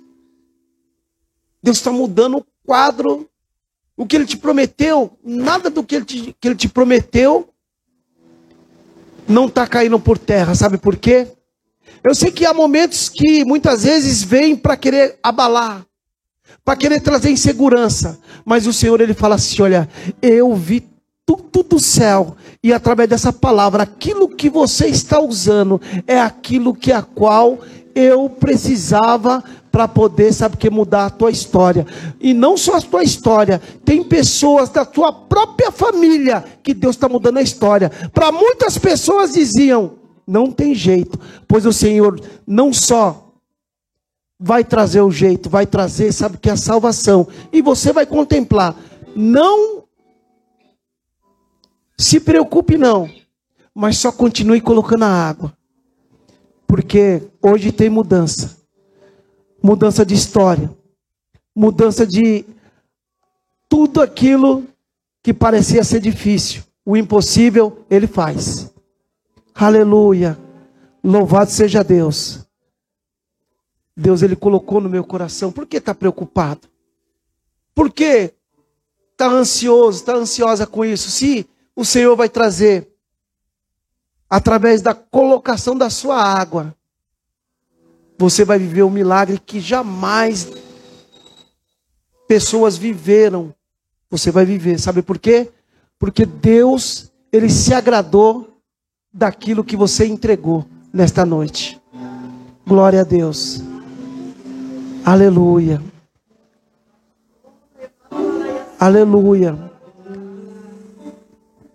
Deus 1.61 1.77
está 1.77 1.91
mudando 1.91 2.37
o 2.37 2.45
quadro 2.65 3.29
o 3.95 4.05
que 4.05 4.15
ele 4.15 4.25
te 4.25 4.37
prometeu, 4.37 5.17
nada 5.23 5.69
do 5.69 5.83
que 5.83 5.95
ele 5.95 6.05
te, 6.05 6.35
que 6.39 6.47
ele 6.47 6.55
te 6.55 6.67
prometeu 6.67 7.49
não 9.27 9.45
está 9.45 9.67
caindo 9.67 9.99
por 9.99 10.17
terra. 10.17 10.55
Sabe 10.55 10.77
por 10.77 10.97
quê? 10.97 11.27
Eu 12.03 12.13
sei 12.13 12.31
que 12.31 12.45
há 12.45 12.53
momentos 12.53 13.07
que 13.07 13.45
muitas 13.45 13.84
vezes 13.84 14.21
vêm 14.21 14.55
para 14.55 14.75
querer 14.75 15.17
abalar, 15.23 15.85
para 16.65 16.75
querer 16.75 16.99
trazer 16.99 17.30
insegurança. 17.30 18.19
Mas 18.43 18.67
o 18.67 18.73
Senhor 18.73 18.99
ele 18.99 19.13
fala 19.13 19.35
assim: 19.35 19.61
olha, 19.61 19.89
eu 20.21 20.53
vi 20.53 20.85
tudo 21.25 21.63
do 21.63 21.80
céu 21.80 22.35
e 22.61 22.73
através 22.73 23.09
dessa 23.09 23.31
palavra, 23.31 23.84
aquilo 23.84 24.27
que 24.27 24.49
você 24.49 24.88
está 24.88 25.19
usando 25.19 25.81
é 26.05 26.19
aquilo 26.19 26.73
que 26.73 26.91
a 26.91 27.01
qual 27.01 27.59
eu 27.95 28.30
precisava 28.30 29.43
para 29.71 29.88
poder, 29.88 30.31
sabe 30.34 30.57
que, 30.57 30.69
mudar 30.69 31.05
a 31.05 31.09
tua 31.09 31.31
história. 31.31 31.85
E 32.19 32.34
não 32.34 32.55
só 32.55 32.77
a 32.77 32.81
tua 32.81 33.03
história, 33.03 33.61
tem 33.84 34.03
pessoas 34.03 34.69
da 34.69 34.85
tua 34.85 35.11
própria 35.11 35.71
família 35.71 36.43
que 36.61 36.73
Deus 36.73 36.95
está 36.95 37.09
mudando 37.09 37.38
a 37.38 37.41
história. 37.41 37.91
Para 38.13 38.31
muitas 38.31 38.77
pessoas 38.77 39.34
diziam: 39.34 39.93
não 40.25 40.51
tem 40.51 40.73
jeito, 40.73 41.19
pois 41.47 41.65
o 41.65 41.73
Senhor 41.73 42.19
não 42.45 42.73
só 42.73 43.31
vai 44.39 44.63
trazer 44.63 45.01
o 45.01 45.11
jeito, 45.11 45.49
vai 45.49 45.65
trazer, 45.65 46.11
sabe 46.11 46.37
que, 46.37 46.49
a 46.49 46.57
salvação. 46.57 47.27
E 47.51 47.61
você 47.61 47.93
vai 47.93 48.05
contemplar. 48.05 48.75
Não 49.15 49.83
se 51.97 52.19
preocupe, 52.19 52.77
não, 52.77 53.09
mas 53.73 53.97
só 53.97 54.11
continue 54.11 54.59
colocando 54.59 55.03
a 55.03 55.29
água. 55.29 55.55
Porque 56.67 57.23
hoje 57.41 57.71
tem 57.71 57.89
mudança 57.89 58.63
mudança 59.63 60.05
de 60.05 60.13
história, 60.13 60.69
mudança 61.55 62.05
de 62.05 62.43
tudo 63.69 64.01
aquilo 64.01 64.65
que 65.23 65.33
parecia 65.33 65.85
ser 65.85 66.01
difícil. 66.01 66.63
O 66.85 66.97
impossível, 66.97 67.85
ele 67.89 68.05
faz. 68.05 68.72
Aleluia. 69.53 70.38
Louvado 71.03 71.51
seja 71.51 71.84
Deus. 71.84 72.39
Deus, 73.95 74.21
ele 74.21 74.35
colocou 74.35 74.81
no 74.81 74.89
meu 74.89 75.03
coração. 75.03 75.51
Por 75.51 75.67
que 75.67 75.77
está 75.77 75.93
preocupado? 75.93 76.67
Por 77.75 77.91
que 77.91 78.34
está 79.11 79.27
ansioso, 79.27 79.99
está 79.99 80.15
ansiosa 80.15 80.65
com 80.65 80.84
isso? 80.84 81.09
Se 81.09 81.47
o 81.75 81.85
Senhor 81.85 82.15
vai 82.15 82.30
trazer, 82.30 82.88
através 84.30 84.81
da 84.81 84.93
colocação 84.93 85.75
da 85.75 85.89
sua 85.89 86.17
água, 86.19 86.75
você 88.17 88.43
vai 88.43 88.57
viver 88.57 88.84
um 88.84 88.89
milagre 88.89 89.39
que 89.39 89.59
jamais 89.59 90.51
pessoas 92.27 92.77
viveram. 92.77 93.53
Você 94.09 94.31
vai 94.31 94.45
viver. 94.45 94.80
Sabe 94.80 95.01
por 95.01 95.19
quê? 95.19 95.51
Porque 95.99 96.25
Deus, 96.25 97.11
ele 97.31 97.49
se 97.49 97.73
agradou 97.73 98.52
daquilo 99.14 99.64
que 99.64 99.77
você 99.77 100.07
entregou 100.07 100.65
nesta 100.91 101.26
noite. 101.26 101.80
Glória 102.65 103.02
a 103.02 103.03
Deus. 103.03 103.61
Aleluia. 105.06 105.81
Aleluia. 108.80 109.72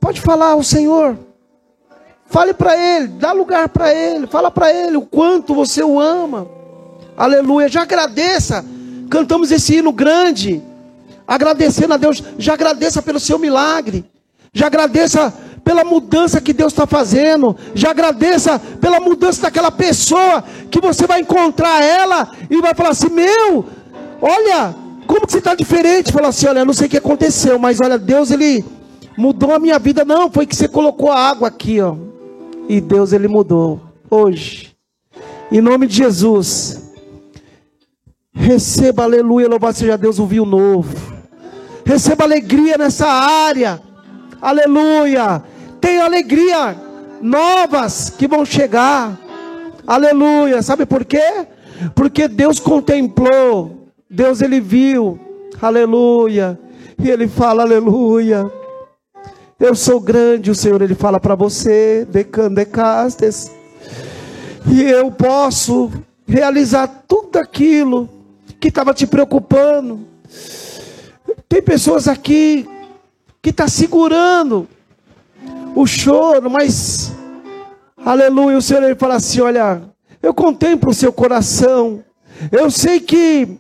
Pode 0.01 0.20
falar 0.20 0.56
o 0.56 0.65
Senhor. 0.65 1.19
Fale 2.27 2.52
para 2.52 2.77
ele, 2.77 3.09
dá 3.09 3.32
lugar 3.32 3.69
para 3.70 3.94
ele, 3.94 4.27
fala 4.27 4.51
para 4.51 4.73
ele 4.73 4.97
o 4.97 5.02
quanto 5.02 5.55
você 5.55 5.82
o 5.82 5.98
ama. 5.98 6.47
Aleluia. 7.16 7.69
Já 7.69 7.82
agradeça. 7.82 8.65
Cantamos 9.09 9.51
esse 9.51 9.77
hino 9.77 9.93
grande. 9.93 10.62
Agradecendo 11.27 11.94
a 11.94 11.97
Deus. 11.97 12.23
Já 12.39 12.55
agradeça 12.55 13.01
pelo 13.01 13.20
seu 13.20 13.39
milagre. 13.39 14.05
Já 14.52 14.66
agradeça 14.66 15.32
pela 15.69 15.85
mudança 15.85 16.40
que 16.40 16.55
Deus 16.55 16.73
está 16.73 16.86
fazendo. 16.86 17.55
Já 17.74 17.90
agradeça 17.90 18.59
pela 18.81 18.99
mudança 18.99 19.43
daquela 19.43 19.70
pessoa 19.70 20.43
que 20.70 20.81
você 20.81 21.07
vai 21.07 21.20
encontrar 21.20 21.85
ela 21.85 22.31
e 22.49 22.59
vai 22.62 22.74
falar 22.74 22.89
assim: 22.89 23.11
Meu, 23.11 23.66
olha, 24.23 24.74
como 25.07 25.27
que 25.27 25.32
você 25.32 25.40
está 25.40 25.55
diferente? 25.55 26.11
Fala 26.11 26.28
assim: 26.28 26.47
Olha, 26.47 26.61
eu 26.61 26.65
não 26.65 26.73
sei 26.73 26.86
o 26.86 26.90
que 26.90 26.97
aconteceu, 26.97 27.59
mas 27.59 27.82
olha, 27.82 27.99
Deus 27.99 28.31
ele 28.31 28.65
mudou 29.15 29.53
a 29.53 29.59
minha 29.59 29.78
vida. 29.78 30.07
Não, 30.07 30.31
foi 30.31 30.47
que 30.47 30.57
você 30.57 30.66
colocou 30.66 31.12
a 31.12 31.19
água 31.20 31.49
aqui, 31.49 31.82
ó. 31.82 31.97
E 32.66 32.81
Deus 32.81 33.12
ele 33.12 33.28
mudou 33.28 33.78
hoje. 34.11 34.74
Em 35.53 35.61
nome 35.61 35.86
de 35.86 35.97
Jesus. 35.97 36.82
Receba, 38.32 39.03
aleluia, 39.03 39.47
louvado 39.47 39.77
seja 39.77 39.99
Deus, 39.99 40.19
o 40.19 40.24
vinho 40.24 40.47
novo. 40.47 40.97
Receba 41.85 42.24
alegria 42.24 42.78
nessa 42.78 43.07
área. 43.07 43.82
Aleluia. 44.40 45.43
Tem 45.80 46.00
alegria 46.00 46.76
novas 47.20 48.10
que 48.10 48.26
vão 48.26 48.44
chegar. 48.44 49.18
Aleluia. 49.86 50.62
Sabe 50.62 50.86
por 50.86 51.05
quê? 51.05 51.46
Porque 51.94 52.28
Deus 52.28 52.60
contemplou. 52.60 53.88
Deus 54.09 54.40
ele 54.40 54.60
viu. 54.60 55.18
Aleluia. 55.60 56.59
E 57.02 57.10
ele 57.10 57.28
fala 57.28 57.62
aleluia. 57.62 58.50
Eu 59.59 59.74
sou 59.74 60.00
grande, 60.00 60.52
o 60.52 60.55
Senhor 60.55 60.80
ele 60.82 60.94
fala 60.94 61.18
para 61.18 61.34
você, 61.34 62.06
decandecastes. 62.09 63.50
E 64.70 64.82
eu 64.82 65.10
posso 65.10 65.90
realizar 66.26 66.86
tudo 67.09 67.38
aquilo 67.38 68.09
que 68.60 68.68
estava 68.68 68.94
te 68.94 69.06
preocupando. 69.06 70.00
Tem 71.48 71.62
pessoas 71.62 72.06
aqui 72.06 72.68
que 73.42 73.50
está 73.50 73.66
segurando 73.66 74.68
o 75.80 75.86
choro, 75.86 76.50
mas 76.50 77.12
aleluia, 77.96 78.59
o 78.59 78.62
Senhor 78.62 78.82
ele 78.82 78.96
fala 78.96 79.14
assim: 79.14 79.40
olha, 79.40 79.82
eu 80.20 80.34
contemplo 80.34 80.90
o 80.90 80.94
seu 80.94 81.12
coração, 81.12 82.02
eu 82.50 82.68
sei 82.68 82.98
que 82.98 83.56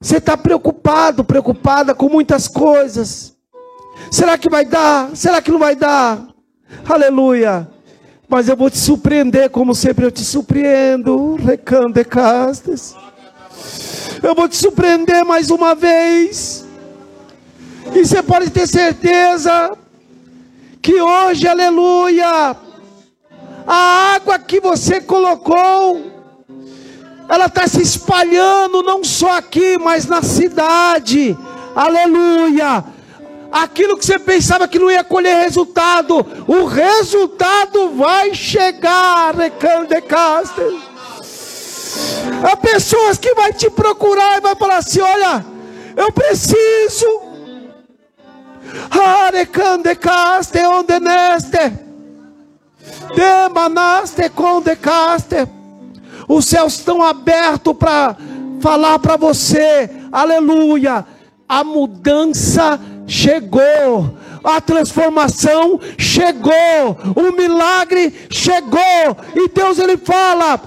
você 0.00 0.16
está 0.16 0.38
preocupado, 0.38 1.22
preocupada 1.22 1.94
com 1.94 2.08
muitas 2.08 2.48
coisas. 2.48 3.36
Será 4.10 4.38
que 4.38 4.48
vai 4.48 4.64
dar? 4.64 5.14
Será 5.14 5.42
que 5.42 5.50
não 5.50 5.58
vai 5.58 5.76
dar? 5.76 6.26
Aleluia. 6.88 7.68
Mas 8.26 8.48
eu 8.48 8.56
vou 8.56 8.70
te 8.70 8.78
surpreender, 8.78 9.50
como 9.50 9.74
sempre 9.74 10.06
eu 10.06 10.10
te 10.10 10.24
surpreendo. 10.24 11.34
Recande 11.36 12.04
castas. 12.04 12.94
Eu 14.22 14.34
vou 14.34 14.48
te 14.48 14.56
surpreender 14.56 15.24
mais 15.24 15.50
uma 15.50 15.74
vez. 15.74 16.64
E 17.94 18.04
você 18.04 18.22
pode 18.22 18.50
ter 18.50 18.66
certeza 18.66 19.76
que 20.88 21.02
hoje, 21.02 21.46
aleluia, 21.46 22.56
a 23.66 24.14
água 24.14 24.38
que 24.38 24.58
você 24.58 25.02
colocou, 25.02 26.00
ela 27.28 27.44
está 27.44 27.68
se 27.68 27.82
espalhando 27.82 28.82
não 28.82 29.04
só 29.04 29.36
aqui, 29.36 29.76
mas 29.76 30.06
na 30.06 30.22
cidade. 30.22 31.36
Aleluia 31.76 32.82
aquilo 33.50 33.96
que 33.98 34.04
você 34.04 34.18
pensava 34.18 34.68
que 34.68 34.78
não 34.78 34.90
ia 34.90 35.02
colher 35.02 35.42
resultado, 35.42 36.26
o 36.46 36.64
resultado 36.64 37.90
vai 37.90 38.34
chegar, 38.34 39.34
Recandecaster. 39.34 40.70
Há 42.50 42.56
pessoas 42.56 43.18
que 43.18 43.34
vai 43.34 43.52
te 43.52 43.68
procurar 43.68 44.38
e 44.38 44.40
vai 44.40 44.54
falar 44.54 44.78
assim: 44.78 45.00
olha, 45.00 45.44
eu 45.96 46.10
preciso. 46.12 47.27
Arecandecaste 48.90 50.58
onde 50.66 50.98
neste, 51.00 51.72
demanaste 53.14 54.28
condecaste. 54.30 55.48
Os 56.28 56.46
céus 56.46 56.74
estão 56.74 57.02
abertos 57.02 57.74
para 57.74 58.16
falar 58.60 58.98
para 58.98 59.16
você, 59.16 59.88
aleluia. 60.12 61.06
A 61.48 61.64
mudança 61.64 62.78
chegou, 63.06 64.14
a 64.44 64.60
transformação 64.60 65.80
chegou, 65.96 66.98
o 67.16 67.32
milagre 67.32 68.26
chegou, 68.30 69.16
e 69.34 69.48
Deus 69.48 69.78
ele 69.78 69.96
fala: 69.96 70.60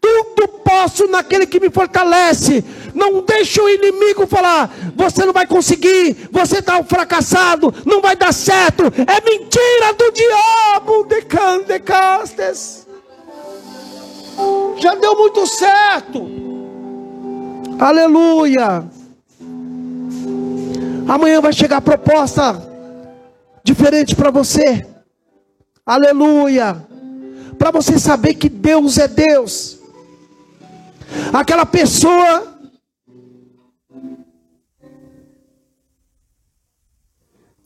tudo 0.00 0.48
posso 0.64 1.08
naquele 1.08 1.46
que 1.46 1.60
me 1.60 1.70
fortalece. 1.70 2.64
Não 2.96 3.20
deixe 3.20 3.60
o 3.60 3.68
inimigo 3.68 4.26
falar, 4.26 4.74
você 4.96 5.26
não 5.26 5.32
vai 5.34 5.46
conseguir, 5.46 6.30
você 6.32 6.60
está 6.60 6.82
fracassado, 6.82 7.72
não 7.84 8.00
vai 8.00 8.16
dar 8.16 8.32
certo. 8.32 8.84
É 8.84 9.20
mentira 9.20 9.92
do 9.98 10.10
diabo, 10.12 11.04
de 11.04 11.66
decastes. 11.66 12.86
Já 14.78 14.94
deu 14.94 15.14
muito 15.14 15.46
certo. 15.46 16.26
Aleluia. 17.78 18.88
Amanhã 21.06 21.42
vai 21.42 21.52
chegar 21.52 21.82
proposta 21.82 22.66
diferente 23.62 24.16
para 24.16 24.30
você. 24.30 24.86
Aleluia. 25.84 26.82
Para 27.58 27.70
você 27.70 27.98
saber 27.98 28.34
que 28.34 28.48
Deus 28.48 28.96
é 28.96 29.06
Deus. 29.06 29.78
Aquela 31.32 31.66
pessoa 31.66 32.55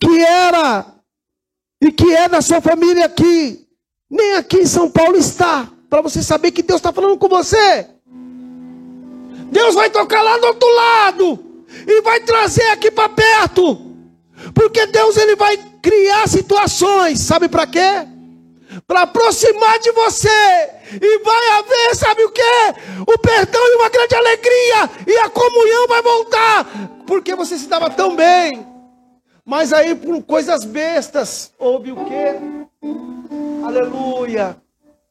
que 0.00 0.24
era 0.24 0.86
e 1.80 1.92
que 1.92 2.14
é 2.14 2.28
da 2.28 2.40
sua 2.40 2.60
família 2.60 3.06
aqui, 3.06 3.66
nem 4.10 4.34
aqui 4.34 4.58
em 4.58 4.66
São 4.66 4.90
Paulo 4.90 5.16
está, 5.16 5.68
para 5.88 6.00
você 6.00 6.22
saber 6.22 6.50
que 6.50 6.62
Deus 6.62 6.78
está 6.78 6.92
falando 6.92 7.18
com 7.18 7.28
você. 7.28 7.86
Deus 9.52 9.74
vai 9.74 9.90
tocar 9.90 10.22
lá 10.22 10.38
do 10.38 10.46
outro 10.46 10.68
lado 10.74 11.44
e 11.86 12.00
vai 12.02 12.20
trazer 12.20 12.68
aqui 12.70 12.90
para 12.90 13.08
perto. 13.08 13.86
Porque 14.54 14.86
Deus 14.86 15.16
ele 15.16 15.36
vai 15.36 15.56
criar 15.82 16.28
situações, 16.28 17.20
sabe 17.20 17.48
para 17.48 17.66
quê? 17.66 18.06
Para 18.86 19.02
aproximar 19.02 19.78
de 19.80 19.90
você. 19.92 20.70
E 21.00 21.18
vai 21.18 21.48
haver, 21.58 21.94
sabe 21.94 22.24
o 22.24 22.30
que? 22.30 22.74
O 23.06 23.18
perdão 23.18 23.60
e 23.60 23.76
uma 23.76 23.88
grande 23.88 24.14
alegria. 24.14 24.90
E 25.06 25.18
a 25.18 25.28
comunhão 25.28 25.88
vai 25.88 26.02
voltar. 26.02 26.66
Porque 27.06 27.34
você 27.34 27.58
se 27.58 27.66
dava 27.66 27.90
tão 27.90 28.14
bem. 28.14 28.69
Mas 29.50 29.72
aí 29.72 29.96
por 29.96 30.22
coisas 30.22 30.64
bestas, 30.64 31.52
houve 31.58 31.90
o 31.90 32.04
quê? 32.04 32.36
Aleluia. 33.64 34.56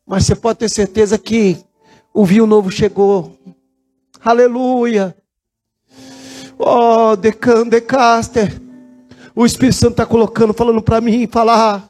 Mas 0.08 0.26
você 0.26 0.34
pode 0.34 0.60
ter 0.60 0.70
certeza 0.70 1.18
que 1.18 1.58
o 2.14 2.24
vinho 2.24 2.48
novo 2.48 2.72
chegou. 2.72 3.38
Aleluia. 4.24 5.14
Oh, 6.58 7.18
decan, 7.18 7.68
decaster. 7.68 8.62
O 9.36 9.46
Espírito 9.46 9.76
Santo 9.76 9.92
está 9.92 10.06
colocando, 10.06 10.54
falando 10.54 10.82
para 10.82 11.02
mim, 11.02 11.28
falar. 11.28 11.90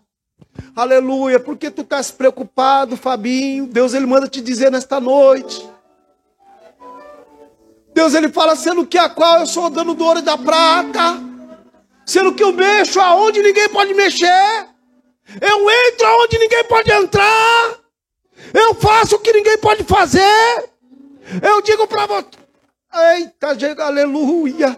Aleluia, 0.76 1.40
porque 1.40 1.70
tu 1.70 1.84
estás 1.84 2.10
preocupado, 2.10 2.98
Fabinho? 2.98 3.68
Deus 3.68 3.94
ele 3.94 4.08
manda 4.08 4.28
te 4.28 4.42
dizer 4.42 4.72
nesta 4.72 5.00
noite. 5.00 5.70
Deus 7.94 8.16
ele 8.16 8.30
fala, 8.30 8.56
sendo 8.56 8.88
que 8.88 8.98
a 8.98 9.08
qual 9.08 9.42
eu 9.42 9.46
sou 9.46 9.66
o 9.66 9.70
dano 9.70 9.94
do 9.94 10.04
ouro 10.04 10.18
e 10.18 10.24
da 10.24 10.36
prata, 10.36 11.29
sendo 12.10 12.34
que 12.34 12.44
eu 12.44 12.52
mexo 12.52 13.00
aonde 13.00 13.40
ninguém 13.40 13.70
pode 13.70 13.94
mexer, 13.94 14.66
eu 15.40 15.70
entro 15.70 16.08
aonde 16.08 16.40
ninguém 16.40 16.64
pode 16.64 16.92
entrar, 16.92 17.80
eu 18.52 18.74
faço 18.74 19.16
o 19.16 19.20
que 19.20 19.32
ninguém 19.32 19.60
pode 19.60 19.84
fazer. 19.84 20.70
Eu 21.40 21.62
digo 21.62 21.88
para 21.88 22.08
você, 22.08 22.26
Eita, 23.16 23.84
aleluia. 23.84 24.76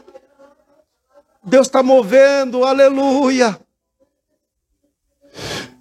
Deus 1.41 1.67
está 1.67 1.81
movendo, 1.81 2.65
aleluia. 2.65 3.57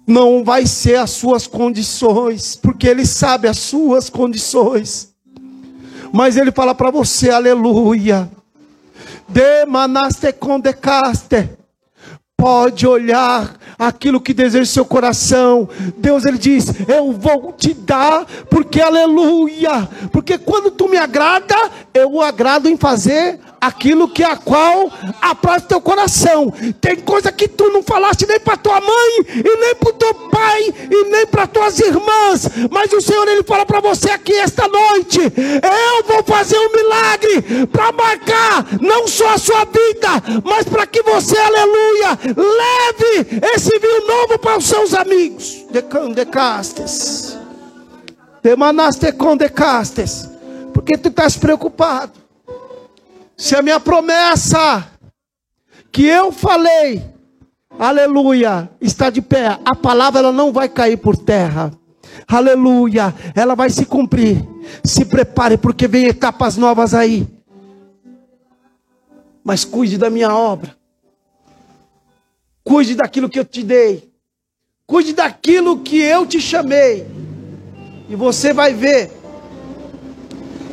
Não 0.07 0.45
vai 0.45 0.65
ser 0.65 0.95
as 0.95 1.11
suas 1.11 1.47
condições, 1.47 2.55
porque 2.55 2.87
Ele 2.87 3.05
sabe 3.05 3.49
as 3.49 3.59
suas 3.59 4.09
condições. 4.09 5.13
Mas 6.13 6.37
Ele 6.37 6.51
fala 6.53 6.73
para 6.73 6.89
você, 6.89 7.29
aleluia. 7.29 8.31
Demanaste 9.31 10.33
condecaste. 10.33 11.57
Pode 12.37 12.87
olhar 12.87 13.55
aquilo 13.81 14.21
que 14.21 14.33
deseja 14.33 14.65
seu 14.65 14.85
coração. 14.85 15.67
Deus 15.97 16.23
ele 16.23 16.37
diz: 16.37 16.67
"Eu 16.87 17.11
vou 17.11 17.51
te 17.51 17.73
dar, 17.73 18.25
porque 18.49 18.79
aleluia, 18.79 19.89
porque 20.11 20.37
quando 20.37 20.69
tu 20.69 20.87
me 20.87 20.97
agrada, 20.97 21.55
eu 21.93 22.21
agrado 22.21 22.69
em 22.69 22.77
fazer 22.77 23.39
aquilo 23.61 24.07
que 24.07 24.23
a 24.23 24.35
qual 24.35 24.91
apraz 25.21 25.63
teu 25.65 25.79
coração. 25.79 26.51
Tem 26.81 26.95
coisa 26.95 27.31
que 27.31 27.47
tu 27.47 27.69
não 27.69 27.83
falaste 27.83 28.25
nem 28.27 28.39
para 28.39 28.57
tua 28.57 28.81
mãe, 28.81 29.25
e 29.27 29.57
nem 29.57 29.75
para 29.75 29.93
teu 29.93 30.13
pai, 30.15 30.73
e 30.89 31.03
nem 31.09 31.27
para 31.27 31.45
tuas 31.45 31.79
irmãs, 31.79 32.49
mas 32.71 32.91
o 32.91 32.99
Senhor 32.99 33.27
ele 33.27 33.43
fala 33.43 33.63
para 33.63 33.79
você 33.79 34.09
aqui 34.09 34.33
esta 34.33 34.67
noite: 34.67 35.19
eu 35.19 36.03
vou 36.07 36.23
fazer 36.23 36.57
um 36.57 36.71
milagre 36.71 37.67
para 37.67 37.91
marcar 37.91 38.65
não 38.81 39.07
só 39.07 39.35
a 39.35 39.37
sua 39.37 39.65
vida, 39.65 40.41
mas 40.43 40.65
para 40.65 40.87
que 40.87 41.03
você, 41.03 41.37
aleluia, 41.37 42.19
leve 42.35 43.41
esse 43.53 43.70
vinho 43.79 44.07
novo 44.07 44.39
para 44.39 44.57
os 44.57 44.65
seus 44.65 44.93
amigos. 44.93 45.65
Decastes. 46.15 47.37
Demanaste 48.41 49.11
com 49.11 49.37
decastes. 49.37 50.29
Porque 50.73 50.97
tu 50.97 51.09
estás 51.09 51.37
preocupado. 51.37 52.13
Se 53.37 53.55
a 53.55 53.61
minha 53.61 53.79
promessa 53.79 54.87
que 55.91 56.05
eu 56.05 56.31
falei, 56.31 57.03
aleluia, 57.77 58.69
está 58.79 59.09
de 59.09 59.21
pé, 59.21 59.59
a 59.65 59.75
palavra 59.75 60.19
ela 60.19 60.31
não 60.31 60.53
vai 60.53 60.69
cair 60.69 60.97
por 60.97 61.17
terra. 61.17 61.71
Aleluia, 62.27 63.13
ela 63.35 63.55
vai 63.55 63.69
se 63.69 63.85
cumprir. 63.85 64.47
Se 64.83 65.03
prepare 65.05 65.57
porque 65.57 65.87
vem 65.87 66.05
etapas 66.05 66.55
novas 66.55 66.93
aí. 66.93 67.27
Mas 69.43 69.65
cuide 69.65 69.97
da 69.97 70.09
minha 70.09 70.33
obra. 70.33 70.75
Cuide 72.71 72.95
daquilo 72.95 73.27
que 73.27 73.37
eu 73.37 73.43
te 73.43 73.63
dei. 73.63 74.09
Cuide 74.87 75.11
daquilo 75.11 75.79
que 75.79 75.99
eu 75.99 76.25
te 76.25 76.39
chamei. 76.39 77.05
E 78.07 78.15
você 78.15 78.53
vai 78.53 78.73
ver 78.73 79.11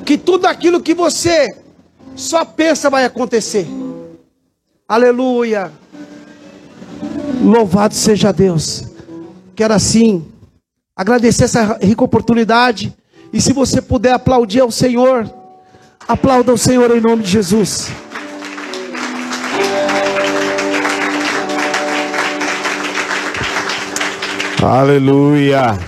que 0.07 0.17
tudo 0.17 0.47
aquilo 0.47 0.81
que 0.81 0.95
você 0.95 1.49
só 2.15 2.45
pensa 2.45 2.89
vai 2.89 3.05
acontecer. 3.05 3.67
Aleluia. 4.89 5.73
Louvado 7.43 7.95
seja 7.95 8.33
Deus. 8.33 8.85
Quero 9.57 9.75
assim 9.75 10.25
agradecer 10.95 11.47
essa 11.47 11.79
rica 11.83 12.05
oportunidade. 12.05 12.97
E 13.33 13.41
se 13.41 13.53
você 13.53 13.83
puder 13.83 14.13
aplaudir 14.13 14.61
ao 14.61 14.71
Senhor, 14.71 15.29
Aplauda 16.09 16.55
o 16.55 16.57
Senhor 16.57 16.91
em 16.97 17.03
nome 17.03 17.23
de 17.23 17.31
Jesus. 17.31 17.91
Aleluia. 24.63 25.79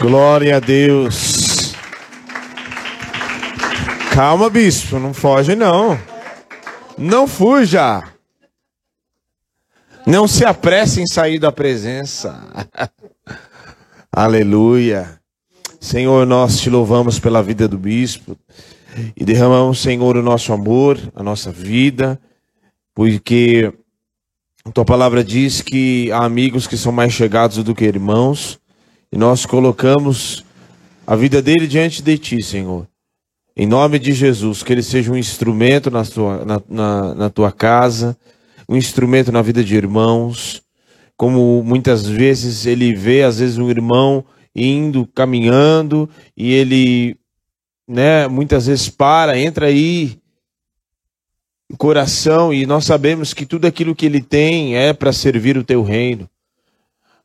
Glória 0.00 0.56
a 0.56 0.60
Deus. 0.60 1.74
Calma, 4.14 4.48
bispo, 4.48 5.00
não 5.00 5.12
foge 5.12 5.56
não. 5.56 5.98
Não 6.96 7.26
fuja. 7.26 8.04
Não 10.06 10.28
se 10.28 10.44
apresse 10.44 11.00
em 11.00 11.06
sair 11.06 11.40
da 11.40 11.50
presença. 11.50 12.40
Aleluia. 14.14 15.20
Senhor, 15.80 16.24
nós 16.24 16.60
te 16.60 16.70
louvamos 16.70 17.18
pela 17.18 17.42
vida 17.42 17.66
do 17.66 17.76
bispo 17.76 18.38
e 19.16 19.24
derramamos, 19.24 19.82
Senhor, 19.82 20.16
o 20.16 20.22
nosso 20.22 20.52
amor, 20.52 20.96
a 21.12 21.24
nossa 21.24 21.50
vida, 21.50 22.20
porque 22.94 23.72
tua 24.70 24.84
palavra 24.84 25.24
diz 25.24 25.60
que 25.60 26.10
há 26.12 26.24
amigos 26.24 26.66
que 26.66 26.76
são 26.76 26.92
mais 26.92 27.12
chegados 27.12 27.62
do 27.64 27.74
que 27.74 27.84
irmãos, 27.84 28.60
e 29.10 29.18
nós 29.18 29.44
colocamos 29.44 30.44
a 31.06 31.16
vida 31.16 31.42
dele 31.42 31.66
diante 31.66 32.02
de 32.02 32.16
ti, 32.16 32.42
Senhor. 32.42 32.86
Em 33.56 33.66
nome 33.66 33.98
de 33.98 34.12
Jesus, 34.12 34.62
que 34.62 34.72
ele 34.72 34.82
seja 34.82 35.12
um 35.12 35.16
instrumento 35.16 35.90
na 35.90 36.04
tua, 36.04 36.44
na, 36.44 36.62
na, 36.68 37.14
na 37.14 37.30
tua 37.30 37.52
casa, 37.52 38.16
um 38.68 38.76
instrumento 38.76 39.30
na 39.30 39.42
vida 39.42 39.62
de 39.62 39.74
irmãos, 39.74 40.62
como 41.16 41.62
muitas 41.62 42.06
vezes 42.06 42.64
ele 42.64 42.94
vê, 42.94 43.22
às 43.22 43.40
vezes, 43.40 43.58
um 43.58 43.68
irmão 43.68 44.24
indo, 44.54 45.06
caminhando, 45.06 46.08
e 46.36 46.52
ele, 46.52 47.16
né, 47.86 48.28
muitas 48.28 48.66
vezes 48.66 48.88
para, 48.88 49.38
entra 49.38 49.66
aí, 49.66 50.18
coração 51.76 52.52
e 52.52 52.66
nós 52.66 52.84
sabemos 52.84 53.32
que 53.32 53.46
tudo 53.46 53.66
aquilo 53.66 53.94
que 53.94 54.06
ele 54.06 54.20
tem 54.20 54.76
é 54.76 54.92
para 54.92 55.12
servir 55.12 55.56
o 55.56 55.64
teu 55.64 55.82
reino. 55.82 56.28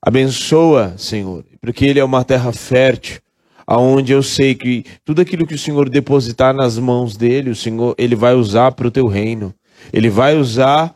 Abençoa, 0.01 0.93
Senhor, 0.97 1.43
porque 1.61 1.85
ele 1.85 1.99
é 1.99 2.03
uma 2.03 2.23
terra 2.23 2.51
fértil, 2.51 3.19
aonde 3.65 4.13
eu 4.13 4.23
sei 4.23 4.55
que 4.55 4.85
tudo 5.03 5.21
aquilo 5.21 5.45
que 5.45 5.55
o 5.55 5.59
Senhor 5.59 5.89
depositar 5.89 6.53
nas 6.53 6.77
mãos 6.77 7.17
dele, 7.17 7.49
o 7.49 7.55
Senhor, 7.55 7.93
ele 7.97 8.15
vai 8.15 8.33
usar 8.35 8.71
para 8.71 8.87
o 8.87 8.91
teu 8.91 9.07
reino. 9.07 9.53
Ele 9.91 10.09
vai 10.09 10.35
usar 10.37 10.95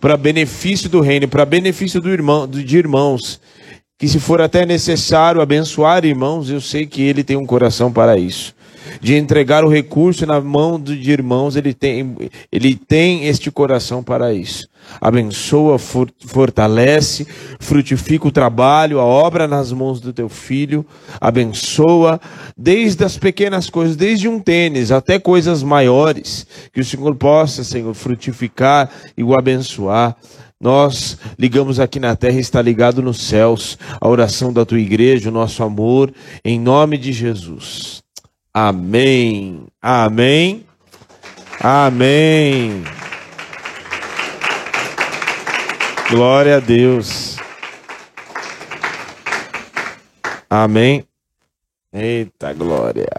para 0.00 0.16
benefício 0.16 0.88
do 0.88 1.00
reino, 1.00 1.26
para 1.26 1.44
benefício 1.44 2.00
do 2.00 2.10
irmão, 2.10 2.46
de 2.46 2.76
irmãos. 2.76 3.40
Que 3.98 4.08
se 4.08 4.18
for 4.18 4.40
até 4.40 4.66
necessário 4.66 5.40
abençoar 5.40 6.04
irmãos, 6.04 6.50
eu 6.50 6.60
sei 6.60 6.86
que 6.86 7.02
ele 7.02 7.24
tem 7.24 7.36
um 7.36 7.46
coração 7.46 7.92
para 7.92 8.18
isso 8.18 8.54
de 9.00 9.14
entregar 9.14 9.64
o 9.64 9.68
recurso 9.68 10.26
na 10.26 10.40
mão 10.40 10.80
de 10.80 11.10
irmãos, 11.10 11.56
ele 11.56 11.74
tem, 11.74 12.16
ele 12.50 12.74
tem 12.74 13.26
este 13.26 13.50
coração 13.50 14.02
para 14.02 14.32
isso. 14.32 14.68
Abençoa, 15.00 15.78
fortalece, 15.78 17.26
frutifica 17.58 18.28
o 18.28 18.32
trabalho, 18.32 19.00
a 19.00 19.04
obra 19.04 19.48
nas 19.48 19.72
mãos 19.72 20.00
do 20.00 20.12
teu 20.12 20.28
filho. 20.28 20.84
Abençoa, 21.20 22.20
desde 22.56 23.04
as 23.04 23.16
pequenas 23.16 23.70
coisas, 23.70 23.96
desde 23.96 24.28
um 24.28 24.38
tênis 24.38 24.92
até 24.92 25.18
coisas 25.18 25.62
maiores, 25.62 26.46
que 26.72 26.80
o 26.80 26.84
Senhor 26.84 27.14
possa, 27.16 27.64
Senhor, 27.64 27.94
frutificar 27.94 28.90
e 29.16 29.24
o 29.24 29.34
abençoar. 29.38 30.16
Nós 30.60 31.18
ligamos 31.38 31.80
aqui 31.80 31.98
na 31.98 32.14
terra, 32.16 32.38
está 32.38 32.62
ligado 32.62 33.02
nos 33.02 33.20
céus, 33.20 33.76
a 34.00 34.08
oração 34.08 34.52
da 34.52 34.64
tua 34.64 34.80
igreja, 34.80 35.28
o 35.28 35.32
nosso 35.32 35.62
amor, 35.62 36.12
em 36.44 36.58
nome 36.58 36.96
de 36.96 37.12
Jesus. 37.12 38.03
Amém. 38.56 39.66
Amém. 39.82 40.64
Amém. 41.60 42.84
Glória 46.08 46.58
a 46.58 46.60
Deus. 46.60 47.34
Amém. 50.48 51.04
Eita 51.92 52.52
glória. 52.52 53.10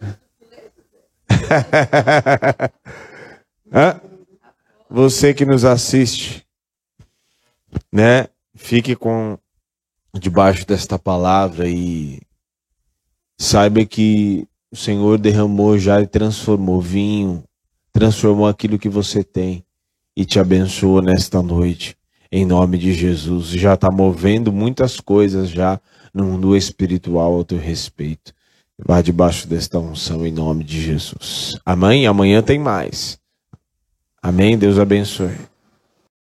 Você 4.90 5.32
que 5.32 5.44
nos 5.44 5.64
assiste, 5.64 6.44
né? 7.92 8.26
Fique 8.56 8.96
com 8.96 9.38
debaixo 10.14 10.66
desta 10.66 10.98
palavra 10.98 11.68
e 11.68 12.20
Saiba 13.42 13.86
que 13.86 14.46
o 14.70 14.76
Senhor 14.76 15.16
derramou 15.16 15.78
já 15.78 15.98
e 16.02 16.06
transformou 16.06 16.78
vinho, 16.78 17.42
transformou 17.90 18.46
aquilo 18.46 18.78
que 18.78 18.86
você 18.90 19.24
tem 19.24 19.64
e 20.14 20.26
te 20.26 20.38
abençoou 20.38 21.00
nesta 21.00 21.42
noite. 21.42 21.96
Em 22.30 22.44
nome 22.44 22.76
de 22.76 22.92
Jesus. 22.92 23.46
Já 23.46 23.72
está 23.72 23.90
movendo 23.90 24.52
muitas 24.52 25.00
coisas 25.00 25.48
já 25.48 25.80
no 26.12 26.26
mundo 26.26 26.54
espiritual 26.54 27.32
ao 27.32 27.42
teu 27.42 27.58
respeito. 27.58 28.34
Vá 28.78 29.00
debaixo 29.00 29.48
desta 29.48 29.78
unção 29.78 30.26
em 30.26 30.30
nome 30.30 30.62
de 30.62 30.78
Jesus. 30.78 31.58
Amém? 31.64 32.06
Amanhã 32.06 32.42
tem 32.42 32.58
mais. 32.58 33.18
Amém? 34.22 34.58
Deus 34.58 34.78
abençoe. 34.78 35.49